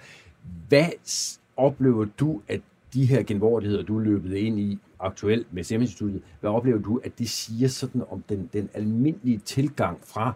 Hvad 0.68 0.86
oplever 1.56 2.06
du, 2.20 2.40
at 2.48 2.60
de 2.94 3.06
her 3.06 3.22
genvordigheder, 3.22 3.82
du 3.82 3.98
er 3.98 4.04
løbet 4.04 4.36
ind 4.36 4.60
i 4.60 4.78
aktuelt 5.00 5.46
med 5.54 5.64
Serum 5.64 6.20
hvad 6.40 6.50
oplever 6.50 6.78
du, 6.78 7.00
at 7.04 7.18
de 7.18 7.28
siger 7.28 7.68
sådan 7.68 8.02
om 8.10 8.24
den, 8.28 8.50
den 8.52 8.68
almindelige 8.74 9.38
tilgang 9.38 9.98
fra 10.04 10.32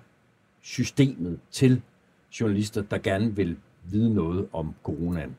systemet 0.63 1.39
til 1.51 1.83
journalister, 2.41 2.83
der 2.83 2.99
gerne 2.99 3.37
vil 3.37 3.57
vide 3.93 4.15
noget 4.15 4.49
om 4.53 4.75
coronaen? 4.83 5.37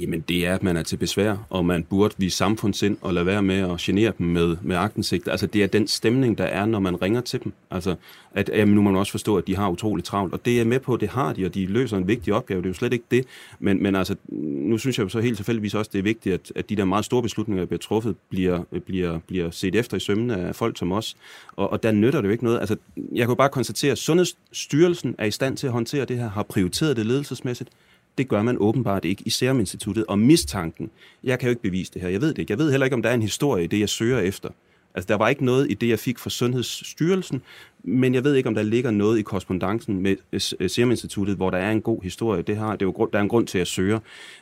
Jamen, 0.00 0.20
det 0.20 0.46
er, 0.46 0.54
at 0.54 0.62
man 0.62 0.76
er 0.76 0.82
til 0.82 0.96
besvær, 0.96 1.46
og 1.50 1.64
man 1.64 1.84
burde 1.84 2.14
vise 2.18 2.36
samfundssind 2.36 2.96
og 3.00 3.14
lade 3.14 3.26
være 3.26 3.42
med 3.42 3.72
at 3.72 3.78
genere 3.78 4.12
dem 4.18 4.26
med, 4.26 4.56
med 4.62 4.76
agtensigt. 4.76 5.28
Altså, 5.28 5.46
det 5.46 5.62
er 5.62 5.66
den 5.66 5.88
stemning, 5.88 6.38
der 6.38 6.44
er, 6.44 6.66
når 6.66 6.80
man 6.80 7.02
ringer 7.02 7.20
til 7.20 7.44
dem. 7.44 7.52
Altså, 7.70 7.94
at, 8.34 8.50
jamen, 8.54 8.74
nu 8.74 8.82
må 8.82 8.90
man 8.90 8.98
også 8.98 9.10
forstå, 9.12 9.36
at 9.36 9.46
de 9.46 9.56
har 9.56 9.68
utrolig 9.68 10.04
travlt, 10.04 10.32
og 10.32 10.44
det 10.44 10.52
er 10.52 10.56
jeg 10.56 10.66
med 10.66 10.80
på, 10.80 10.96
det 10.96 11.08
har 11.08 11.32
de, 11.32 11.46
og 11.46 11.54
de 11.54 11.66
løser 11.66 11.96
en 11.96 12.08
vigtig 12.08 12.34
opgave. 12.34 12.58
Det 12.58 12.66
er 12.66 12.70
jo 12.70 12.74
slet 12.74 12.92
ikke 12.92 13.04
det. 13.10 13.24
Men, 13.58 13.82
men 13.82 13.96
altså, 13.96 14.16
nu 14.28 14.78
synes 14.78 14.98
jeg 14.98 15.04
jo 15.04 15.08
så 15.08 15.20
helt 15.20 15.36
tilfældigvis 15.36 15.74
også, 15.74 15.90
det 15.92 15.98
er 15.98 16.02
vigtigt, 16.02 16.34
at, 16.34 16.52
at 16.54 16.68
de 16.68 16.76
der 16.76 16.84
meget 16.84 17.04
store 17.04 17.22
beslutninger, 17.22 17.62
der 17.62 17.66
bliver 17.66 17.78
truffet, 17.78 18.16
bliver, 18.30 18.62
bliver, 18.86 19.18
bliver 19.26 19.50
set 19.50 19.74
efter 19.74 19.96
i 19.96 20.00
sømmene 20.00 20.36
af 20.36 20.54
folk 20.54 20.78
som 20.78 20.92
os. 20.92 21.16
Og, 21.56 21.72
og 21.72 21.82
der 21.82 21.92
nytter 21.92 22.20
det 22.20 22.28
jo 22.28 22.32
ikke 22.32 22.44
noget. 22.44 22.60
Altså, 22.60 22.76
jeg 22.96 23.22
kan 23.22 23.28
jo 23.28 23.34
bare 23.34 23.48
konstatere, 23.48 23.92
at 23.92 23.98
Sundhedsstyrelsen 23.98 25.14
er 25.18 25.24
i 25.24 25.30
stand 25.30 25.56
til 25.56 25.66
at 25.66 25.72
håndtere 25.72 26.04
det 26.04 26.18
her, 26.18 26.30
har 26.30 26.42
prioriteret 26.42 26.96
det 26.96 27.06
ledelsesmæssigt. 27.06 27.70
Det 28.18 28.28
gør 28.28 28.42
man 28.42 28.56
åbenbart 28.60 29.04
ikke 29.04 29.22
i 29.26 29.30
Serum 29.30 29.60
Instituttet. 29.60 30.04
Og 30.06 30.18
mistanken, 30.18 30.90
jeg 31.24 31.38
kan 31.38 31.46
jo 31.46 31.50
ikke 31.50 31.62
bevise 31.62 31.92
det 31.94 32.02
her, 32.02 32.08
jeg 32.08 32.20
ved 32.20 32.28
det 32.28 32.38
ikke. 32.38 32.50
Jeg 32.50 32.58
ved 32.58 32.70
heller 32.70 32.84
ikke, 32.84 32.94
om 32.94 33.02
der 33.02 33.10
er 33.10 33.14
en 33.14 33.22
historie 33.22 33.64
i 33.64 33.66
det, 33.66 33.80
jeg 33.80 33.88
søger 33.88 34.18
efter. 34.18 34.48
Altså, 34.94 35.08
der 35.08 35.14
var 35.14 35.28
ikke 35.28 35.44
noget 35.44 35.70
i 35.70 35.74
det, 35.74 35.88
jeg 35.88 35.98
fik 35.98 36.18
fra 36.18 36.30
Sundhedsstyrelsen, 36.30 37.42
men 37.84 38.14
jeg 38.14 38.24
ved 38.24 38.34
ikke, 38.34 38.48
om 38.48 38.54
der 38.54 38.62
ligger 38.62 38.90
noget 38.90 39.18
i 39.18 39.22
korrespondancen 39.22 40.02
med 40.02 40.10
øh, 40.10 40.16
øh, 40.32 40.40
Seruminstituttet, 40.40 40.70
Serum 40.70 40.90
Instituttet, 40.90 41.36
hvor 41.36 41.50
der 41.50 41.58
er 41.58 41.70
en 41.72 41.82
god 41.82 42.02
historie. 42.02 42.42
Det 42.42 42.56
har, 42.56 42.72
det 42.72 42.82
er 42.82 42.86
jo, 42.86 42.92
grund- 42.92 43.10
der 43.12 43.18
er 43.18 43.22
en 43.22 43.28
grund 43.28 43.46
til 43.46 43.58
at 43.58 43.66
søge. 43.66 44.00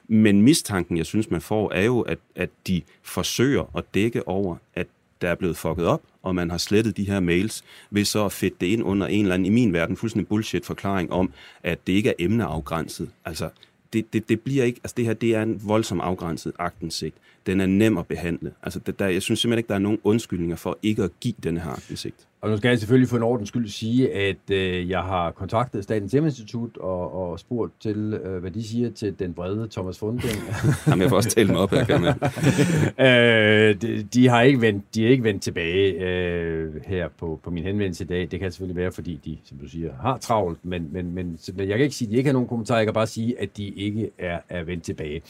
Men 0.08 0.42
mistanken, 0.42 0.96
jeg 0.96 1.06
synes, 1.06 1.30
man 1.30 1.40
får, 1.40 1.72
er 1.72 1.82
jo, 1.84 2.00
at, 2.00 2.18
at 2.36 2.50
de 2.66 2.82
forsøger 3.02 3.70
at 3.76 3.84
dække 3.94 4.28
over, 4.28 4.56
at 4.74 4.86
der 5.24 5.30
er 5.30 5.34
blevet 5.34 5.56
fucket 5.56 5.86
op, 5.86 6.02
og 6.22 6.34
man 6.34 6.50
har 6.50 6.58
slettet 6.58 6.96
de 6.96 7.04
her 7.04 7.20
mails, 7.20 7.64
ved 7.90 8.04
så 8.04 8.24
at 8.24 8.32
fedte 8.32 8.56
det 8.60 8.66
ind 8.66 8.82
under 8.82 9.06
en 9.06 9.24
eller 9.24 9.34
anden, 9.34 9.46
i 9.46 9.50
min 9.50 9.72
verden, 9.72 9.96
fuldstændig 9.96 10.28
bullshit-forklaring 10.28 11.12
om, 11.12 11.32
at 11.62 11.86
det 11.86 11.92
ikke 11.92 12.08
er 12.08 12.14
emneafgrænset. 12.18 13.10
Altså, 13.24 13.48
det, 13.92 14.12
det, 14.12 14.28
det 14.28 14.40
bliver 14.40 14.64
ikke, 14.64 14.80
altså 14.84 14.94
det 14.96 15.04
her, 15.04 15.12
det 15.12 15.34
er 15.34 15.42
en 15.42 15.60
voldsom 15.64 16.00
afgrænset 16.00 16.52
agtensigt. 16.58 17.16
Den 17.46 17.60
er 17.60 17.66
nem 17.66 17.98
at 17.98 18.06
behandle. 18.06 18.52
Altså, 18.62 18.78
det, 18.78 18.98
der, 18.98 19.06
jeg 19.06 19.22
synes 19.22 19.40
simpelthen 19.40 19.58
ikke, 19.58 19.68
der 19.68 19.74
er 19.74 19.78
nogen 19.78 19.98
undskyldninger 20.04 20.56
for 20.56 20.78
ikke 20.82 21.02
at 21.02 21.10
give 21.20 21.34
den 21.42 21.56
her 21.56 21.70
agtensigt. 21.70 22.26
Og 22.44 22.50
nu 22.50 22.56
skal 22.56 22.68
jeg 22.68 22.78
selvfølgelig 22.78 23.08
for 23.08 23.16
en 23.16 23.22
ordens 23.22 23.48
skyld 23.48 23.68
sige, 23.68 24.12
at 24.12 24.50
øh, 24.50 24.90
jeg 24.90 25.00
har 25.00 25.30
kontaktet 25.30 25.84
Statens 25.84 26.10
Serum 26.10 26.24
Institut 26.24 26.76
og, 26.76 27.30
og 27.30 27.40
spurgt 27.40 27.72
til, 27.80 28.20
øh, 28.24 28.40
hvad 28.40 28.50
de 28.50 28.68
siger 28.68 28.90
til 28.90 29.18
den 29.18 29.34
brede 29.34 29.68
Thomas 29.70 29.98
Funding. 29.98 30.38
Jamen, 30.86 31.02
jeg 31.02 31.08
får 31.08 31.16
også 31.16 31.28
tale 31.28 31.52
mig 31.52 31.56
op 31.56 31.70
her, 31.70 31.84
kan 31.84 32.00
man. 32.00 32.14
øh, 33.06 33.82
de, 33.82 34.02
de, 34.14 34.28
har 34.28 34.42
ikke 34.42 34.60
vendt, 34.60 34.94
de 34.94 35.06
er 35.06 35.10
ikke 35.10 35.24
vendt 35.24 35.42
tilbage 35.42 35.92
øh, 35.92 36.74
her 36.86 37.08
på, 37.18 37.40
på 37.44 37.50
min 37.50 37.64
henvendelse 37.64 38.04
i 38.04 38.06
dag. 38.06 38.28
Det 38.30 38.40
kan 38.40 38.52
selvfølgelig 38.52 38.76
være, 38.76 38.92
fordi 38.92 39.20
de, 39.24 39.38
som 39.44 39.58
du 39.58 39.68
siger, 39.68 39.90
har 40.00 40.16
travlt, 40.16 40.58
men, 40.64 40.88
men, 40.92 41.14
men, 41.14 41.38
men 41.54 41.68
jeg 41.68 41.76
kan 41.76 41.84
ikke 41.84 41.96
sige, 41.96 42.08
at 42.08 42.12
de 42.12 42.16
ikke 42.16 42.28
har 42.28 42.32
nogen 42.32 42.48
kommentarer. 42.48 42.78
Jeg 42.78 42.86
kan 42.86 42.94
bare 42.94 43.06
sige, 43.06 43.40
at 43.40 43.56
de 43.56 43.68
ikke 43.68 44.10
er, 44.18 44.38
er 44.48 44.62
vendt 44.62 44.84
tilbage. 44.84 45.22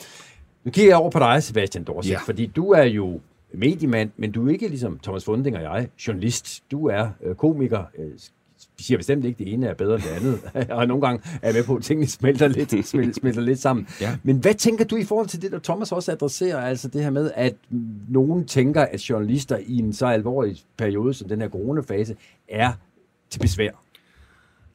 Nu 0.65 0.71
kigger 0.71 0.91
jeg 0.91 0.99
over 0.99 1.11
på 1.11 1.19
dig, 1.19 1.43
Sebastian 1.43 1.85
Dorset. 1.85 2.11
Ja. 2.11 2.19
fordi 2.19 2.47
du 2.47 2.71
er 2.71 2.85
jo 2.85 3.21
mediemand, 3.57 4.11
men 4.17 4.33
du 4.33 4.49
er 4.49 4.53
ikke 4.53 4.69
ligesom 4.69 4.99
Thomas 4.99 5.25
Funding 5.25 5.57
og 5.57 5.63
jeg, 5.63 5.89
journalist. 6.07 6.65
Du 6.71 6.87
er 6.87 7.09
øh, 7.23 7.35
komiker. 7.35 7.85
Øh, 7.99 8.11
vi 8.77 8.83
siger 8.83 8.99
bestemt 8.99 9.25
ikke, 9.25 9.35
at 9.35 9.39
det 9.39 9.53
ene 9.53 9.67
er 9.67 9.75
bedre 9.75 9.95
end 9.95 10.03
det 10.03 10.11
andet. 10.11 10.71
og 10.79 10.87
nogle 10.89 11.07
gange 11.07 11.23
er 11.43 11.49
jeg 11.49 11.55
med 11.55 11.65
på, 11.65 11.77
at 11.77 11.83
tingene 11.83 12.07
smelter 12.07 12.49
lidt, 12.49 12.87
smelter, 12.87 13.13
smelter 13.13 13.41
lidt 13.41 13.59
sammen. 13.59 13.89
Ja. 14.01 14.17
Men 14.23 14.37
hvad 14.37 14.55
tænker 14.55 14.85
du 14.85 14.97
i 14.97 15.05
forhold 15.05 15.27
til 15.27 15.43
det, 15.43 15.53
der 15.53 15.59
Thomas 15.59 15.93
også 15.93 16.13
adresserer, 16.13 16.61
altså 16.61 16.89
det 16.89 17.03
her 17.03 17.11
med, 17.11 17.31
at 17.35 17.55
nogen 18.09 18.47
tænker, 18.47 18.83
at 18.83 19.11
journalister 19.11 19.59
i 19.67 19.79
en 19.79 19.93
så 19.93 20.07
alvorlig 20.07 20.57
periode 20.77 21.15
som 21.15 21.29
den 21.29 21.41
her 21.41 21.49
coronafase 21.49 22.17
er 22.49 22.73
til 23.31 23.39
besvær? 23.39 23.71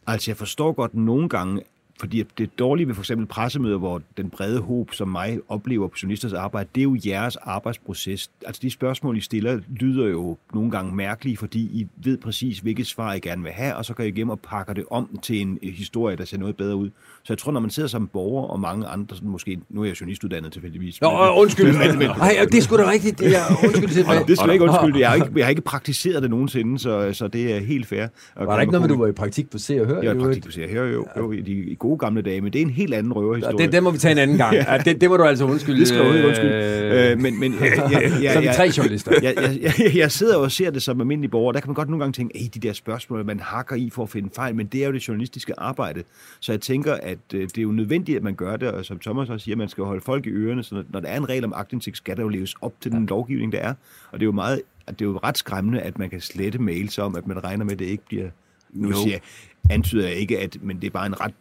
Altså, 0.07 0.31
jeg 0.31 0.37
forstår 0.37 0.71
godt 0.71 0.95
nogle 0.95 1.29
gange, 1.29 1.61
fordi 1.99 2.23
det 2.38 2.59
dårlige 2.59 2.88
ved 2.88 2.95
for 2.95 3.01
eksempel 3.01 3.27
pressemøder, 3.27 3.77
hvor 3.77 4.01
den 4.17 4.29
brede 4.29 4.59
håb, 4.59 4.93
som 4.93 5.07
mig 5.07 5.39
oplever 5.49 5.88
på 5.88 5.95
journalisters 6.03 6.33
arbejde, 6.33 6.69
det 6.75 6.81
er 6.81 6.83
jo 6.83 6.97
jeres 7.05 7.35
arbejdsproces. 7.35 8.29
Altså, 8.45 8.59
de 8.63 8.69
spørgsmål, 8.71 9.17
I 9.17 9.21
stiller, 9.21 9.59
lyder 9.69 10.07
jo 10.07 10.38
nogle 10.53 10.71
gange 10.71 10.95
mærkelige, 10.95 11.38
fordi 11.38 11.59
I 11.59 11.88
ved 12.03 12.17
præcis, 12.17 12.59
hvilket 12.59 12.88
svar 12.88 13.13
I 13.13 13.19
gerne 13.19 13.43
vil 13.43 13.51
have, 13.51 13.75
og 13.75 13.85
så 13.85 13.93
går 13.93 14.03
I 14.03 14.12
hjem 14.12 14.29
og 14.29 14.39
pakker 14.39 14.73
det 14.73 14.83
om 14.91 15.19
til 15.23 15.41
en 15.41 15.59
historie, 15.63 16.15
der 16.15 16.25
ser 16.25 16.38
noget 16.38 16.55
bedre 16.57 16.75
ud. 16.75 16.89
Så 17.23 17.33
jeg 17.33 17.38
tror, 17.38 17.51
når 17.51 17.59
man 17.59 17.69
sidder 17.69 17.89
som 17.89 18.07
borger 18.07 18.47
og 18.47 18.59
mange 18.59 18.88
andre, 18.88 19.15
sådan 19.15 19.29
måske, 19.29 19.59
nu 19.69 19.81
er 19.81 19.85
jeg 19.85 20.01
journalistuddannet 20.01 20.51
tilfældigvis. 20.53 21.01
Nå, 21.01 21.09
men- 21.12 21.19
øh, 21.19 21.38
undskyld. 21.38 21.73
Nej, 21.73 22.35
det 22.51 22.57
er 22.57 22.62
sgu 22.62 22.77
da 22.77 22.89
rigtigt. 22.91 23.19
Det 23.19 23.27
er, 23.38 23.41
undskyld 23.65 23.89
til 23.89 24.05
mig. 24.05 24.27
det 24.27 24.38
skal 24.38 24.47
jeg 24.47 24.53
ikke 24.53 24.65
undskylde. 24.65 24.99
Jeg 24.99 25.09
har 25.09 25.15
ikke, 25.15 25.27
jeg 25.35 25.45
har 25.45 25.49
ikke 25.49 25.62
praktiseret 25.62 26.21
det 26.21 26.29
nogensinde, 26.29 26.79
så, 26.79 27.13
så 27.13 27.27
det 27.27 27.55
er 27.55 27.59
helt 27.59 27.88
fair. 27.88 28.07
Var 28.35 28.53
der 28.53 28.62
ikke 28.62 28.71
noget 28.71 28.89
med, 28.89 28.95
du 28.95 29.01
var 29.01 29.07
i 29.07 29.12
praktik 29.12 29.49
på 29.49 29.57
Se 29.57 29.81
og 29.81 29.88
Hør? 29.88 30.01
Jeg 30.01 30.09
er 30.09 30.13
i 30.13 30.17
i 30.17 30.19
praktik 30.19 30.45
på 30.45 30.51
Se 30.51 30.63
og 30.63 30.69
Hør, 30.69 30.83
jo, 30.85 31.07
jo, 31.17 31.31
i 31.31 31.41
de 31.41 31.51
i 31.51 31.73
gode 31.89 31.99
gamle 31.99 32.21
dage, 32.21 32.41
men 32.41 32.54
det 32.54 32.62
er 32.62 32.65
en 32.65 32.71
helt 32.71 32.93
anden 32.93 33.13
røverhistorie. 33.13 33.58
Det, 33.58 33.71
det 33.71 33.84
må 33.84 33.91
vi 33.91 33.97
tage 33.97 34.12
en 34.12 34.17
anden 34.17 34.38
gang. 34.38 34.56
ja. 34.56 34.78
det, 34.78 35.02
det 35.02 35.10
må 35.10 35.17
du 35.17 35.23
altså 35.23 35.45
undskylde. 35.45 35.80
Det 35.80 35.88
skal 35.88 35.99
du 35.99 36.28
undskyld. 36.28 36.52
Øh, 36.52 37.19
men, 37.19 37.39
men, 37.39 37.54
ja, 37.54 37.89
ja, 37.89 38.19
ja, 38.21 38.34
som 38.34 38.43
ja, 38.43 38.54
tre 38.54 38.69
journalister. 38.78 39.12
Jeg, 39.21 39.34
jeg, 39.36 39.73
jeg, 39.80 39.95
jeg 39.95 40.12
sidder 40.12 40.38
og 40.38 40.52
ser 40.52 40.71
det 40.71 40.84
som 40.84 41.02
almindelig 41.02 41.32
borger. 41.32 41.52
Der 41.52 41.60
kan 41.60 41.69
man 41.69 41.75
godt 41.75 41.89
nogle 41.89 42.04
gange 42.04 42.13
tænke, 42.13 42.38
at 42.45 42.56
de 42.56 42.60
der 42.60 42.73
spørgsmål, 42.73 43.25
man 43.25 43.39
hakker 43.39 43.75
i 43.75 43.89
for 43.89 44.04
at 44.04 44.10
finde 44.10 44.30
fejl, 44.36 44.56
men 44.56 44.67
det 44.67 44.84
er 44.84 44.86
jo 44.88 44.93
det 44.93 45.08
journalistiske 45.08 45.54
arbejde. 45.58 46.04
Så 46.39 46.52
jeg 46.52 46.62
tænker, 46.62 46.93
at 46.93 47.17
øh, 47.34 47.41
det 47.41 47.58
er 47.58 47.62
jo 47.62 47.71
nødvendigt, 47.71 48.15
at 48.15 48.23
man 48.23 48.36
gør 48.36 48.56
det, 48.56 48.67
og 48.67 48.86
som 48.86 48.99
Thomas 48.99 49.30
også 49.30 49.43
siger, 49.43 49.56
man 49.56 49.69
skal 49.69 49.84
holde 49.84 50.02
folk 50.02 50.25
i 50.25 50.30
ørerne, 50.30 50.63
så 50.63 50.84
når 50.89 50.99
der 50.99 51.08
er 51.08 51.17
en 51.17 51.30
regel 51.30 51.45
om 51.45 51.54
aktindsigt, 51.56 51.97
skal 51.97 52.17
der 52.17 52.21
jo 52.21 52.30
leves 52.30 52.56
op 52.62 52.73
til 52.82 52.91
den 52.91 53.06
lovgivning, 53.06 53.52
der 53.52 53.60
er. 53.60 53.73
Og 54.12 54.19
det 54.19 54.21
er 54.21 54.28
jo 54.28 54.32
meget, 54.32 54.62
det 54.88 55.02
er 55.02 55.06
jo 55.06 55.19
ret 55.23 55.38
skræmmende, 55.38 55.82
at 55.82 55.99
man 55.99 56.10
kan 56.10 56.21
slette 56.21 56.60
mails 56.60 56.97
om, 56.97 57.15
at 57.15 57.28
man 57.28 57.43
regner 57.43 57.65
med, 57.65 57.73
at 57.73 57.80
det 57.80 57.86
ikke 57.86 58.06
bliver... 58.06 58.30
Nu 58.73 58.91
siger 58.91 59.12
jeg, 59.12 59.21
antyder 59.69 60.08
jeg 60.08 60.15
ikke, 60.15 60.39
at, 60.39 60.58
men 60.62 60.82
det 60.82 60.88
er 60.88 60.91
bare 60.91 61.06
en 61.06 61.21
ret 61.21 61.34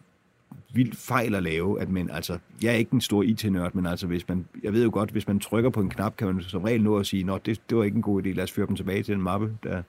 vild 0.72 0.92
fejl 0.92 1.35
at 1.35 1.42
lave, 1.42 1.81
at 1.81 1.88
man, 1.88 2.11
altså, 2.11 2.38
jeg 2.62 2.72
er 2.72 2.76
ikke 2.76 2.92
en 2.92 3.00
stor 3.00 3.22
IT-nørd, 3.22 3.74
men 3.74 3.87
altså, 3.87 4.07
hvis 4.07 4.28
man, 4.28 4.46
jeg 4.62 4.72
ved 4.72 4.85
jo 4.85 4.90
godt, 4.92 5.11
hvis 5.11 5.28
man 5.28 5.40
trykker 5.40 5.70
på 5.70 5.81
en 5.81 5.90
knap, 5.90 6.16
kan 6.16 6.26
man 6.26 6.42
som 6.42 6.62
regel 6.62 6.83
nå 6.83 6.98
at 6.98 7.07
sige, 7.07 7.24
nå, 7.24 7.38
det, 7.38 7.61
det 7.70 7.78
var 7.78 7.85
ikke 7.85 7.96
en 7.96 8.02
god 8.02 8.22
idé, 8.22 8.28
lad 8.28 8.44
os 8.44 8.52
føre 8.52 8.66
dem 8.66 8.76
tilbage 8.76 9.02
til 9.02 9.14
den 9.14 9.22
mappe, 9.22 9.52
der 9.62 9.83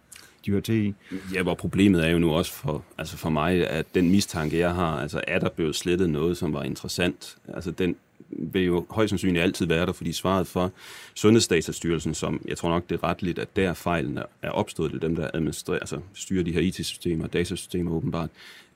de 0.45 0.51
hører 0.51 0.61
til 0.61 0.75
i. 0.75 0.93
Ja, 1.33 1.43
hvor 1.43 1.53
problemet 1.53 2.05
er 2.05 2.09
jo 2.09 2.19
nu 2.19 2.31
også 2.31 2.51
for, 2.51 2.83
altså 2.97 3.17
for 3.17 3.29
mig, 3.29 3.67
at 3.67 3.85
den 3.95 4.11
mistanke, 4.11 4.57
jeg 4.57 4.75
har, 4.75 5.01
altså 5.01 5.21
er 5.27 5.39
der 5.39 5.49
blevet 5.49 5.75
slettet 5.75 6.09
noget, 6.09 6.37
som 6.37 6.53
var 6.53 6.63
interessant, 6.63 7.37
altså 7.47 7.71
den 7.71 7.95
vil 8.31 8.63
jo 8.63 8.85
højst 8.89 9.09
sandsynligt 9.09 9.43
altid 9.43 9.65
være 9.65 9.85
der, 9.85 9.93
fordi 9.93 10.11
svaret 10.11 10.47
for 10.47 10.71
Sundhedsdatastyrelsen, 11.13 12.13
som 12.13 12.41
jeg 12.47 12.57
tror 12.57 12.69
nok 12.69 12.89
det 12.89 12.95
er 12.95 13.03
retligt, 13.03 13.39
at 13.39 13.55
der 13.55 13.73
fejlen 13.73 14.19
er 14.41 14.49
opstået, 14.49 14.91
det 14.91 15.03
er 15.03 15.07
dem, 15.07 15.15
der 15.15 15.29
administrerer, 15.33 15.79
altså 15.79 15.99
styrer 16.13 16.43
de 16.43 16.51
her 16.51 16.61
IT-systemer 16.61 17.23
og 17.23 17.33
datasystemer 17.33 17.91
åbenbart, 17.91 18.29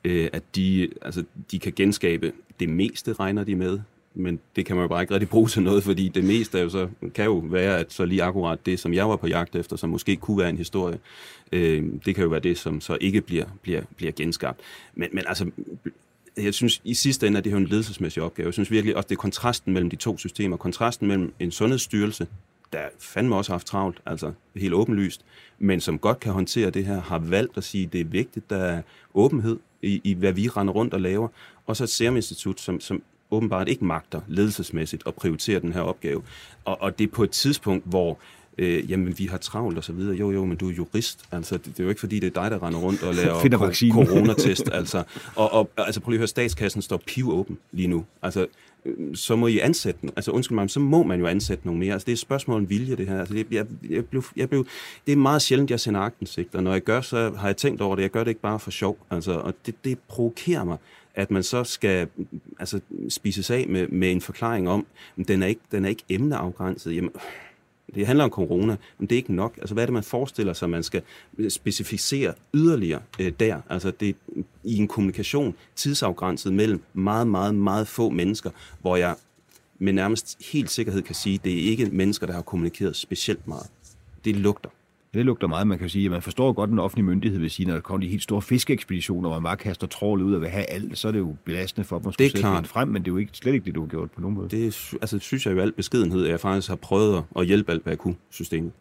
øh, 0.04 0.30
at 0.34 0.44
de, 0.56 0.90
altså, 1.02 1.24
de 1.52 1.60
kan 1.60 1.74
genskabe 1.76 2.32
det 2.60 2.70
meste, 2.70 3.14
regner 3.14 3.44
de 3.44 3.56
med, 3.56 3.80
men 4.16 4.40
det 4.56 4.66
kan 4.66 4.76
man 4.76 4.84
jo 4.84 4.88
bare 4.88 5.02
ikke 5.02 5.14
rigtig 5.14 5.30
bruge 5.30 5.48
til 5.48 5.62
noget, 5.62 5.84
fordi 5.84 6.08
det 6.08 6.24
meste 6.24 6.60
er 6.60 6.64
jo 6.64 6.70
så, 6.70 6.88
kan 7.16 7.26
jo 7.26 7.38
være, 7.38 7.80
at 7.80 7.94
så 7.94 8.06
lige 8.06 8.24
akkurat 8.24 8.66
det, 8.66 8.80
som 8.80 8.94
jeg 8.94 9.10
var 9.10 9.16
på 9.16 9.28
jagt 9.28 9.56
efter, 9.56 9.76
som 9.76 9.90
måske 9.90 10.16
kunne 10.16 10.38
være 10.38 10.50
en 10.50 10.58
historie, 10.58 11.00
øh, 11.52 11.84
det 12.06 12.16
kan 12.16 12.24
jo 12.24 12.30
være 12.30 12.40
det, 12.40 12.58
som 12.58 12.82
så 12.82 12.98
ikke 13.02 13.22
bliver, 13.22 13.46
bliver, 13.62 13.82
bliver 13.96 14.12
genskabt. 14.12 14.60
Men, 14.96 15.10
men 15.12 15.24
altså, 15.28 15.52
jeg 16.38 16.54
synes, 16.54 16.82
i 16.84 16.94
sidste 16.94 17.28
ende 17.28 17.38
at 17.38 17.44
det 17.44 17.54
er 17.54 17.58
en 17.58 17.68
ledelsesmæssig 17.68 18.24
opgave. 18.24 18.46
Jeg 18.46 18.54
synes 18.54 18.72
virkelig 18.72 18.96
også, 18.96 19.08
det 19.08 19.16
er 19.16 19.20
kontrasten 19.20 19.74
mellem 19.74 19.90
de 19.90 19.96
to 19.96 20.18
systemer. 20.18 20.58
Kontrasten 20.58 21.08
mellem 21.08 21.34
en 21.40 21.52
sundhedsstyrelse, 21.52 22.28
der 22.74 22.86
fandme 23.00 23.36
også 23.36 23.52
har 23.52 23.54
haft 23.54 23.68
travlt, 23.68 23.98
altså 24.06 24.32
helt 24.56 24.74
åbenlyst, 24.74 25.22
men 25.60 25.82
som 25.82 26.00
godt 26.00 26.20
kan 26.20 26.32
håndtere 26.32 26.70
det 26.70 26.86
her, 26.86 27.02
har 27.02 27.20
valgt 27.20 27.58
at 27.58 27.64
sige, 27.64 27.86
at 27.86 27.94
det 27.94 28.02
er 28.02 28.06
vigtigt, 28.06 28.50
der 28.50 28.58
er 28.58 28.82
åbenhed 29.14 29.60
i, 29.82 30.02
i 30.04 30.14
hvad 30.14 30.34
vi 30.34 30.48
render 30.48 30.74
rundt 30.74 30.94
og 30.94 31.02
laver, 31.02 31.28
og 31.66 31.78
så 31.78 31.84
et 31.84 31.90
Serum 31.90 32.16
Institut, 32.16 32.60
som, 32.60 32.80
som 32.80 33.04
åbenbart 33.32 33.70
ikke 33.70 33.86
magter 33.86 34.22
ledelsesmæssigt 34.28 35.04
at 35.08 35.14
prioritere 35.14 35.60
den 35.60 35.74
her 35.74 35.82
opgave. 35.82 36.22
Og, 36.66 36.82
og 36.82 37.00
det 37.00 37.08
er 37.08 37.12
på 37.12 37.24
et 37.24 37.32
tidspunkt, 37.32 37.86
hvor 37.86 38.18
øh, 38.58 38.92
jamen 38.92 39.20
vi 39.20 39.26
har 39.26 39.38
travlt 39.38 39.78
og 39.78 39.84
så 39.84 39.94
videre. 39.94 40.16
Jo, 40.16 40.32
jo, 40.32 40.46
men 40.46 40.58
du 40.58 40.70
er 40.70 40.74
jurist. 40.74 41.26
Altså, 41.32 41.58
det, 41.58 41.66
det 41.66 41.80
er 41.80 41.84
jo 41.84 41.90
ikke 41.90 42.00
fordi, 42.00 42.20
det 42.20 42.38
er 42.38 42.42
dig, 42.42 42.52
der 42.52 42.68
render 42.68 42.80
rundt 42.80 43.04
og 43.04 43.16
laver 43.16 43.34
ko- 43.94 44.06
coronatest. 44.06 44.70
Altså. 44.72 45.04
Og, 45.36 45.54
og 45.54 45.70
altså, 45.78 46.02
prøv 46.02 46.10
lige 46.10 46.18
at 46.18 46.20
høre, 46.20 46.28
statskassen 46.28 46.82
står 46.82 46.98
pivåben 46.98 47.58
lige 47.72 47.88
nu. 47.88 48.06
Altså, 48.22 48.48
Øh, 48.86 49.16
så 49.16 49.36
må 49.36 49.48
I 49.48 49.60
ansætte 49.60 50.02
den. 50.02 50.10
Altså 50.16 50.32
undskyld 50.32 50.56
mig, 50.56 50.70
så 50.70 50.80
må 50.80 51.04
man 51.04 51.20
jo 51.20 51.28
ansætte 51.28 51.66
nogle 51.66 51.80
mere. 51.80 51.94
Altså 51.94 52.06
det 52.06 52.12
er 52.12 52.16
et 52.16 52.20
spørgsmål 52.20 52.58
om 52.58 52.70
vilje, 52.70 52.96
det 52.96 53.08
her. 53.08 53.20
Altså, 53.20 53.34
det, 53.34 53.48
jeg, 53.52 53.66
jeg 53.90 54.06
blev, 54.06 54.24
jeg 54.36 54.50
blev, 54.50 54.68
det 55.06 55.12
er 55.12 55.16
meget 55.18 55.42
sjældent, 55.42 55.72
jeg 55.72 55.80
sender 55.80 56.00
agtensigt, 56.00 56.56
og 56.56 56.64
når 56.64 56.72
jeg 56.72 56.82
gør, 56.82 57.02
så 57.02 57.32
har 57.38 57.48
jeg 57.48 57.58
tænkt 57.58 57.82
over 57.82 57.96
det. 57.96 58.04
Jeg 58.04 58.12
gør 58.12 58.24
det 58.24 58.32
ikke 58.32 58.42
bare 58.42 58.60
for 58.60 58.72
sjov. 58.72 58.98
Altså, 59.12 59.32
og 59.32 59.54
det, 59.66 59.76
det 59.84 60.00
provokerer 60.08 60.64
mig, 60.64 60.78
at 61.16 61.32
man 61.32 61.44
så 61.44 61.64
skal 61.64 62.08
altså, 62.60 62.80
spises 63.10 63.50
af 63.50 63.66
med, 63.70 63.88
med 63.88 64.12
en 64.12 64.22
forklaring 64.22 64.70
om, 64.70 64.86
den 65.28 65.44
er 65.44 65.48
ikke, 65.48 65.62
den 65.72 65.86
er 65.86 65.90
ikke 65.90 66.04
emneafgrænset. 66.10 66.96
Jamen, 66.96 67.12
det 67.96 68.08
handler 68.08 68.24
om 68.24 68.30
corona, 68.30 68.76
men 68.98 69.10
det 69.10 69.16
er 69.16 69.18
ikke 69.18 69.34
nok. 69.34 69.58
Altså, 69.58 69.74
hvad 69.74 69.84
er 69.84 69.86
det, 69.86 69.94
man 69.94 70.04
forestiller 70.04 70.54
sig, 70.54 70.70
man 70.70 70.84
skal 70.84 71.02
specificere 71.50 72.34
yderligere 72.54 73.02
øh, 73.20 73.34
der? 73.40 73.62
Altså, 73.70 73.92
det 73.92 74.10
er 74.10 74.14
i 74.64 74.78
en 74.78 74.88
kommunikation 74.88 75.56
tidsafgrænset 75.76 76.54
mellem 76.54 76.82
meget, 76.94 77.28
meget, 77.28 77.56
meget 77.56 77.88
få 77.88 78.10
mennesker, 78.10 78.50
hvor 78.82 78.96
jeg 78.96 79.16
med 79.80 79.94
nærmest 79.94 80.38
helt 80.52 80.72
sikkerhed 80.72 81.02
kan 81.02 81.16
sige, 81.16 81.36
at 81.36 81.44
det 81.44 81.54
er 81.54 81.70
ikke 81.70 81.86
mennesker, 81.86 82.28
der 82.28 82.34
har 82.34 82.42
kommunikeret 82.42 82.96
specielt 82.96 83.48
meget. 83.48 83.68
Det 84.26 84.36
lugter. 84.36 84.70
Ja, 85.14 85.18
det 85.18 85.26
lugter 85.26 85.48
meget, 85.48 85.68
man 85.68 85.80
kan 85.80 85.90
sige. 85.90 86.10
Man 86.10 86.22
forstår 86.22 86.54
godt, 86.54 86.70
den 86.70 86.80
offentlige 86.80 87.06
myndighed 87.06 87.40
vil 87.40 87.50
sige, 87.50 87.68
når 87.68 87.74
der 87.74 87.82
kommer 87.82 88.06
de 88.06 88.12
helt 88.12 88.24
store 88.24 88.42
fiskeekspeditioner, 88.42 89.30
hvor 89.30 89.40
man 89.40 89.44
bare 89.44 89.58
kaster 89.58 89.88
trålet 89.88 90.24
ud 90.24 90.34
og 90.34 90.42
vil 90.42 90.50
have 90.50 90.66
alt, 90.66 90.98
så 90.98 91.08
er 91.08 91.12
det 91.12 91.20
jo 91.20 91.36
belastende 91.46 91.88
for 91.88 92.00
dem 92.00 92.08
at 92.08 92.14
skulle 92.14 92.30
sætte 92.30 92.70
frem, 92.70 92.88
men 92.88 93.02
det 93.02 93.08
er 93.08 93.14
jo 93.14 93.18
ikke, 93.18 93.32
slet 93.34 93.54
ikke 93.54 93.66
det, 93.66 93.76
du 93.76 93.82
har 93.82 93.88
gjort 93.88 94.12
på 94.12 94.22
nogen 94.22 94.36
måde. 94.36 94.50
Det 94.50 94.94
altså, 95.02 95.20
synes 95.20 95.46
jeg 95.46 95.56
jo 95.56 95.60
alt 95.60 95.76
beskedenhed, 95.76 96.26
at 96.26 96.32
jeg 96.32 96.40
faktisk 96.40 96.70
har 96.70 96.76
prøvet 96.76 97.24
at 97.36 97.46
hjælpe 97.46 97.72
alt, 97.72 97.84
hvad 97.84 97.92
jeg 97.92 97.98
kunne 97.98 98.16
systemet. 98.30 98.72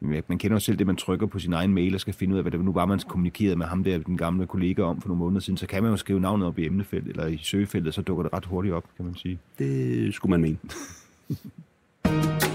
Man 0.00 0.38
kender 0.38 0.54
jo 0.54 0.58
selv 0.60 0.78
det, 0.78 0.86
man 0.86 0.96
trykker 0.96 1.26
på 1.26 1.38
sin 1.38 1.52
egen 1.52 1.74
mail 1.74 1.94
og 1.94 2.00
skal 2.00 2.14
finde 2.14 2.32
ud 2.32 2.38
af, 2.38 2.44
hvad 2.44 2.52
det 2.52 2.64
nu 2.64 2.72
var, 2.72 2.86
man 2.86 3.00
kommunikerede 3.08 3.56
med 3.56 3.66
ham 3.66 3.84
der, 3.84 3.98
den 3.98 4.16
gamle 4.16 4.46
kollega 4.46 4.82
om 4.82 5.00
for 5.00 5.08
nogle 5.08 5.18
måneder 5.18 5.40
siden. 5.40 5.56
Så 5.56 5.66
kan 5.66 5.82
man 5.82 5.90
jo 5.92 5.96
skrive 5.96 6.20
navnet 6.20 6.46
op 6.46 6.58
i 6.58 6.66
emnefeltet 6.66 7.10
eller 7.10 7.26
i 7.26 7.38
søgefeltet, 7.42 7.94
så 7.94 8.02
dukker 8.02 8.22
det 8.22 8.32
ret 8.32 8.44
hurtigt 8.44 8.74
op, 8.74 8.84
kan 8.96 9.04
man 9.04 9.14
sige. 9.14 9.38
Det 9.58 10.14
skulle 10.14 10.30
man 10.30 10.40
mene. 10.40 10.58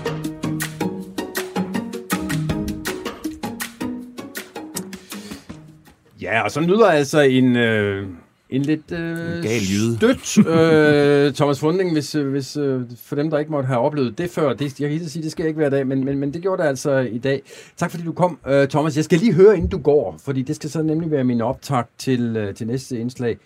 Ja, 6.25 6.41
og 6.41 6.51
så 6.51 6.59
lyder 6.61 6.85
altså 6.85 7.19
en, 7.19 7.55
øh, 7.55 8.07
en 8.49 8.61
lidt 8.61 8.91
øh, 8.91 9.43
Gal 9.43 9.61
jyde. 9.71 9.97
stødt 9.97 10.47
øh, 10.47 11.33
Thomas 11.39 11.59
Funding, 11.59 11.93
hvis, 11.93 12.15
øh, 12.15 12.31
hvis 12.31 12.57
øh, 12.57 12.81
for 12.97 13.15
dem, 13.15 13.29
der 13.29 13.37
ikke 13.37 13.51
måtte 13.51 13.67
have 13.67 13.79
oplevet 13.79 14.17
det 14.17 14.29
før. 14.29 14.53
Det, 14.53 14.79
jeg 14.79 14.89
kan 14.89 14.93
ikke 14.93 15.09
sige, 15.09 15.23
det 15.23 15.31
skal 15.31 15.47
ikke 15.47 15.59
være 15.59 15.69
dag, 15.69 15.87
men, 15.87 16.05
men, 16.05 16.17
men 16.17 16.33
det 16.33 16.41
gjorde 16.41 16.61
det 16.61 16.67
altså 16.69 16.97
i 16.97 17.17
dag. 17.17 17.41
Tak 17.77 17.91
fordi 17.91 18.03
du 18.03 18.11
kom, 18.11 18.39
øh, 18.47 18.67
Thomas. 18.67 18.95
Jeg 18.95 19.03
skal 19.03 19.19
lige 19.19 19.33
høre, 19.33 19.55
inden 19.55 19.69
du 19.69 19.77
går, 19.77 20.17
fordi 20.23 20.41
det 20.41 20.55
skal 20.55 20.69
så 20.69 20.81
nemlig 20.83 21.11
være 21.11 21.23
min 21.23 21.41
optag 21.41 21.83
til, 21.97 22.37
øh, 22.37 22.53
til 22.53 22.67
næste 22.67 22.99
indslag. 22.99 23.37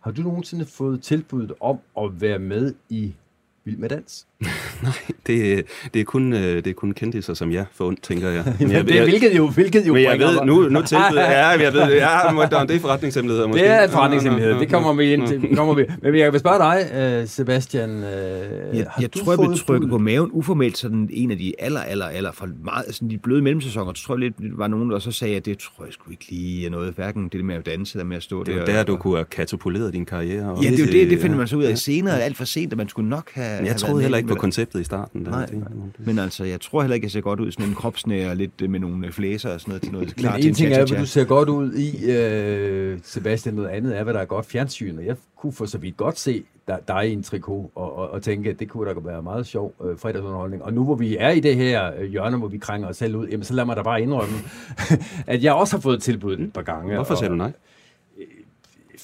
Har 0.00 0.10
du 0.10 0.22
nogensinde 0.22 0.64
fået 0.66 1.02
tilbuddet 1.02 1.52
om 1.60 1.78
at 1.98 2.20
være 2.20 2.38
med 2.38 2.74
i 2.88 3.14
Vild 3.64 3.76
med 3.76 3.88
dans? 3.88 4.26
Nej, 4.82 4.92
det, 5.26 5.66
det, 5.94 6.00
er 6.00 6.04
kun, 6.04 6.32
øh, 6.32 6.40
det 6.40 6.66
er 6.66 6.72
kun 6.72 6.92
kendiser 6.92 7.34
som 7.34 7.52
jeg 7.52 7.64
for 7.74 7.86
ondt, 7.86 8.02
tænker 8.02 8.28
jeg. 8.30 8.44
Men 8.60 8.70
jeg, 8.70 8.86
det 8.86 8.98
er, 8.98 9.04
hvilket 9.04 9.36
jo, 9.36 9.48
hvilket 9.48 9.86
jo 9.86 9.92
men 9.92 10.02
jeg 10.02 10.18
ved, 10.18 10.44
nu, 10.44 10.68
nu 10.68 10.82
tilbyder 10.82 11.30
ja, 11.30 11.48
jeg 11.48 11.72
ved, 11.72 11.80
ja, 11.80 12.64
det 12.68 12.76
er 12.76 12.80
forretningshemmeligheder 12.80 13.48
måske. 13.48 13.62
Det 13.62 13.70
er 13.70 13.84
en 13.84 13.90
forretningshemmelighed, 13.90 14.60
det 14.60 14.70
kommer 14.70 14.92
vi 14.92 15.12
ind 15.12 15.28
til. 15.28 15.56
Kommer 15.56 15.74
vi. 15.74 15.84
Men 16.02 16.16
jeg 16.16 16.32
vil 16.32 16.40
spørge 16.40 16.58
dig, 16.58 16.90
øh, 16.94 17.28
Sebastian. 17.28 17.90
Øh, 17.90 18.04
jeg, 18.78 18.86
jeg 19.00 19.12
tror, 19.12 19.32
jeg 19.32 19.38
blev 19.38 19.56
trykket 19.56 19.90
på 19.90 19.98
maven 19.98 20.30
uformelt, 20.32 20.78
sådan 20.78 21.08
en 21.12 21.30
af 21.30 21.38
de 21.38 21.52
aller, 21.58 21.80
aller, 21.80 22.06
aller 22.06 22.32
for 22.32 22.48
meget, 22.64 22.84
sådan 22.90 23.10
de 23.10 23.18
bløde 23.18 23.42
mellemsæsoner, 23.42 23.92
så 23.94 24.04
tror 24.04 24.14
jeg 24.14 24.20
lidt, 24.20 24.58
var 24.58 24.68
nogen, 24.68 24.90
der 24.90 24.98
så 24.98 25.12
sagde, 25.12 25.36
at 25.36 25.44
det 25.46 25.58
tror 25.58 25.84
jeg 25.84 25.92
sgu 25.92 26.10
ikke 26.10 26.26
lige 26.30 26.66
er 26.66 26.70
noget, 26.70 26.92
hverken 26.94 27.28
det 27.28 27.44
med 27.44 27.54
at 27.54 27.66
danse 27.66 27.96
eller 27.96 28.04
med 28.04 28.16
at 28.16 28.22
stå 28.22 28.44
det 28.44 28.54
der. 28.54 28.64
Det 28.64 28.74
er 28.74 28.76
der, 28.76 28.84
du 28.84 28.96
kunne 28.96 29.16
have 29.16 29.24
katapuleret 29.24 29.92
din 29.92 30.04
karriere. 30.04 30.52
Og 30.52 30.64
ja, 30.64 30.70
det 30.70 30.80
er 30.80 30.86
jo 30.86 30.92
det, 30.92 31.10
det 31.10 31.20
finder 31.20 31.36
man 31.36 31.48
så 31.48 31.56
ud 31.56 31.62
af 31.62 31.78
senere, 31.78 32.22
alt 32.22 32.36
for 32.36 32.44
sent, 32.44 32.72
at 32.72 32.78
man 32.78 32.88
skulle 32.88 33.08
nok 33.08 33.30
have... 33.34 33.64
Jeg 33.64 33.76
troede 33.76 34.02
heller 34.02 34.18
ikke 34.18 34.33
på 34.34 34.40
konceptet 34.40 34.80
i 34.80 34.84
starten. 34.84 35.24
Der. 35.24 35.30
Nej. 35.30 35.48
Men 35.98 36.18
altså, 36.18 36.44
jeg 36.44 36.60
tror 36.60 36.82
heller 36.82 36.94
ikke, 36.94 37.04
jeg 37.04 37.10
ser 37.10 37.20
godt 37.20 37.40
ud 37.40 37.50
sådan 37.50 37.68
en 37.68 37.74
kropsnær, 37.74 38.34
lidt 38.34 38.62
øh, 38.62 38.70
med 38.70 38.80
nogle 38.80 39.12
flæser 39.12 39.50
og 39.50 39.60
sådan 39.60 39.70
noget 39.70 39.82
til 39.82 39.92
noget 39.92 40.16
klar 40.16 40.36
Men 40.36 40.46
en 40.46 40.54
ting 40.54 40.72
er, 40.72 40.86
hvad 40.86 40.98
du 40.98 41.06
ser 41.06 41.24
godt 41.24 41.48
ud 41.48 41.72
i, 41.72 42.10
øh, 42.10 42.98
Sebastian, 43.02 43.54
noget 43.54 43.68
andet 43.68 43.98
er, 43.98 44.02
hvad 44.04 44.14
der 44.14 44.20
er 44.20 44.24
godt 44.24 44.46
fjernsyn, 44.46 44.98
og 44.98 45.06
jeg 45.06 45.16
kunne 45.36 45.52
for 45.52 45.66
så 45.66 45.78
vidt 45.78 45.96
godt 45.96 46.18
se 46.18 46.44
dig 46.88 47.08
i 47.08 47.12
en 47.12 47.22
trikot, 47.22 47.70
og, 47.74 47.96
og, 47.96 48.10
og 48.10 48.22
tænke, 48.22 48.50
at 48.50 48.60
det 48.60 48.68
kunne 48.68 48.94
da 48.94 49.00
være 49.00 49.22
meget 49.22 49.46
sjov 49.46 49.74
øh, 49.84 49.98
fredagsunderholdning. 49.98 50.62
Og 50.62 50.72
nu 50.72 50.84
hvor 50.84 50.94
vi 50.94 51.16
er 51.16 51.30
i 51.30 51.40
det 51.40 51.56
her 51.56 51.90
øh, 51.98 52.10
hjørne, 52.10 52.36
hvor 52.36 52.48
vi 52.48 52.58
krænger 52.58 52.88
os 52.88 52.96
selv 52.96 53.16
ud, 53.16 53.26
jamen 53.26 53.44
så 53.44 53.54
lad 53.54 53.64
mig 53.64 53.76
da 53.76 53.82
bare 53.82 54.02
indrømme, 54.02 54.34
at 55.26 55.44
jeg 55.44 55.52
også 55.52 55.76
har 55.76 55.80
fået 55.80 56.02
tilbud 56.02 56.38
et 56.38 56.52
par 56.52 56.62
gange. 56.62 56.94
Hvorfor 56.94 57.14
sagde 57.14 57.30
du 57.30 57.36
nej? 57.36 57.52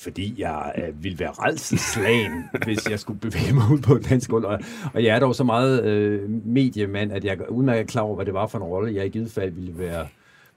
Fordi 0.03 0.35
jeg 0.39 0.73
øh, 0.79 1.05
ville 1.05 1.19
være 1.19 1.31
redselslagen, 1.31 2.45
hvis 2.65 2.91
jeg 2.91 3.01
skulle 3.01 3.21
bevæge 3.21 3.53
mig 3.55 3.65
ud 3.73 3.79
på 3.79 3.95
en 3.95 4.03
dansk 4.03 4.31
gulv. 4.31 4.45
Og, 4.45 4.59
og 4.95 5.05
jeg 5.05 5.17
er 5.17 5.21
dog 5.21 5.35
så 5.35 5.45
meget 5.45 5.85
øh, 5.85 6.31
mediemand, 6.47 7.13
at 7.13 7.25
jeg 7.25 7.39
er 7.51 7.83
klar 7.83 8.03
over, 8.03 8.15
hvad 8.15 8.27
det 8.27 8.35
var 8.35 8.47
for 8.47 8.59
en 8.59 8.65
rolle, 8.65 8.95
jeg 8.95 9.07
i 9.07 9.09
givet 9.09 9.31
fald 9.31 9.51
ville 9.51 9.79
være 9.79 10.07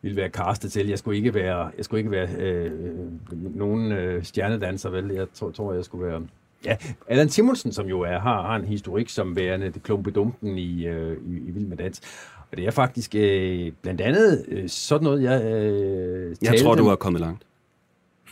ville 0.03 0.17
være 0.17 0.29
castet 0.29 0.71
til. 0.71 0.87
Jeg 0.87 0.99
skulle 0.99 1.17
ikke 1.17 1.33
være, 1.33 1.71
jeg 1.77 1.85
skulle 1.85 1.99
ikke 1.99 2.11
være 2.11 2.27
øh, 2.39 2.71
nogen 3.55 3.91
øh, 3.91 4.23
stjernedanser, 4.23 4.89
vel? 4.89 5.11
Jeg 5.11 5.27
tror, 5.33 5.51
tror, 5.51 5.73
jeg 5.73 5.85
skulle 5.85 6.07
være... 6.07 6.21
Ja, 6.65 6.77
Allan 7.07 7.29
Simonsen, 7.29 7.71
som 7.71 7.87
jo 7.87 8.01
er, 8.01 8.19
har, 8.19 8.41
har 8.41 8.55
en 8.55 8.65
historik 8.65 9.09
som 9.09 9.35
værende 9.35 9.69
det 9.69 9.83
klumpedumpen 9.83 10.57
i, 10.57 10.87
øh, 10.87 11.17
i, 11.27 11.37
i 11.47 11.51
Vild 11.51 11.65
med 11.65 11.77
Dans. 11.77 12.01
Og 12.51 12.57
det 12.57 12.65
er 12.65 12.71
faktisk 12.71 13.15
øh, 13.15 13.71
blandt 13.81 14.01
andet 14.01 14.45
øh, 14.47 14.69
sådan 14.69 15.03
noget, 15.03 15.23
jeg... 15.23 15.43
Øh, 15.43 16.35
jeg 16.41 16.59
tror, 16.59 16.75
du 16.75 16.87
er 16.87 16.95
kommet 16.95 17.21
langt. 17.21 17.43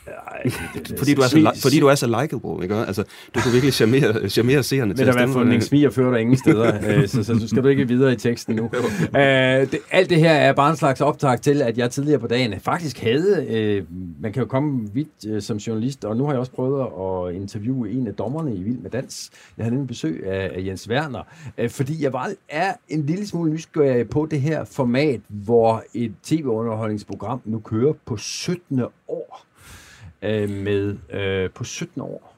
Ej, 0.08 0.42
det, 0.44 0.54
det, 0.88 0.98
fordi, 0.98 1.14
du 1.14 1.22
er 1.22 1.28
så, 1.28 1.60
fordi 1.62 1.80
du 1.80 1.88
er 1.88 1.96
så 1.96 2.08
likeable, 2.08 2.64
ikke? 2.64 2.76
Altså, 2.76 3.04
du 3.36 3.40
kan 3.40 3.54
virkelig 3.54 3.74
charmere, 3.74 4.30
charmere 4.30 4.64
seerne 4.64 4.94
til 4.94 5.04
at 5.04 5.14
stemme. 5.14 5.28
Vil 5.28 5.38
der 5.38 5.44
være 5.44 5.62
fundet 5.70 5.94
fører 5.94 6.12
der 6.12 6.18
ingen 6.18 6.38
steder, 6.38 6.74
øh, 6.88 7.08
så, 7.08 7.24
så, 7.24 7.40
så 7.40 7.48
skal 7.48 7.64
du 7.64 7.68
ikke 7.68 7.88
videre 7.88 8.14
i 8.14 8.16
teksten 8.16 8.56
nu. 8.56 8.64
uh, 8.64 8.72
det, 9.14 9.80
alt 9.92 10.10
det 10.10 10.20
her 10.20 10.32
er 10.32 10.54
bare 10.54 10.70
en 10.70 10.76
slags 10.76 11.02
optag 11.02 11.42
til, 11.42 11.62
at 11.62 11.78
jeg 11.78 11.92
tidligere 11.92 12.20
på 12.20 12.28
dagen 12.28 12.60
faktisk 12.60 13.00
havde, 13.00 13.84
uh, 13.90 13.96
man 14.22 14.34
kan 14.34 14.42
jo 14.42 14.48
komme 14.48 14.90
vidt 14.94 15.26
uh, 15.30 15.40
som 15.40 15.58
journalist, 15.58 16.06
og 16.06 16.18
nu 16.18 16.26
har 16.26 16.32
jeg 16.32 16.40
også 16.40 16.52
prøvet 16.52 16.82
at 16.82 17.36
interviewe 17.42 17.92
en 17.92 18.08
af 18.08 18.14
dommerne 18.14 18.56
i 18.56 18.64
Vild 18.64 18.78
med 18.78 18.90
Dans. 18.90 19.30
Jeg 19.58 19.64
havde 19.64 19.76
nemlig 19.76 19.88
besøg 19.88 20.24
af, 20.28 20.52
af 20.56 20.66
Jens 20.66 20.90
Werner, 20.90 21.22
uh, 21.64 21.70
fordi 21.70 22.04
jeg 22.04 22.14
var, 22.14 22.32
er 22.50 22.74
en 22.90 23.06
lille 23.06 23.28
smule 23.28 23.52
nysgerrig 23.52 24.10
på 24.10 24.28
det 24.32 24.42
her 24.42 24.64
format, 24.64 25.22
hvor 25.28 25.84
et 25.94 26.14
tv-underholdningsprogram 26.24 27.42
nu 27.46 27.60
kører 27.60 27.94
på 28.06 28.18
17. 28.18 28.82
år 29.08 29.51
øh, 30.22 30.50
med 30.50 30.98
øh, 31.10 31.50
på 31.50 31.64
17 31.64 32.02
år 32.02 32.36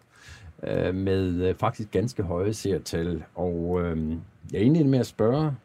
øh, 0.64 0.96
med 0.96 1.50
øh, 1.50 1.56
faktisk 1.56 1.92
ganske 1.92 2.24
høje 2.24 2.54
seertal. 2.54 3.24
Og 3.36 3.82
øh, 3.82 4.10
jeg 4.52 4.58
er 4.58 4.62
egentlig 4.62 4.86
med 4.86 5.00
at 5.00 5.08
spørge 5.08 5.56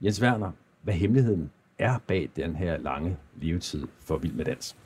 Jens 0.00 0.22
Werner, 0.22 0.50
hvad 0.82 0.94
hemmeligheden 0.94 1.50
er 1.78 1.98
bag 2.06 2.30
den 2.36 2.56
her 2.56 2.76
lange 2.76 3.16
levetid 3.36 3.86
for 4.00 4.16
Vild 4.16 4.32
med 4.32 4.44
Dans. 4.44 4.76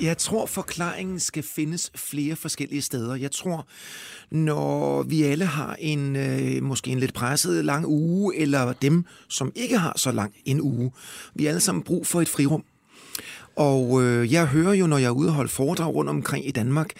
Jeg 0.00 0.18
tror, 0.18 0.46
forklaringen 0.46 1.20
skal 1.20 1.42
findes 1.42 1.92
flere 1.94 2.36
forskellige 2.36 2.82
steder. 2.82 3.14
Jeg 3.14 3.30
tror, 3.30 3.66
når 4.30 5.02
vi 5.02 5.22
alle 5.22 5.44
har 5.44 5.76
en 5.78 6.16
øh, 6.16 6.62
måske 6.62 6.90
en 6.90 7.00
lidt 7.00 7.14
presset 7.14 7.64
lang 7.64 7.86
uge, 7.86 8.36
eller 8.36 8.72
dem, 8.72 9.04
som 9.28 9.52
ikke 9.54 9.78
har 9.78 9.92
så 9.96 10.12
lang 10.12 10.34
en 10.44 10.60
uge, 10.60 10.92
vi 11.34 11.44
har 11.44 11.48
alle 11.48 11.60
sammen 11.60 11.82
brug 11.84 12.06
for 12.06 12.20
et 12.20 12.28
frirum. 12.28 12.64
Og 13.58 14.02
øh, 14.02 14.32
jeg 14.32 14.46
hører 14.46 14.72
jo, 14.72 14.86
når 14.86 14.98
jeg 14.98 15.06
er 15.06 15.10
ude 15.10 15.28
og 15.28 15.34
holde 15.34 15.50
foredrag 15.50 15.94
rundt 15.94 16.10
omkring 16.10 16.48
i 16.48 16.50
Danmark, 16.50 16.90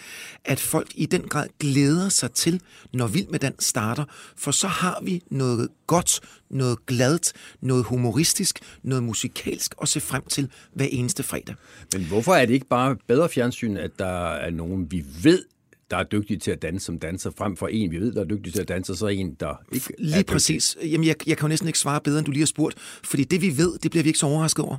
at 0.45 0.59
folk 0.59 0.87
i 0.95 1.05
den 1.05 1.21
grad 1.21 1.47
glæder 1.59 2.09
sig 2.09 2.31
til, 2.31 2.61
når 2.93 3.07
Vild 3.07 3.27
med 3.27 3.39
Dans 3.39 3.65
starter, 3.65 4.05
for 4.37 4.51
så 4.51 4.67
har 4.67 5.01
vi 5.03 5.21
noget 5.31 5.69
godt, 5.87 6.19
noget 6.49 6.85
gladt, 6.85 7.33
noget 7.61 7.85
humoristisk, 7.85 8.59
noget 8.83 9.03
musikalsk 9.03 9.73
at 9.81 9.87
se 9.87 9.99
frem 9.99 10.23
til 10.23 10.49
hver 10.73 10.87
eneste 10.91 11.23
fredag. 11.23 11.55
Men 11.93 12.05
hvorfor 12.05 12.33
er 12.33 12.45
det 12.45 12.53
ikke 12.53 12.67
bare 12.67 12.95
bedre 13.07 13.29
fjernsyn, 13.29 13.77
at 13.77 13.91
der 13.99 14.27
er 14.27 14.49
nogen, 14.49 14.91
vi 14.91 15.05
ved, 15.23 15.43
der 15.91 15.97
er 15.97 16.03
dygtige 16.03 16.39
til 16.39 16.51
at 16.51 16.61
danse 16.61 16.85
som 16.85 16.99
danser, 16.99 17.31
frem 17.37 17.57
for 17.57 17.67
en, 17.67 17.91
vi 17.91 17.97
ved, 17.97 18.13
der 18.13 18.21
er 18.21 18.25
dygtig 18.25 18.53
til 18.53 18.61
at 18.61 18.67
danse, 18.67 18.95
så 18.95 19.07
en, 19.07 19.33
der 19.39 19.61
ikke 19.71 19.93
Lige 19.97 20.23
præcis. 20.23 20.77
Jamen, 20.83 21.07
jeg, 21.07 21.27
jeg 21.27 21.37
kan 21.37 21.45
jo 21.45 21.49
næsten 21.49 21.67
ikke 21.67 21.79
svare 21.79 22.01
bedre, 22.01 22.17
end 22.17 22.25
du 22.25 22.31
lige 22.31 22.41
har 22.41 22.45
spurgt, 22.45 22.79
fordi 23.03 23.23
det, 23.23 23.41
vi 23.41 23.57
ved, 23.57 23.77
det 23.77 23.91
bliver 23.91 24.03
vi 24.03 24.09
ikke 24.09 24.19
så 24.19 24.25
overrasket 24.25 24.65
over. 24.65 24.77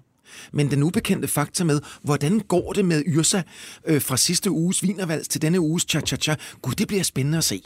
Men 0.53 0.71
den 0.71 0.83
ubekendte 0.83 1.29
faktor 1.29 1.65
med, 1.65 1.81
hvordan 2.03 2.41
går 2.41 2.73
det 2.73 2.85
med 2.85 3.03
Yrsa 3.07 3.43
øh, 3.87 4.03
fra 4.03 4.17
sidste 4.17 4.51
uges 4.51 4.83
vinervalg 4.83 5.29
til 5.29 5.43
denne 5.43 5.61
uges 5.61 5.87
cha-cha-cha, 5.91 6.35
gud, 6.63 6.75
det 6.75 6.89
bliver 6.89 7.03
spændende 7.03 7.39
at 7.39 7.45
se. 7.45 7.63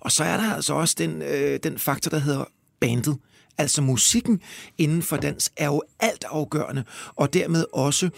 Og 0.00 0.12
så 0.12 0.24
er 0.24 0.36
der 0.36 0.54
altså 0.54 0.74
også 0.74 0.94
den, 0.98 1.22
øh, 1.22 1.60
den 1.62 1.78
faktor, 1.78 2.10
der 2.10 2.18
hedder 2.18 2.44
bandet. 2.80 3.16
Altså 3.58 3.82
musikken 3.82 4.40
inden 4.78 5.02
for 5.02 5.16
dans 5.16 5.52
er 5.56 5.66
jo 5.66 5.82
alt 6.00 6.24
afgørende, 6.28 6.84
og 7.16 7.32
dermed 7.32 7.64
også 7.72 8.10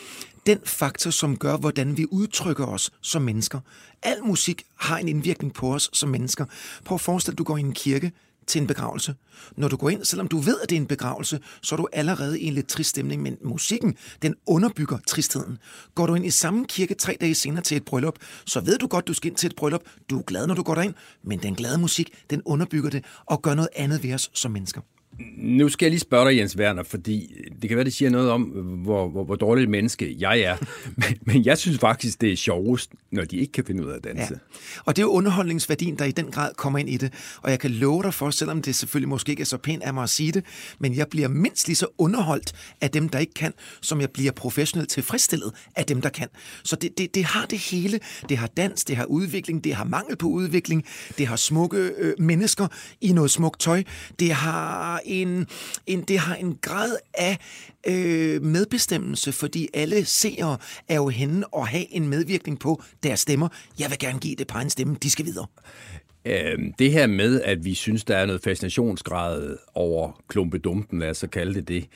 den 0.46 0.58
faktor, 0.64 1.10
som 1.10 1.36
gør, 1.36 1.56
hvordan 1.56 1.96
vi 1.96 2.06
udtrykker 2.10 2.66
os 2.66 2.90
som 3.02 3.22
mennesker. 3.22 3.60
Al 4.02 4.24
musik 4.24 4.62
har 4.76 4.98
en 4.98 5.08
indvirkning 5.08 5.54
på 5.54 5.74
os 5.74 5.90
som 5.92 6.08
mennesker. 6.08 6.44
Prøv 6.84 6.94
at 6.94 7.00
forestille 7.00 7.34
at 7.34 7.38
du 7.38 7.44
går 7.44 7.56
i 7.56 7.60
en 7.60 7.72
kirke, 7.72 8.12
til 8.48 8.60
en 8.60 8.66
begravelse. 8.66 9.14
Når 9.56 9.68
du 9.68 9.76
går 9.76 9.90
ind, 9.90 10.04
selvom 10.04 10.28
du 10.28 10.38
ved, 10.38 10.60
at 10.62 10.70
det 10.70 10.76
er 10.76 10.80
en 10.80 10.86
begravelse, 10.86 11.40
så 11.62 11.74
er 11.74 11.76
du 11.76 11.88
allerede 11.92 12.40
i 12.40 12.44
en 12.44 12.54
lidt 12.54 12.68
trist 12.68 12.90
stemning, 12.90 13.22
men 13.22 13.36
musikken, 13.44 13.96
den 14.22 14.34
underbygger 14.46 14.98
tristheden. 15.06 15.58
Går 15.94 16.06
du 16.06 16.14
ind 16.14 16.26
i 16.26 16.30
samme 16.30 16.66
kirke 16.66 16.94
tre 16.94 17.16
dage 17.20 17.34
senere 17.34 17.62
til 17.62 17.76
et 17.76 17.84
bryllup, 17.84 18.18
så 18.46 18.60
ved 18.60 18.78
du 18.78 18.86
godt, 18.86 19.08
du 19.08 19.14
skal 19.14 19.30
ind 19.30 19.36
til 19.36 19.46
et 19.46 19.56
bryllup. 19.56 19.82
Du 20.10 20.18
er 20.18 20.22
glad, 20.22 20.46
når 20.46 20.54
du 20.54 20.62
går 20.62 20.74
derind, 20.74 20.94
men 21.24 21.42
den 21.42 21.54
glade 21.54 21.78
musik, 21.78 22.24
den 22.30 22.42
underbygger 22.44 22.90
det 22.90 23.04
og 23.26 23.42
gør 23.42 23.54
noget 23.54 23.68
andet 23.76 24.02
ved 24.02 24.14
os 24.14 24.30
som 24.34 24.50
mennesker. 24.50 24.80
Nu 25.36 25.68
skal 25.68 25.86
jeg 25.86 25.90
lige 25.90 26.00
spørge 26.00 26.30
dig, 26.30 26.38
Jens 26.38 26.56
Werner, 26.56 26.82
fordi 26.82 27.34
det 27.62 27.68
kan 27.68 27.76
være, 27.76 27.84
det 27.84 27.92
siger 27.92 28.10
noget 28.10 28.30
om, 28.30 28.42
hvor, 28.42 29.08
hvor, 29.08 29.24
hvor 29.24 29.36
dårligt 29.36 29.64
et 29.64 29.70
menneske 29.70 30.16
jeg 30.18 30.40
er. 30.40 30.56
Men, 30.96 31.18
men 31.20 31.44
jeg 31.44 31.58
synes 31.58 31.78
faktisk, 31.78 32.20
det 32.20 32.32
er 32.32 32.36
sjovest, 32.36 32.90
når 33.10 33.24
de 33.24 33.36
ikke 33.36 33.52
kan 33.52 33.64
finde 33.64 33.86
ud 33.86 33.90
af 33.90 33.96
at 33.96 34.04
danse. 34.04 34.34
Ja. 34.34 34.38
Og 34.84 34.96
det 34.96 35.02
er 35.02 35.06
jo 35.06 35.10
underholdningsværdien, 35.10 35.98
der 35.98 36.04
i 36.04 36.10
den 36.10 36.30
grad 36.30 36.54
kommer 36.56 36.78
ind 36.78 36.90
i 36.90 36.96
det. 36.96 37.12
Og 37.42 37.50
jeg 37.50 37.58
kan 37.60 37.70
love 37.70 38.02
dig 38.02 38.14
for, 38.14 38.30
selvom 38.30 38.62
det 38.62 38.74
selvfølgelig 38.74 39.08
måske 39.08 39.30
ikke 39.30 39.40
er 39.40 39.44
så 39.44 39.56
pænt 39.56 39.82
af 39.82 39.94
mig 39.94 40.02
at 40.02 40.10
sige 40.10 40.32
det, 40.32 40.44
men 40.78 40.96
jeg 40.96 41.06
bliver 41.10 41.28
mindst 41.28 41.66
lige 41.66 41.76
så 41.76 41.86
underholdt 41.98 42.52
af 42.80 42.90
dem, 42.90 43.08
der 43.08 43.18
ikke 43.18 43.34
kan, 43.34 43.52
som 43.80 44.00
jeg 44.00 44.10
bliver 44.10 44.32
professionelt 44.32 44.90
tilfredsstillet 44.90 45.52
af 45.76 45.84
dem, 45.84 46.00
der 46.00 46.08
kan. 46.08 46.28
Så 46.62 46.76
det, 46.76 46.98
det, 46.98 47.14
det 47.14 47.24
har 47.24 47.46
det 47.46 47.58
hele. 47.58 48.00
Det 48.28 48.38
har 48.38 48.46
dans, 48.46 48.84
det 48.84 48.96
har 48.96 49.04
udvikling, 49.04 49.64
det 49.64 49.74
har 49.74 49.84
mangel 49.84 50.16
på 50.16 50.26
udvikling, 50.26 50.84
det 51.18 51.26
har 51.26 51.36
smukke 51.36 51.90
øh, 51.98 52.14
mennesker 52.18 52.66
i 53.00 53.12
noget 53.12 53.30
smukt 53.30 53.60
tøj, 53.60 53.82
det 54.18 54.32
har 54.32 55.00
en, 55.08 55.46
en, 55.86 56.00
det 56.00 56.18
har 56.18 56.34
en 56.34 56.58
grad 56.60 56.96
af 57.14 57.38
øh, 57.86 58.42
medbestemmelse, 58.42 59.32
fordi 59.32 59.68
alle 59.74 60.04
seere 60.04 60.56
er 60.88 60.96
jo 60.96 61.08
henne 61.08 61.46
og 61.54 61.68
have 61.68 61.94
en 61.94 62.08
medvirkning 62.08 62.58
på 62.58 62.82
deres 63.02 63.20
stemmer. 63.20 63.48
Jeg 63.78 63.90
vil 63.90 63.98
gerne 63.98 64.18
give 64.18 64.34
det 64.34 64.46
par 64.46 64.60
en 64.60 64.70
stemme, 64.70 64.96
de 65.02 65.10
skal 65.10 65.24
videre. 65.24 65.46
Øhm, 66.24 66.72
det 66.78 66.92
her 66.92 67.06
med, 67.06 67.40
at 67.42 67.64
vi 67.64 67.74
synes, 67.74 68.04
der 68.04 68.16
er 68.16 68.26
noget 68.26 68.42
fascinationsgrad 68.42 69.56
over 69.74 70.20
klumpedumpen, 70.28 70.98
lad 70.98 71.10
os 71.10 71.16
så 71.16 71.26
kalde 71.26 71.54
det 71.54 71.68
det, 71.68 71.88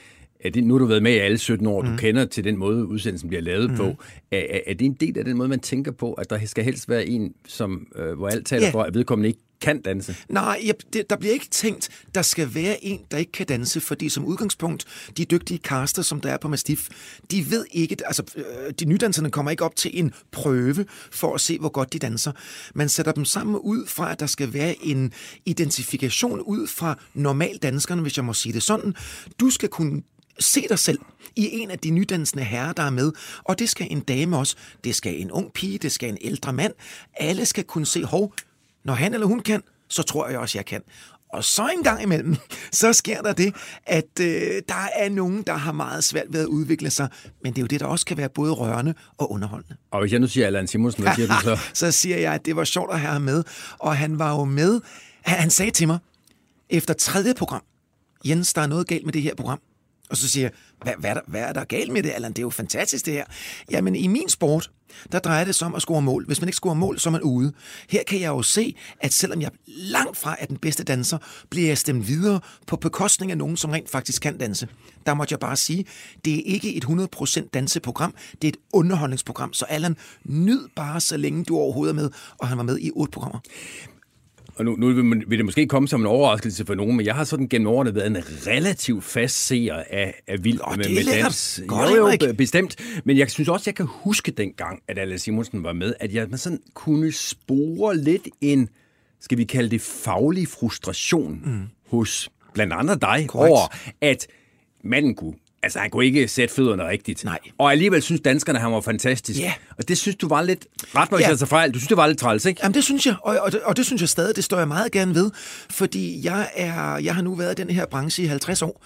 er 0.44 0.50
det, 0.50 0.64
nu 0.64 0.74
har 0.74 0.78
du 0.78 0.86
været 0.86 1.02
med 1.02 1.12
i 1.12 1.18
alle 1.18 1.38
17 1.38 1.66
år, 1.66 1.82
mm. 1.82 1.88
du 1.88 1.96
kender 1.96 2.24
til 2.24 2.44
den 2.44 2.56
måde, 2.56 2.86
udsendelsen 2.86 3.28
bliver 3.28 3.42
lavet 3.42 3.70
mm. 3.70 3.76
på. 3.76 3.84
Er, 4.30 4.38
er, 4.50 4.60
er 4.66 4.74
det 4.74 4.84
en 4.84 4.96
del 5.00 5.18
af 5.18 5.24
den 5.24 5.36
måde, 5.36 5.48
man 5.48 5.60
tænker 5.60 5.92
på, 5.92 6.12
at 6.12 6.30
der 6.30 6.38
skal 6.44 6.64
helst 6.64 6.88
være 6.88 7.06
en, 7.06 7.34
som, 7.46 7.86
øh, 7.96 8.12
hvor 8.12 8.28
alt 8.28 8.46
taler 8.46 8.62
yeah. 8.62 8.72
for, 8.72 8.82
at 8.82 8.94
vedkommende 8.94 9.28
ikke 9.28 9.40
kan 9.62 9.82
danse? 9.82 10.16
Nej, 10.28 10.60
jeg, 10.64 10.74
det, 10.92 11.10
der 11.10 11.16
bliver 11.16 11.32
ikke 11.32 11.48
tænkt, 11.50 11.88
der 12.14 12.22
skal 12.22 12.54
være 12.54 12.84
en, 12.84 13.00
der 13.10 13.16
ikke 13.18 13.32
kan 13.32 13.46
danse, 13.46 13.80
fordi 13.80 14.08
som 14.08 14.24
udgangspunkt, 14.24 14.84
de 15.16 15.24
dygtige 15.24 15.58
caster, 15.58 16.02
som 16.02 16.20
der 16.20 16.32
er 16.32 16.36
på 16.36 16.48
Mastiff, 16.48 16.88
de 17.30 17.50
ved 17.50 17.66
ikke, 17.70 17.96
altså 18.06 18.22
øh, 18.36 18.72
de 18.80 18.84
nydanserne 18.84 19.30
kommer 19.30 19.50
ikke 19.50 19.64
op 19.64 19.76
til 19.76 19.98
en 19.98 20.12
prøve 20.32 20.86
for 21.10 21.34
at 21.34 21.40
se, 21.40 21.58
hvor 21.58 21.68
godt 21.68 21.92
de 21.92 21.98
danser. 21.98 22.32
Man 22.74 22.88
sætter 22.88 23.12
dem 23.12 23.24
sammen 23.24 23.56
ud 23.56 23.86
fra, 23.86 24.12
at 24.12 24.20
der 24.20 24.26
skal 24.26 24.52
være 24.52 24.74
en 24.84 25.12
identifikation 25.46 26.40
ud 26.40 26.66
fra 26.66 26.98
normal 27.14 27.56
danskerne, 27.56 28.02
hvis 28.02 28.16
jeg 28.16 28.24
må 28.24 28.32
sige 28.32 28.52
det 28.52 28.62
sådan. 28.62 28.94
Du 29.40 29.50
skal 29.50 29.68
kunne 29.68 30.02
se 30.38 30.68
dig 30.68 30.78
selv 30.78 30.98
i 31.36 31.48
en 31.52 31.70
af 31.70 31.78
de 31.78 31.90
nydansende 31.90 32.44
herrer, 32.44 32.72
der 32.72 32.82
er 32.82 32.90
med. 32.90 33.12
Og 33.44 33.58
det 33.58 33.68
skal 33.68 33.86
en 33.90 34.00
dame 34.00 34.38
også. 34.38 34.56
Det 34.84 34.94
skal 34.94 35.20
en 35.20 35.30
ung 35.30 35.52
pige, 35.52 35.78
det 35.78 35.92
skal 35.92 36.08
en 36.08 36.18
ældre 36.20 36.52
mand. 36.52 36.72
Alle 37.14 37.46
skal 37.46 37.64
kunne 37.64 37.86
se, 37.86 38.04
hov, 38.04 38.34
når 38.85 38.95
han 38.95 39.14
eller 39.14 39.26
hun 39.26 39.41
kan, 39.41 39.62
så 39.89 40.03
tror 40.03 40.28
jeg 40.28 40.39
også, 40.39 40.59
jeg 40.59 40.66
kan. 40.66 40.83
Og 41.33 41.45
så 41.45 41.68
en 41.76 41.83
gang 41.83 42.03
imellem, 42.03 42.37
så 42.72 42.93
sker 42.93 43.22
der 43.22 43.33
det, 43.33 43.55
at 43.87 44.20
øh, 44.20 44.62
der 44.68 44.89
er 44.97 45.09
nogen, 45.09 45.43
der 45.43 45.55
har 45.55 45.72
meget 45.72 46.05
svært 46.05 46.26
ved 46.28 46.41
at 46.41 46.47
udvikle 46.47 46.91
sig. 46.91 47.09
Men 47.43 47.53
det 47.53 47.59
er 47.59 47.62
jo 47.62 47.66
det, 47.66 47.80
der 47.80 47.87
også 47.87 48.07
kan 48.07 48.16
være 48.16 48.28
både 48.28 48.53
rørende 48.53 48.95
og 49.18 49.33
underholdende. 49.33 49.76
Og 49.91 50.01
hvis 50.01 50.12
jeg 50.12 50.20
nu 50.20 50.26
siger 50.26 50.47
Allan 50.47 50.66
Simonsen, 50.66 51.03
hvad 51.03 51.14
siger 51.14 51.28
du 51.28 51.35
så? 51.43 51.59
så 51.85 51.93
siger 51.93 52.16
jeg, 52.16 52.35
at 52.35 52.47
det 52.47 52.57
var 52.57 52.64
sjovt 52.64 52.93
at 52.93 53.01
have 53.01 53.12
ham 53.12 53.22
med. 53.22 53.45
Og 53.78 53.97
han 53.97 54.18
var 54.18 54.30
jo 54.30 54.45
med. 54.45 54.80
Han, 55.22 55.51
sagde 55.51 55.70
til 55.70 55.87
mig, 55.87 55.99
efter 56.70 56.95
tredje 56.95 57.35
program, 57.35 57.62
Jens, 58.24 58.53
der 58.53 58.62
er 58.62 58.66
noget 58.66 58.87
galt 58.87 59.05
med 59.05 59.12
det 59.12 59.22
her 59.22 59.35
program. 59.35 59.61
Og 60.11 60.16
så 60.16 60.28
siger 60.28 60.45
jeg, 60.45 60.53
hvad, 60.83 60.93
hvad, 60.99 61.11
er 61.11 61.14
der, 61.14 61.20
hvad 61.26 61.41
er 61.41 61.53
der 61.53 61.64
galt 61.64 61.93
med 61.93 62.03
det, 62.03 62.11
Allan? 62.11 62.30
Det 62.33 62.39
er 62.39 62.43
jo 62.43 62.51
fantastisk, 62.51 63.07
det 63.07 63.14
her. 63.14 63.24
Jamen, 63.70 63.97
i 63.97 64.07
min 64.07 64.28
sport, 64.28 64.70
der 65.12 65.18
drejer 65.18 65.45
det 65.45 65.55
sig 65.55 65.66
om 65.66 65.74
at 65.74 65.83
score 65.83 66.03
mål. 66.03 66.26
Hvis 66.26 66.41
man 66.41 66.49
ikke 66.49 66.57
scorer 66.57 66.74
mål, 66.74 66.99
så 66.99 67.09
er 67.09 67.11
man 67.11 67.22
ude. 67.22 67.53
Her 67.91 68.03
kan 68.05 68.20
jeg 68.20 68.28
jo 68.28 68.43
se, 68.43 68.76
at 69.01 69.12
selvom 69.12 69.41
jeg 69.41 69.51
langt 69.66 70.16
fra 70.16 70.37
er 70.39 70.47
den 70.47 70.57
bedste 70.57 70.85
danser, 70.85 71.18
bliver 71.51 71.68
jeg 71.68 71.78
stemt 71.78 72.09
videre 72.09 72.41
på 72.66 72.76
bekostning 72.76 73.30
af 73.30 73.39
nogen, 73.39 73.57
som 73.57 73.70
rent 73.70 73.91
faktisk 73.91 74.22
kan 74.22 74.39
danse. 74.39 74.68
Der 75.07 75.14
måtte 75.14 75.33
jeg 75.33 75.41
bare 75.41 75.57
sige, 75.57 75.85
det 76.24 76.35
er 76.35 76.43
ikke 76.45 76.74
et 76.74 76.85
100% 76.85 77.49
danseprogram, 77.55 78.14
det 78.43 78.49
er 78.49 78.53
et 78.53 78.59
underholdningsprogram. 78.72 79.53
Så 79.53 79.64
Allan, 79.64 79.97
nyd 80.24 80.68
bare, 80.76 81.01
så 81.01 81.16
længe 81.16 81.45
du 81.45 81.57
overhovedet 81.57 81.93
er 81.93 81.97
med, 81.97 82.11
og 82.39 82.49
han 82.49 82.59
var 82.59 82.64
med 82.64 82.78
i 82.78 82.91
otte 82.95 83.11
programmer 83.11 83.41
og 84.62 84.78
nu, 84.78 84.92
nu 84.92 85.14
vil 85.26 85.38
det 85.38 85.44
måske 85.44 85.66
komme 85.66 85.88
som 85.88 86.00
en 86.00 86.06
overraskelse 86.06 86.66
for 86.66 86.74
nogen, 86.74 86.96
men 86.96 87.06
jeg 87.06 87.14
har 87.14 87.24
sådan 87.24 87.48
gennem 87.48 87.68
årene 87.68 87.94
været 87.94 88.06
en 88.06 88.16
relativt 88.46 89.04
fast 89.04 89.46
seer 89.46 89.82
af, 89.90 90.14
af 90.28 90.44
vild 90.44 90.60
oh, 90.62 90.76
med, 90.76 90.88
med 90.88 91.22
dans. 91.22 91.62
Godt, 91.66 91.96
jo, 91.96 92.26
jo, 92.28 92.34
bestemt. 92.34 92.76
Men 93.04 93.18
jeg 93.18 93.30
synes 93.30 93.48
også, 93.48 93.62
jeg 93.66 93.74
kan 93.74 93.86
huske 93.88 94.30
dengang, 94.30 94.82
at 94.88 94.98
Allan 94.98 95.18
Simonsen 95.18 95.64
var 95.64 95.72
med, 95.72 95.94
at 96.00 96.14
jeg 96.14 96.28
sådan 96.36 96.60
kunne 96.74 97.12
spore 97.12 97.96
lidt 97.96 98.28
en, 98.40 98.68
skal 99.20 99.38
vi 99.38 99.44
kalde 99.44 99.70
det, 99.70 99.80
faglig 99.80 100.48
frustration 100.48 101.42
mm. 101.44 101.62
hos 101.90 102.28
blandt 102.54 102.72
andet 102.72 103.02
dig 103.02 103.26
Correct. 103.28 103.50
over, 103.50 103.60
at 104.00 104.26
manden 104.84 105.14
kunne 105.14 105.34
Altså, 105.64 105.78
han 105.78 105.90
kunne 105.90 106.04
ikke 106.04 106.28
sætte 106.28 106.54
fødderne 106.54 106.88
rigtigt. 106.88 107.24
Nej. 107.24 107.38
Og 107.58 107.72
alligevel 107.72 108.02
synes 108.02 108.20
danskerne, 108.20 108.58
han 108.58 108.72
var 108.72 108.80
fantastisk. 108.80 109.40
Ja. 109.40 109.52
Og 109.78 109.88
det 109.88 109.98
synes 109.98 110.16
du 110.16 110.28
var 110.28 110.42
lidt... 110.42 110.66
Ret 110.94 111.10
mig, 111.10 111.20
Ja. 111.20 111.26
tager 111.26 111.46
fejl. 111.46 111.74
Du 111.74 111.78
synes, 111.78 111.88
det 111.88 111.96
var 111.96 112.06
lidt 112.06 112.18
træls, 112.18 112.44
ikke? 112.44 112.60
Jamen, 112.62 112.74
det 112.74 112.84
synes 112.84 113.06
jeg, 113.06 113.14
og, 113.22 113.38
og, 113.40 113.52
det, 113.52 113.60
og 113.62 113.76
det 113.76 113.86
synes 113.86 114.00
jeg 114.02 114.08
stadig, 114.08 114.36
det 114.36 114.44
står 114.44 114.58
jeg 114.58 114.68
meget 114.68 114.92
gerne 114.92 115.14
ved, 115.14 115.30
fordi 115.70 116.24
jeg, 116.24 116.50
er, 116.56 116.96
jeg 116.96 117.14
har 117.14 117.22
nu 117.22 117.34
været 117.34 117.58
i 117.58 117.62
den 117.62 117.70
her 117.74 117.86
branche 117.86 118.24
i 118.24 118.26
50 118.26 118.62
år, 118.62 118.84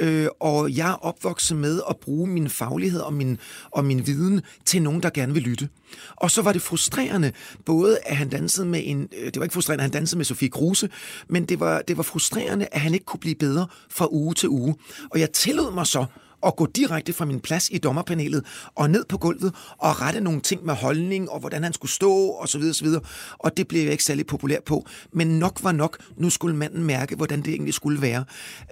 øh, 0.00 0.26
og 0.40 0.70
jeg 0.76 0.90
er 0.90 1.04
opvokset 1.06 1.56
med 1.56 1.80
at 1.90 1.96
bruge 1.96 2.26
min 2.28 2.48
faglighed 2.50 3.00
og 3.00 3.12
min, 3.14 3.38
og 3.70 3.84
min 3.84 4.06
viden 4.06 4.40
til 4.64 4.82
nogen, 4.82 5.02
der 5.02 5.10
gerne 5.10 5.34
vil 5.34 5.42
lytte. 5.42 5.68
Og 6.16 6.30
så 6.30 6.42
var 6.42 6.52
det 6.52 6.62
frustrerende, 6.62 7.32
både 7.64 7.98
at 8.06 8.16
han 8.16 8.28
dansede 8.28 8.66
med 8.66 8.80
en... 8.84 9.08
øh, 9.18 9.26
Det 9.26 9.36
var 9.36 9.42
ikke 9.42 9.52
frustrerende, 9.52 9.82
at 9.82 9.90
han 9.90 9.92
dansede 10.00 10.18
med 10.18 10.24
Sofie 10.24 10.48
Kruse, 10.48 10.88
men 11.28 11.44
det 11.44 11.60
var, 11.60 11.82
det 11.88 11.96
var 11.96 12.02
frustrerende, 12.02 12.66
at 12.72 12.80
han 12.80 12.94
ikke 12.94 13.06
kunne 13.06 13.20
blive 13.20 13.34
bedre 13.34 13.66
fra 13.90 14.08
uge 14.10 14.34
til 14.34 14.48
uge. 14.48 14.74
Og 15.10 15.20
jeg 15.20 15.30
tillod 15.30 15.74
mig 15.74 15.86
så 15.86 16.04
at 16.46 16.56
gå 16.56 16.66
direkte 16.66 17.12
fra 17.12 17.24
min 17.24 17.40
plads 17.40 17.70
i 17.72 17.78
dommerpanelet 17.78 18.44
og 18.74 18.90
ned 18.90 19.04
på 19.08 19.18
gulvet 19.18 19.54
og 19.78 20.00
rette 20.00 20.20
nogle 20.20 20.40
ting 20.40 20.66
med 20.66 20.74
holdning 20.74 21.30
og 21.30 21.40
hvordan 21.40 21.62
han 21.62 21.72
skulle 21.72 21.92
stå 21.92 22.12
og 22.12 22.48
så 22.48 22.58
videre, 22.58 22.74
så 22.74 22.84
videre. 22.84 23.02
Og 23.38 23.56
det 23.56 23.68
blev 23.68 23.82
jeg 23.82 23.92
ikke 23.92 24.04
særlig 24.04 24.26
populær 24.26 24.58
på. 24.66 24.86
Men 25.12 25.38
nok 25.38 25.60
var 25.62 25.72
nok. 25.72 25.98
Nu 26.16 26.30
skulle 26.30 26.56
manden 26.56 26.84
mærke, 26.84 27.16
hvordan 27.16 27.42
det 27.42 27.48
egentlig 27.48 27.74
skulle 27.74 28.02
være. 28.02 28.24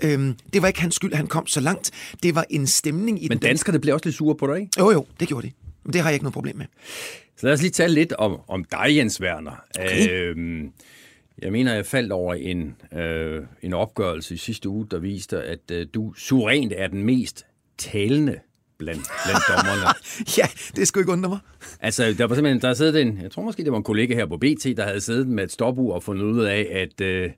Øhm, 0.03 0.37
det 0.53 0.63
var 0.63 0.69
ikke 0.69 0.81
hans 0.81 0.95
skyld, 0.95 1.15
han 1.15 1.27
kom 1.27 1.47
så 1.47 1.61
langt. 1.61 1.91
Det 2.23 2.35
var 2.35 2.45
en 2.51 2.67
stemning 2.67 3.25
i 3.25 3.29
Men 3.29 3.39
danskerne 3.39 3.79
blev 3.79 3.95
også 3.95 4.07
lidt 4.07 4.17
sure 4.17 4.35
på 4.35 4.47
dig, 4.47 4.61
ikke? 4.61 4.73
Jo, 4.79 4.91
jo, 4.91 5.07
det 5.21 5.29
gjorde 5.29 5.47
de. 5.47 5.53
Men 5.85 5.93
det 5.93 6.01
har 6.01 6.09
jeg 6.09 6.15
ikke 6.15 6.25
noget 6.25 6.35
problem 6.35 6.57
med. 6.57 6.67
Så 7.37 7.47
lad 7.47 7.53
os 7.53 7.63
lige 7.63 7.71
tale 7.71 7.95
lidt 7.95 8.13
om, 8.13 8.41
om 8.49 8.65
dig, 8.65 8.97
Jens 8.97 9.21
Werner. 9.21 9.65
Okay. 9.79 10.11
Øhm, 10.11 10.73
jeg 11.43 11.53
mener, 11.53 11.75
jeg 11.75 11.87
faldt 11.87 12.13
over 12.13 12.35
en, 12.35 12.77
øh, 12.99 13.43
en 13.63 13.73
opgørelse 13.73 14.35
i 14.35 14.37
sidste 14.37 14.69
uge, 14.69 14.87
der 14.91 14.99
viste, 14.99 15.43
at 15.43 15.71
øh, 15.71 15.87
du 15.95 16.13
suverænt 16.15 16.73
er 16.77 16.87
den 16.87 17.03
mest 17.03 17.47
talende 17.91 18.39
blandt, 18.79 19.07
blandt 19.25 19.43
dommerne. 19.49 19.95
Ja, 20.39 20.47
det 20.77 20.89
skulle 20.89 21.03
ikke 21.03 21.13
undre 21.13 21.29
mig. 21.29 21.39
Altså, 21.81 22.15
der 22.19 22.25
var 22.27 22.35
simpelthen, 22.35 22.63
der 22.63 22.75
siddet 22.75 23.03
en, 23.03 23.19
jeg 23.23 23.31
tror 23.31 23.43
måske, 23.43 23.65
det 23.65 23.73
var 23.73 23.79
en 23.79 23.85
kollega 23.85 24.15
her 24.15 24.27
på 24.27 24.37
BT, 24.37 24.65
der 24.77 24.85
havde 24.85 25.01
siddet 25.01 25.29
med 25.29 25.45
et 25.45 25.53
stopur 25.53 25.95
og 25.95 26.03
fundet 26.03 26.25
ud 26.25 26.41
af, 26.45 26.69
at 26.73 27.01
øh, 27.01 27.31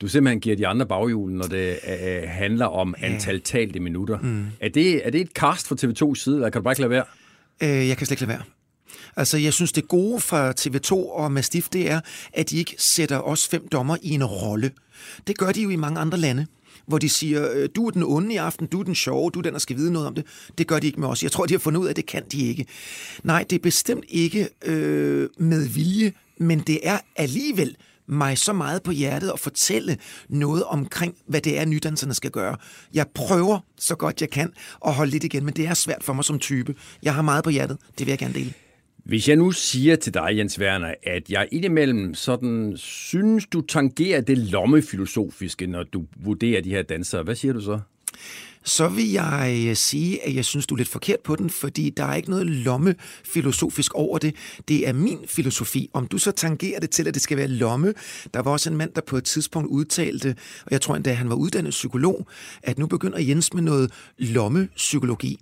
du 0.00 0.08
simpelthen 0.08 0.40
giver 0.40 0.56
de 0.56 0.66
andre 0.66 0.86
baghjul, 0.86 1.32
når 1.32 1.46
det 1.46 1.78
øh, 1.88 2.22
handler 2.28 2.66
om 2.66 2.94
antal 2.98 3.40
talte 3.40 3.80
minutter. 3.80 4.18
Mm. 4.18 4.46
Er, 4.60 4.68
det, 4.68 5.06
er 5.06 5.10
det 5.10 5.20
et 5.20 5.30
cast 5.34 5.68
fra 5.68 5.76
TV2's 5.80 6.14
side, 6.14 6.34
eller 6.34 6.50
kan 6.50 6.60
du 6.60 6.64
bare 6.64 6.72
ikke 6.72 6.80
lade 6.80 6.90
være? 6.90 7.04
Øh, 7.62 7.88
jeg 7.88 7.96
kan 7.96 8.06
slet 8.06 8.10
ikke 8.10 8.22
lade 8.22 8.38
være. 8.38 8.42
Altså, 9.16 9.38
jeg 9.38 9.52
synes, 9.52 9.72
det 9.72 9.88
gode 9.88 10.20
fra 10.20 10.52
TV2 10.60 10.92
og 10.92 11.32
Mastiff, 11.32 11.68
det 11.68 11.90
er, 11.90 12.00
at 12.32 12.50
de 12.50 12.56
ikke 12.56 12.74
sætter 12.78 13.20
os 13.20 13.48
fem 13.48 13.68
dommer 13.68 13.96
i 14.02 14.10
en 14.10 14.24
rolle. 14.24 14.70
Det 15.26 15.38
gør 15.38 15.52
de 15.52 15.62
jo 15.62 15.70
i 15.70 15.76
mange 15.76 16.00
andre 16.00 16.18
lande 16.18 16.46
hvor 16.86 16.98
de 16.98 17.08
siger, 17.08 17.52
øh, 17.54 17.68
du 17.76 17.86
er 17.86 17.90
den 17.90 18.02
onde 18.02 18.34
i 18.34 18.36
aften, 18.36 18.66
du 18.66 18.80
er 18.80 18.84
den 18.84 18.94
sjove, 18.94 19.30
du 19.30 19.38
er 19.38 19.42
den, 19.42 19.52
der 19.52 19.58
skal 19.58 19.76
vide 19.76 19.92
noget 19.92 20.08
om 20.08 20.14
det. 20.14 20.24
Det 20.58 20.66
gør 20.66 20.78
de 20.78 20.86
ikke 20.86 21.00
med 21.00 21.08
os. 21.08 21.22
Jeg 21.22 21.32
tror, 21.32 21.46
de 21.46 21.54
har 21.54 21.58
fundet 21.58 21.80
ud 21.80 21.86
af, 21.86 21.90
at 21.90 21.96
det 21.96 22.06
kan 22.06 22.22
de 22.32 22.46
ikke. 22.46 22.66
Nej, 23.22 23.44
det 23.50 23.56
er 23.56 23.62
bestemt 23.62 24.04
ikke 24.08 24.48
øh, 24.64 25.28
med 25.38 25.68
vilje, 25.68 26.12
men 26.38 26.60
det 26.60 26.80
er 26.82 26.98
alligevel 27.16 27.76
mig 28.08 28.38
så 28.38 28.52
meget 28.52 28.82
på 28.82 28.90
hjertet 28.90 29.30
at 29.30 29.40
fortælle 29.40 29.98
noget 30.28 30.64
omkring, 30.64 31.14
hvad 31.28 31.40
det 31.40 31.58
er, 31.58 31.64
nydanserne 31.64 32.14
skal 32.14 32.30
gøre. 32.30 32.56
Jeg 32.94 33.06
prøver 33.14 33.58
så 33.78 33.94
godt 33.94 34.20
jeg 34.20 34.30
kan 34.30 34.52
at 34.86 34.94
holde 34.94 35.10
lidt 35.10 35.24
igen, 35.24 35.44
men 35.44 35.54
det 35.54 35.66
er 35.66 35.74
svært 35.74 36.04
for 36.04 36.12
mig 36.12 36.24
som 36.24 36.38
type. 36.38 36.74
Jeg 37.02 37.14
har 37.14 37.22
meget 37.22 37.44
på 37.44 37.50
hjertet. 37.50 37.78
Det 37.98 38.06
vil 38.06 38.12
jeg 38.12 38.18
gerne 38.18 38.34
dele. 38.34 38.52
Hvis 39.06 39.28
jeg 39.28 39.36
nu 39.36 39.50
siger 39.50 39.96
til 39.96 40.14
dig, 40.14 40.28
Jens 40.32 40.60
Werner, 40.60 40.94
at 41.02 41.30
jeg 41.30 41.48
indimellem 41.52 42.14
sådan 42.14 42.76
synes, 42.76 43.46
du 43.46 43.60
tangerer 43.60 44.20
det 44.20 44.38
lommefilosofiske, 44.38 45.66
når 45.66 45.82
du 45.82 46.04
vurderer 46.16 46.62
de 46.62 46.70
her 46.70 46.82
dansere, 46.82 47.22
hvad 47.22 47.34
siger 47.34 47.52
du 47.52 47.60
så? 47.60 47.80
så 48.64 48.88
vil 48.88 49.12
jeg 49.12 49.64
øh, 49.68 49.76
sige, 49.76 50.26
at 50.26 50.34
jeg 50.34 50.44
synes, 50.44 50.66
du 50.66 50.74
er 50.74 50.76
lidt 50.76 50.88
forkert 50.88 51.20
på 51.20 51.36
den, 51.36 51.50
fordi 51.50 51.90
der 51.90 52.04
er 52.04 52.14
ikke 52.14 52.30
noget 52.30 52.46
lommefilosofisk 52.46 53.94
over 53.94 54.18
det. 54.18 54.34
Det 54.68 54.88
er 54.88 54.92
min 54.92 55.18
filosofi. 55.26 55.90
Om 55.92 56.06
du 56.06 56.18
så 56.18 56.30
tangerer 56.30 56.80
det 56.80 56.90
til, 56.90 57.08
at 57.08 57.14
det 57.14 57.22
skal 57.22 57.36
være 57.36 57.48
lomme. 57.48 57.94
Der 58.34 58.42
var 58.42 58.50
også 58.50 58.70
en 58.70 58.76
mand, 58.76 58.92
der 58.92 59.00
på 59.00 59.16
et 59.16 59.24
tidspunkt 59.24 59.68
udtalte, 59.68 60.36
og 60.64 60.72
jeg 60.72 60.80
tror 60.80 60.96
endda, 60.96 61.12
han 61.12 61.28
var 61.28 61.36
uddannet 61.36 61.70
psykolog, 61.70 62.26
at 62.62 62.78
nu 62.78 62.86
begynder 62.86 63.18
Jens 63.18 63.54
med 63.54 63.62
noget 63.62 63.92
lommepsykologi. 64.18 65.38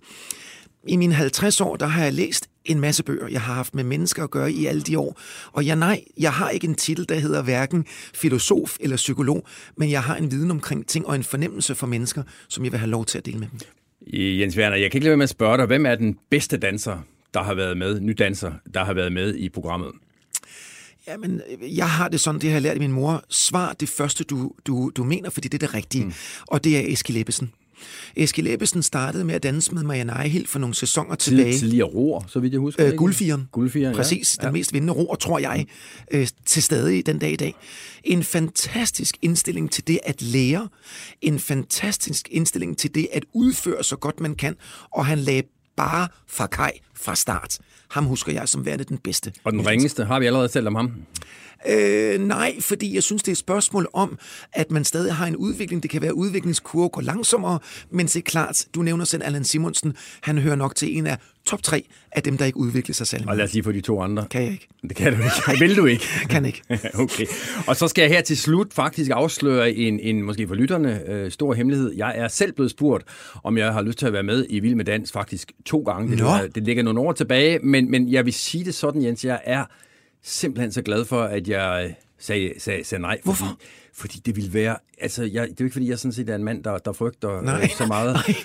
I 0.87 0.95
mine 0.95 1.13
50 1.13 1.61
år, 1.61 1.75
der 1.75 1.85
har 1.85 2.03
jeg 2.03 2.13
læst 2.13 2.49
en 2.65 2.79
masse 2.79 3.03
bøger. 3.03 3.27
Jeg 3.27 3.41
har 3.41 3.53
haft 3.53 3.75
med 3.75 3.83
mennesker 3.83 4.23
at 4.23 4.31
gøre 4.31 4.51
i 4.51 4.65
alle 4.65 4.81
de 4.81 4.99
år. 4.99 5.19
Og 5.51 5.65
ja, 5.65 5.75
nej, 5.75 6.03
jeg 6.17 6.33
har 6.33 6.49
ikke 6.49 6.67
en 6.67 6.75
titel, 6.75 7.09
der 7.09 7.15
hedder 7.15 7.43
hverken 7.43 7.85
filosof 8.13 8.77
eller 8.79 8.97
psykolog, 8.97 9.47
men 9.77 9.91
jeg 9.91 10.03
har 10.03 10.15
en 10.15 10.31
viden 10.31 10.51
omkring 10.51 10.87
ting 10.87 11.07
og 11.07 11.15
en 11.15 11.23
fornemmelse 11.23 11.75
for 11.75 11.87
mennesker, 11.87 12.23
som 12.49 12.63
jeg 12.63 12.71
vil 12.71 12.79
have 12.79 12.89
lov 12.89 13.05
til 13.05 13.17
at 13.17 13.25
dele 13.25 13.39
med 13.39 13.47
dem. 13.51 13.59
Jens 14.39 14.57
Werner, 14.57 14.75
jeg 14.77 14.91
kan 14.91 14.97
ikke 14.97 15.05
lade 15.05 15.11
være 15.11 15.17
med 15.17 15.23
at 15.23 15.29
spørge 15.29 15.57
dig, 15.57 15.65
hvem 15.65 15.85
er 15.85 15.95
den 15.95 16.17
bedste 16.29 16.57
danser, 16.57 16.97
der 17.33 17.43
har 17.43 17.53
været 17.53 17.77
med, 17.77 17.99
nydanser, 17.99 18.51
der 18.73 18.83
har 18.83 18.93
været 18.93 19.11
med 19.11 19.35
i 19.35 19.49
programmet? 19.49 19.91
Jamen, 21.07 21.41
jeg 21.61 21.89
har 21.89 22.07
det 22.07 22.19
sådan, 22.19 22.41
det 22.41 22.49
har 22.49 22.55
jeg 22.55 22.61
lært 22.61 22.73
af 22.73 22.79
min 22.79 22.91
mor. 22.91 23.23
Svar 23.29 23.73
det 23.73 23.89
første, 23.89 24.23
du, 24.23 24.51
du, 24.67 24.91
du 24.95 25.03
mener, 25.03 25.29
fordi 25.29 25.47
det 25.47 25.63
er 25.63 25.67
det 25.67 25.75
rigtige. 25.75 26.05
Mm. 26.05 26.13
Og 26.47 26.63
det 26.63 26.77
er 26.77 26.93
Eskild 26.93 27.17
Ebbesen. 27.17 27.51
Eskild 28.15 28.47
Ebbesen 28.47 28.83
startede 28.83 29.23
med 29.23 29.35
at 29.35 29.43
danse 29.43 29.73
med 29.75 29.83
Marianne 29.83 30.11
Ejhild 30.11 30.47
for 30.47 30.59
nogle 30.59 30.75
sæsoner 30.75 31.15
tilbage. 31.15 31.51
Tid, 31.51 31.59
tidligere 31.59 31.87
roer, 31.87 32.21
så 32.27 32.39
vidt 32.39 32.53
jeg 32.53 32.59
husker. 32.59 32.83
Øh, 32.83 32.87
ikke? 32.87 32.97
guldfieren. 32.97 33.47
Guldfieren, 33.51 33.95
Præcis, 33.95 34.37
ja. 34.41 34.45
den 34.45 34.53
mest 34.53 34.73
vindende 34.73 34.93
roer, 34.93 35.15
tror 35.15 35.39
jeg, 35.39 35.65
øh, 36.11 36.27
til 36.45 36.63
stadig 36.63 37.05
den 37.05 37.19
dag 37.19 37.31
i 37.31 37.35
dag. 37.35 37.55
En 38.03 38.23
fantastisk 38.23 39.17
indstilling 39.21 39.71
til 39.71 39.87
det 39.87 39.99
at 40.03 40.21
lære. 40.21 40.67
En 41.21 41.39
fantastisk 41.39 42.27
indstilling 42.31 42.77
til 42.77 42.95
det 42.95 43.07
at 43.13 43.25
udføre 43.33 43.83
så 43.83 43.95
godt 43.95 44.19
man 44.19 44.35
kan. 44.35 44.55
Og 44.91 45.05
han 45.05 45.19
lagde 45.19 45.43
bare 45.77 46.07
fra 46.27 46.47
kaj 46.47 46.71
fra 46.95 47.15
start. 47.15 47.57
Ham 47.89 48.05
husker 48.05 48.31
jeg 48.31 48.49
som 48.49 48.65
værende 48.65 48.83
den 48.83 48.97
bedste. 48.97 49.33
Og 49.43 49.51
den 49.51 49.67
ringeste, 49.67 50.05
har 50.05 50.19
vi 50.19 50.25
allerede 50.25 50.47
talt 50.47 50.67
om 50.67 50.75
ham? 50.75 50.91
Øh, 51.69 52.19
nej, 52.19 52.55
fordi 52.61 52.95
jeg 52.95 53.03
synes, 53.03 53.23
det 53.23 53.27
er 53.27 53.33
et 53.33 53.37
spørgsmål 53.37 53.87
om, 53.93 54.17
at 54.53 54.71
man 54.71 54.83
stadig 54.83 55.13
har 55.13 55.27
en 55.27 55.35
udvikling. 55.35 55.83
Det 55.83 55.91
kan 55.91 56.01
være, 56.01 56.09
at 56.09 56.15
udviklingskurve 56.15 56.89
går 56.89 57.01
langsommere, 57.01 57.59
men 57.89 58.05
det 58.05 58.15
er 58.15 58.21
klart, 58.21 58.65
du 58.75 58.81
nævner 58.81 59.05
selv 59.05 59.23
Allan 59.25 59.43
Simonsen, 59.43 59.93
han 60.21 60.37
hører 60.37 60.55
nok 60.55 60.75
til 60.75 60.97
en 60.97 61.07
af 61.07 61.17
top 61.45 61.63
tre 61.63 61.85
af 62.11 62.23
dem, 62.23 62.37
der 62.37 62.45
ikke 62.45 62.57
udvikler 62.57 62.93
sig 62.93 63.07
særlig 63.07 63.27
Og 63.29 63.37
lad 63.37 63.45
os 63.45 63.53
lige 63.53 63.63
få 63.63 63.71
de 63.71 63.81
to 63.81 64.01
andre. 64.01 64.25
Kan 64.29 64.43
jeg 64.43 64.51
ikke. 64.51 64.67
Det 64.81 64.95
kan 64.95 65.13
du 65.13 65.23
ikke. 65.23 65.59
Vil 65.59 65.77
du 65.77 65.85
ikke? 65.85 66.03
Kan 66.29 66.45
ikke. 66.45 66.61
okay. 67.03 67.25
Og 67.67 67.75
så 67.75 67.87
skal 67.87 68.01
jeg 68.01 68.11
her 68.11 68.21
til 68.21 68.37
slut 68.37 68.73
faktisk 68.73 69.11
afsløre 69.13 69.73
en, 69.73 69.99
en 69.99 70.23
måske 70.23 70.47
for 70.47 70.55
lytterne, 70.55 71.01
øh, 71.07 71.31
stor 71.31 71.53
hemmelighed. 71.53 71.93
Jeg 71.95 72.13
er 72.17 72.27
selv 72.27 72.53
blevet 72.53 72.71
spurgt, 72.71 73.03
om 73.43 73.57
jeg 73.57 73.73
har 73.73 73.81
lyst 73.81 73.99
til 73.99 74.05
at 74.05 74.13
være 74.13 74.23
med 74.23 74.45
i 74.49 74.59
Vild 74.59 74.75
med 74.75 74.85
Dans 74.85 75.11
faktisk 75.11 75.51
to 75.65 75.79
gange. 75.79 76.17
Det, 76.17 76.55
det 76.55 76.63
ligger 76.63 76.83
nogle 76.83 76.99
år 76.99 77.11
tilbage, 77.11 77.59
men, 77.59 77.91
men 77.91 78.11
jeg 78.11 78.25
vil 78.25 78.33
sige 78.33 78.65
det 78.65 78.75
sådan, 78.75 79.03
Jens, 79.03 79.25
jeg 79.25 79.41
er 79.43 79.65
simpelthen 80.25 80.71
så 80.71 80.81
glad 80.81 81.05
for, 81.05 81.23
at 81.23 81.47
jeg 81.47 81.85
øh, 81.89 81.93
sagde, 82.19 82.53
sagde, 82.57 82.83
sagde 82.83 83.01
nej. 83.01 83.11
Fordi, 83.11 83.23
Hvorfor? 83.23 83.59
Fordi 83.93 84.19
det 84.19 84.35
ville 84.35 84.53
være... 84.53 84.77
Altså, 84.97 85.23
jeg, 85.23 85.43
det 85.43 85.51
er 85.51 85.55
jo 85.59 85.65
ikke, 85.65 85.73
fordi 85.73 85.89
jeg 85.89 85.99
sådan 85.99 86.13
set 86.13 86.29
er 86.29 86.35
en 86.35 86.43
mand, 86.43 86.63
der, 86.63 86.77
der 86.77 86.93
frygter 86.93 87.41
Nej. 87.41 87.61
øh, 87.63 87.69
så 87.69 87.85
meget. 87.85 88.13
Nej. 88.13 88.35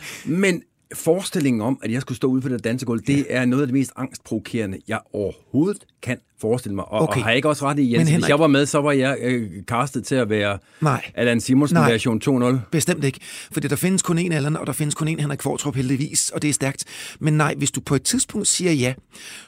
Men 0.41 0.63
forestillingen 0.95 1.63
om, 1.63 1.79
at 1.83 1.93
jeg 1.93 2.01
skulle 2.01 2.17
stå 2.17 2.29
ude 2.29 2.43
på 2.43 2.49
det 2.49 2.65
dansegulv, 2.65 3.01
det 3.07 3.27
er 3.29 3.45
noget 3.45 3.63
af 3.63 3.67
det 3.67 3.75
mest 3.75 3.93
angstprovokerende, 3.97 4.79
jeg 4.89 4.99
overhovedet 5.13 5.85
kan 6.03 6.19
forestille 6.41 6.75
mig. 6.75 6.85
Og, 6.85 7.01
Okay. 7.03 7.17
og 7.19 7.23
har 7.23 7.31
jeg 7.31 7.37
ikke 7.37 7.49
også 7.49 7.65
ret 7.67 7.79
i, 7.79 7.83
Jens? 7.83 7.93
Men 7.93 8.01
Hvis 8.07 8.13
Henrik- 8.15 8.29
jeg 8.29 8.39
var 8.39 8.47
med, 8.47 8.67
så 8.67 8.81
var 8.81 8.93
jeg 8.93 9.17
øh, 9.23 9.51
castet 9.63 10.05
til 10.05 10.15
at 10.15 10.31
være 10.31 10.59
Nej. 10.81 11.11
Allan 11.15 11.41
Simonsen 11.41 11.75
Nej. 11.77 11.91
version 11.93 12.21
2.0. 12.25 12.59
Bestemt 12.71 13.05
ikke. 13.05 13.19
Fordi 13.53 13.69
der 13.69 13.77
findes 13.77 14.03
kun 14.03 14.19
én 14.19 14.33
Allan, 14.35 14.57
og 14.57 14.67
der 14.67 14.73
findes 14.73 14.95
kun 14.95 15.09
én 15.09 15.21
Henrik 15.21 15.39
Kvartrup 15.39 15.75
heldigvis, 15.77 16.31
og 16.31 16.43
det 16.43 16.51
er 16.51 16.55
stærkt. 16.55 16.85
Men 17.21 17.33
nej, 17.37 17.55
hvis 17.59 17.71
du 17.71 17.81
på 17.81 17.95
et 17.95 18.03
tidspunkt 18.03 18.47
siger 18.49 18.73
ja, 18.73 18.95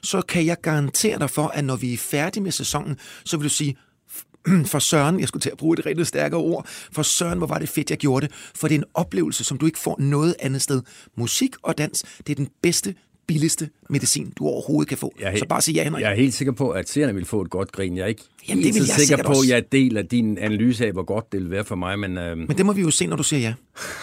så 0.02 0.22
kan 0.22 0.46
jeg 0.46 0.56
garantere 0.62 1.18
dig 1.18 1.30
for, 1.30 1.46
at 1.48 1.64
når 1.64 1.76
vi 1.76 1.92
er 1.92 1.98
færdige 1.98 2.42
med 2.42 2.52
sæsonen, 2.52 2.96
så 3.24 3.36
vil 3.36 3.44
du 3.44 3.48
sige, 3.54 3.76
for 4.72 4.78
Søren, 4.78 5.20
jeg 5.20 5.28
skulle 5.28 5.40
til 5.40 5.50
at 5.50 5.58
bruge 5.58 5.78
et 5.78 5.86
rigtig 5.86 6.06
stærkere 6.06 6.40
ord, 6.40 6.66
for 6.92 7.02
Søren, 7.02 7.38
hvor 7.38 7.46
var 7.46 7.58
det 7.58 7.68
fedt, 7.68 7.90
jeg 7.90 7.98
gjorde 7.98 8.26
det. 8.26 8.34
For 8.54 8.68
det 8.68 8.74
er 8.74 8.78
en 8.78 8.84
oplevelse, 8.94 9.44
som 9.44 9.58
du 9.58 9.66
ikke 9.66 9.78
får 9.78 9.96
noget 9.98 10.34
andet 10.40 10.62
sted. 10.62 10.82
Musik 11.16 11.54
og 11.62 11.78
dans, 11.78 12.04
det 12.26 12.32
er 12.32 12.34
den 12.34 12.48
bedste, 12.62 12.94
billigste 13.26 13.68
medicin, 13.90 14.32
du 14.38 14.46
overhovedet 14.46 14.88
kan 14.88 14.98
få. 14.98 15.14
Jeg 15.20 15.32
er 15.32 15.38
så 15.38 15.46
bare 15.48 15.62
sig 15.62 15.74
ja, 15.74 15.84
Henrik. 15.84 16.02
Jeg 16.02 16.10
er 16.10 16.16
helt 16.16 16.34
sikker 16.34 16.52
på, 16.52 16.70
at 16.70 16.88
seerne 16.88 17.14
vil 17.14 17.24
få 17.24 17.40
et 17.42 17.50
godt 17.50 17.72
grin. 17.72 17.96
Jeg 17.96 18.02
er 18.02 18.06
ikke 18.06 18.22
Jamen, 18.48 18.64
det 18.64 18.74
vil 18.74 18.82
jeg 18.86 18.96
sikker 18.96 19.24
på, 19.24 19.32
at 19.32 19.48
jeg 19.48 19.72
deler 19.72 20.02
din 20.02 20.38
analyse 20.38 20.86
af, 20.86 20.92
hvor 20.92 21.04
godt 21.04 21.32
det 21.32 21.40
vil 21.40 21.50
være 21.50 21.64
for 21.64 21.76
mig. 21.76 21.98
Men, 21.98 22.18
øh, 22.18 22.36
Men 22.36 22.48
det 22.48 22.66
må 22.66 22.72
vi 22.72 22.80
jo 22.80 22.90
se, 22.90 23.06
når 23.06 23.16
du 23.16 23.22
siger 23.22 23.40
ja. 23.40 23.54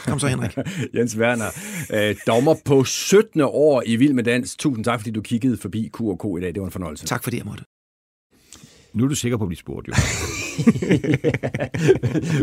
Kom 0.05 0.19
så, 0.19 0.27
Henrik. 0.27 0.57
Jens 0.95 1.17
Werner, 1.17 1.49
øh, 1.93 2.15
dommer 2.27 2.55
på 2.65 2.83
17. 2.83 3.41
år 3.41 3.83
i 3.85 3.95
Vild 3.95 4.13
med 4.13 4.23
Dans. 4.23 4.55
Tusind 4.55 4.85
tak, 4.85 4.99
fordi 4.99 5.11
du 5.11 5.21
kiggede 5.21 5.57
forbi 5.57 5.89
Q&K 5.97 6.25
i 6.37 6.41
dag. 6.41 6.53
Det 6.53 6.59
var 6.59 6.65
en 6.65 6.71
fornøjelse. 6.71 7.05
Tak 7.05 7.23
fordi 7.23 7.37
jeg 7.37 7.45
måtte. 7.45 7.63
Nu 8.93 9.03
er 9.03 9.07
du 9.07 9.15
sikker 9.15 9.37
på 9.37 9.43
at 9.43 9.47
blive 9.47 9.57
spurgt, 9.57 9.87
jo. 9.87 9.93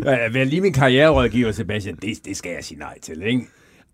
Vær 0.35 0.45
lige 0.45 0.61
min 0.61 0.73
karriererådgiver, 0.73 1.53
Sebastian. 1.53 1.97
Det, 2.03 2.25
det 2.25 2.37
skal 2.37 2.53
jeg 2.53 2.65
sige 2.65 2.79
nej 2.79 2.99
til, 3.01 3.23
ikke? 3.23 3.47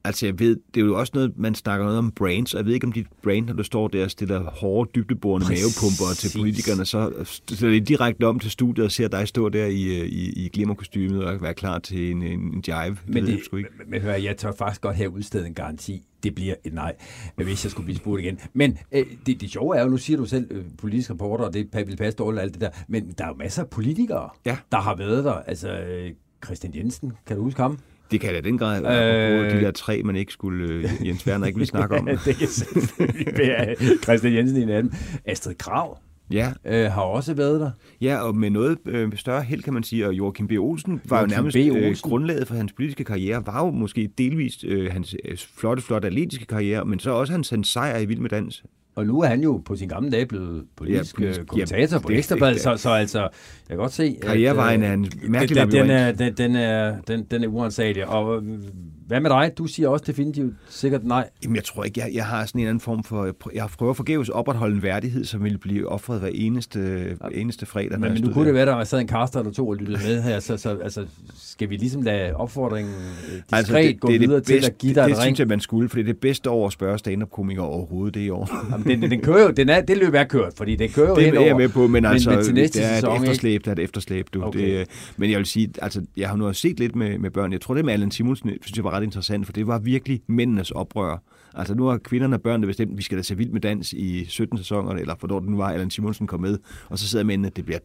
Altså, 0.05 0.26
jeg 0.26 0.38
ved, 0.38 0.57
det 0.74 0.80
er 0.80 0.84
jo 0.84 0.98
også 0.98 1.11
noget, 1.14 1.32
man 1.36 1.55
snakker 1.55 1.84
noget 1.86 1.98
om 1.98 2.11
brands, 2.11 2.55
og 2.55 2.59
jeg 2.59 2.66
ved 2.66 2.74
ikke, 2.74 2.86
om 2.86 2.92
dit 2.92 3.07
brand, 3.22 3.46
når 3.46 3.53
du 3.55 3.62
står 3.62 3.88
der 3.88 4.05
og 4.05 4.11
stiller 4.11 4.42
hårde, 4.42 4.90
dybdeborende 4.94 5.46
mavepumper 5.48 6.14
til 6.16 6.38
politikerne, 6.38 6.86
så 6.86 7.12
stiller 7.24 7.70
det 7.78 7.88
direkte 7.88 8.26
om 8.26 8.38
til 8.38 8.50
studiet 8.50 8.84
og 8.84 8.92
ser 8.92 9.09
dig 9.09 9.28
stå 9.28 9.48
der 9.48 9.66
i, 9.66 9.82
øh, 10.00 10.07
i, 10.07 10.44
i 10.44 10.48
glimmerkostymet 10.48 11.24
og 11.24 11.42
være 11.42 11.55
klar 11.55 11.78
til 11.78 12.11
en, 12.11 12.22
en, 12.22 12.40
en 12.40 12.62
jive. 12.66 12.96
Men, 13.07 13.26
det, 13.26 13.30
jeg 13.30 13.59
ikke. 13.59 13.70
men, 13.78 13.90
men 13.90 14.00
hør, 14.00 14.12
jeg 14.14 14.36
tør 14.36 14.53
faktisk 14.59 14.80
godt 14.80 14.96
her 14.96 15.09
udstede 15.09 15.46
en 15.46 15.55
garanti. 15.55 16.03
Det 16.22 16.34
bliver 16.34 16.55
et 16.64 16.72
nej, 16.72 16.94
hvis 17.36 17.64
jeg 17.64 17.70
skulle 17.70 17.84
blive 17.84 17.96
spurgt 17.96 18.22
igen. 18.22 18.38
Men 18.53 18.78
øh, 18.92 19.07
det, 19.26 19.40
det 19.40 19.50
sjove 19.50 19.76
er 19.76 19.82
jo, 19.82 19.88
nu 19.88 19.96
siger 19.96 20.16
du 20.16 20.24
selv 20.24 20.46
øh, 20.50 20.64
politisk 20.78 21.11
reporter, 21.11 21.44
og 21.44 21.55
det 21.55 21.68
vil 21.86 21.96
passe 21.96 22.16
dårligt 22.16 22.38
og 22.38 22.44
alt 22.44 22.53
det 22.53 22.61
der, 22.61 22.70
men 22.88 23.14
der 23.18 23.24
er 23.24 23.28
jo 23.28 23.34
masser 23.34 23.62
af 23.62 23.68
politikere, 23.70 24.28
Ja. 24.46 24.57
der 24.72 24.78
har 24.78 24.96
været 24.96 25.24
der. 25.24 25.32
Altså, 25.32 25.68
øh, 25.78 26.11
Christian 26.44 26.74
Jensen, 26.76 27.12
kan 27.26 27.36
du 27.36 27.42
huske 27.42 27.62
ham? 27.62 27.78
Det 28.12 28.20
kan 28.20 28.34
jeg 28.34 28.44
da 28.44 28.48
den 28.48 28.58
grad 28.58 28.78
Øh. 28.78 28.84
være 28.84 29.56
de 29.56 29.60
der 29.64 29.70
tre, 29.70 30.02
man 30.02 30.16
ikke 30.16 30.32
skulle, 30.32 30.68
øh, 30.74 30.84
Jens 31.06 31.26
Werner 31.26 31.46
ikke 31.46 31.56
ville 31.56 31.68
snakke 31.68 31.94
om. 31.98 32.06
det 32.26 32.36
kan 32.36 32.48
selvfølgelig 32.48 33.32
være 33.38 33.74
Christian 34.02 34.34
Jensen 34.34 34.56
i 34.58 34.62
en 34.62 34.68
af 34.68 34.82
dem. 34.82 34.92
Astrid 35.24 35.54
Krav 35.54 35.98
Ja, 36.30 36.52
øh, 36.66 36.84
har 36.92 37.02
også 37.02 37.34
været 37.34 37.60
der. 37.60 37.70
ja, 38.00 38.20
og 38.20 38.36
med 38.36 38.50
noget 38.50 38.78
øh, 38.86 39.12
større 39.16 39.42
held, 39.42 39.62
kan 39.62 39.72
man 39.74 39.82
sige, 39.82 40.06
og 40.06 40.14
Joachim 40.14 40.48
B. 40.48 40.52
Olsen 40.58 41.00
var 41.04 41.18
Joachim 41.20 41.36
jo 41.36 41.42
nærmest 41.72 42.04
øh, 42.06 42.10
grundlaget 42.10 42.48
for 42.48 42.54
hans 42.54 42.72
politiske 42.72 43.04
karriere, 43.04 43.46
var 43.46 43.64
jo 43.64 43.70
måske 43.70 44.10
delvist 44.18 44.64
øh, 44.64 44.92
hans 44.92 45.16
øh, 45.24 45.36
flotte, 45.56 45.82
flotte 45.82 46.06
atletiske 46.08 46.46
karriere, 46.46 46.84
men 46.84 46.98
så 46.98 47.10
også 47.10 47.32
hans, 47.32 47.50
hans 47.50 47.68
sejr 47.68 47.98
i 47.98 48.04
Vild 48.04 48.20
med 48.20 48.30
Dans. 48.30 48.64
Og 48.95 49.07
nu 49.07 49.20
er 49.20 49.26
han 49.26 49.43
jo 49.43 49.62
på 49.64 49.76
sin 49.76 49.88
gamle 49.88 50.11
dage 50.11 50.26
blevet 50.26 50.64
politisk, 50.76 51.20
Ja, 51.20 51.24
politisk- 51.26 51.47
politisk 51.47 51.49
kommentator 51.49 51.97
ja, 51.97 52.01
på 52.03 52.09
det- 52.09 52.18
Ekstrabladet, 52.18 52.55
det- 52.55 52.62
så, 52.62 52.76
så 52.76 52.90
altså, 52.90 53.18
jeg 53.20 53.28
kan 53.68 53.76
godt 53.76 53.93
se... 53.93 54.16
Karrierevejen 54.22 54.82
øh, 54.82 54.88
er 54.88 54.93
en 54.93 55.11
mærkelig 55.28 55.57
den, 55.62 55.72
den, 55.72 55.90
er, 55.90 56.12
den, 56.12 56.32
den, 56.34 56.57
er, 56.57 56.97
den, 57.09 57.24
den 57.30 57.45
er 57.45 57.49
uansagelig. 57.49 58.07
Og 58.07 58.43
øh, 58.43 58.59
hvad 59.07 59.20
med 59.20 59.30
dig? 59.30 59.53
Du 59.59 59.66
siger 59.66 59.88
også 59.88 60.05
definitivt 60.07 60.55
sikkert 60.68 61.05
nej. 61.05 61.28
Jamen, 61.44 61.57
jeg 61.57 61.64
tror 61.64 61.84
ikke, 61.84 62.00
jeg, 62.00 62.11
jeg 62.14 62.26
har 62.26 62.46
sådan 62.46 62.59
en 62.59 62.62
eller 62.62 62.70
anden 62.70 62.80
form 62.80 63.05
for... 63.05 63.34
Jeg 63.55 63.68
prøver 63.78 63.92
forgæves 63.92 64.28
at 64.28 64.34
opretholde 64.34 64.76
en 64.76 64.82
værdighed, 64.82 65.24
som 65.24 65.44
vil 65.44 65.59
blive 65.59 65.88
offret 65.88 66.20
hver 66.20 66.30
eneste, 66.34 66.80
hver 66.80 67.28
eneste 67.32 67.66
fredag. 67.66 68.00
Men, 68.00 68.12
men 68.12 68.22
nu 68.22 68.32
kunne 68.32 68.46
det 68.46 68.55
være, 68.55 68.66
der 68.66 68.84
sad 68.84 69.00
en 69.00 69.07
kaster 69.07 69.40
eller 69.40 69.53
to 69.53 69.68
og 69.68 69.76
lyttede 69.76 69.98
med 69.98 70.22
her, 70.22 70.40
så, 70.40 70.57
så 70.57 70.78
altså, 70.82 71.07
skal 71.34 71.70
vi 71.70 71.76
ligesom 71.76 72.03
lade 72.03 72.34
opfordringen 72.36 72.94
øh, 72.94 73.34
diskret 73.34 73.59
Altså, 73.59 73.76
det, 73.76 74.00
gå 74.00 74.09
det 74.09 74.14
er 74.14 74.18
videre 74.18 74.36
det 74.36 74.46
til 74.46 74.64
at 74.66 74.78
give 74.78 74.94
dig 74.94 75.05
det, 75.05 75.11
et 75.11 75.16
det 75.16 75.18
ring? 75.18 75.22
synes 75.26 75.38
jeg, 75.38 75.48
man 75.48 75.61
skulle, 75.61 75.88
for 75.88 75.96
det 75.96 76.03
er 76.03 76.07
det 76.07 76.18
bedste 76.18 76.50
år 76.50 76.66
at 76.66 76.72
spørge 76.72 76.98
stand-up-komikere 76.98 77.66
overhovedet 77.66 78.14
det 78.14 78.20
i 78.20 78.30
år. 78.30 78.70
Jamen, 78.72 79.03
den, 79.03 79.11
den, 79.11 79.20
kører 79.20 79.42
jo, 79.42 79.50
den 79.50 79.68
er, 79.68 79.80
det 79.80 79.96
løb 79.96 80.14
er 80.14 80.24
kørt, 80.24 80.53
fordi 80.57 80.76
den 80.76 80.90
kører 80.90 81.09
jo 81.09 81.14
Det 81.16 81.28
er 81.28 81.32
jeg 81.32 81.40
over. 81.40 81.59
med 81.59 81.68
på, 81.68 81.86
men, 81.86 82.05
altså, 82.05 82.30
men 82.30 82.55
næste 82.55 82.78
det 82.78 82.86
er 82.86 82.94
sæson, 82.94 83.11
et 83.11 83.14
ikke? 83.14 83.24
efterslæb, 83.24 83.61
det 83.64 83.68
er 83.68 83.72
et 83.72 83.78
efterslæb. 83.78 84.28
Du. 84.34 84.44
Okay. 84.44 84.78
Det, 84.78 84.88
men 85.16 85.30
jeg 85.30 85.38
vil 85.38 85.46
sige, 85.46 85.70
altså, 85.82 86.03
jeg 86.16 86.28
har 86.28 86.36
nu 86.36 86.46
også 86.46 86.61
set 86.61 86.80
lidt 86.80 86.96
med, 86.96 87.18
med 87.18 87.30
børn. 87.30 87.53
Jeg 87.53 87.61
tror, 87.61 87.74
det 87.74 87.84
med 87.84 87.92
Allan 87.92 88.11
Simonsen, 88.11 88.50
synes 88.62 88.76
jeg 88.76 88.84
var 88.84 88.91
ret 88.93 89.03
interessant, 89.03 89.47
for 89.47 89.53
det 89.53 89.66
var 89.66 89.78
virkelig 89.78 90.22
mændenes 90.26 90.70
oprør. 90.70 91.22
Altså 91.55 91.74
nu 91.74 91.84
har 91.84 91.99
kvinderne 91.99 92.36
og 92.36 92.43
børnene 92.43 92.66
bestemt, 92.66 92.90
at 92.93 92.99
vi 92.99 93.03
skal 93.03 93.18
da 93.18 93.22
se 93.22 93.36
vild 93.36 93.51
med 93.51 93.61
dans 93.61 93.93
i 93.93 94.24
17 94.24 94.59
sæsoner, 94.59 94.90
eller 94.93 95.14
for 95.18 95.26
det 95.26 95.43
nu 95.51 95.57
var 95.57 95.70
Allan 95.70 95.90
Simonsen 95.90 96.26
kom 96.26 96.40
med, 96.40 96.59
og 96.88 96.99
så 96.99 97.09
sidder 97.09 97.24
mændene, 97.24 97.49
det 97.57 97.64
bliver 97.64 97.78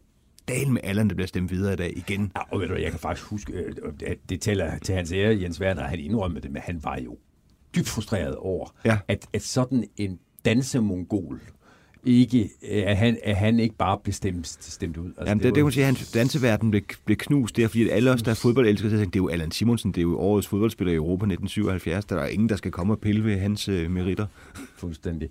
dalen 0.48 0.72
med 0.72 0.80
Allan, 0.84 1.08
der 1.08 1.14
bliver 1.14 1.26
stemt 1.28 1.50
videre 1.50 1.72
i 1.72 1.76
dag 1.76 1.92
igen. 1.96 2.32
Ja, 2.36 2.40
og 2.54 2.60
ved 2.60 2.68
du, 2.68 2.74
jeg 2.74 2.90
kan 2.90 3.00
faktisk 3.00 3.26
huske, 3.28 3.52
øh, 3.52 3.72
at 4.06 4.16
det 4.28 4.40
tæller 4.40 4.78
til 4.78 4.94
hans 4.94 5.12
ære, 5.12 5.40
Jens 5.42 5.60
Werner, 5.60 5.82
han 5.82 5.98
indrømmede 5.98 6.40
det, 6.42 6.50
men 6.52 6.62
han 6.64 6.80
var 6.84 6.98
jo 7.04 7.18
dybt 7.76 7.88
frustreret 7.88 8.36
over, 8.36 8.74
Ja. 8.84 8.98
at, 9.08 9.26
at 9.32 9.42
sådan 9.42 9.84
en 9.96 10.18
dansemongol, 10.44 11.40
ikke, 12.08 12.50
at, 12.62 12.96
han, 12.96 13.18
at 13.24 13.36
han 13.36 13.60
ikke 13.60 13.74
bare 13.76 13.98
blev 14.02 14.12
stemt, 14.12 14.46
stemt 14.60 14.96
ud. 14.96 15.06
Altså, 15.06 15.24
Jamen, 15.26 15.38
det, 15.38 15.44
det, 15.44 15.54
det, 15.54 15.62
hun 15.62 15.72
siger, 15.72 15.88
at 15.88 15.96
hans 15.96 16.10
danseverden 16.10 16.70
blev, 16.70 16.82
blev 17.04 17.16
knust 17.16 17.56
der, 17.56 17.68
fordi 17.68 17.88
at 17.88 17.96
alle 17.96 18.10
os, 18.10 18.22
der 18.22 18.30
er 18.30 18.34
fodboldelskere, 18.34 18.90
så 18.90 18.96
tænkte, 18.96 19.10
det 19.10 19.18
er 19.18 19.22
jo 19.22 19.28
Allan 19.28 19.50
Simonsen, 19.50 19.92
det 19.92 19.98
er 19.98 20.02
jo 20.02 20.18
årets 20.18 20.46
fodboldspiller 20.46 20.92
i 20.92 20.96
Europa 20.96 21.24
1977, 21.24 22.04
der 22.04 22.16
er 22.16 22.26
ingen, 22.26 22.48
der 22.48 22.56
skal 22.56 22.70
komme 22.70 22.92
og 22.92 23.00
pille 23.00 23.24
ved 23.24 23.38
hans 23.38 23.68
øh, 23.68 23.90
meritter. 23.90 24.26
Fuldstændig. 24.76 25.28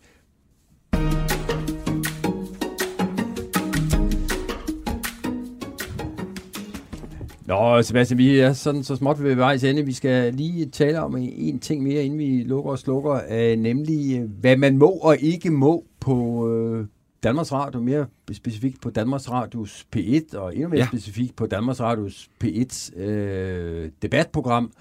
Nå, 7.47 7.81
Sebastian, 7.81 8.17
vi 8.17 8.39
er 8.39 8.53
sådan 8.53 8.83
så 8.83 8.95
småt 8.95 9.23
ved 9.23 9.35
vejs 9.35 9.63
ende. 9.63 9.85
Vi 9.85 9.93
skal 9.93 10.33
lige 10.33 10.65
tale 10.65 11.01
om 11.01 11.17
en 11.17 11.59
ting 11.59 11.83
mere, 11.83 12.03
inden 12.03 12.19
vi 12.19 12.43
lukker 12.43 12.71
og 12.71 12.79
slukker, 12.79 13.19
øh, 13.31 13.57
nemlig 13.57 14.19
øh, 14.19 14.29
hvad 14.39 14.57
man 14.57 14.77
må 14.77 14.89
og 14.89 15.17
ikke 15.19 15.49
må 15.49 15.85
på 15.99 16.49
øh, 16.49 16.85
Danmarks 17.23 17.51
Radio, 17.51 17.79
mere 17.81 18.05
specifikt 18.31 18.81
på 18.81 18.89
Danmarks 18.89 19.31
Radios 19.31 19.87
P1, 19.95 20.37
og 20.37 20.55
endnu 20.55 20.69
mere 20.69 20.77
Ja. 20.77 20.83
ja. 20.83 20.87
specifikt 20.87 21.35
på 21.35 21.45
Danmarks 21.45 21.81
Radios 21.81 22.29
P1 22.43 22.99
øh, 22.99 23.89
debatprogram, 24.01 24.71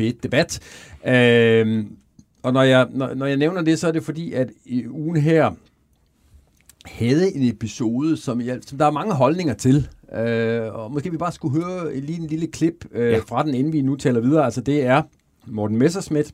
P1 0.00 0.12
Debat. 0.22 0.60
Øh, 1.06 1.84
og 2.42 2.52
når 2.52 2.62
jeg, 2.62 2.86
når, 2.90 3.14
når 3.14 3.26
jeg 3.26 3.36
nævner 3.36 3.62
det, 3.62 3.78
så 3.78 3.88
er 3.88 3.92
det 3.92 4.02
fordi, 4.04 4.32
at 4.32 4.50
i 4.64 4.86
ugen 4.88 5.16
her 5.16 5.50
havde 6.86 7.36
en 7.36 7.48
episode, 7.48 8.16
som, 8.16 8.40
jeg, 8.40 8.58
som 8.66 8.78
der 8.78 8.86
er 8.86 8.90
mange 8.90 9.14
holdninger 9.14 9.54
til. 9.54 9.88
Øh, 10.16 10.74
og 10.74 10.92
måske 10.92 11.10
vi 11.10 11.16
bare 11.16 11.32
skulle 11.32 11.64
høre 11.64 12.00
lige 12.00 12.18
en 12.20 12.26
lille 12.26 12.46
klip 12.46 12.84
øh, 12.92 13.12
Ja. 13.12 13.18
fra 13.18 13.42
den, 13.42 13.54
inden 13.54 13.72
vi 13.72 13.82
nu 13.82 13.96
taler 13.96 14.20
videre. 14.20 14.44
Altså 14.44 14.60
det 14.60 14.82
er 14.84 15.02
Morten 15.46 15.76
Messerschmidt, 15.78 16.32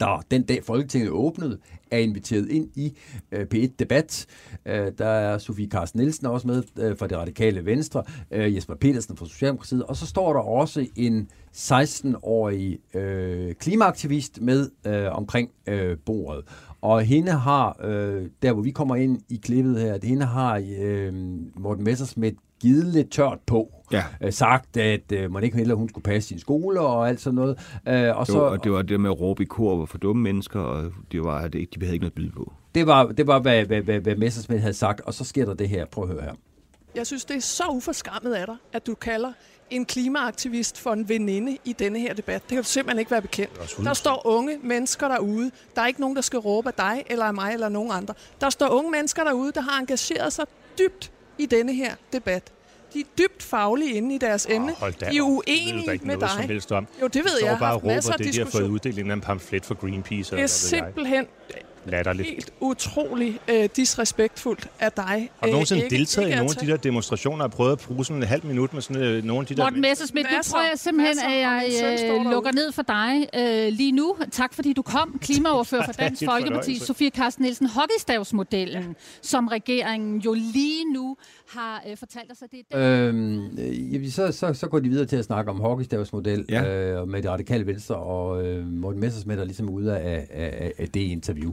der 0.00 0.24
den 0.30 0.42
dag 0.42 0.64
Folketinget 0.64 1.10
åbnede, 1.10 1.58
er 1.90 1.98
inviteret 1.98 2.48
ind 2.48 2.68
i 2.74 2.96
øh, 3.32 3.46
P1 3.54 3.68
Debat. 3.78 4.26
Øh, 4.66 4.92
der 4.98 5.06
er 5.06 5.38
Sofie 5.38 5.68
Carsten 5.68 6.00
Nielsen 6.00 6.26
også 6.26 6.46
med 6.46 6.62
øh, 6.78 6.96
fra 6.98 7.06
det 7.06 7.18
radikale 7.18 7.64
Venstre, 7.64 8.02
øh, 8.30 8.54
Jesper 8.54 8.74
Petersen 8.74 9.16
fra 9.16 9.26
Socialdemokratiet, 9.26 9.82
og 9.82 9.96
så 9.96 10.06
står 10.06 10.32
der 10.32 10.40
også 10.40 10.86
en 10.96 11.28
16-årig 11.56 12.78
øh, 12.94 13.54
klimaaktivist 13.54 14.40
med 14.40 14.70
øh, 14.86 15.16
omkring 15.16 15.50
øh, 15.66 15.96
bordet. 16.06 16.44
Og 16.86 17.02
hende 17.02 17.32
har, 17.32 17.76
øh, 17.84 18.26
der 18.42 18.52
hvor 18.52 18.62
vi 18.62 18.70
kommer 18.70 18.96
ind 18.96 19.20
i 19.28 19.36
klippet 19.36 19.80
her, 19.80 19.98
hende 20.02 20.26
har 20.26 20.62
øh, 20.78 21.12
Morten 21.56 21.84
Messerschmidt 21.84 22.34
givet 22.60 22.86
lidt 22.86 23.10
tørt 23.10 23.38
på. 23.46 23.72
Ja. 23.92 24.04
Øh, 24.20 24.32
sagt, 24.32 24.76
at 24.76 25.12
øh, 25.12 25.32
man 25.32 25.44
ikke 25.44 25.56
hellere 25.56 25.76
hun 25.76 25.88
skulle 25.88 26.02
passe 26.02 26.28
sin 26.28 26.38
skole 26.38 26.80
og 26.80 27.08
alt 27.08 27.20
sådan 27.20 27.34
noget. 27.34 27.58
Øh, 27.88 28.16
og 28.18 28.26
Så, 28.26 28.32
så, 28.32 28.38
og 28.38 28.64
det 28.64 28.72
var 28.72 28.82
det 28.82 29.00
med 29.00 29.10
at 29.10 29.20
råbe 29.20 29.42
i 29.42 29.46
kor 29.46 29.86
for 29.86 29.98
dumme 29.98 30.22
mennesker, 30.22 30.60
og 30.60 30.92
det 31.12 31.24
var, 31.24 31.48
det, 31.48 31.52
de 31.52 31.80
havde 31.80 31.94
ikke 31.94 32.02
noget 32.02 32.10
at 32.10 32.14
byde 32.14 32.32
på. 32.32 32.52
Det 32.74 32.86
var, 32.86 33.06
det 33.06 33.26
var 33.26 33.38
hvad, 33.38 33.64
hvad, 33.64 33.82
hvad, 33.82 34.00
hvad 34.00 34.16
Messersmith 34.16 34.60
havde 34.60 34.74
sagt, 34.74 35.00
og 35.00 35.14
så 35.14 35.24
sker 35.24 35.44
der 35.44 35.54
det 35.54 35.68
her. 35.68 35.84
Prøv 35.84 36.04
at 36.04 36.10
høre 36.10 36.22
her. 36.22 36.32
Jeg 36.94 37.06
synes, 37.06 37.24
det 37.24 37.36
er 37.36 37.40
så 37.40 37.64
uforskammet 37.70 38.34
af 38.34 38.46
dig, 38.46 38.56
at 38.72 38.86
du 38.86 38.94
kalder 38.94 39.32
en 39.70 39.84
klimaaktivist 39.84 40.78
for 40.78 40.92
en 40.92 41.08
veninde 41.08 41.58
i 41.64 41.72
denne 41.72 41.98
her 41.98 42.14
debat. 42.14 42.42
Det 42.42 42.48
kan 42.48 42.58
du 42.58 42.62
simpelthen 42.64 42.98
ikke 42.98 43.10
være 43.10 43.22
bekendt. 43.22 43.76
Der 43.84 43.94
står 43.94 44.26
unge 44.26 44.58
mennesker 44.62 45.08
derude. 45.08 45.50
Der 45.76 45.82
er 45.82 45.86
ikke 45.86 46.00
nogen, 46.00 46.16
der 46.16 46.22
skal 46.22 46.38
råbe 46.38 46.68
af 46.68 46.74
dig, 46.74 47.04
eller 47.06 47.24
af 47.24 47.34
mig, 47.34 47.52
eller 47.52 47.68
nogen 47.68 47.90
andre. 47.92 48.14
Der 48.40 48.50
står 48.50 48.68
unge 48.68 48.90
mennesker 48.90 49.24
derude, 49.24 49.52
der 49.52 49.60
har 49.60 49.80
engageret 49.80 50.32
sig 50.32 50.44
dybt 50.78 51.12
i 51.38 51.46
denne 51.46 51.74
her 51.74 51.94
debat. 52.12 52.52
De 52.94 53.00
er 53.00 53.04
dybt 53.18 53.42
faglige 53.42 53.92
inde 53.92 54.14
i 54.14 54.18
deres 54.18 54.46
emne. 54.50 54.72
da 54.80 54.86
De 54.90 55.04
er. 55.06 55.10
Det 55.10 55.20
uenige 55.20 55.92
ikke 55.92 56.06
med 56.06 56.16
noget 56.16 56.30
som 56.30 56.40
dig. 56.40 56.48
helst 56.48 56.72
om. 56.72 56.86
Jo, 57.02 57.06
det 57.06 57.24
ved 57.24 57.32
jeg. 57.40 57.46
Jeg 57.46 57.56
har 57.58 57.80
masser 57.84 58.12
af 58.12 58.18
det 58.18 58.26
er 58.26 58.32
de 58.32 58.38
har 58.38 58.44
fået 58.44 58.52
diskussion. 58.52 58.70
uddelt 58.70 58.98
en 59.12 59.20
pamflet 59.20 59.64
for 59.64 59.74
Greenpeace. 59.74 60.36
Det 60.36 60.42
er 60.42 60.46
simpelthen 60.46 61.26
Latterligt. 61.86 62.28
helt 62.28 62.52
utrolig 62.60 63.38
øh, 63.50 63.68
disrespektfuldt 63.76 64.68
af 64.80 64.92
dig. 64.92 65.04
Har 65.04 65.26
du 65.42 65.46
øh, 65.46 65.52
nogensinde 65.52 65.84
ikke- 65.84 65.96
deltaget 65.96 66.26
i 66.26 66.30
ikke 66.30 66.36
nogle 66.36 66.50
at 66.50 66.56
af 66.56 66.66
de 66.66 66.72
der 66.72 66.76
demonstrationer 66.76 67.44
og 67.44 67.50
prøvet 67.50 67.72
at 67.72 67.78
bruge 67.78 68.04
sådan 68.04 68.22
en 68.22 68.28
halv 68.28 68.46
minut 68.46 68.74
med 68.74 68.82
sådan 68.82 69.02
øh, 69.02 69.24
nogle 69.24 69.40
af 69.40 69.46
de 69.46 69.54
der... 69.54 69.62
Morten 69.62 69.80
Messerschmidt, 69.80 70.26
nu 70.30 70.38
tror 70.42 70.60
jeg 70.62 70.72
simpelthen, 70.76 71.18
at 71.18 71.38
jeg 71.40 71.70
øh, 72.24 72.30
lukker 72.30 72.52
ned 72.52 72.72
for 72.72 72.82
dig 72.82 73.26
øh, 73.36 73.72
lige 73.72 73.92
nu. 73.92 74.16
Tak 74.32 74.54
fordi 74.54 74.72
du 74.72 74.82
kom, 74.82 75.18
klimaoverfører 75.26 75.84
for 75.84 75.92
Dansk 75.92 76.22
Folkeparti. 76.24 76.78
Sofie 76.78 77.10
Carsten 77.10 77.42
Nielsen, 77.42 77.66
hockeystavsmodellen, 77.66 78.96
som 79.22 79.48
regeringen 79.48 80.18
jo 80.20 80.32
lige 80.34 80.92
nu 80.94 81.16
har 81.48 81.82
øh, 81.90 81.96
fortalt 81.96 82.32
os, 82.32 82.42
at 82.42 82.50
det 82.50 82.60
er. 82.70 83.08
Øhm, 83.08 83.58
øh, 83.58 83.94
jamen, 83.94 84.10
så, 84.10 84.32
så, 84.32 84.54
så 84.54 84.66
går 84.68 84.78
de 84.78 84.88
videre 84.88 85.06
til 85.06 85.16
at 85.16 85.24
snakke 85.24 85.50
om 85.50 85.60
hockeystavsmodel 85.60 86.44
Ja. 86.48 86.62
ja. 86.62 87.00
øh, 87.00 87.08
med 87.08 87.22
det 87.22 87.30
radikale 87.30 87.66
venstre, 87.66 87.96
og 87.96 88.46
øh, 88.46 88.66
Morten 88.66 89.00
Messersmith 89.00 89.40
er 89.40 89.44
ligesom 89.44 89.68
ude 89.70 89.98
af, 89.98 90.26
af, 90.30 90.72
af 90.78 90.88
det 90.88 91.00
interview. 91.00 91.52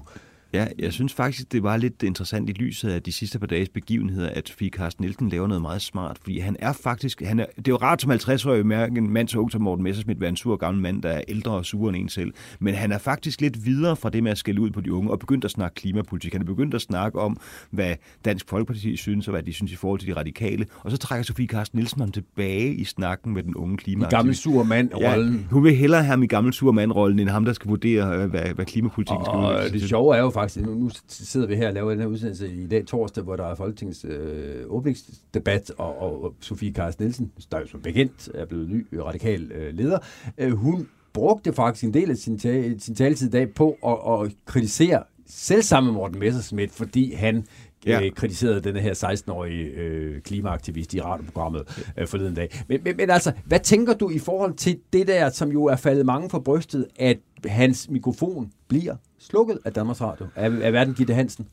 Ja, 0.54 0.68
jeg 0.80 0.94
synes 0.94 1.14
faktisk, 1.14 1.52
det 1.52 1.64
var 1.64 1.78
lidt 1.78 2.04
interessant 2.04 2.50
i 2.50 2.54
lyset 2.54 2.90
af 2.90 3.02
de 3.02 3.12
sidste 3.12 3.40
par 3.40 3.48
dages 3.48 3.70
begivenheder, 3.70 4.30
at 4.30 4.50
Sofie 4.50 4.70
Carsten 4.70 5.04
Nielsen 5.04 5.30
laver 5.30 5.48
noget 5.48 5.62
meget 5.62 5.82
smart, 5.82 6.18
fordi 6.22 6.40
han 6.40 6.56
er 6.60 6.74
faktisk, 6.74 7.22
han 7.22 7.40
er, 7.40 7.46
det 7.58 7.68
er 7.68 7.72
jo 7.72 7.76
rart 7.76 8.02
som 8.02 8.12
50-årig 8.12 8.66
mærke, 8.66 8.98
en 8.98 9.10
mand 9.10 9.28
så 9.28 9.40
ung 9.40 9.52
som 9.52 9.62
Morten 9.62 9.84
Messersmith, 9.84 10.22
være 10.22 10.30
en 10.30 10.36
sur 10.36 10.56
gammel 10.56 10.82
mand, 10.82 11.02
der 11.02 11.10
er 11.10 11.22
ældre 11.28 11.52
og 11.52 11.66
sur 11.66 11.90
end 11.90 11.98
en 11.98 12.10
selv, 12.10 12.34
men 12.60 12.74
han 12.74 12.92
er 12.92 12.98
faktisk 12.98 13.42
lidt 13.42 13.66
videre 13.66 13.96
fra 13.96 14.10
det 14.10 14.24
med 14.24 14.32
at 14.32 14.38
skælde 14.38 14.62
ud 14.62 14.70
på 14.72 14.82
de 14.82 14.94
unge, 14.94 15.12
og 15.12 15.20
begyndt 15.20 15.46
at 15.46 15.52
snakke 15.52 15.76
klimapolitik. 15.76 16.34
Han 16.34 16.42
er 16.42 16.46
begyndt 16.46 16.74
at 16.74 16.82
snakke 16.82 17.20
om, 17.20 17.38
hvad 17.72 17.96
Dansk 18.26 18.50
Folkeparti 18.50 18.98
synes, 18.98 19.28
og 19.28 19.32
hvad 19.32 19.44
de 19.44 19.54
synes 19.54 19.72
i 19.72 19.76
forhold 19.76 20.00
til 20.00 20.10
de 20.10 20.14
radikale, 20.14 20.66
og 20.80 20.92
så 20.92 20.98
trækker 20.98 21.24
Sofie 21.24 21.48
Carsten 21.48 21.78
Nielsen 21.78 22.00
ham 22.00 22.12
tilbage 22.12 22.74
i 22.74 22.84
snakken 22.84 23.34
med 23.34 23.44
den 23.44 23.56
unge 23.56 23.74
I 23.74 23.78
klima. 23.78 24.10
gammel 24.10 24.36
sur 24.36 24.64
mand-rollen. 24.64 25.34
Ja, 25.34 25.40
hun 25.52 25.64
vil 25.64 25.76
hellere 25.76 26.02
have 26.02 26.10
ham 26.10 26.24
i 26.24 26.28
gammel 26.28 26.54
sur 26.54 26.72
mand-rollen, 26.72 27.20
end 27.20 27.30
ham, 27.30 27.46
der 27.46 27.54
skal 27.54 27.70
vurdere, 27.70 28.18
øh, 28.18 28.30
hvad, 28.30 28.54
hvad 28.56 28.66
klimapolitikken 28.66 29.26
skal 29.26 29.36
Og 29.38 29.50
udvikle 29.50 29.70
sig 29.70 29.80
det 29.80 29.90
sjove 29.90 30.16
er 30.16 30.20
jo 30.20 30.30
faktisk, 30.30 30.43
nu, 30.58 30.74
nu 30.74 30.90
sidder 31.08 31.48
vi 31.48 31.56
her 31.56 31.68
og 31.68 31.74
laver 31.74 31.90
den 31.90 32.00
her 32.00 32.08
udsendelse 32.08 32.54
i 32.54 32.68
dag 32.68 32.86
torsdag, 32.86 33.24
hvor 33.24 33.36
der 33.36 33.46
er 33.46 33.56
Folketingets 33.56 34.06
øh, 34.06 34.64
åbningsdebat, 34.68 35.72
og, 35.78 36.02
og, 36.02 36.34
Sofie 36.40 36.74
Carsten 36.74 37.06
Nielsen, 37.06 37.32
der 37.52 37.60
jo 37.60 37.68
som 37.68 37.82
bekendt 37.82 38.30
er 38.34 38.46
blevet 38.46 38.70
ny 38.70 38.88
radikal 38.94 39.52
øh, 39.52 39.74
leder, 39.74 40.00
øh, 40.38 40.52
hun 40.52 40.88
brugte 41.14 41.54
faktisk 41.54 41.84
en 41.84 41.94
del 41.94 42.10
af 42.10 42.18
sin, 42.18 42.40
ta- 42.40 42.78
sin 42.80 42.96
taletid 42.96 43.28
i 43.28 43.32
dag 43.32 43.54
på 43.54 43.78
at, 43.86 44.26
at 44.26 44.36
kritisere 44.46 45.04
selv 45.28 45.62
samme 45.62 45.92
Morten 45.92 46.20
Messerschmidt, 46.20 46.72
fordi 46.72 47.14
han 47.14 47.46
ja. 47.86 48.00
Ja. 48.00 48.06
øh, 48.06 48.12
kritiserede 48.12 48.62
den 48.62 48.76
her 48.76 48.94
16-årige 48.94 49.64
øh, 49.64 50.22
klimaaktivist 50.22 50.94
i 50.94 51.02
radioprogrammet 51.02 51.92
øh, 51.98 52.08
forleden 52.08 52.36
dag. 52.36 52.64
Men, 52.68 52.80
men, 52.84 52.98
men 52.98 53.10
altså, 53.10 53.32
hvad 53.46 53.60
tænker 53.60 53.94
du 53.94 54.10
i 54.10 54.20
forhold 54.20 54.54
til 54.54 54.80
det 54.94 55.08
der, 55.08 55.30
som 55.30 55.52
jo 55.52 55.66
er 55.66 55.76
faldet 55.76 56.06
mange 56.06 56.30
for 56.30 56.40
brystet, 56.40 56.88
at 56.96 57.18
hans 57.46 57.90
mikrofon 57.90 58.52
bliver 58.68 58.96
slukket 59.24 59.60
af 59.66 59.74
Danmarks 59.74 60.02
Radio, 60.02 60.26
af, 60.36 60.52
af 60.62 60.74
verden 60.74 60.94
Gitte 60.94 61.14
Hansen? 61.14 61.46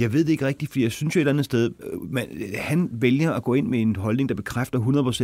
Jeg 0.00 0.12
ved 0.12 0.24
det 0.24 0.28
ikke 0.32 0.46
rigtigt, 0.46 0.70
fordi 0.70 0.82
jeg 0.82 0.92
synes 0.92 1.16
jo 1.16 1.18
et 1.18 1.22
eller 1.22 1.32
andet 1.32 1.44
sted, 1.44 1.70
øh, 1.92 2.12
man, 2.12 2.26
han 2.58 2.88
vælger 2.92 3.32
at 3.32 3.42
gå 3.42 3.54
ind 3.54 3.66
med 3.66 3.82
en 3.82 3.96
holdning, 3.96 4.28
der 4.28 4.34
bekræfter 4.34 4.78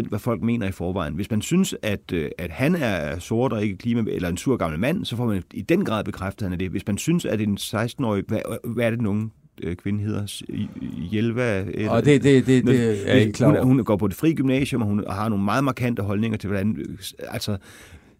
100% 0.04 0.08
hvad 0.08 0.18
folk 0.18 0.42
mener 0.42 0.68
i 0.68 0.72
forvejen. 0.72 1.14
Hvis 1.14 1.30
man 1.30 1.42
synes, 1.42 1.74
at, 1.82 2.12
øh, 2.12 2.30
at 2.38 2.50
han 2.50 2.74
er 2.74 3.18
sort 3.18 3.52
og 3.52 3.62
ikke 3.62 3.76
klima, 3.76 4.04
eller 4.10 4.28
en 4.28 4.36
sur 4.36 4.56
gammel 4.56 4.80
mand, 4.80 5.04
så 5.04 5.16
får 5.16 5.26
man 5.26 5.42
i 5.54 5.62
den 5.62 5.84
grad 5.84 6.04
bekræftet, 6.04 6.42
han 6.46 6.52
er 6.52 6.56
det. 6.56 6.70
Hvis 6.70 6.86
man 6.86 6.98
synes, 6.98 7.24
at 7.24 7.40
en 7.40 7.58
16-årig, 7.60 8.24
hvad, 8.28 8.40
hvad 8.64 8.86
er 8.86 8.90
det, 8.90 9.30
øh, 9.62 9.76
kvinde 9.76 10.04
hedder? 10.04 10.42
Hjelva? 11.10 11.60
Eller, 11.60 11.90
Og 11.90 12.04
det, 12.04 12.22
det, 12.22 12.46
det, 12.46 12.66
det 12.66 13.10
er 13.10 13.14
ikke 13.14 13.32
klar 13.32 13.46
hun, 13.46 13.56
over. 13.56 13.64
hun 13.66 13.84
går 13.84 13.96
på 13.96 14.08
det 14.08 14.16
frie 14.16 14.34
gymnasium, 14.34 14.82
og 14.82 14.88
hun 14.88 15.04
har 15.10 15.28
nogle 15.28 15.44
meget 15.44 15.64
markante 15.64 16.02
holdninger 16.02 16.38
til, 16.38 16.48
hvordan... 16.48 16.76
øh, 16.78 16.98
Altså, 17.18 17.56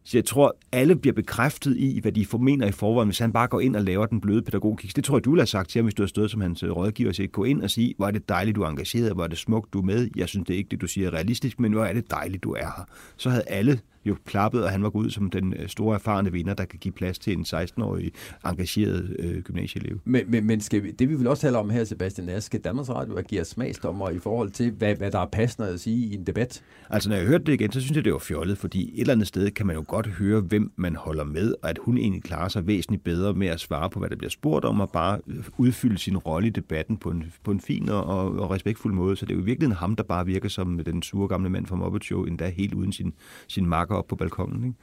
så 0.05 0.19
jeg 0.19 0.25
tror, 0.25 0.57
alle 0.73 0.97
bliver 0.97 1.15
bekræftet 1.15 1.77
i, 1.77 1.99
hvad 2.03 2.13
de 2.13 2.27
formener 2.27 2.67
i 2.67 2.73
forvejen, 2.73 3.09
hvis 3.09 3.19
han 3.19 3.33
bare 3.33 3.49
går 3.49 3.61
ind 3.61 3.77
og 3.77 3.83
laver 3.83 4.07
den 4.07 4.21
bløde 4.21 4.43
pædagogik. 4.43 4.97
Det 4.97 5.05
tror 5.05 5.17
jeg, 5.17 5.25
du 5.25 5.39
har 5.39 5.45
sagt 5.45 5.71
til 5.71 5.79
ham, 5.79 5.85
hvis 5.85 5.95
du 5.95 6.03
har 6.03 6.09
stået 6.09 6.31
som 6.31 6.41
hans 6.41 6.63
øh, 6.63 6.71
rådgiver, 6.71 7.09
og 7.09 7.15
siger, 7.15 7.27
gå 7.27 7.45
ind 7.45 7.63
og 7.63 7.71
sige, 7.71 7.95
hvor 7.97 8.07
er 8.07 8.11
det 8.11 8.29
dejligt, 8.29 8.57
du 8.57 8.63
er 8.63 8.69
engageret, 8.69 9.13
hvor 9.13 9.25
er 9.25 9.29
det 9.29 9.39
smukt, 9.39 9.73
du 9.73 9.79
er 9.79 9.85
med. 9.85 10.09
Jeg 10.17 10.29
synes, 10.29 10.47
det 10.47 10.55
er 10.55 10.59
ikke 10.59 10.71
det, 10.71 10.81
du 10.81 10.87
siger 10.87 11.07
er 11.07 11.15
realistisk, 11.15 11.61
men 11.61 11.73
hvor 11.73 11.85
er 11.85 11.93
det 11.93 12.11
dejligt, 12.11 12.43
du 12.43 12.53
er 12.53 12.59
her. 12.59 12.87
Så 13.17 13.31
havde 13.31 13.45
alle 13.47 13.81
jo 14.05 14.17
klappet, 14.25 14.65
og 14.65 14.71
han 14.71 14.83
var 14.83 14.91
gået 14.91 15.05
ud 15.05 15.11
som 15.11 15.31
den 15.31 15.55
øh, 15.55 15.69
store 15.69 15.95
erfarne 15.95 16.33
vinder, 16.33 16.55
der 16.55 16.65
kan 16.65 16.79
give 16.79 16.93
plads 16.93 17.19
til 17.19 17.33
en 17.33 17.45
16-årig 17.49 18.13
engageret 18.47 19.17
øh, 19.19 19.43
gymnasieelev. 19.43 20.01
Men, 20.05 20.23
men, 20.29 20.47
men 20.47 20.61
skal 20.61 20.83
vi, 20.83 20.91
det 20.91 21.09
vi 21.09 21.15
vil 21.15 21.27
også 21.27 21.41
tale 21.41 21.59
om 21.59 21.71
her, 21.71 21.85
Sebastian, 21.85 22.29
er, 22.29 22.41
skal 22.41 22.61
Danmarks 22.61 22.91
Radio 22.91 23.19
agere 23.19 23.45
smagsdommer 23.45 24.11
i 24.11 24.19
forhold 24.19 24.51
til, 24.51 24.71
hvad, 24.71 24.95
hvad 24.95 25.11
der 25.11 25.19
er 25.19 25.27
passende 25.27 25.69
at 25.69 25.81
sige 25.81 26.07
i 26.07 26.15
en 26.15 26.27
debat? 26.27 26.63
Altså, 26.91 27.09
når 27.09 27.17
jeg 27.17 27.27
hørte 27.27 27.45
det 27.45 27.53
igen, 27.53 27.73
så 27.73 27.81
synes 27.81 27.97
jeg, 27.97 28.05
det 28.05 28.13
var 28.13 28.19
fjollet, 28.19 28.59
fordi 28.59 28.95
et 28.95 29.01
eller 29.01 29.15
andet 29.15 29.29
sted 29.29 29.51
kan 29.51 29.67
man 29.67 29.77
jo 29.77 29.85
godt 29.89 30.07
høre, 30.07 30.41
hvem 30.41 30.73
man 30.77 30.97
holder 30.97 31.25
med, 31.25 31.55
og 31.63 31.71
at 31.71 31.79
hun 31.83 31.99
egentlig 31.99 32.23
klarer 32.23 32.49
sig 32.49 32.67
væsentligt 32.67 33.05
bedre 33.05 33.35
med 33.35 33.47
at 33.47 33.61
svare 33.61 33.91
på, 33.91 33.99
hvad 33.99 34.11
der 34.11 34.17
bliver 34.17 34.31
spurgt 34.31 34.65
om, 34.65 34.81
og 34.81 34.91
bare 34.91 35.21
udfylde 35.59 35.99
sin 35.99 36.17
rolle 36.17 36.47
i 36.47 36.51
debatten 36.51 36.97
på 36.97 37.11
en, 37.11 37.25
på 37.45 37.51
en 37.51 37.61
fin 37.61 37.89
og, 37.89 38.05
og 38.05 38.51
respektfuld 38.51 38.95
måde. 38.95 39.17
Så 39.17 39.27
det 39.27 39.33
er 39.33 39.39
jo 39.39 39.45
virkelig 39.45 39.77
ham, 39.77 39.97
der 39.97 40.03
bare 40.03 40.27
virker 40.27 40.49
som 40.49 40.79
den 40.79 41.03
sure 41.03 41.29
gamle 41.29 41.51
mand 41.51 41.67
fra 41.67 41.77
Muppet 41.77 42.05
Show, 42.05 42.25
endda 42.25 42.49
helt 42.49 42.75
uden 42.75 42.93
sin, 42.93 43.13
sin 43.49 43.67
makker 43.93 43.99
op 43.99 44.07
på 44.09 44.17
balkongen. 44.17 44.65
Ikke? 44.65 44.79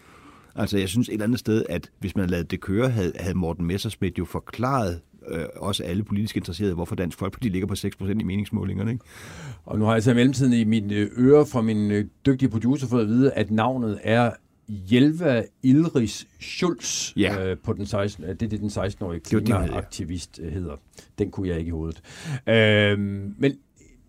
Altså, 0.56 0.78
jeg 0.78 0.90
synes 0.90 1.08
et 1.10 1.14
eller 1.14 1.26
andet 1.26 1.40
sted, 1.40 1.66
at 1.70 1.92
hvis 2.00 2.16
man 2.16 2.30
havde 2.30 2.44
det 2.44 2.62
køre, 2.62 2.90
havde, 2.90 3.12
havde 3.20 3.38
Morten 3.38 3.66
Messersmith 3.66 4.20
jo 4.20 4.26
forklaret 4.26 5.02
øh, 5.28 5.46
også 5.56 5.84
alle 5.84 6.04
politisk 6.04 6.38
interesserede, 6.38 6.74
hvorfor 6.74 6.96
Dansk 6.96 7.18
Folkeparti 7.18 7.50
ligger 7.50 7.68
på 7.68 7.74
6% 7.74 8.10
i 8.10 8.24
meningsmålingerne. 8.24 8.92
Ikke? 8.92 9.04
Og 9.66 9.80
nu 9.80 9.86
har 9.86 9.94
jeg 9.94 10.04
så 10.04 10.12
i 10.12 10.14
mellemtiden 10.14 10.54
i 10.54 10.64
mine 10.64 10.96
øh, 10.96 11.10
ører 11.18 11.46
fra 11.46 11.62
min 11.62 11.92
øh, 11.92 12.06
dygtige 12.26 12.50
producer 12.50 12.88
fået 12.88 13.02
at 13.02 13.08
vide, 13.08 13.32
at 13.32 13.52
navnet 13.52 14.00
er 14.04 14.32
Jelva 14.70 15.44
Ilris 15.64 16.28
Schulz 16.40 17.16
Ja. 17.18 17.46
øh, 17.46 17.58
på 17.64 17.74
den 17.74 17.86
16, 17.86 18.24
øh, 18.24 18.30
det 18.30 18.42
er 18.42 18.48
det, 18.48 18.60
den 18.60 18.70
16-årige 18.70 19.20
Det 19.20 19.34
var 19.34 19.40
det, 19.40 19.48
klimaaktivist 19.48 20.40
øh, 20.44 20.52
hedder. 20.52 20.76
Den 21.20 21.32
kunne 21.32 21.48
jeg 21.48 21.58
ikke 21.58 21.68
i 21.68 21.72
hovedet. 21.72 22.02
Øh, 22.48 23.00
men 23.38 23.54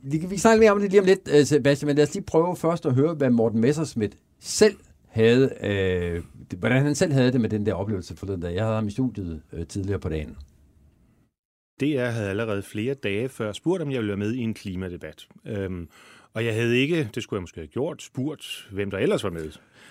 vi 0.03 0.19
kan 0.19 0.39
snakke 0.39 0.61
mere 0.61 0.71
om 0.71 0.81
det 0.81 0.91
lige 0.91 1.01
om 1.01 1.07
lidt, 1.07 1.49
Sebastian, 1.49 1.87
men 1.87 1.97
lad 1.97 2.05
os 2.05 2.15
lige 2.15 2.25
prøve 2.25 2.57
først 2.57 2.87
at 2.87 2.95
høre, 2.95 3.15
hvad 3.15 3.31
Morten 3.31 3.61
Messerschmidt 3.61 4.17
selv 4.41 4.77
havde, 5.11 5.51
øh, 5.63 6.23
det- 6.51 6.59
hvordan 6.59 6.83
han 6.83 6.95
selv 6.95 7.13
havde 7.13 7.33
det 7.33 7.41
med 7.41 7.49
den 7.51 7.67
der 7.67 7.75
oplevelse 7.75 8.17
forleden 8.17 8.41
dag. 8.41 8.55
Jeg 8.55 8.63
havde 8.63 8.75
ham 8.75 8.87
i 8.87 8.91
studiet 8.91 9.43
øh, 9.53 9.67
tidligere 9.67 10.01
på 10.01 10.09
dagen. 10.09 10.37
DR 11.81 12.05
havde 12.11 12.31
allerede 12.31 12.63
flere 12.63 12.95
dage 12.95 13.29
før 13.29 13.53
spurgt, 13.53 13.83
om 13.83 13.91
jeg 13.91 13.99
ville 13.99 14.09
være 14.09 14.17
med 14.17 14.33
i 14.33 14.39
en 14.39 14.55
klimadebat. 14.55 15.27
Øhm, 15.47 15.89
og 16.35 16.45
jeg 16.45 16.55
havde 16.55 16.79
ikke, 16.79 17.09
det 17.15 17.23
skulle 17.23 17.39
jeg 17.39 17.43
måske 17.43 17.61
have 17.61 17.67
gjort, 17.69 18.03
spurgt, 18.03 18.69
hvem 18.73 18.91
der 18.91 18.99
ellers 18.99 19.25
var 19.25 19.31
med. 19.31 19.51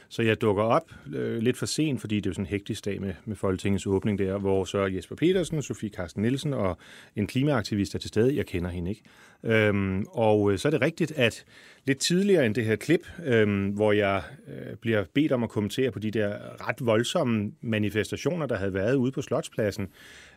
Så 0.10 0.22
jeg 0.22 0.42
dukker 0.42 0.64
op 0.64 0.92
øh, 1.14 1.38
lidt 1.38 1.58
for 1.58 1.66
sent, 1.66 2.02
fordi 2.02 2.16
det 2.16 2.26
er 2.26 2.30
jo 2.30 2.34
sådan 2.34 2.46
en 2.46 2.50
hektisk 2.50 2.86
dag 2.86 3.02
med, 3.02 3.14
med 3.26 3.36
Folketingets 3.36 3.86
åbning 3.86 4.20
der, 4.20 4.38
hvor 4.38 4.64
så 4.66 4.86
Jesper 4.86 5.16
Petersen, 5.16 5.62
Sofie 5.62 5.90
Carsten 5.90 6.22
Nielsen 6.22 6.54
og 6.54 6.78
en 7.16 7.28
klimaaktivist 7.28 7.96
er 7.96 8.00
til 8.00 8.08
stede. 8.08 8.36
Jeg 8.36 8.46
kender 8.46 8.70
hende 8.70 8.90
ikke. 8.92 9.02
Øhm, 9.44 10.06
og 10.10 10.52
øh, 10.52 10.58
så 10.58 10.68
er 10.68 10.70
det 10.72 10.82
rigtigt, 10.82 11.12
at 11.12 11.46
lidt 11.90 12.00
tidligere 12.00 12.46
end 12.46 12.56
det 12.56 12.66
her 12.66 12.76
klip, 12.76 13.08
øh, 13.26 13.74
hvor 13.76 13.92
jeg 13.92 14.22
øh, 14.48 14.76
bliver 14.76 15.04
bedt 15.14 15.32
om 15.32 15.44
at 15.44 15.50
kommentere 15.50 15.92
på 15.92 16.00
de 16.00 16.12
der 16.12 16.34
ret 16.68 16.86
voldsomme 16.86 17.52
manifestationer, 17.62 18.46
der 18.46 18.58
havde 18.58 18.74
været 18.74 18.96
ude 18.96 19.12
på 19.12 19.22
Slotspladsen, 19.22 19.88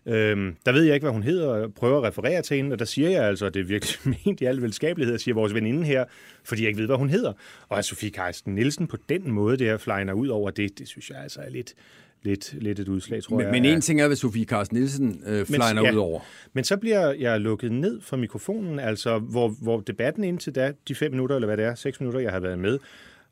Øh, 0.06 0.52
der 0.66 0.72
ved 0.72 0.82
jeg 0.82 0.94
ikke, 0.94 1.04
hvad 1.04 1.12
hun 1.12 1.22
hedder, 1.22 1.48
og 1.48 1.74
prøver 1.74 1.98
at 1.98 2.04
referere 2.04 2.42
til 2.42 2.56
hende, 2.56 2.72
og 2.72 2.78
der 2.78 2.84
siger 2.84 3.10
jeg 3.10 3.24
altså, 3.24 3.46
at 3.46 3.54
det 3.54 3.60
er 3.60 3.64
virkelig 3.64 3.94
ment 4.26 4.40
i 4.40 4.44
al 4.44 4.62
velskabelighed, 4.62 5.18
siger 5.18 5.34
vores 5.34 5.54
veninde 5.54 5.84
her, 5.84 6.04
fordi 6.44 6.62
jeg 6.62 6.68
ikke 6.68 6.80
ved, 6.80 6.86
hvad 6.86 6.96
hun 6.96 7.10
hedder. 7.10 7.32
Og 7.68 7.78
at 7.78 7.84
Sofie 7.84 8.10
Karsten 8.10 8.54
Nielsen 8.54 8.86
på 8.86 8.96
den 9.08 9.30
måde 9.30 9.56
der 9.56 9.76
flyner 9.76 10.12
ud 10.12 10.28
over 10.28 10.50
det, 10.50 10.78
det 10.78 10.88
synes 10.88 11.10
jeg 11.10 11.18
altså 11.18 11.40
er 11.40 11.50
lidt, 11.50 11.74
lidt, 12.22 12.54
lidt 12.62 12.78
et 12.78 12.88
udslag, 12.88 13.22
tror 13.22 13.36
Men, 13.36 13.44
jeg. 13.44 13.52
men 13.52 13.64
en 13.64 13.80
ting 13.80 14.00
er, 14.00 14.06
hvad 14.06 14.16
Sofie 14.16 14.44
Carsten 14.44 14.76
Nielsen 14.76 15.22
øh, 15.26 15.46
flyner 15.46 15.82
ja. 15.82 15.92
ud 15.92 15.96
over. 15.96 16.20
Men 16.52 16.64
så 16.64 16.76
bliver 16.76 17.12
jeg 17.12 17.40
lukket 17.40 17.72
ned 17.72 18.00
fra 18.00 18.16
mikrofonen, 18.16 18.78
altså 18.78 19.18
hvor, 19.18 19.48
hvor 19.48 19.80
debatten 19.80 20.24
indtil 20.24 20.54
da, 20.54 20.72
de 20.88 20.94
fem 20.94 21.10
minutter, 21.10 21.36
eller 21.36 21.46
hvad 21.46 21.56
det 21.56 21.64
er, 21.64 21.74
seks 21.74 22.00
minutter, 22.00 22.20
jeg 22.20 22.32
har 22.32 22.40
været 22.40 22.58
med, 22.58 22.78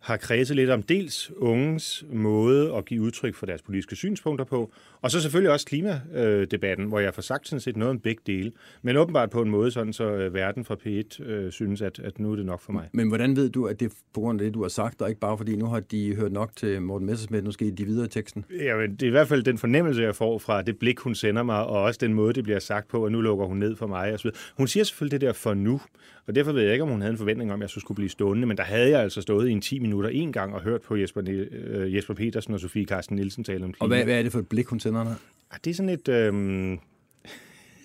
har 0.00 0.16
kredset 0.16 0.56
lidt 0.56 0.70
om 0.70 0.82
dels 0.82 1.32
unges 1.36 2.04
måde 2.12 2.74
at 2.74 2.84
give 2.84 3.02
udtryk 3.02 3.34
for 3.34 3.46
deres 3.46 3.62
politiske 3.62 3.96
synspunkter 3.96 4.44
på, 4.44 4.72
og 5.02 5.10
så 5.10 5.20
selvfølgelig 5.20 5.52
også 5.52 5.66
klimadebatten, 5.66 6.86
hvor 6.86 7.00
jeg 7.00 7.14
får 7.14 7.22
sagt 7.22 7.48
sådan 7.48 7.60
set 7.60 7.76
noget 7.76 7.90
om 7.90 8.00
begge 8.00 8.22
dele, 8.26 8.52
men 8.82 8.96
åbenbart 8.96 9.30
på 9.30 9.42
en 9.42 9.50
måde, 9.50 9.70
sådan 9.70 9.92
så 9.92 10.04
øh, 10.04 10.34
verden 10.34 10.64
fra 10.64 10.76
P1 10.86 11.22
øh, 11.24 11.52
synes, 11.52 11.82
at, 11.82 11.98
at 11.98 12.18
nu 12.18 12.32
er 12.32 12.36
det 12.36 12.46
nok 12.46 12.60
for 12.60 12.72
mig. 12.72 12.88
Men 12.92 13.08
hvordan 13.08 13.36
ved 13.36 13.50
du, 13.50 13.66
at 13.66 13.80
det 13.80 13.86
er 13.86 13.94
på 14.14 14.20
grund 14.20 14.40
af 14.40 14.44
det, 14.44 14.54
du 14.54 14.62
har 14.62 14.68
sagt, 14.68 15.02
og 15.02 15.08
ikke 15.08 15.20
bare 15.20 15.38
fordi 15.38 15.56
nu 15.56 15.66
har 15.66 15.80
de 15.80 16.14
hørt 16.14 16.32
nok 16.32 16.56
til 16.56 16.82
Morten 16.82 17.06
Messersmith, 17.06 17.44
nu 17.44 17.50
skal 17.50 17.78
de 17.78 17.84
videre 17.84 18.06
i 18.06 18.08
teksten? 18.08 18.44
Jamen, 18.60 18.92
det 18.92 19.02
er 19.02 19.06
i 19.06 19.10
hvert 19.10 19.28
fald 19.28 19.42
den 19.42 19.58
fornemmelse, 19.58 20.02
jeg 20.02 20.16
får 20.16 20.38
fra 20.38 20.62
det 20.62 20.78
blik, 20.78 20.98
hun 20.98 21.14
sender 21.14 21.42
mig, 21.42 21.64
og 21.66 21.82
også 21.82 21.98
den 22.00 22.14
måde, 22.14 22.32
det 22.32 22.44
bliver 22.44 22.58
sagt 22.58 22.88
på, 22.88 23.04
og 23.04 23.12
nu 23.12 23.20
lukker 23.20 23.46
hun 23.46 23.56
ned 23.56 23.76
for 23.76 23.86
mig. 23.86 24.12
Og 24.12 24.18
så 24.18 24.22
videre. 24.22 24.38
Hun 24.56 24.68
siger 24.68 24.84
selvfølgelig 24.84 25.20
det 25.20 25.26
der 25.26 25.32
for 25.32 25.54
nu, 25.54 25.80
og 26.26 26.34
derfor 26.34 26.52
ved 26.52 26.62
jeg 26.62 26.72
ikke, 26.72 26.82
om 26.82 26.88
hun 26.88 27.00
havde 27.00 27.12
en 27.12 27.18
forventning 27.18 27.52
om, 27.52 27.62
at 27.62 27.74
jeg 27.74 27.80
skulle 27.80 27.96
blive 27.96 28.08
stående, 28.08 28.46
men 28.46 28.56
der 28.56 28.62
havde 28.62 28.90
jeg 28.90 29.00
altså 29.00 29.20
stået 29.20 29.48
i 29.48 29.52
en 29.52 29.60
10 29.60 29.78
minutter 29.90 30.10
en 30.10 30.32
gang 30.32 30.54
og 30.54 30.60
hørt 30.62 30.80
på 30.82 30.96
Jesper, 30.96 31.22
øh, 31.26 31.94
Jesper 31.94 32.14
Petersen 32.14 32.54
og 32.54 32.60
Sofie 32.60 32.84
Carsten 32.86 33.16
Nielsen 33.16 33.44
tale 33.44 33.64
om 33.64 33.72
klima. 33.72 33.82
Og 33.84 33.88
hvad, 33.88 34.04
hvad 34.04 34.18
er 34.18 34.22
det 34.22 34.32
for 34.32 34.38
et 34.38 34.48
blik, 34.48 34.66
hun 34.66 34.80
sender 34.80 35.04
dig? 35.04 35.14
Ah, 35.50 35.58
Det 35.64 35.70
er 35.70 35.74
sådan 35.74 35.88
et... 35.88 36.08
Øh, 36.08 36.32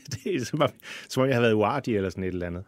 det 0.12 0.36
er 0.36 0.46
som 0.46 0.62
om, 0.62 0.70
som 1.10 1.24
om 1.24 1.28
jeg 1.28 1.36
har 1.36 1.42
været 1.42 1.54
uartig 1.54 1.96
eller 1.96 2.10
sådan 2.10 2.24
et 2.24 2.28
eller 2.28 2.48
andet. 2.48 2.64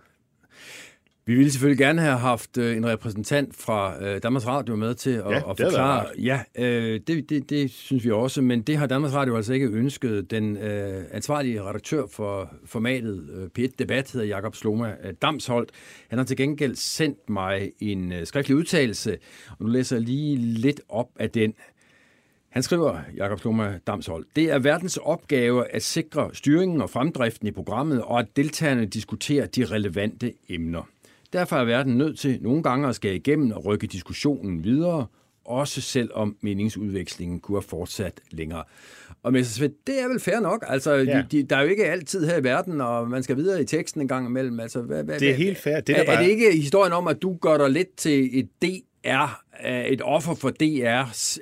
Vi 1.28 1.36
ville 1.36 1.52
selvfølgelig 1.52 1.78
gerne 1.78 2.02
have 2.02 2.18
haft 2.18 2.58
øh, 2.58 2.78
en 2.78 2.88
repræsentant 2.88 3.56
fra 3.56 4.04
øh, 4.04 4.24
Danmarks 4.24 4.48
Radio 4.48 4.76
med 4.76 4.96
til 4.96 5.10
at, 5.10 5.32
Ja, 5.32 5.38
at 5.38 5.44
forklare. 5.60 6.06
Ja, 6.18 6.42
øh, 6.58 7.00
det, 7.08 7.30
det, 7.30 7.50
det 7.50 7.72
synes 7.72 8.06
vi 8.06 8.12
også, 8.12 8.42
men 8.42 8.62
det 8.62 8.78
har 8.78 8.88
Danmarks 8.88 9.14
Radio 9.14 9.36
altså 9.36 9.54
ikke 9.54 9.68
ønsket. 9.68 10.32
Den 10.32 10.58
øh, 10.58 11.04
ansvarlige 11.12 11.64
redaktør 11.64 12.04
for 12.12 12.54
formatet 12.66 13.30
øh, 13.34 13.64
P1 13.64 13.72
Debat 13.80 14.12
hedder 14.12 14.28
Jakob 14.28 14.56
Sloma 14.56 14.96
øh, 15.04 15.14
Damsholdt. 15.22 15.72
Han 16.08 16.20
har 16.20 16.26
til 16.26 16.38
gengæld 16.38 16.76
sendt 16.76 17.30
mig 17.30 17.72
en 17.80 18.12
øh, 18.12 18.26
skriftlig 18.26 18.58
udtalelse, 18.58 19.18
og 19.50 19.58
nu 19.60 19.68
læser 19.68 19.96
jeg 19.96 20.04
lige 20.04 20.36
lidt 20.38 20.82
op 20.90 21.10
af 21.20 21.30
den. 21.30 21.54
Han 22.50 22.64
skriver, 22.64 23.00
Jakob 23.18 23.40
Sloma 23.40 23.80
Damsholdt, 23.88 24.28
det 24.36 24.52
er 24.52 24.60
verdens 24.60 24.98
opgave 24.98 25.72
at 25.72 25.84
sikre 25.84 26.30
styringen 26.34 26.82
og 26.82 26.90
fremdriften 26.90 27.48
i 27.48 27.52
programmet, 27.52 28.02
og 28.02 28.20
at 28.20 28.26
deltagerne 28.36 28.86
diskuterer 28.86 29.46
de 29.46 29.66
relevante 29.66 30.34
emner. 30.50 30.84
Derfor 31.34 31.56
er 31.56 31.66
verden 31.66 31.98
nødt 31.98 32.20
til 32.20 32.38
nogle 32.42 32.64
gange 32.64 32.88
at 32.88 32.96
skære 32.96 33.16
igennem 33.16 33.52
og 33.52 33.66
rykke 33.66 33.88
diskussionen 33.88 34.64
videre, 34.64 35.06
også 35.46 35.82
selvom 35.82 36.36
meningsudvekslingen 36.42 37.40
kunne 37.40 37.56
have 37.56 37.62
fortsat 37.62 38.22
længere. 38.32 38.64
Og 39.24 39.34
Messersmith, 39.34 39.74
det 39.88 40.02
er 40.02 40.08
vel 40.08 40.20
fair 40.20 40.40
nok. 40.40 40.66
Altså, 40.68 40.94
ja. 40.94 41.02
De, 41.04 41.26
de, 41.32 41.44
der 41.44 41.56
er 41.58 41.62
jo 41.62 41.68
ikke 41.68 41.86
altid 41.86 42.26
her 42.26 42.38
i 42.38 42.44
verden, 42.44 42.82
og 42.82 43.10
man 43.10 43.24
skal 43.24 43.38
videre 43.38 43.62
i 43.62 43.66
teksten 43.66 44.02
en 44.02 44.08
gang 44.08 44.28
imellem. 44.28 44.60
Altså, 44.60 44.82
hvad, 44.82 45.04
hvad, 45.04 45.20
Det 45.20 45.30
er 45.30 45.34
hvad- 45.34 45.44
helt 45.46 45.58
fair. 45.58 45.80
Det 45.80 45.90
er 45.90 46.00
er, 46.00 46.04
der 46.04 46.12
er 46.12 46.16
bare- 46.16 46.24
det 46.26 46.30
ikke 46.32 46.52
historien 46.52 46.94
om, 46.94 47.08
at 47.08 47.22
du 47.22 47.38
gør 47.42 47.58
dig 47.58 47.70
lidt 47.70 47.96
til 47.98 48.40
et 48.40 48.50
DR, 48.62 48.66
er 49.08 49.42
et 49.88 50.02
offer 50.02 50.36
for 50.36 50.50
DR's 50.64 51.38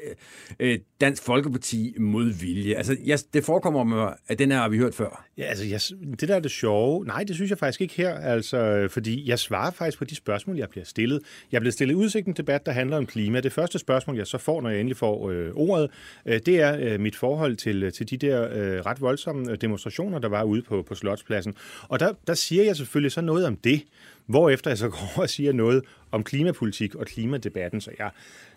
øh, 0.59 0.71
øh, 0.71 0.79
Dansk 1.01 1.23
Folkeparti 1.23 1.95
modvilje? 1.99 2.75
Altså, 2.75 2.97
jeg, 3.05 3.19
det 3.33 3.43
forekommer 3.43 3.83
mig, 3.83 4.13
at 4.27 4.39
den 4.39 4.51
her 4.51 4.59
har 4.59 4.69
vi 4.69 4.77
hørt 4.77 4.95
før. 4.95 5.25
Ja, 5.37 5.43
altså, 5.43 5.65
jeg, 5.65 5.81
det 6.19 6.29
der 6.29 6.35
er 6.35 6.39
det 6.39 6.51
sjove. 6.51 7.05
Nej, 7.05 7.23
det 7.23 7.35
synes 7.35 7.49
jeg 7.49 7.57
faktisk 7.57 7.81
ikke 7.81 7.93
her, 7.93 8.15
altså, 8.15 8.87
fordi 8.91 9.29
jeg 9.29 9.39
svarer 9.39 9.71
faktisk 9.71 9.97
på 9.97 10.05
de 10.05 10.15
spørgsmål, 10.15 10.57
jeg 10.57 10.69
bliver 10.69 10.85
stillet. 10.85 11.21
Jeg 11.51 11.61
bliver 11.61 11.71
stillet 11.71 11.95
udsigt 11.95 12.27
en 12.27 12.33
debat, 12.33 12.65
der 12.65 12.71
handler 12.71 12.97
om 12.97 13.05
klima. 13.05 13.39
Det 13.39 13.53
første 13.53 13.79
spørgsmål, 13.79 14.17
jeg 14.17 14.27
så 14.27 14.37
får, 14.37 14.61
når 14.61 14.69
jeg 14.69 14.79
endelig 14.79 14.97
får 14.97 15.29
øh, 15.29 15.51
ordet, 15.55 15.91
øh, 16.25 16.39
det 16.45 16.61
er 16.61 16.77
øh, 16.79 16.99
mit 16.99 17.15
forhold 17.15 17.55
til, 17.55 17.83
øh, 17.83 17.91
til 17.91 18.09
de 18.09 18.17
der 18.17 18.49
øh, 18.51 18.85
ret 18.85 19.01
voldsomme 19.01 19.51
øh, 19.51 19.57
demonstrationer, 19.61 20.19
der 20.19 20.29
var 20.29 20.43
ude 20.43 20.61
på, 20.61 20.81
på 20.81 20.95
Slotspladsen. 20.95 21.55
Og 21.81 21.99
der, 21.99 22.13
der 22.27 22.33
siger 22.33 22.63
jeg 22.63 22.75
selvfølgelig 22.75 23.11
så 23.11 23.21
noget 23.21 23.45
om 23.45 23.55
det, 23.55 23.81
hvorefter 24.25 24.71
jeg 24.71 24.77
så 24.77 24.89
går 24.89 25.21
og 25.21 25.29
siger 25.29 25.53
noget 25.53 25.83
om 26.11 26.23
klimapolitik 26.23 26.95
og 26.95 27.05
klimadebatten. 27.05 27.81
Så 27.81 27.91
jeg, 27.99 28.09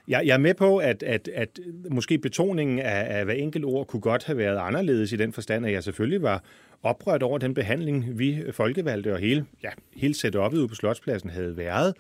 Jeg, 0.09 0.23
jeg 0.27 0.35
er 0.35 0.39
med 0.39 0.55
på, 0.55 0.77
at, 0.77 1.03
at, 1.03 1.29
at 1.35 1.61
måske 1.91 2.19
betoningen 2.19 2.79
af, 2.79 3.19
af 3.19 3.25
hver 3.25 3.35
enkelt 3.35 3.65
ord 3.65 3.87
kunne 3.87 4.01
godt 4.01 4.25
have 4.25 4.39
været 4.39 4.59
anderledes 4.59 5.13
i 5.13 5.17
den 5.17 5.33
forstand, 5.33 5.67
at 5.67 5.73
jeg 5.73 5.85
selvfølgelig 5.85 6.23
var 6.23 6.43
oprørt 6.83 7.23
over 7.23 7.39
den 7.39 7.55
behandling, 7.55 8.19
vi 8.19 8.43
folkevalgte 8.53 9.13
og 9.13 9.19
hele, 9.19 9.45
ja, 9.63 9.69
hele 9.97 10.15
setup'et 10.15 10.57
ude 10.57 10.69
på 10.69 10.75
Slotspladsen 10.75 11.31
havde 11.31 11.57
været. 11.57 11.95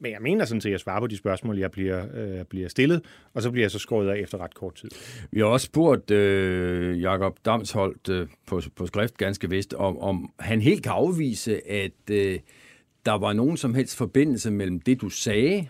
Men 0.00 0.12
jeg 0.12 0.22
mener 0.22 0.44
sådan 0.44 0.60
set, 0.60 0.70
at 0.70 0.72
jeg 0.72 0.80
svarer 0.80 1.00
på 1.00 1.06
de 1.06 1.16
spørgsmål, 1.16 1.58
jeg 1.58 1.70
bliver, 1.70 2.06
øh, 2.14 2.44
bliver 2.44 2.68
stillet, 2.68 3.02
og 3.34 3.42
så 3.42 3.50
bliver 3.50 3.64
jeg 3.64 3.70
så 3.70 3.78
skåret 3.78 4.08
af 4.08 4.18
efter 4.18 4.38
ret 4.38 4.54
kort 4.54 4.74
tid. 4.74 4.88
Vi 5.30 5.40
har 5.40 5.46
også 5.46 5.64
spurgt 5.66 6.10
øh, 6.10 7.02
Jakob 7.02 7.38
Damsholdt 7.44 8.08
øh, 8.08 8.26
på, 8.46 8.60
på 8.76 8.86
skrift 8.86 9.16
ganske 9.16 9.50
vist, 9.50 9.74
om, 9.74 9.98
om 9.98 10.32
han 10.38 10.60
helt 10.60 10.82
kan 10.82 10.92
afvise, 10.92 11.70
at 11.70 12.10
øh, 12.10 12.38
der 13.06 13.12
var 13.12 13.32
nogen 13.32 13.56
som 13.56 13.74
helst 13.74 13.96
forbindelse 13.96 14.50
mellem 14.50 14.80
det, 14.80 15.00
du 15.00 15.08
sagde, 15.08 15.66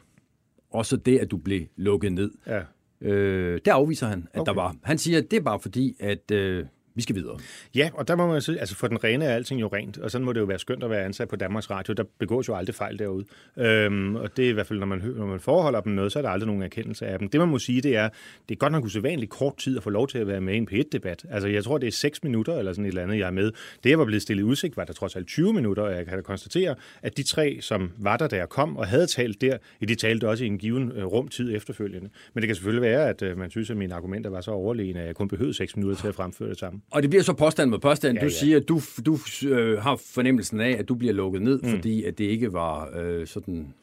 og 0.70 0.86
så 0.86 0.96
det, 0.96 1.18
at 1.18 1.30
du 1.30 1.36
blev 1.36 1.66
lukket 1.76 2.12
ned. 2.12 2.30
Ja. 2.46 2.60
Øh, 3.00 3.60
det 3.64 3.70
afviser 3.70 4.06
han, 4.06 4.28
at 4.32 4.40
Okay. 4.40 4.48
der 4.50 4.54
var. 4.54 4.76
Han 4.82 4.98
siger, 4.98 5.18
at 5.18 5.30
det 5.30 5.36
er 5.36 5.40
bare 5.40 5.60
fordi, 5.60 5.96
at 6.00 6.30
øh, 6.30 6.66
vi 6.98 7.02
skal 7.02 7.16
videre. 7.16 7.38
Ja, 7.74 7.90
og 7.94 8.08
der 8.08 8.16
må 8.16 8.26
man 8.26 8.42
sige, 8.42 8.60
altså 8.60 8.74
for 8.74 8.86
den 8.86 9.04
rene 9.04 9.24
er 9.24 9.34
alting 9.34 9.60
jo 9.60 9.68
rent, 9.72 9.98
og 9.98 10.10
sådan 10.10 10.24
må 10.24 10.32
det 10.32 10.40
jo 10.40 10.44
være 10.44 10.58
skønt 10.58 10.84
at 10.84 10.90
være 10.90 11.04
ansat 11.04 11.28
på 11.28 11.36
Danmarks 11.36 11.70
Radio. 11.70 11.94
Der 11.94 12.04
begås 12.18 12.48
jo 12.48 12.54
aldrig 12.54 12.74
fejl 12.74 12.98
derude. 12.98 13.24
Øhm, 13.56 14.16
og 14.16 14.36
det 14.36 14.44
er 14.44 14.48
i 14.48 14.52
hvert 14.52 14.66
fald, 14.66 14.78
når 14.78 14.86
man, 14.86 15.02
når 15.16 15.26
man 15.26 15.40
forholder 15.40 15.80
dem 15.80 15.92
noget, 15.92 16.12
så 16.12 16.18
er 16.18 16.22
der 16.22 16.30
aldrig 16.30 16.46
nogen 16.46 16.62
erkendelse 16.62 17.06
af 17.06 17.18
dem. 17.18 17.28
Det 17.28 17.40
man 17.40 17.48
må 17.48 17.58
sige, 17.58 17.80
det 17.80 17.96
er, 17.96 18.08
det 18.48 18.54
er 18.54 18.58
godt 18.58 18.72
nok 18.72 18.84
usædvanligt 18.84 19.30
kort 19.30 19.56
tid 19.56 19.76
at 19.76 19.82
få 19.82 19.90
lov 19.90 20.08
til 20.08 20.18
at 20.18 20.26
være 20.26 20.40
med 20.40 20.54
i 20.54 20.56
en 20.56 20.68
P1-debat. 20.72 21.24
Altså 21.30 21.48
jeg 21.48 21.64
tror, 21.64 21.78
det 21.78 21.86
er 21.86 21.92
6 21.92 22.24
minutter 22.24 22.58
eller 22.58 22.72
sådan 22.72 22.84
et 22.84 22.88
eller 22.88 23.02
andet, 23.02 23.18
jeg 23.18 23.26
er 23.26 23.30
med. 23.30 23.52
Det, 23.84 23.90
jeg 23.90 23.98
var 23.98 24.04
blevet 24.04 24.22
stillet 24.22 24.42
i 24.42 24.44
udsigt, 24.44 24.76
var 24.76 24.84
der 24.84 24.92
trods 24.92 25.16
alt 25.16 25.26
20 25.26 25.52
minutter, 25.52 25.82
og 25.82 25.92
jeg 25.92 26.06
kan 26.06 26.14
da 26.14 26.22
konstatere, 26.22 26.74
at 27.02 27.16
de 27.16 27.22
tre, 27.22 27.58
som 27.60 27.92
var 27.98 28.16
der, 28.16 28.28
da 28.28 28.36
jeg 28.36 28.48
kom 28.48 28.76
og 28.76 28.86
havde 28.86 29.06
talt 29.06 29.40
der, 29.40 29.56
de 29.88 29.94
talte 29.94 30.28
også 30.28 30.44
i 30.44 30.46
en 30.46 30.58
given 30.58 30.92
øh, 30.92 31.04
rumtid 31.04 31.56
efterfølgende. 31.56 32.08
Men 32.34 32.42
det 32.42 32.48
kan 32.48 32.54
selvfølgelig 32.54 32.82
være, 32.82 33.08
at 33.08 33.22
øh, 33.22 33.38
man 33.38 33.50
synes, 33.50 33.70
at 33.70 33.76
mine 33.76 33.94
argumenter 33.94 34.30
var 34.30 34.40
så 34.40 34.50
overlegne, 34.50 35.00
at 35.00 35.06
jeg 35.06 35.14
kun 35.14 35.28
behøvede 35.28 35.54
6 35.54 35.76
minutter 35.76 36.00
til 36.00 36.08
at 36.08 36.14
fremføre 36.14 36.48
det 36.48 36.58
samme. 36.58 36.80
Og 36.90 37.02
det 37.02 37.10
bliver 37.10 37.22
så 37.22 37.32
påstand 37.32 37.70
mod 37.70 37.78
påstand. 37.78 38.18
Ja, 38.18 38.20
du 38.20 38.30
ja. 38.30 38.38
siger, 38.38 38.56
at 38.56 38.68
du, 38.68 38.80
du 39.06 39.18
øh, 39.46 39.78
har 39.78 39.96
fornemmelsen 39.96 40.60
af, 40.60 40.76
at 40.78 40.88
du 40.88 40.94
bliver 40.94 41.14
lukket 41.14 41.42
ned, 41.42 41.60
mm. 41.62 41.70
fordi 41.70 42.04
at 42.04 42.18
det 42.18 42.24
ikke 42.24 42.52
var 42.52 42.90
øh, 42.98 43.26
sådan 43.26 43.74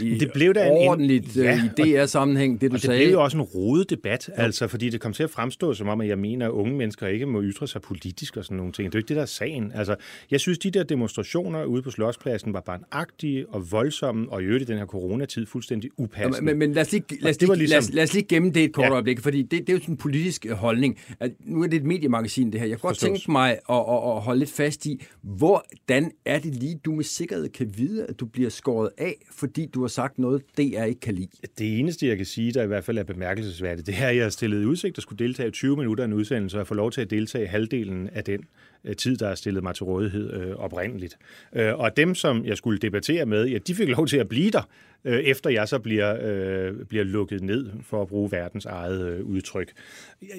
i 0.00 0.18
Det 0.18 0.30
blev 0.34 0.54
da 0.54 0.66
en- 0.66 0.72
ordentligt 0.88 1.36
ja, 1.36 1.52
øh, 1.52 1.64
i 1.64 1.68
DR-sammenhæng, 1.96 2.60
det 2.60 2.70
du 2.70 2.74
Og 2.74 2.78
det 2.78 2.86
sagde. 2.86 2.98
blev 3.04 3.10
jo 3.12 3.22
også 3.22 3.36
en 3.36 3.42
rodet 3.42 3.90
debat, 3.90 4.30
altså, 4.34 4.68
fordi 4.68 4.90
det 4.90 5.00
kom 5.00 5.12
til 5.12 5.22
at 5.22 5.30
fremstå 5.30 5.74
som 5.74 5.88
om, 5.88 6.00
at 6.00 6.08
jeg 6.08 6.18
mener, 6.18 6.46
at 6.46 6.50
unge 6.50 6.74
mennesker 6.76 7.06
ikke 7.06 7.26
må 7.26 7.42
ytre 7.42 7.68
sig 7.68 7.82
politisk 7.82 8.36
og 8.36 8.44
sådan 8.44 8.56
nogle 8.56 8.72
ting. 8.72 8.92
Det 8.92 8.94
er 8.94 8.98
jo 8.98 9.00
ikke 9.00 9.08
det, 9.08 9.16
der 9.16 9.22
er 9.22 9.26
sagen. 9.26 9.72
Altså, 9.74 9.96
jeg 10.30 10.40
synes, 10.40 10.58
de 10.58 10.70
der 10.70 10.82
demonstrationer 10.82 11.64
ude 11.64 11.82
på 11.82 11.90
Slotspladsen 11.90 12.52
var 12.52 12.60
barnagtige 12.60 13.48
og 13.48 13.72
voldsomme, 13.72 14.32
og 14.32 14.42
i 14.42 14.44
øvrigt 14.44 14.62
i 14.62 14.66
den 14.66 14.78
her 14.78 14.86
coronatid 14.86 15.46
fuldstændig 15.46 15.90
upassende. 15.96 16.36
Ja, 16.36 16.42
men, 16.42 16.58
men 16.58 16.72
lad 16.72 16.82
os 16.82 16.92
lige, 16.92 17.04
lad 17.20 17.30
os 17.30 17.36
det 17.36 17.48
lige, 17.48 17.58
ligesom- 17.58 17.74
lad 17.74 17.78
os, 17.88 17.92
lad 17.94 18.02
os 18.04 18.12
lige 18.14 18.24
gemme 18.28 18.50
det 18.50 18.64
et 18.64 18.72
kort 18.72 18.82
ja. 18.82 18.86
Ja. 18.88 18.92
øjeblik, 18.92 19.20
fordi 19.20 19.42
det, 19.42 19.50
det 19.50 19.68
er 19.68 19.72
jo 19.72 19.78
sådan 19.80 19.92
en 19.94 19.96
politisk 19.96 20.46
øh, 20.46 20.52
holdning. 20.52 20.98
At 21.20 21.30
nu 21.44 21.62
er 21.62 21.66
det 21.66 21.76
et 21.76 21.84
mediemagasin, 21.84 22.52
det 22.52 22.60
her. 22.60 22.66
Jeg 22.66 22.78
kunne 22.78 22.88
godt 22.88 22.96
Forstås. 23.00 23.08
tænke 23.18 23.30
mig 23.32 23.50
at, 23.50 23.58
at, 23.70 24.16
at 24.16 24.20
holde 24.22 24.38
lidt 24.38 24.50
fast 24.50 24.86
i, 24.86 25.00
hvordan 25.22 26.10
er 26.24 26.38
det 26.38 26.54
lige, 26.54 26.80
du 26.84 26.92
med 26.92 27.04
sikkerhed 27.04 27.48
kan 27.48 27.72
vide, 27.76 28.06
at 28.08 28.20
du 28.20 28.26
bliver 28.26 28.50
skåret 28.50 28.90
af, 28.98 29.14
fordi 29.32 29.59
du 29.66 29.80
har 29.80 29.88
sagt 29.88 30.18
noget, 30.18 30.42
DR 30.56 30.82
ikke 30.82 31.00
kan 31.00 31.14
lide? 31.14 31.28
Det 31.58 31.78
eneste, 31.78 32.06
jeg 32.06 32.16
kan 32.16 32.26
sige, 32.26 32.52
der 32.52 32.62
i 32.62 32.66
hvert 32.66 32.84
fald 32.84 32.98
er 32.98 33.02
bemærkelsesværdigt, 33.02 33.86
det 33.86 33.94
er, 34.00 34.06
at 34.06 34.16
jeg 34.16 34.24
har 34.24 34.30
stillet 34.30 34.62
i 34.62 34.64
udsigt 34.64 34.98
at 34.98 35.02
skulle 35.02 35.24
deltage 35.24 35.48
i 35.48 35.52
20 35.52 35.76
minutter 35.76 36.04
af 36.04 36.08
en 36.08 36.12
udsendelse, 36.12 36.56
og 36.56 36.58
jeg 36.58 36.66
får 36.66 36.74
lov 36.74 36.90
til 36.90 37.00
at 37.00 37.10
deltage 37.10 37.44
i 37.44 37.46
halvdelen 37.46 38.08
af 38.12 38.24
den 38.24 38.40
øh, 38.84 38.96
tid, 38.96 39.16
der 39.16 39.28
er 39.28 39.34
stillet 39.34 39.62
mig 39.62 39.74
til 39.74 39.84
rådighed 39.84 40.32
øh, 40.32 40.56
oprindeligt. 40.56 41.18
Øh, 41.52 41.78
og 41.78 41.96
dem, 41.96 42.14
som 42.14 42.44
jeg 42.44 42.56
skulle 42.56 42.78
debattere 42.78 43.26
med, 43.26 43.48
ja, 43.48 43.58
de 43.58 43.74
fik 43.74 43.88
lov 43.88 44.06
til 44.06 44.16
at 44.16 44.28
blive 44.28 44.50
der, 44.50 44.68
øh, 45.04 45.18
efter 45.18 45.50
jeg 45.50 45.68
så 45.68 45.78
bliver, 45.78 46.16
øh, 46.22 46.84
bliver 46.84 47.04
lukket 47.04 47.42
ned, 47.42 47.70
for 47.82 48.02
at 48.02 48.08
bruge 48.08 48.32
verdens 48.32 48.66
eget 48.66 49.06
øh, 49.06 49.24
udtryk. 49.24 49.72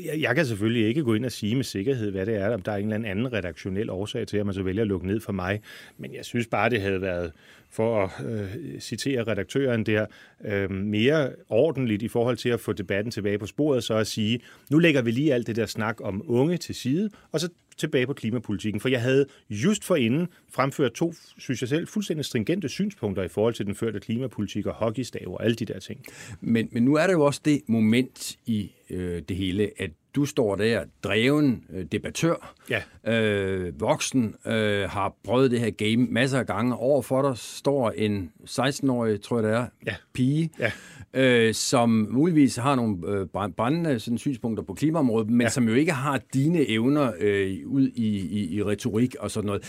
Jeg, 0.05 0.21
jeg, 0.21 0.35
kan 0.35 0.45
selvfølgelig 0.45 0.87
ikke 0.87 1.03
gå 1.03 1.13
ind 1.13 1.25
og 1.25 1.31
sige 1.31 1.55
med 1.55 1.63
sikkerhed, 1.63 2.11
hvad 2.11 2.25
det 2.25 2.35
er, 2.35 2.53
om 2.53 2.61
der 2.61 2.71
er 2.71 2.77
en 2.77 2.93
eller 2.93 3.09
anden 3.09 3.33
redaktionel 3.33 3.89
årsag 3.89 4.27
til, 4.27 4.37
at 4.37 4.45
man 4.45 4.55
så 4.55 4.63
vælger 4.63 4.81
at 4.81 4.87
lukke 4.87 5.07
ned 5.07 5.19
for 5.19 5.31
mig. 5.31 5.61
Men 5.97 6.13
jeg 6.13 6.25
synes 6.25 6.47
bare, 6.47 6.69
det 6.69 6.81
havde 6.81 7.01
været 7.01 7.31
for 7.71 8.03
at 8.03 8.25
øh, 8.25 8.79
citere 8.79 9.23
redaktøren 9.23 9.85
der, 9.85 10.05
øh, 10.45 10.71
mere 10.71 11.31
ordentligt 11.49 12.01
i 12.01 12.07
forhold 12.07 12.37
til 12.37 12.49
at 12.49 12.59
få 12.59 12.73
debatten 12.73 13.11
tilbage 13.11 13.37
på 13.37 13.45
sporet, 13.45 13.83
så 13.83 13.93
at 13.93 14.07
sige, 14.07 14.39
nu 14.69 14.79
lægger 14.79 15.01
vi 15.01 15.11
lige 15.11 15.33
alt 15.33 15.47
det 15.47 15.55
der 15.55 15.65
snak 15.65 15.97
om 16.03 16.23
unge 16.27 16.57
til 16.57 16.75
side, 16.75 17.09
og 17.31 17.39
så 17.39 17.49
tilbage 17.77 18.07
på 18.07 18.13
klimapolitikken. 18.13 18.81
For 18.81 18.89
jeg 18.89 19.01
havde 19.01 19.25
just 19.49 19.83
forinden 19.83 20.27
fremført 20.49 20.91
to, 20.91 21.13
synes 21.37 21.61
jeg 21.61 21.69
selv, 21.69 21.87
fuldstændig 21.87 22.25
stringente 22.25 22.69
synspunkter 22.69 23.23
i 23.23 23.27
forhold 23.27 23.53
til 23.53 23.65
den 23.65 23.75
førte 23.75 23.99
klimapolitik 23.99 24.65
og 24.65 24.73
hockeystav 24.73 25.27
og 25.27 25.43
alle 25.43 25.55
de 25.55 25.65
der 25.65 25.79
ting. 25.79 26.05
Men, 26.41 26.69
men 26.71 26.83
nu 26.83 26.95
er 26.95 27.07
der 27.07 27.13
jo 27.13 27.25
også 27.25 27.41
det 27.45 27.61
moment 27.67 28.37
i 28.45 28.71
øh, 28.89 29.21
det 29.29 29.37
hele, 29.37 29.71
at 29.77 29.91
du 30.15 30.25
står 30.25 30.55
der, 30.55 30.83
dreven 31.03 31.63
øh, 31.73 31.85
debattør, 31.91 32.53
Ja. 32.69 32.81
øh, 33.13 33.81
voksen, 33.81 34.35
øh, 34.45 34.89
har 34.89 35.15
prøvet 35.23 35.51
det 35.51 35.59
her 35.59 35.69
game 35.69 35.97
masser 35.97 36.39
af 36.39 36.47
gange. 36.47 36.75
Overfor 36.75 37.21
dig 37.21 37.37
står 37.37 37.91
en 37.91 38.31
16-årig, 38.45 39.21
tror 39.21 39.39
jeg 39.39 39.43
det 39.49 39.57
er, 39.57 39.65
Ja. 39.87 39.95
pige, 40.13 40.49
Ja. 40.59 40.71
øh, 41.13 41.53
som 41.53 42.07
muligvis 42.11 42.55
har 42.55 42.75
nogle 42.75 42.97
øh, 43.07 43.27
brænd- 43.33 43.53
brændende 43.53 43.99
sådan, 43.99 44.17
synspunkter 44.17 44.63
på 44.63 44.73
klimaområdet, 44.73 45.29
men 45.29 45.41
ja. 45.41 45.49
Som 45.49 45.67
jo 45.67 45.73
ikke 45.73 45.91
har 45.91 46.21
dine 46.33 46.69
evner 46.69 47.11
øh, 47.19 47.57
ud 47.65 47.87
i, 47.95 48.07
i, 48.19 48.55
i 48.55 48.63
retorik 48.63 49.15
og 49.19 49.31
sådan 49.31 49.45
noget. 49.45 49.63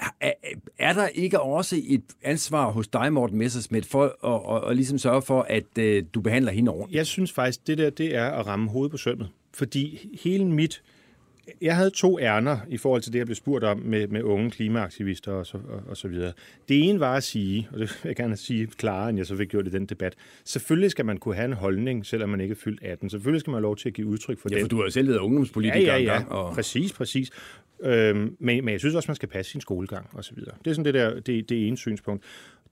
Er, 0.00 0.04
er, 0.20 0.32
er 0.78 0.92
der 0.92 1.06
ikke 1.06 1.40
også 1.40 1.76
et 1.88 2.04
ansvar 2.22 2.70
hos 2.70 2.88
dig, 2.88 3.12
Morten 3.12 3.38
Messersmith, 3.38 3.88
for 3.88 4.04
at, 4.04 4.56
at, 4.64 4.70
at 4.70 4.76
ligesom 4.76 4.98
sørge 4.98 5.22
for, 5.22 5.42
at 5.48 5.78
øh, 5.78 6.04
du 6.14 6.20
behandler 6.20 6.52
hende 6.52 6.70
ordentligt? 6.72 6.96
Jeg 6.96 7.06
synes 7.06 7.32
faktisk, 7.32 7.66
det 7.66 7.78
der, 7.78 7.90
det 7.90 8.14
er 8.16 8.26
at 8.26 8.46
ramme 8.46 8.68
hovedet 8.70 8.90
på 8.90 8.96
sømmet. 8.96 9.28
Fordi 9.58 10.08
hele 10.22 10.44
mit... 10.44 10.82
Jeg 11.60 11.76
havde 11.76 11.90
to 11.90 12.18
ærner 12.20 12.58
i 12.68 12.76
forhold 12.76 13.02
til 13.02 13.12
det, 13.12 13.18
jeg 13.18 13.26
blev 13.26 13.34
spurgt 13.34 13.64
om 13.64 13.78
med, 13.78 14.08
med 14.08 14.22
unge 14.22 14.50
klimaaktivister 14.50 15.32
og 15.32 15.46
så, 15.46 15.56
og, 15.68 15.82
og 15.86 15.96
så 15.96 16.08
videre. 16.08 16.32
Det 16.68 16.88
ene 16.88 17.00
var 17.00 17.16
at 17.16 17.22
sige, 17.22 17.68
og 17.72 17.78
det 17.78 17.98
vil 18.02 18.08
jeg 18.08 18.16
gerne 18.16 18.36
sige 18.36 18.66
klarere, 18.66 19.08
end 19.08 19.18
jeg 19.18 19.26
så 19.26 19.36
fik 19.36 19.48
gjort 19.48 19.66
i 19.66 19.70
den 19.70 19.86
debat, 19.86 20.14
selvfølgelig 20.44 20.90
skal 20.90 21.04
man 21.06 21.16
kunne 21.18 21.34
have 21.34 21.44
en 21.44 21.52
holdning, 21.52 22.06
selvom 22.06 22.28
man 22.30 22.40
ikke 22.40 22.52
er 22.52 22.56
fyldt 22.56 22.82
18. 22.82 23.10
Selvfølgelig 23.10 23.40
skal 23.40 23.50
man 23.50 23.54
have 23.56 23.62
lov 23.62 23.76
til 23.76 23.88
at 23.88 23.94
give 23.94 24.06
udtryk 24.06 24.38
for 24.38 24.48
Ja, 24.50 24.54
den. 24.56 24.62
for 24.64 24.68
du 24.68 24.76
har 24.76 24.84
jo 24.84 24.90
selv 24.90 25.08
været 25.08 25.18
ungdomspolitiker 25.18 25.80
Ja, 25.94 25.96
ja, 25.98 26.14
ja. 26.14 26.24
og 26.24 26.54
Præcis, 26.54 26.92
præcis. 26.92 27.30
Øhm, 27.82 28.36
men, 28.40 28.64
men 28.64 28.68
jeg 28.68 28.80
synes 28.80 28.94
også, 28.94 29.08
man 29.10 29.16
skal 29.16 29.28
passe 29.28 29.52
sin 29.52 29.60
skolegang 29.60 30.06
og 30.12 30.24
så 30.24 30.34
videre. 30.34 30.54
Det 30.64 30.70
er 30.70 30.74
sådan 30.74 30.84
det 30.84 30.94
der, 30.94 31.20
det, 31.20 31.48
det 31.48 31.66
ene 31.68 31.76
synspunkt. 31.76 32.24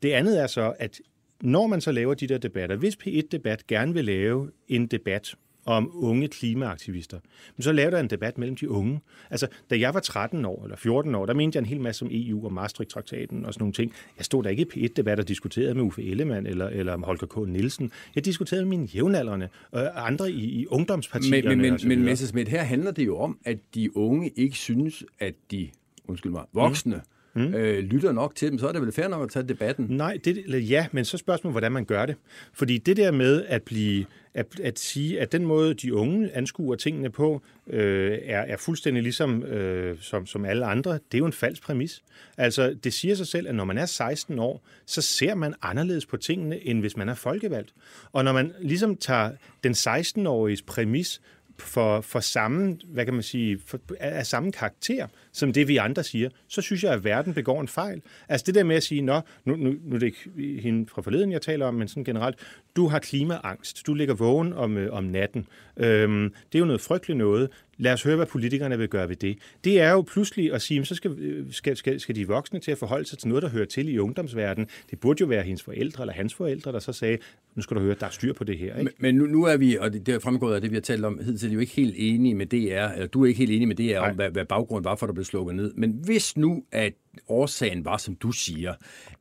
Det 0.02 0.10
andet 0.12 0.42
er 0.42 0.46
så, 0.46 0.74
at 0.78 1.00
når 1.40 1.66
man 1.66 1.80
så 1.80 1.92
laver 1.92 2.14
de 2.14 2.26
der 2.26 2.38
debatter, 2.38 2.76
hvis 2.76 2.96
P1-debat 3.06 3.66
gerne 3.66 3.94
vil 3.94 4.04
lave 4.04 4.50
en 4.68 4.86
debat 4.86 5.34
om 5.66 5.90
unge 5.94 6.28
klimaaktivister, 6.28 7.18
men 7.56 7.62
så 7.62 7.72
laver 7.72 7.90
der 7.90 8.00
en 8.00 8.10
debat 8.10 8.38
mellem 8.38 8.56
de 8.56 8.70
unge. 8.70 9.00
Altså, 9.30 9.46
da 9.70 9.78
jeg 9.78 9.94
var 9.94 10.00
13 10.00 10.44
år 10.44 10.64
eller 10.64 10.76
14 10.76 11.14
år, 11.14 11.26
der 11.26 11.34
mente 11.34 11.56
jeg 11.56 11.62
en 11.62 11.66
hel 11.66 11.80
masse 11.80 12.04
om 12.04 12.10
EU 12.12 12.44
og 12.44 12.52
Maastricht-traktaten 12.52 13.44
og 13.44 13.54
sådan 13.54 13.62
nogle 13.62 13.72
ting. 13.72 13.92
Jeg 14.18 14.24
stod 14.24 14.44
der 14.44 14.50
ikke 14.50 14.66
i 14.74 14.86
P1-debat 14.86 15.20
og 15.20 15.28
diskuterede 15.28 15.74
med 15.74 15.82
Uffe 15.82 16.02
Ellemann 16.02 16.46
eller, 16.46 16.68
eller 16.68 16.98
Holger 16.98 17.26
K. 17.26 17.48
Nielsen. 17.48 17.90
Jeg 18.14 18.24
diskuterede 18.24 18.64
med 18.64 18.70
mine 18.70 18.86
jævnaldrende 18.86 19.48
og 19.70 20.06
andre 20.06 20.32
i, 20.32 20.44
i 20.44 20.66
ungdomspartierne. 20.66 21.48
men, 21.48 21.58
men, 21.58 21.72
men 21.72 21.90
videre. 21.90 22.04
Messersmith, 22.04 22.50
her 22.50 22.62
handler 22.62 22.90
det 22.90 23.06
jo 23.06 23.18
om, 23.18 23.38
at 23.44 23.58
de 23.74 23.96
unge 23.96 24.30
ikke 24.36 24.56
synes, 24.56 25.04
at 25.18 25.34
de, 25.50 25.68
undskyld 26.08 26.32
mig, 26.32 26.44
voksne, 26.52 26.94
mm. 26.94 27.00
Øh, 27.36 27.78
lytter 27.78 28.12
nok 28.12 28.34
til 28.34 28.50
dem, 28.50 28.58
så 28.58 28.68
er 28.68 28.72
det 28.72 28.82
vel 28.82 28.92
fair 28.92 29.08
nok 29.08 29.22
at 29.22 29.30
tage 29.30 29.48
debatten. 29.48 29.86
Nej, 29.90 30.18
det, 30.24 30.38
eller 30.38 30.58
ja, 30.58 30.86
men 30.92 31.04
så 31.04 31.16
spørgsmålet, 31.16 31.52
hvordan 31.52 31.72
man 31.72 31.84
gør 31.84 32.06
det. 32.06 32.16
Fordi 32.52 32.78
det 32.78 32.96
der 32.96 33.10
med 33.10 33.44
at 33.48 33.62
blive 33.62 34.04
at, 34.36 34.60
at 34.60 34.78
sige, 34.78 35.20
at 35.20 35.32
den 35.32 35.44
måde, 35.46 35.74
de 35.74 35.94
unge 35.94 36.36
anskuer 36.36 36.76
tingene 36.76 37.10
på, 37.10 37.42
øh, 37.66 38.18
er, 38.22 38.40
er 38.40 38.56
fuldstændig 38.56 39.02
ligesom 39.02 39.42
øh, 39.42 39.96
som, 40.00 40.26
som 40.26 40.44
alle 40.44 40.66
andre, 40.66 40.92
det 40.92 41.14
er 41.14 41.18
jo 41.18 41.26
en 41.26 41.32
falsk 41.32 41.62
præmis. 41.62 42.02
Altså, 42.36 42.76
det 42.84 42.92
siger 42.92 43.14
sig 43.14 43.26
selv, 43.26 43.48
at 43.48 43.54
når 43.54 43.64
man 43.64 43.78
er 43.78 43.86
16 43.86 44.38
år, 44.38 44.66
så 44.86 45.02
ser 45.02 45.34
man 45.34 45.54
anderledes 45.62 46.06
på 46.06 46.16
tingene, 46.16 46.66
end 46.66 46.80
hvis 46.80 46.96
man 46.96 47.08
er 47.08 47.14
folkevalgt. 47.14 47.74
Og 48.12 48.24
når 48.24 48.32
man 48.32 48.52
ligesom 48.60 48.96
tager 48.96 49.30
den 49.64 49.72
16-åriges 49.72 50.62
præmis 50.62 51.20
for, 51.58 52.00
for 52.00 52.20
samme, 52.20 52.78
hvad 52.86 53.04
kan 53.04 53.14
man 53.14 53.22
sige, 53.22 53.58
for, 53.66 53.78
af 54.00 54.26
samme 54.26 54.52
karakter, 54.52 55.06
som 55.32 55.52
det 55.52 55.68
vi 55.68 55.76
andre 55.76 56.04
siger, 56.04 56.28
så 56.48 56.62
synes 56.62 56.84
jeg, 56.84 56.92
at 56.92 57.04
verden 57.04 57.34
begår 57.34 57.60
en 57.60 57.68
fejl. 57.68 58.02
Altså 58.28 58.44
det 58.46 58.54
der 58.54 58.64
med 58.64 58.76
at 58.76 58.82
sige, 58.82 59.02
nå, 59.02 59.20
nu, 59.44 59.56
nu, 59.56 59.74
nu 59.84 59.94
er 59.94 59.98
det 59.98 60.06
ikke 60.06 60.60
hende 60.60 60.88
fra 60.88 61.02
forleden, 61.02 61.32
jeg 61.32 61.42
taler 61.42 61.66
om, 61.66 61.74
men 61.74 61.88
sådan 61.88 62.04
generelt, 62.04 62.38
du 62.76 62.86
har 62.88 62.98
klimaangst, 62.98 63.86
du 63.86 63.94
ligger 63.94 64.14
vågen 64.14 64.52
om, 64.52 64.76
øh, 64.76 64.92
om 64.92 65.04
natten. 65.04 65.46
Øhm, 65.76 66.34
det 66.52 66.54
er 66.54 66.58
jo 66.58 66.64
noget 66.64 66.80
frygteligt 66.80 67.18
noget. 67.18 67.50
Lad 67.78 67.92
os 67.92 68.02
høre, 68.02 68.16
hvad 68.16 68.26
politikerne 68.26 68.78
vil 68.78 68.88
gøre 68.88 69.08
ved 69.08 69.16
det. 69.16 69.38
Det 69.64 69.80
er 69.80 69.90
jo 69.90 70.02
pludselig 70.02 70.52
at 70.52 70.62
sige, 70.62 70.84
så 70.84 70.94
skal, 70.94 71.10
øh, 71.10 71.52
skal, 71.52 71.76
skal, 71.76 72.00
skal 72.00 72.14
de 72.14 72.28
voksne 72.28 72.60
til 72.60 72.70
at 72.70 72.78
forholde 72.78 73.08
sig 73.08 73.18
til 73.18 73.28
noget, 73.28 73.42
der 73.42 73.48
hører 73.48 73.66
til 73.66 73.88
i 73.88 73.98
ungdomsverdenen. 73.98 74.68
Det 74.90 75.00
burde 75.00 75.20
jo 75.20 75.26
være 75.26 75.42
hendes 75.42 75.62
forældre 75.62 76.02
eller 76.02 76.14
hans 76.14 76.34
forældre, 76.34 76.72
der 76.72 76.78
så 76.78 76.92
sagde, 76.92 77.18
nu 77.54 77.62
skal 77.62 77.76
du 77.76 77.80
høre, 77.80 77.96
der 78.00 78.06
er 78.06 78.10
styr 78.10 78.32
på 78.32 78.44
det 78.44 78.58
her. 78.58 78.76
Ikke? 78.76 78.84
Men, 78.84 78.92
men 78.98 79.14
nu, 79.14 79.26
nu 79.26 79.44
er 79.44 79.56
vi, 79.56 79.76
og 79.76 79.92
det, 79.92 80.06
det 80.06 80.14
er 80.14 80.18
fremgået 80.18 80.54
af 80.54 80.60
det, 80.60 80.70
vi 80.70 80.76
har 80.76 80.80
talt 80.80 81.04
om 81.04 81.20
hidtil, 81.24 81.52
jo 81.52 81.58
ikke 81.58 81.72
helt 81.72 81.94
enige 81.98 82.34
med 82.34 82.46
DR, 82.46 82.92
eller 82.92 83.06
du 83.06 83.22
er 83.22 83.26
ikke 83.26 83.38
helt 83.38 83.50
enig 83.50 83.68
med 83.68 83.76
DR 83.76 83.98
om, 83.98 84.04
Nej. 84.04 84.12
hvad, 84.12 84.30
hvad 84.30 84.44
baggrunden 84.44 84.84
var 84.84 84.96
for, 84.96 85.06
at 85.06 85.08
der 85.08 85.14
blev 85.14 85.24
slukket 85.24 85.54
ned. 85.54 85.72
Men 85.74 86.00
hvis 86.04 86.36
nu, 86.36 86.64
at 86.72 86.92
årsagen 87.28 87.84
var, 87.84 87.96
som 87.96 88.14
du 88.14 88.32
siger, 88.32 88.74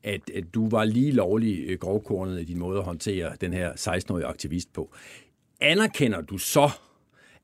at, 0.04 0.22
at 0.36 0.44
du 0.54 0.70
var 0.70 0.84
lige 0.84 1.12
lovlig 1.12 1.66
øh, 1.68 1.80
grovkornet 1.80 2.42
i 2.42 2.44
din 2.44 2.60
måde 2.60 2.78
at 2.78 2.84
håndtere 2.84 3.32
den 3.42 3.54
her 3.54 3.72
16-årige 3.72 4.26
aktivist 4.26 4.74
på. 4.74 4.96
Anerkender 5.62 6.22
du 6.22 6.38
så, 6.38 6.70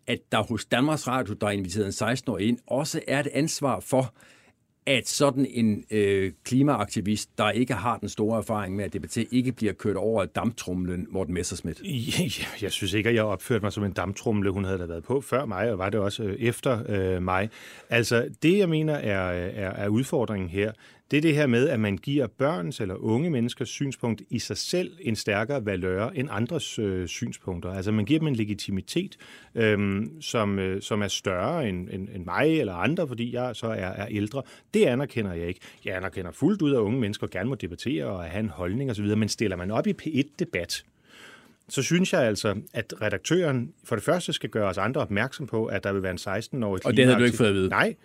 at 0.07 0.19
der 0.31 0.43
hos 0.43 0.65
Danmarks 0.65 1.07
Radio, 1.07 1.33
der 1.33 1.47
er 1.47 1.51
inviteret 1.51 2.01
en 2.01 2.07
16-årig 2.07 2.47
ind, 2.47 2.57
også 2.67 3.01
er 3.07 3.19
et 3.19 3.27
ansvar 3.33 3.79
for, 3.79 4.13
at 4.85 5.07
sådan 5.07 5.45
en 5.49 5.83
øh, 5.91 6.31
klimaaktivist, 6.43 7.37
der 7.37 7.51
ikke 7.51 7.73
har 7.73 7.97
den 7.97 8.09
store 8.09 8.37
erfaring 8.37 8.75
med 8.75 8.85
at 8.85 8.93
debattere, 8.93 9.25
ikke 9.31 9.51
bliver 9.51 9.73
kørt 9.73 9.95
over 9.95 10.21
af 10.21 10.29
damptrumlen 10.29 11.07
Morten 11.09 11.33
Messerschmidt? 11.33 11.81
Jeg, 11.83 12.31
jeg 12.61 12.71
synes 12.71 12.93
ikke, 12.93 13.09
at 13.09 13.15
jeg 13.15 13.23
opførte 13.23 13.61
mig 13.65 13.73
som 13.73 13.83
en 13.83 13.91
damptrumle. 13.91 14.51
Hun 14.51 14.65
havde 14.65 14.79
da 14.79 14.85
været 14.85 15.03
på 15.03 15.21
før 15.21 15.45
mig, 15.45 15.71
og 15.71 15.77
var 15.77 15.89
det 15.89 15.99
også 15.99 16.23
øh, 16.23 16.35
efter 16.39 16.83
øh, 16.89 17.23
mig. 17.23 17.49
Altså, 17.89 18.29
det 18.43 18.57
jeg 18.57 18.69
mener 18.69 18.93
er, 18.93 19.31
er, 19.31 19.69
er 19.69 19.87
udfordringen 19.87 20.49
her, 20.49 20.71
det 21.11 21.17
er 21.17 21.21
det 21.21 21.35
her 21.35 21.47
med, 21.47 21.69
at 21.69 21.79
man 21.79 21.97
giver 21.97 22.27
børns 22.27 22.81
eller 22.81 22.95
unge 22.95 23.29
menneskers 23.29 23.69
synspunkt 23.69 24.21
i 24.29 24.39
sig 24.39 24.57
selv 24.57 24.91
en 24.99 25.15
stærkere 25.15 25.65
valør 25.65 26.09
end 26.09 26.27
andres 26.31 26.79
øh, 26.79 27.07
synspunkter. 27.07 27.73
Altså 27.73 27.91
man 27.91 28.05
giver 28.05 28.19
dem 28.19 28.27
en 28.27 28.35
legitimitet, 28.35 29.17
øh, 29.55 30.01
som, 30.21 30.59
øh, 30.59 30.81
som 30.81 31.01
er 31.01 31.07
større 31.07 31.69
end, 31.69 31.89
end, 31.91 32.09
end 32.15 32.25
mig 32.25 32.59
eller 32.59 32.73
andre, 32.73 33.07
fordi 33.07 33.33
jeg 33.33 33.55
så 33.55 33.67
er, 33.67 33.73
er 33.73 34.07
ældre. 34.09 34.41
Det 34.73 34.85
anerkender 34.85 35.33
jeg 35.33 35.47
ikke. 35.47 35.59
Jeg 35.85 35.95
anerkender 35.95 36.31
fuldt 36.31 36.61
ud, 36.61 36.73
at 36.73 36.79
unge 36.79 36.99
mennesker 36.99 37.27
gerne 37.27 37.49
må 37.49 37.55
debattere 37.55 38.05
og 38.05 38.23
have 38.23 38.39
en 38.39 38.49
holdning 38.49 38.91
osv., 38.91 39.05
men 39.17 39.29
stiller 39.29 39.57
man 39.57 39.71
op 39.71 39.87
i 39.87 39.93
P1-debat, 40.01 40.83
så 41.69 41.81
synes 41.81 42.13
jeg 42.13 42.21
altså, 42.21 42.55
at 42.73 42.93
redaktøren 43.01 43.73
for 43.83 43.95
det 43.95 44.05
første 44.05 44.33
skal 44.33 44.49
gøre 44.49 44.69
os 44.69 44.77
andre 44.77 45.01
opmærksom 45.01 45.47
på, 45.47 45.65
at 45.65 45.83
der 45.83 45.93
vil 45.93 46.03
være 46.03 46.11
en 46.11 46.17
16-årig 46.17 46.85
Og 46.85 46.97
det 46.97 47.05
havde 47.05 47.19
du 47.19 47.23
ikke 47.23 47.37
fået 47.37 47.47
at 47.47 47.53
vide? 47.53 47.69
Nej, 47.69 47.95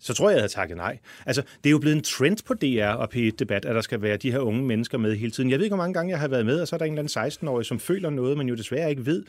så 0.00 0.14
tror 0.14 0.28
jeg, 0.30 0.34
jeg 0.34 0.40
havde 0.40 0.52
takket 0.52 0.76
nej. 0.76 0.98
Altså, 1.26 1.42
det 1.42 1.66
er 1.66 1.70
jo 1.70 1.78
blevet 1.78 1.96
en 1.96 2.02
trend 2.02 2.38
på 2.46 2.54
DR 2.54 2.86
og 2.86 3.08
P1-debat, 3.14 3.64
at 3.64 3.74
der 3.74 3.80
skal 3.80 4.02
være 4.02 4.16
de 4.16 4.32
her 4.32 4.38
unge 4.38 4.62
mennesker 4.62 4.98
med 4.98 5.16
hele 5.16 5.30
tiden. 5.30 5.50
Jeg 5.50 5.58
ved 5.58 5.64
ikke, 5.64 5.74
hvor 5.74 5.82
mange 5.84 5.94
gange 5.94 6.10
jeg 6.10 6.20
har 6.20 6.28
været 6.28 6.46
med, 6.46 6.60
og 6.60 6.68
så 6.68 6.76
er 6.76 6.78
der 6.78 6.84
en 6.84 6.98
eller 6.98 7.18
anden 7.18 7.46
16-årig, 7.46 7.66
som 7.66 7.80
føler 7.80 8.10
noget, 8.10 8.38
men 8.38 8.48
jo 8.48 8.54
desværre 8.54 8.90
ikke 8.90 9.06
ved, 9.06 9.24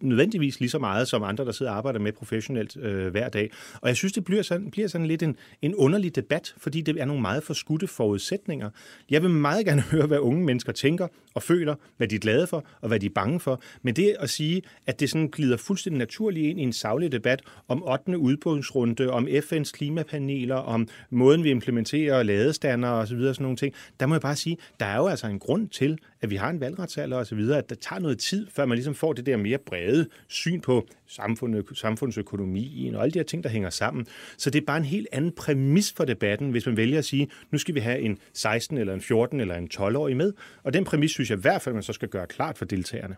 nødvendigvis 0.00 0.60
lige 0.60 0.70
så 0.70 0.78
meget 0.78 1.08
som 1.08 1.22
andre, 1.22 1.44
der 1.44 1.52
sidder 1.52 1.72
og 1.72 1.78
arbejder 1.78 1.98
med 1.98 2.12
professionelt 2.12 2.76
øh, 2.76 3.08
hver 3.08 3.28
dag. 3.28 3.50
Og 3.74 3.88
jeg 3.88 3.96
synes, 3.96 4.12
det 4.12 4.24
bliver 4.24 4.42
sådan, 4.42 4.70
bliver 4.70 4.88
sådan 4.88 5.06
lidt 5.06 5.22
en, 5.22 5.36
en 5.62 5.74
underlig 5.74 6.16
debat, 6.16 6.54
fordi 6.58 6.80
det 6.80 7.00
er 7.00 7.04
nogle 7.04 7.22
meget 7.22 7.42
forskudte 7.42 7.86
forudsætninger. 7.86 8.70
Jeg 9.10 9.22
vil 9.22 9.30
meget 9.30 9.66
gerne 9.66 9.80
høre, 9.92 10.06
hvad 10.06 10.18
unge 10.18 10.44
mennesker 10.44 10.72
tænker 10.72 11.08
og 11.34 11.42
føler, 11.42 11.74
hvad 11.96 12.08
de 12.08 12.14
er 12.14 12.18
glade 12.18 12.46
for 12.46 12.66
og 12.80 12.88
hvad 12.88 13.00
de 13.00 13.06
er 13.06 13.10
bange 13.14 13.40
for. 13.40 13.60
Men 13.82 13.96
det 13.96 14.16
at 14.20 14.30
sige, 14.30 14.62
at 14.86 15.00
det 15.00 15.10
sådan 15.10 15.28
glider 15.28 15.56
fuldstændig 15.56 15.98
naturligt 15.98 16.46
ind 16.46 16.60
i 16.60 16.62
en 16.62 16.72
savlig 16.72 17.12
debat 17.12 17.42
om 17.68 17.82
8. 17.82 18.18
udbudsrunde, 18.18 19.10
om 19.10 19.26
FN's 19.28 19.70
klimapaneler, 19.72 20.54
om 20.54 20.88
måden, 21.10 21.44
vi 21.44 21.50
implementerer 21.50 22.22
ladestander 22.22 22.88
og 22.88 23.08
så 23.08 23.16
videre, 23.16 23.34
sådan 23.34 23.44
nogle 23.44 23.56
ting, 23.56 23.74
der 24.00 24.06
må 24.06 24.14
jeg 24.14 24.22
bare 24.22 24.36
sige, 24.36 24.56
der 24.80 24.86
er 24.86 24.96
jo 24.96 25.06
altså 25.06 25.26
en 25.26 25.38
grund 25.38 25.68
til, 25.68 25.98
at 26.26 26.30
vi 26.30 26.36
har 26.36 26.50
en 26.50 26.60
valgretsalder 26.60 27.16
og 27.16 27.26
så 27.26 27.34
videre, 27.34 27.58
at 27.58 27.70
der 27.70 27.74
tager 27.74 28.00
noget 28.00 28.18
tid, 28.18 28.46
før 28.56 28.66
man 28.66 28.76
ligesom 28.76 28.94
får 28.94 29.12
det 29.12 29.26
der 29.26 29.36
mere 29.36 29.58
brede 29.58 30.08
syn 30.28 30.60
på 30.60 30.86
samfundet, 31.06 31.66
samfundsøkonomien 31.74 32.94
og 32.94 33.02
alle 33.02 33.12
de 33.12 33.18
her 33.18 33.24
ting, 33.24 33.44
der 33.44 33.50
hænger 33.50 33.70
sammen. 33.70 34.06
Så 34.36 34.50
det 34.50 34.62
er 34.62 34.66
bare 34.66 34.76
en 34.76 34.84
helt 34.84 35.08
anden 35.12 35.32
præmis 35.32 35.92
for 35.96 36.04
debatten, 36.04 36.50
hvis 36.50 36.66
man 36.66 36.76
vælger 36.76 36.98
at 36.98 37.04
sige, 37.04 37.28
nu 37.50 37.58
skal 37.58 37.74
vi 37.74 37.80
have 37.80 38.00
en 38.00 38.18
16 38.32 38.78
eller 38.78 38.94
en 38.94 39.00
14 39.00 39.40
eller 39.40 39.54
en 39.54 39.68
12-årig 39.74 40.16
med. 40.16 40.32
Og 40.62 40.72
den 40.72 40.84
præmis 40.84 41.10
synes 41.10 41.30
jeg 41.30 41.38
i 41.38 41.40
hvert 41.40 41.62
fald, 41.62 41.74
man 41.74 41.82
så 41.82 41.92
skal 41.92 42.08
gøre 42.08 42.26
klart 42.26 42.58
for 42.58 42.64
deltagerne. 42.64 43.16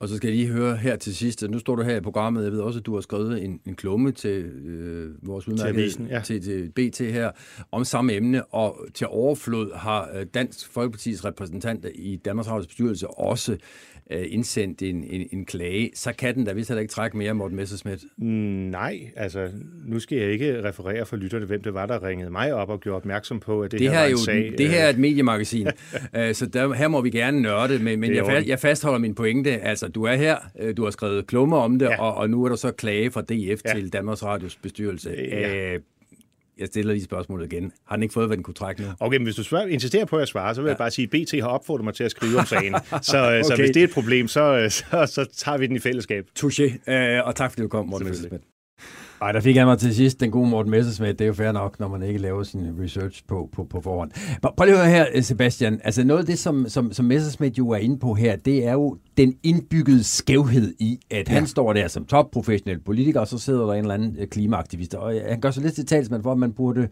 Og 0.00 0.08
så 0.08 0.16
skal 0.16 0.28
jeg 0.28 0.36
lige 0.36 0.48
høre 0.48 0.76
her 0.76 0.96
til 0.96 1.16
sidst, 1.16 1.44
nu 1.50 1.58
står 1.58 1.76
du 1.76 1.82
her 1.82 1.96
i 1.96 2.00
programmet, 2.00 2.44
jeg 2.44 2.52
ved 2.52 2.60
også, 2.60 2.78
at 2.78 2.86
du 2.86 2.94
har 2.94 3.00
skrevet 3.00 3.44
en, 3.44 3.60
en 3.66 3.74
klumme 3.74 4.12
til 4.12 4.44
øh, 4.44 5.28
vores 5.28 5.48
udmærkede, 5.48 5.90
til, 5.90 6.06
ja. 6.10 6.20
til, 6.20 6.42
til 6.42 6.70
BT 6.70 6.98
her, 6.98 7.30
om 7.72 7.84
samme 7.84 8.12
emne, 8.12 8.44
og 8.44 8.86
til 8.94 9.06
overflod 9.10 9.74
har 9.74 10.10
øh, 10.14 10.26
Dansk 10.34 10.68
Folkepartis 10.68 11.24
repræsentanter 11.24 11.88
i 11.94 12.16
Danmarks 12.16 12.48
Radios 12.48 12.66
bestyrelse 12.66 13.08
også 13.08 13.56
øh, 14.10 14.26
indsendt 14.28 14.82
en, 14.82 15.04
en, 15.04 15.28
en 15.32 15.44
klage, 15.44 15.90
så 15.94 16.12
kan 16.12 16.34
den 16.34 16.44
da 16.44 16.52
vist 16.52 16.68
heller 16.68 16.80
ikke 16.80 16.92
trække 16.92 17.16
mere, 17.16 17.34
Morten 17.34 17.56
Messerschmidt. 17.56 18.00
Nej, 18.18 19.00
altså 19.16 19.48
nu 19.86 19.98
skal 19.98 20.18
jeg 20.18 20.30
ikke 20.30 20.64
referere 20.64 21.06
for 21.06 21.16
lytterne, 21.16 21.46
hvem 21.46 21.62
det 21.62 21.74
var, 21.74 21.86
der 21.86 22.02
ringede 22.02 22.30
mig 22.30 22.54
op 22.54 22.68
og 22.68 22.80
gjorde 22.80 22.96
opmærksom 22.96 23.40
på, 23.40 23.62
at 23.62 23.72
det, 23.72 23.80
det 23.80 23.88
her, 23.88 23.94
her 23.94 24.00
var 24.00 24.06
en 24.06 24.12
jo, 24.12 24.18
sag. 24.18 24.54
Det 24.58 24.68
her 24.68 24.78
er 24.78 24.90
et 24.90 24.98
mediemagasin, 24.98 25.66
øh, 26.16 26.34
så 26.34 26.46
der, 26.46 26.72
her 26.72 26.88
må 26.88 27.00
vi 27.00 27.10
gerne 27.10 27.40
nørde, 27.40 27.78
men, 27.78 28.00
men 28.00 28.14
jeg, 28.14 28.44
jeg 28.46 28.58
fastholder 28.58 28.98
min 28.98 29.14
pointe. 29.14 29.50
Altså, 29.50 29.88
du 29.88 30.04
er 30.04 30.14
her, 30.14 30.36
øh, 30.58 30.76
du 30.76 30.84
har 30.84 30.90
skrevet 30.90 31.26
klummer 31.26 31.56
om 31.56 31.78
det, 31.78 31.86
ja. 31.86 32.02
og, 32.02 32.14
og 32.14 32.30
nu 32.30 32.44
er 32.44 32.48
der 32.48 32.56
så 32.56 32.72
klage 32.72 33.10
fra 33.10 33.22
DF 33.22 33.60
ja. 33.64 33.74
til 33.74 33.92
Danmarks 33.92 34.24
Radios 34.24 34.56
bestyrelse. 34.56 35.10
Ja. 35.10 35.74
Øh, 35.74 35.80
jeg 36.60 36.68
stiller 36.68 36.92
lige 36.92 37.04
spørgsmålet 37.04 37.52
igen. 37.52 37.64
Har 37.64 37.94
han 37.94 38.02
ikke 38.02 38.12
fået, 38.12 38.26
hvad 38.26 38.36
den 38.36 38.44
kunne 38.44 38.54
trække 38.54 38.82
nu? 38.82 38.88
Okay, 39.00 39.16
men 39.16 39.24
hvis 39.24 39.34
du 39.34 39.42
spørger, 39.42 39.66
insisterer 39.66 40.04
på 40.04 40.16
at 40.16 40.28
svare, 40.28 40.54
så 40.54 40.60
vil 40.60 40.68
ja. 40.68 40.72
jeg 40.72 40.78
bare 40.78 40.90
sige, 40.90 41.04
at 41.04 41.10
BT 41.10 41.40
har 41.40 41.48
opfordret 41.48 41.84
mig 41.84 41.94
til 41.94 42.04
at 42.04 42.10
skrive 42.10 42.38
om 42.38 42.46
sagen. 42.46 42.74
så, 43.02 43.26
okay. 43.26 43.42
så 43.42 43.54
hvis 43.56 43.70
det 43.70 43.80
er 43.80 43.84
et 43.84 43.94
problem, 43.94 44.28
så, 44.28 44.66
så, 44.70 45.06
så 45.06 45.24
tager 45.36 45.58
vi 45.58 45.66
den 45.66 45.76
i 45.76 45.78
fællesskab. 45.78 46.26
Touché, 46.38 46.92
øh, 46.92 47.26
og 47.26 47.36
tak 47.36 47.50
fordi 47.50 47.62
du 47.62 47.68
kom, 47.68 47.86
Morten 47.86 48.40
Messersmith. 49.20 49.28
Ej, 49.28 49.32
der 49.32 49.40
fik 49.40 49.56
han 49.56 49.66
mig 49.66 49.78
til 49.78 49.94
sidst 49.94 50.20
den 50.20 50.30
gode 50.30 50.48
Morten 50.48 50.70
Messersmith. 50.70 51.12
Det 51.12 51.20
er 51.20 51.26
jo 51.26 51.32
fair 51.32 51.52
nok, 51.52 51.80
når 51.80 51.88
man 51.88 52.02
ikke 52.02 52.18
laver 52.18 52.42
sin 52.42 52.82
research 52.82 53.22
på, 53.28 53.48
på, 53.52 53.64
på 53.64 53.80
forhånd. 53.80 54.10
Prøv 54.56 54.64
lige 54.64 54.78
at 54.78 54.90
høre 54.90 55.06
her, 55.12 55.22
Sebastian. 55.22 55.80
Altså 55.84 56.04
noget 56.04 56.20
af 56.20 56.26
det, 56.26 56.38
som, 56.38 56.68
som, 56.68 56.92
som 56.92 57.04
Messersmith 57.04 57.58
jo 57.58 57.70
er 57.70 57.76
inde 57.76 57.98
på 57.98 58.14
her, 58.14 58.36
det 58.36 58.66
er 58.66 58.72
jo 58.72 58.96
den 59.16 59.34
indbyggede 59.42 60.04
skævhed 60.04 60.74
i, 60.78 61.00
at 61.10 61.28
ja. 61.28 61.34
han 61.34 61.46
står 61.46 61.72
der 61.72 61.88
som 61.88 62.04
topprofessionel 62.04 62.80
politiker, 62.80 63.20
og 63.20 63.28
så 63.28 63.38
sidder 63.38 63.66
der 63.66 63.72
en 63.72 63.80
eller 63.80 63.94
anden 63.94 64.16
klimaaktivist. 64.30 64.94
Og 64.94 65.20
han 65.28 65.40
gør 65.40 65.50
så 65.50 65.60
lidt 65.60 65.74
til 65.74 65.86
talsmand 65.86 66.22
for, 66.22 66.32
at 66.32 66.38
man 66.38 66.52
burde 66.52 66.88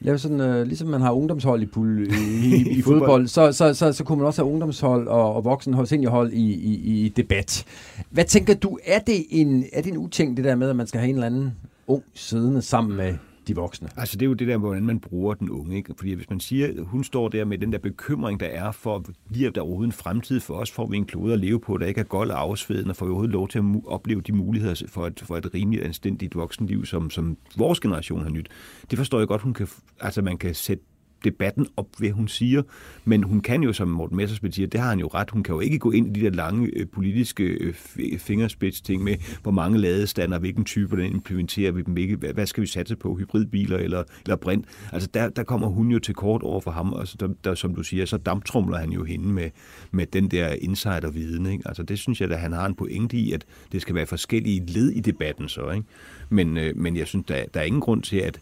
lave 0.00 0.18
sådan, 0.18 0.40
uh, 0.40 0.62
ligesom 0.62 0.88
man 0.88 1.00
har 1.00 1.12
ungdomshold 1.12 1.62
i, 1.62 1.66
pul, 1.66 2.08
i, 2.10 2.46
i, 2.56 2.78
i 2.78 2.82
fodbold, 2.82 3.28
så, 3.28 3.52
så, 3.52 3.74
så, 3.74 3.92
så 3.92 4.04
kunne 4.04 4.18
man 4.18 4.26
også 4.26 4.42
have 4.42 4.52
ungdomshold 4.52 5.08
og, 5.08 5.34
og 5.34 5.44
voksenhold, 5.44 5.86
seniorhold 5.86 6.32
i, 6.32 6.52
i, 6.54 7.04
i 7.04 7.08
debat. 7.08 7.64
Hvad 8.10 8.24
tænker 8.24 8.54
du, 8.54 8.78
er 8.84 8.98
det, 8.98 9.24
en, 9.30 9.64
er 9.72 9.82
det 9.82 9.92
en 9.92 9.98
uting, 9.98 10.36
det 10.36 10.44
der 10.44 10.54
med, 10.54 10.70
at 10.70 10.76
man 10.76 10.86
skal 10.86 11.00
have 11.00 11.08
en 11.08 11.14
eller 11.14 11.26
anden 11.26 11.54
ung 11.86 12.02
siddende 12.14 12.62
sammen 12.62 12.96
med 12.96 13.14
de 13.48 13.54
voksne. 13.54 13.88
Altså 13.96 14.16
det 14.16 14.26
er 14.26 14.28
jo 14.28 14.34
det 14.34 14.48
der, 14.48 14.56
hvordan 14.56 14.86
man 14.86 15.00
bruger 15.00 15.34
den 15.34 15.50
unge. 15.50 15.76
Ikke? 15.76 15.94
Fordi 15.96 16.12
hvis 16.12 16.30
man 16.30 16.40
siger, 16.40 16.68
at 16.68 16.74
hun 16.84 17.04
står 17.04 17.28
der 17.28 17.44
med 17.44 17.58
den 17.58 17.72
der 17.72 17.78
bekymring, 17.78 18.40
der 18.40 18.46
er 18.46 18.72
for, 18.72 19.04
bliver 19.28 19.50
der 19.50 19.60
overhovedet 19.60 19.88
en 19.88 19.92
fremtid 19.92 20.40
for 20.40 20.54
os? 20.54 20.70
Får 20.70 20.86
vi 20.86 20.96
en 20.96 21.04
klode 21.04 21.32
at 21.32 21.40
leve 21.40 21.60
på, 21.60 21.78
der 21.78 21.86
ikke 21.86 22.00
er 22.00 22.04
gold 22.04 22.30
og 22.30 22.40
afsvedende, 22.40 22.90
og 22.90 22.96
får 22.96 23.06
vi 23.06 23.10
overhovedet 23.10 23.32
lov 23.32 23.48
til 23.48 23.58
at 23.58 23.64
opleve 23.86 24.20
de 24.20 24.32
muligheder 24.32 24.82
for 24.88 25.06
et, 25.06 25.22
for 25.26 25.36
et 25.36 25.54
rimeligt 25.54 25.84
anstændigt 25.84 26.34
voksenliv, 26.34 26.86
som, 26.86 27.10
som 27.10 27.36
vores 27.56 27.80
generation 27.80 28.22
har 28.22 28.30
nyt? 28.30 28.48
Det 28.90 28.98
forstår 28.98 29.18
jeg 29.18 29.28
godt, 29.28 29.42
hun 29.42 29.54
kan, 29.54 29.68
altså 30.00 30.22
man 30.22 30.38
kan 30.38 30.54
sætte 30.54 30.84
debatten 31.26 31.66
op, 31.76 31.86
hvad 31.98 32.10
hun 32.10 32.28
siger. 32.28 32.62
Men 33.04 33.22
hun 33.22 33.40
kan 33.40 33.62
jo, 33.62 33.72
som 33.72 33.88
Morten 33.88 34.16
Messersmith 34.16 34.54
siger, 34.54 34.66
det 34.66 34.80
har 34.80 34.88
han 34.88 34.98
jo 34.98 35.06
ret, 35.06 35.30
hun 35.30 35.42
kan 35.42 35.54
jo 35.54 35.60
ikke 35.60 35.78
gå 35.78 35.90
ind 35.90 36.16
i 36.16 36.20
de 36.20 36.24
der 36.24 36.32
lange 36.32 36.70
øh, 36.76 36.86
politiske 36.88 37.44
øh, 37.44 37.74
fingerspids-ting 38.18 39.04
med, 39.04 39.16
hvor 39.42 39.50
mange 39.50 39.78
ladestander, 39.78 40.38
hvilken 40.38 40.64
type 40.64 40.96
den 40.96 41.12
implementerer 41.12 41.72
vi 41.72 41.82
dem, 41.82 41.92
hvilke, 41.92 42.16
hvad, 42.16 42.32
hvad 42.32 42.46
skal 42.46 42.60
vi 42.60 42.66
satse 42.66 42.96
på, 42.96 43.16
hybridbiler 43.16 43.78
eller, 43.78 44.02
eller 44.24 44.36
brint. 44.36 44.66
Altså 44.92 45.08
der, 45.14 45.28
der 45.28 45.42
kommer 45.42 45.66
hun 45.66 45.90
jo 45.90 45.98
til 45.98 46.14
kort 46.14 46.42
over 46.42 46.60
for 46.60 46.70
ham, 46.70 46.92
og 46.92 47.08
så, 47.08 47.16
der, 47.20 47.28
der, 47.44 47.54
som 47.54 47.74
du 47.74 47.82
siger, 47.82 48.06
så 48.06 48.16
damptrumler 48.16 48.78
han 48.78 48.90
jo 48.90 49.04
hende 49.04 49.28
med, 49.28 49.50
med 49.90 50.06
den 50.06 50.28
der 50.28 50.48
insider-viden. 50.60 51.46
Ikke? 51.46 51.62
Altså 51.66 51.82
det 51.82 51.98
synes 51.98 52.20
jeg, 52.20 52.30
at 52.30 52.40
han 52.40 52.52
har 52.52 52.66
en 52.66 52.74
pointe 52.74 53.16
i, 53.16 53.32
at 53.32 53.44
det 53.72 53.82
skal 53.82 53.94
være 53.94 54.06
forskellige 54.06 54.66
led 54.66 54.90
i 54.90 55.00
debatten 55.00 55.48
så. 55.48 55.70
Ikke? 55.70 55.86
Men, 56.28 56.56
øh, 56.56 56.76
men 56.76 56.96
jeg 56.96 57.06
synes, 57.06 57.26
der, 57.26 57.44
der 57.54 57.60
er 57.60 57.64
ingen 57.64 57.80
grund 57.80 58.02
til, 58.02 58.16
at 58.16 58.40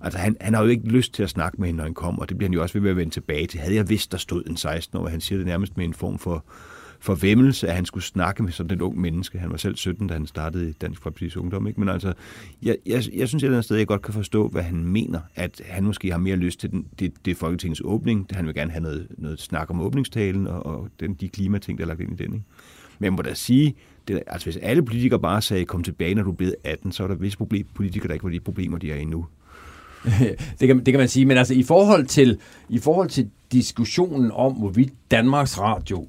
Altså, 0.00 0.18
han, 0.18 0.36
han 0.40 0.54
har 0.54 0.62
jo 0.62 0.68
ikke 0.68 0.88
lyst 0.88 1.14
til 1.14 1.22
at 1.22 1.30
snakke 1.30 1.60
med 1.60 1.68
hende, 1.68 1.76
når 1.76 1.84
han 1.84 1.94
kommer, 1.94 2.22
og 2.22 2.28
det 2.28 2.38
bliver 2.38 2.48
han 2.48 2.54
jo 2.54 2.62
også 2.62 2.80
ved 2.80 2.90
at 2.90 2.96
vende 2.96 3.12
tilbage 3.12 3.46
til. 3.46 3.60
Havde 3.60 3.74
jeg 3.74 3.88
vidst, 3.88 4.12
der 4.12 4.18
stod 4.18 4.42
en 4.46 4.56
16-år, 4.56 5.08
han 5.08 5.20
siger 5.20 5.38
det 5.38 5.46
nærmest 5.46 5.76
med 5.76 5.84
en 5.84 5.94
form 5.94 6.18
for 6.18 6.44
forvemmelse, 7.04 7.68
at 7.68 7.74
han 7.74 7.84
skulle 7.84 8.04
snakke 8.04 8.42
med 8.42 8.52
sådan 8.52 8.76
et 8.76 8.82
ung 8.82 9.00
menneske. 9.00 9.38
Han 9.38 9.50
var 9.50 9.56
selv 9.56 9.76
17, 9.76 10.06
da 10.06 10.14
han 10.14 10.26
startede 10.26 10.68
i 10.68 10.72
Dansk 10.72 11.06
Folkeparti's 11.06 11.38
Ungdom. 11.38 11.66
Ikke? 11.66 11.80
Men 11.80 11.88
altså, 11.88 12.12
jeg, 12.62 12.76
jeg, 12.86 13.02
jeg 13.14 13.28
synes 13.28 13.34
et 13.34 13.42
eller 13.42 13.56
andet 13.56 13.64
sted, 13.64 13.76
jeg 13.76 13.86
godt 13.86 14.02
kan 14.02 14.14
forstå, 14.14 14.48
hvad 14.48 14.62
han 14.62 14.84
mener. 14.84 15.20
At 15.34 15.62
han 15.66 15.84
måske 15.84 16.10
har 16.10 16.18
mere 16.18 16.36
lyst 16.36 16.60
til 16.60 16.70
den, 16.70 16.86
det, 16.98 17.12
det 17.24 17.36
Folketingets 17.36 17.82
åbning. 17.84 18.26
Han 18.30 18.46
vil 18.46 18.54
gerne 18.54 18.70
have 18.70 18.82
noget, 18.82 19.06
noget 19.18 19.40
snak 19.40 19.70
om 19.70 19.80
åbningstalen 19.80 20.46
og, 20.46 20.66
og 20.66 20.88
den, 21.00 21.14
de 21.14 21.28
klimating, 21.28 21.78
der 21.78 21.84
er 21.84 21.88
lagt 21.88 22.00
ind 22.00 22.20
i 22.20 22.24
den. 22.24 22.34
Ikke? 22.34 22.46
Men 22.98 23.04
jeg 23.04 23.12
må 23.12 23.22
da 23.22 23.34
sige, 23.34 23.74
det, 24.08 24.22
altså 24.26 24.46
hvis 24.46 24.56
alle 24.56 24.84
politikere 24.84 25.20
bare 25.20 25.42
sagde, 25.42 25.64
kom 25.64 25.82
tilbage, 25.82 26.14
når 26.14 26.22
du 26.22 26.32
blev 26.32 26.52
18, 26.64 26.92
så 26.92 27.04
er 27.04 27.08
der 27.08 27.14
visse 27.14 27.38
problem, 27.38 27.66
politikere, 27.74 28.08
der 28.08 28.14
ikke 28.14 28.24
var 28.24 28.30
de 28.30 28.40
problemer, 28.40 28.78
de 28.78 28.92
er 28.92 28.96
i 28.96 29.04
nu. 29.04 29.26
det, 30.60 30.68
kan, 30.68 30.78
det 30.78 30.92
kan 30.92 30.98
man 30.98 31.08
sige, 31.08 31.26
men 31.26 31.38
altså 31.38 31.54
i 31.54 31.62
forhold 31.62 32.06
til, 32.06 32.38
i 32.68 32.78
forhold 32.78 33.08
til 33.08 33.30
diskussionen 33.52 34.30
om, 34.34 34.52
hvorvidt 34.52 34.92
Danmarks 35.10 35.60
Radio 35.60 36.06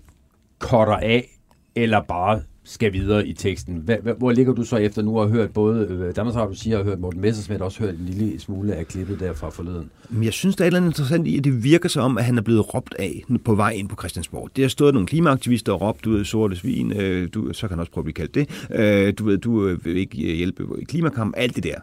cutter 0.60 0.96
af, 0.96 1.30
eller 1.76 2.02
bare 2.02 2.42
skal 2.66 2.94
videre 2.94 3.28
i 3.28 3.34
teksten. 3.34 3.90
Hvor 4.18 4.32
ligger 4.32 4.54
du 4.54 4.64
så 4.64 4.76
efter 4.78 5.02
nu 5.02 5.20
at 5.20 5.30
have 5.30 5.42
hørt 5.42 5.54
både 5.54 5.88
øh, 5.90 6.16
Danmarks 6.16 6.38
Radio 6.38 6.56
siger, 6.56 6.78
og 6.78 6.84
hørt 6.84 7.00
Morten 7.00 7.22
Messersmith 7.22 7.62
også 7.62 7.80
hørt 7.80 7.94
en 7.94 8.06
lille 8.06 8.40
smule 8.40 8.74
af 8.74 8.88
klippet 8.88 9.20
der 9.20 9.34
fra 9.34 9.50
forleden? 9.50 9.90
Jeg 10.24 10.34
synes, 10.34 10.56
der 10.56 10.64
er 10.64 10.66
et 10.66 10.70
eller 10.70 10.80
andet 10.80 10.90
interessant 10.92 11.28
i, 11.28 11.38
at 11.38 11.44
det 11.44 11.64
virker 11.64 11.90
som, 11.90 12.18
at 12.18 12.26
han 12.26 12.38
er 12.38 12.42
blevet 12.42 12.74
råbt 12.74 12.96
af 13.00 13.24
på 13.46 13.56
vej 13.56 13.70
ind 13.70 13.90
på 13.90 13.96
Christiansborg. 13.96 14.50
Det 14.56 14.64
har 14.64 14.70
stået 14.70 14.94
nogle 14.94 15.08
klimaaktivister 15.08 15.74
og 15.74 15.82
råbt, 15.82 16.06
du 16.06 16.12
ved, 16.12 16.26
sorte 16.26 16.56
svin, 16.56 16.94
øh, 16.98 17.30
du, 17.34 17.54
så 17.54 17.62
kan 17.62 17.70
han 17.70 17.80
også 17.80 17.92
prøve 17.92 18.02
at 18.02 18.06
blive 18.06 18.14
kaldt 18.14 18.36
det. 18.36 18.68
Øh, 18.76 19.14
du 19.18 19.26
ved, 19.26 19.38
du 19.38 19.76
vil 19.84 19.98
ikke 19.98 20.18
hjælpe 20.18 20.64
i 20.82 20.84
klimakamp, 20.84 21.34
alt 21.38 21.56
det 21.56 21.64
der. 21.64 21.76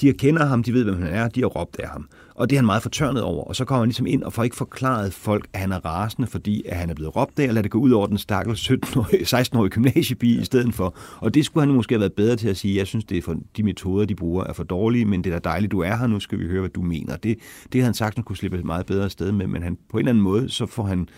De 0.00 0.12
kender 0.12 0.46
ham, 0.46 0.62
de 0.62 0.72
ved, 0.72 0.84
hvem 0.84 1.02
han 1.02 1.12
er, 1.12 1.28
de 1.28 1.40
har 1.40 1.48
råbt 1.48 1.76
af 1.80 1.88
ham. 1.88 2.08
Og 2.36 2.50
det 2.50 2.56
er 2.56 2.60
han 2.60 2.66
meget 2.66 2.82
fortørnet 2.82 3.22
over. 3.22 3.44
Og 3.44 3.56
så 3.56 3.64
kommer 3.64 3.80
han 3.80 3.88
ligesom 3.88 4.06
ind 4.06 4.22
og 4.22 4.32
får 4.32 4.44
ikke 4.44 4.56
forklaret 4.56 5.12
folk, 5.12 5.48
at 5.52 5.60
han 5.60 5.72
er 5.72 5.84
rasende, 5.84 6.28
fordi 6.28 6.62
at 6.66 6.76
han 6.76 6.90
er 6.90 6.94
blevet 6.94 7.16
råbt 7.16 7.38
af, 7.38 7.48
og 7.48 7.54
lader 7.54 7.62
det 7.62 7.70
gå 7.70 7.78
ud 7.78 7.90
over 7.90 8.06
den 8.06 8.18
stakkels 8.18 8.70
17-årige, 8.70 9.22
16-årige 9.38 9.70
gymnasiebi 9.70 10.40
i 10.40 10.44
stedet 10.44 10.74
for. 10.74 10.96
Og 11.20 11.34
det 11.34 11.44
skulle 11.44 11.66
han 11.66 11.74
måske 11.74 11.94
have 11.94 12.00
været 12.00 12.12
bedre 12.12 12.36
til 12.36 12.48
at 12.48 12.56
sige, 12.56 12.78
jeg 12.78 12.86
synes, 12.86 13.04
det 13.04 13.18
er 13.18 13.22
for, 13.22 13.36
de 13.56 13.62
metoder, 13.62 14.06
de 14.06 14.14
bruger, 14.14 14.44
er 14.44 14.52
for 14.52 14.64
dårlige, 14.64 15.04
men 15.04 15.24
det 15.24 15.32
er 15.32 15.38
da 15.38 15.48
dejligt, 15.48 15.72
du 15.72 15.80
er 15.80 15.96
her, 15.96 16.06
nu 16.06 16.20
skal 16.20 16.38
vi 16.38 16.46
høre, 16.46 16.60
hvad 16.60 16.70
du 16.70 16.82
mener. 16.82 17.16
Det, 17.16 17.38
det 17.72 17.80
har 17.80 17.84
han 17.84 17.94
sagtens 17.94 18.24
kunne 18.24 18.36
slippe 18.36 18.62
meget 18.62 18.86
bedre 18.86 19.10
sted 19.10 19.32
med, 19.32 19.46
men 19.46 19.62
han, 19.62 19.78
på 19.90 19.96
en 19.96 19.98
eller 19.98 20.10
anden 20.10 20.24
måde, 20.24 20.48
så 20.48 20.66
får 20.66 20.82
han 20.82 21.08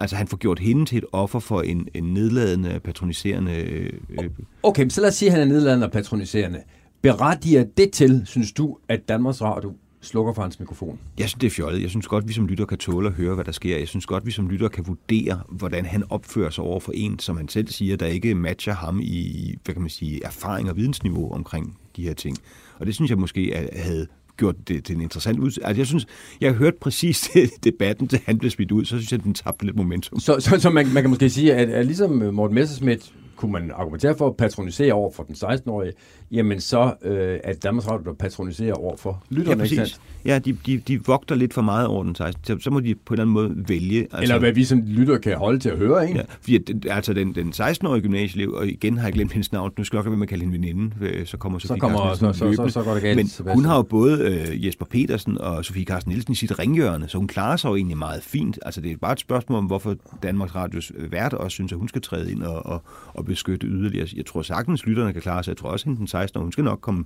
Altså 0.00 0.16
han 0.16 0.28
får 0.28 0.36
gjort 0.36 0.58
hende 0.58 0.84
til 0.84 0.98
et 0.98 1.04
offer 1.12 1.38
for 1.38 1.62
en, 1.62 1.88
en 1.94 2.04
nedladende, 2.04 2.80
patroniserende... 2.84 3.54
Øh, 3.54 3.92
øh 4.10 4.30
okay, 4.62 4.88
så 4.88 5.00
lad 5.00 5.08
os 5.08 5.14
sige, 5.14 5.28
at 5.28 5.32
han 5.32 5.48
er 5.48 5.52
nedladende 5.52 5.86
og 5.86 5.92
patroniserende. 5.92 6.58
Berettiger 7.02 7.64
det 7.76 7.90
til, 7.90 8.22
synes 8.24 8.52
du, 8.52 8.76
at 8.88 9.08
Danmarks 9.08 9.42
Radio 9.42 9.74
slukker 10.02 10.32
for 10.32 10.42
hans 10.42 10.60
mikrofon? 10.60 10.98
Jeg 11.18 11.28
synes, 11.28 11.40
det 11.40 11.46
er 11.46 11.50
fjollet. 11.50 11.82
Jeg 11.82 11.90
synes 11.90 12.06
godt, 12.06 12.28
vi 12.28 12.32
som 12.32 12.46
lytter 12.46 12.64
kan 12.64 12.78
tåle 12.78 13.08
at 13.08 13.14
høre, 13.14 13.34
hvad 13.34 13.44
der 13.44 13.52
sker. 13.52 13.78
Jeg 13.78 13.88
synes 13.88 14.06
godt, 14.06 14.26
vi 14.26 14.30
som 14.30 14.48
lytter 14.48 14.68
kan 14.68 14.86
vurdere, 14.86 15.40
hvordan 15.48 15.84
han 15.84 16.04
opfører 16.10 16.50
sig 16.50 16.64
over 16.64 16.80
for 16.80 16.92
en, 16.94 17.18
som 17.18 17.36
han 17.36 17.48
selv 17.48 17.68
siger, 17.68 17.96
der 17.96 18.06
ikke 18.06 18.34
matcher 18.34 18.74
ham 18.74 19.00
i 19.02 19.54
hvad 19.64 19.74
kan 19.74 19.82
man 19.82 19.90
sige, 19.90 20.24
erfaring 20.24 20.70
og 20.70 20.76
vidensniveau 20.76 21.32
omkring 21.32 21.78
de 21.96 22.02
her 22.02 22.14
ting. 22.14 22.36
Og 22.78 22.86
det 22.86 22.94
synes 22.94 23.10
jeg 23.10 23.18
måske 23.18 23.68
havde 23.76 24.06
gjort 24.36 24.68
det 24.68 24.84
til 24.84 24.94
en 24.94 25.00
interessant 25.00 25.38
ud. 25.38 25.46
Altså, 25.46 25.80
jeg 25.80 25.86
synes, 25.86 26.06
jeg 26.40 26.50
har 26.50 26.58
hørt 26.58 26.74
præcis 26.74 27.30
debatten, 27.64 28.08
til 28.08 28.20
han 28.26 28.38
blev 28.38 28.50
smidt 28.50 28.72
ud, 28.72 28.84
så 28.84 28.96
synes 28.96 29.12
jeg, 29.12 29.24
den 29.24 29.34
tabte 29.34 29.64
lidt 29.64 29.76
momentum. 29.76 30.20
Så, 30.20 30.36
så, 30.40 30.60
så 30.60 30.70
man, 30.70 30.88
man 30.94 31.02
kan 31.02 31.10
måske 31.10 31.30
sige, 31.30 31.54
at, 31.54 31.68
at 31.70 31.86
ligesom 31.86 32.10
Morten 32.10 32.54
Messerschmidt 32.54 33.12
kunne 33.36 33.52
man 33.52 33.70
argumentere 33.70 34.16
for 34.16 34.26
at 34.26 34.36
patronisere 34.36 34.92
over 34.92 35.10
for 35.12 35.22
den 35.22 35.34
16-årige, 35.34 35.92
jamen 36.32 36.60
så 36.60 36.94
øh, 37.02 37.38
at 37.44 37.62
Danmarks 37.62 37.88
Radio, 37.88 38.04
der 38.04 38.12
patroniserer 38.12 38.74
over 38.74 38.96
for 38.96 39.24
lytterne, 39.30 39.62
ja, 39.62 39.76
præcis. 39.76 40.00
Ja, 40.24 40.38
de, 40.38 40.52
de, 40.66 40.78
de 40.78 41.04
vogter 41.04 41.34
lidt 41.34 41.54
for 41.54 41.62
meget 41.62 41.86
over 41.86 42.04
den 42.04 42.14
16. 42.14 42.44
Så, 42.44 42.64
så 42.64 42.70
må 42.70 42.80
de 42.80 42.94
på 42.94 43.14
en 43.14 43.20
eller 43.20 43.22
anden 43.22 43.32
måde 43.34 43.68
vælge. 43.68 44.00
Altså, 44.00 44.22
eller 44.22 44.38
hvad 44.38 44.52
vi 44.52 44.64
som 44.64 44.82
lytter 44.86 45.18
kan 45.18 45.36
holde 45.36 45.58
til 45.58 45.68
at 45.68 45.78
høre, 45.78 46.08
ikke? 46.08 46.18
Ja, 46.18 46.24
fordi 46.40 46.88
altså 46.88 47.12
den, 47.12 47.34
den 47.34 47.48
16-årige 47.48 48.02
gymnasieelev, 48.02 48.52
og 48.52 48.66
igen 48.66 48.96
har 48.98 49.04
jeg 49.06 49.12
glemt 49.12 49.32
hendes 49.32 49.52
navn, 49.52 49.72
nu 49.78 49.84
skal 49.84 49.96
jeg 49.96 50.04
nok 50.04 50.18
være 50.18 50.26
kalde 50.26 50.44
hende 50.44 50.58
veninde, 50.58 50.96
øh, 51.00 51.26
så 51.26 51.36
kommer 51.36 51.58
Sofie 51.58 51.76
så 51.76 51.80
kommer, 51.80 52.14
så, 52.14 52.32
så, 52.32 52.52
så, 52.52 52.68
så, 52.68 52.82
går 52.82 52.92
det 52.92 53.02
galt. 53.02 53.16
Men 53.16 53.28
Sebastian. 53.28 53.56
hun 53.56 53.64
har 53.64 53.76
jo 53.76 53.82
både 53.82 54.18
øh, 54.18 54.66
Jesper 54.66 54.86
Petersen 54.86 55.38
og 55.38 55.64
Sofie 55.64 55.84
Carsten 55.84 56.10
Nielsen 56.10 56.32
i 56.32 56.36
sit 56.36 56.58
ringhjørne, 56.58 57.08
så 57.08 57.18
hun 57.18 57.28
klarer 57.28 57.56
sig 57.56 57.68
jo 57.68 57.76
egentlig 57.76 57.98
meget 57.98 58.22
fint. 58.22 58.58
Altså 58.62 58.80
det 58.80 58.92
er 58.92 58.96
bare 58.96 59.12
et 59.12 59.20
spørgsmål 59.20 59.58
om, 59.58 59.64
hvorfor 59.64 59.96
Danmarks 60.22 60.54
Radios 60.54 60.92
vært 61.10 61.32
også 61.32 61.54
synes, 61.54 61.72
at 61.72 61.78
hun 61.78 61.88
skal 61.88 62.02
træde 62.02 62.32
ind 62.32 62.42
og, 62.42 62.66
og, 62.66 62.82
og 63.14 63.24
beskytte 63.24 63.66
yderligere 63.66 64.08
jeg 64.16 64.26
tror 64.26 64.42
sagtens, 64.42 64.86
lytterne 64.86 65.12
kan 65.12 65.22
klare 65.22 65.44
sig. 65.44 65.50
Jeg 65.50 65.56
tror 65.56 65.68
også, 65.68 65.90
at 65.90 65.96
den 65.96 66.06
16 66.22 66.38
år, 66.38 66.42
hun 66.42 66.52
skal 66.52 66.64
nok 66.64 66.80
komme 66.80 67.04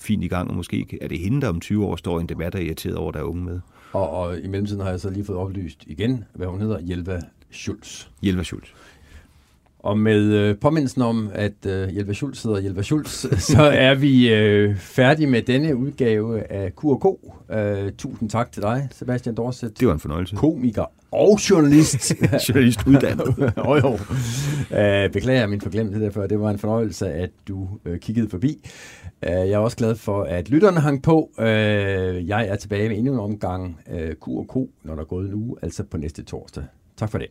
fint 0.00 0.24
i 0.24 0.28
gang, 0.28 0.50
og 0.50 0.56
måske 0.56 0.98
er 1.00 1.08
det 1.08 1.18
hende, 1.18 1.40
der 1.40 1.48
om 1.48 1.60
20 1.60 1.86
år 1.86 1.96
står 1.96 2.18
i 2.18 2.20
en 2.20 2.28
debat, 2.28 2.52
der 2.52 2.58
er 2.58 2.62
irriteret 2.62 2.96
over, 2.96 3.12
der 3.12 3.18
er 3.18 3.24
unge 3.24 3.44
med. 3.44 3.60
Og, 3.92 4.10
og 4.10 4.38
i 4.38 4.46
mellemtiden 4.46 4.82
har 4.82 4.90
jeg 4.90 5.00
så 5.00 5.10
lige 5.10 5.24
fået 5.24 5.38
oplyst 5.38 5.84
igen, 5.86 6.24
hvad 6.34 6.46
hun 6.46 6.60
hedder, 6.60 6.78
Jelva 6.80 7.20
Schulz. 7.50 8.06
Jelva 8.22 8.42
Schulz. 8.42 8.68
Og 9.78 9.98
med 9.98 10.32
øh, 10.32 10.58
påmindelsen 10.58 11.02
om, 11.02 11.30
at 11.34 11.66
øh, 11.66 11.96
Jelva 11.96 12.12
Schulz 12.12 12.42
hedder 12.42 12.60
Jelva 12.60 12.82
Schulz, 12.82 13.26
så 13.52 13.62
er 13.62 13.94
vi 13.94 14.34
øh, 14.34 14.76
færdige 14.76 15.26
med 15.26 15.42
denne 15.42 15.76
udgave 15.76 16.52
af 16.52 16.72
Q&K. 16.76 17.06
Øh, 17.52 17.92
tusind 17.92 18.30
tak 18.30 18.52
til 18.52 18.62
dig, 18.62 18.88
Sebastian 18.92 19.34
Dorset. 19.34 19.80
Det 19.80 19.88
var 19.88 19.94
en 19.94 20.00
fornøjelse. 20.00 20.36
Komiker 20.36 20.84
og 21.10 21.38
journalist. 21.50 22.12
journalist 22.48 22.86
uddannet. 22.86 23.34
jo, 23.56 23.76
jo. 23.76 23.98
Øh, 24.78 25.12
beklager 25.12 25.46
min 25.46 25.60
forglemthed 25.60 26.02
derfor. 26.02 26.26
Det 26.26 26.40
var 26.40 26.50
en 26.50 26.58
fornøjelse, 26.58 27.08
at 27.12 27.30
du 27.48 27.68
øh, 27.84 27.98
kiggede 27.98 28.28
forbi. 28.28 28.68
Øh, 29.22 29.30
jeg 29.30 29.50
er 29.50 29.58
også 29.58 29.76
glad 29.76 29.94
for, 29.94 30.22
at 30.22 30.50
lytterne 30.50 30.80
hang 30.80 31.02
på. 31.02 31.30
Øh, 31.38 31.46
jeg 32.28 32.48
er 32.48 32.56
tilbage 32.56 32.88
med 32.88 32.98
endnu 32.98 33.12
en 33.12 33.20
omgang 33.20 33.80
øh, 33.90 34.14
Q&K, 34.14 34.54
når 34.84 34.94
der 34.94 35.00
er 35.00 35.04
gået 35.04 35.28
en 35.28 35.34
uge, 35.34 35.56
altså 35.62 35.84
på 35.84 35.96
næste 35.96 36.22
torsdag. 36.22 36.64
Tak 36.96 37.10
for 37.10 37.18
det. 37.18 37.28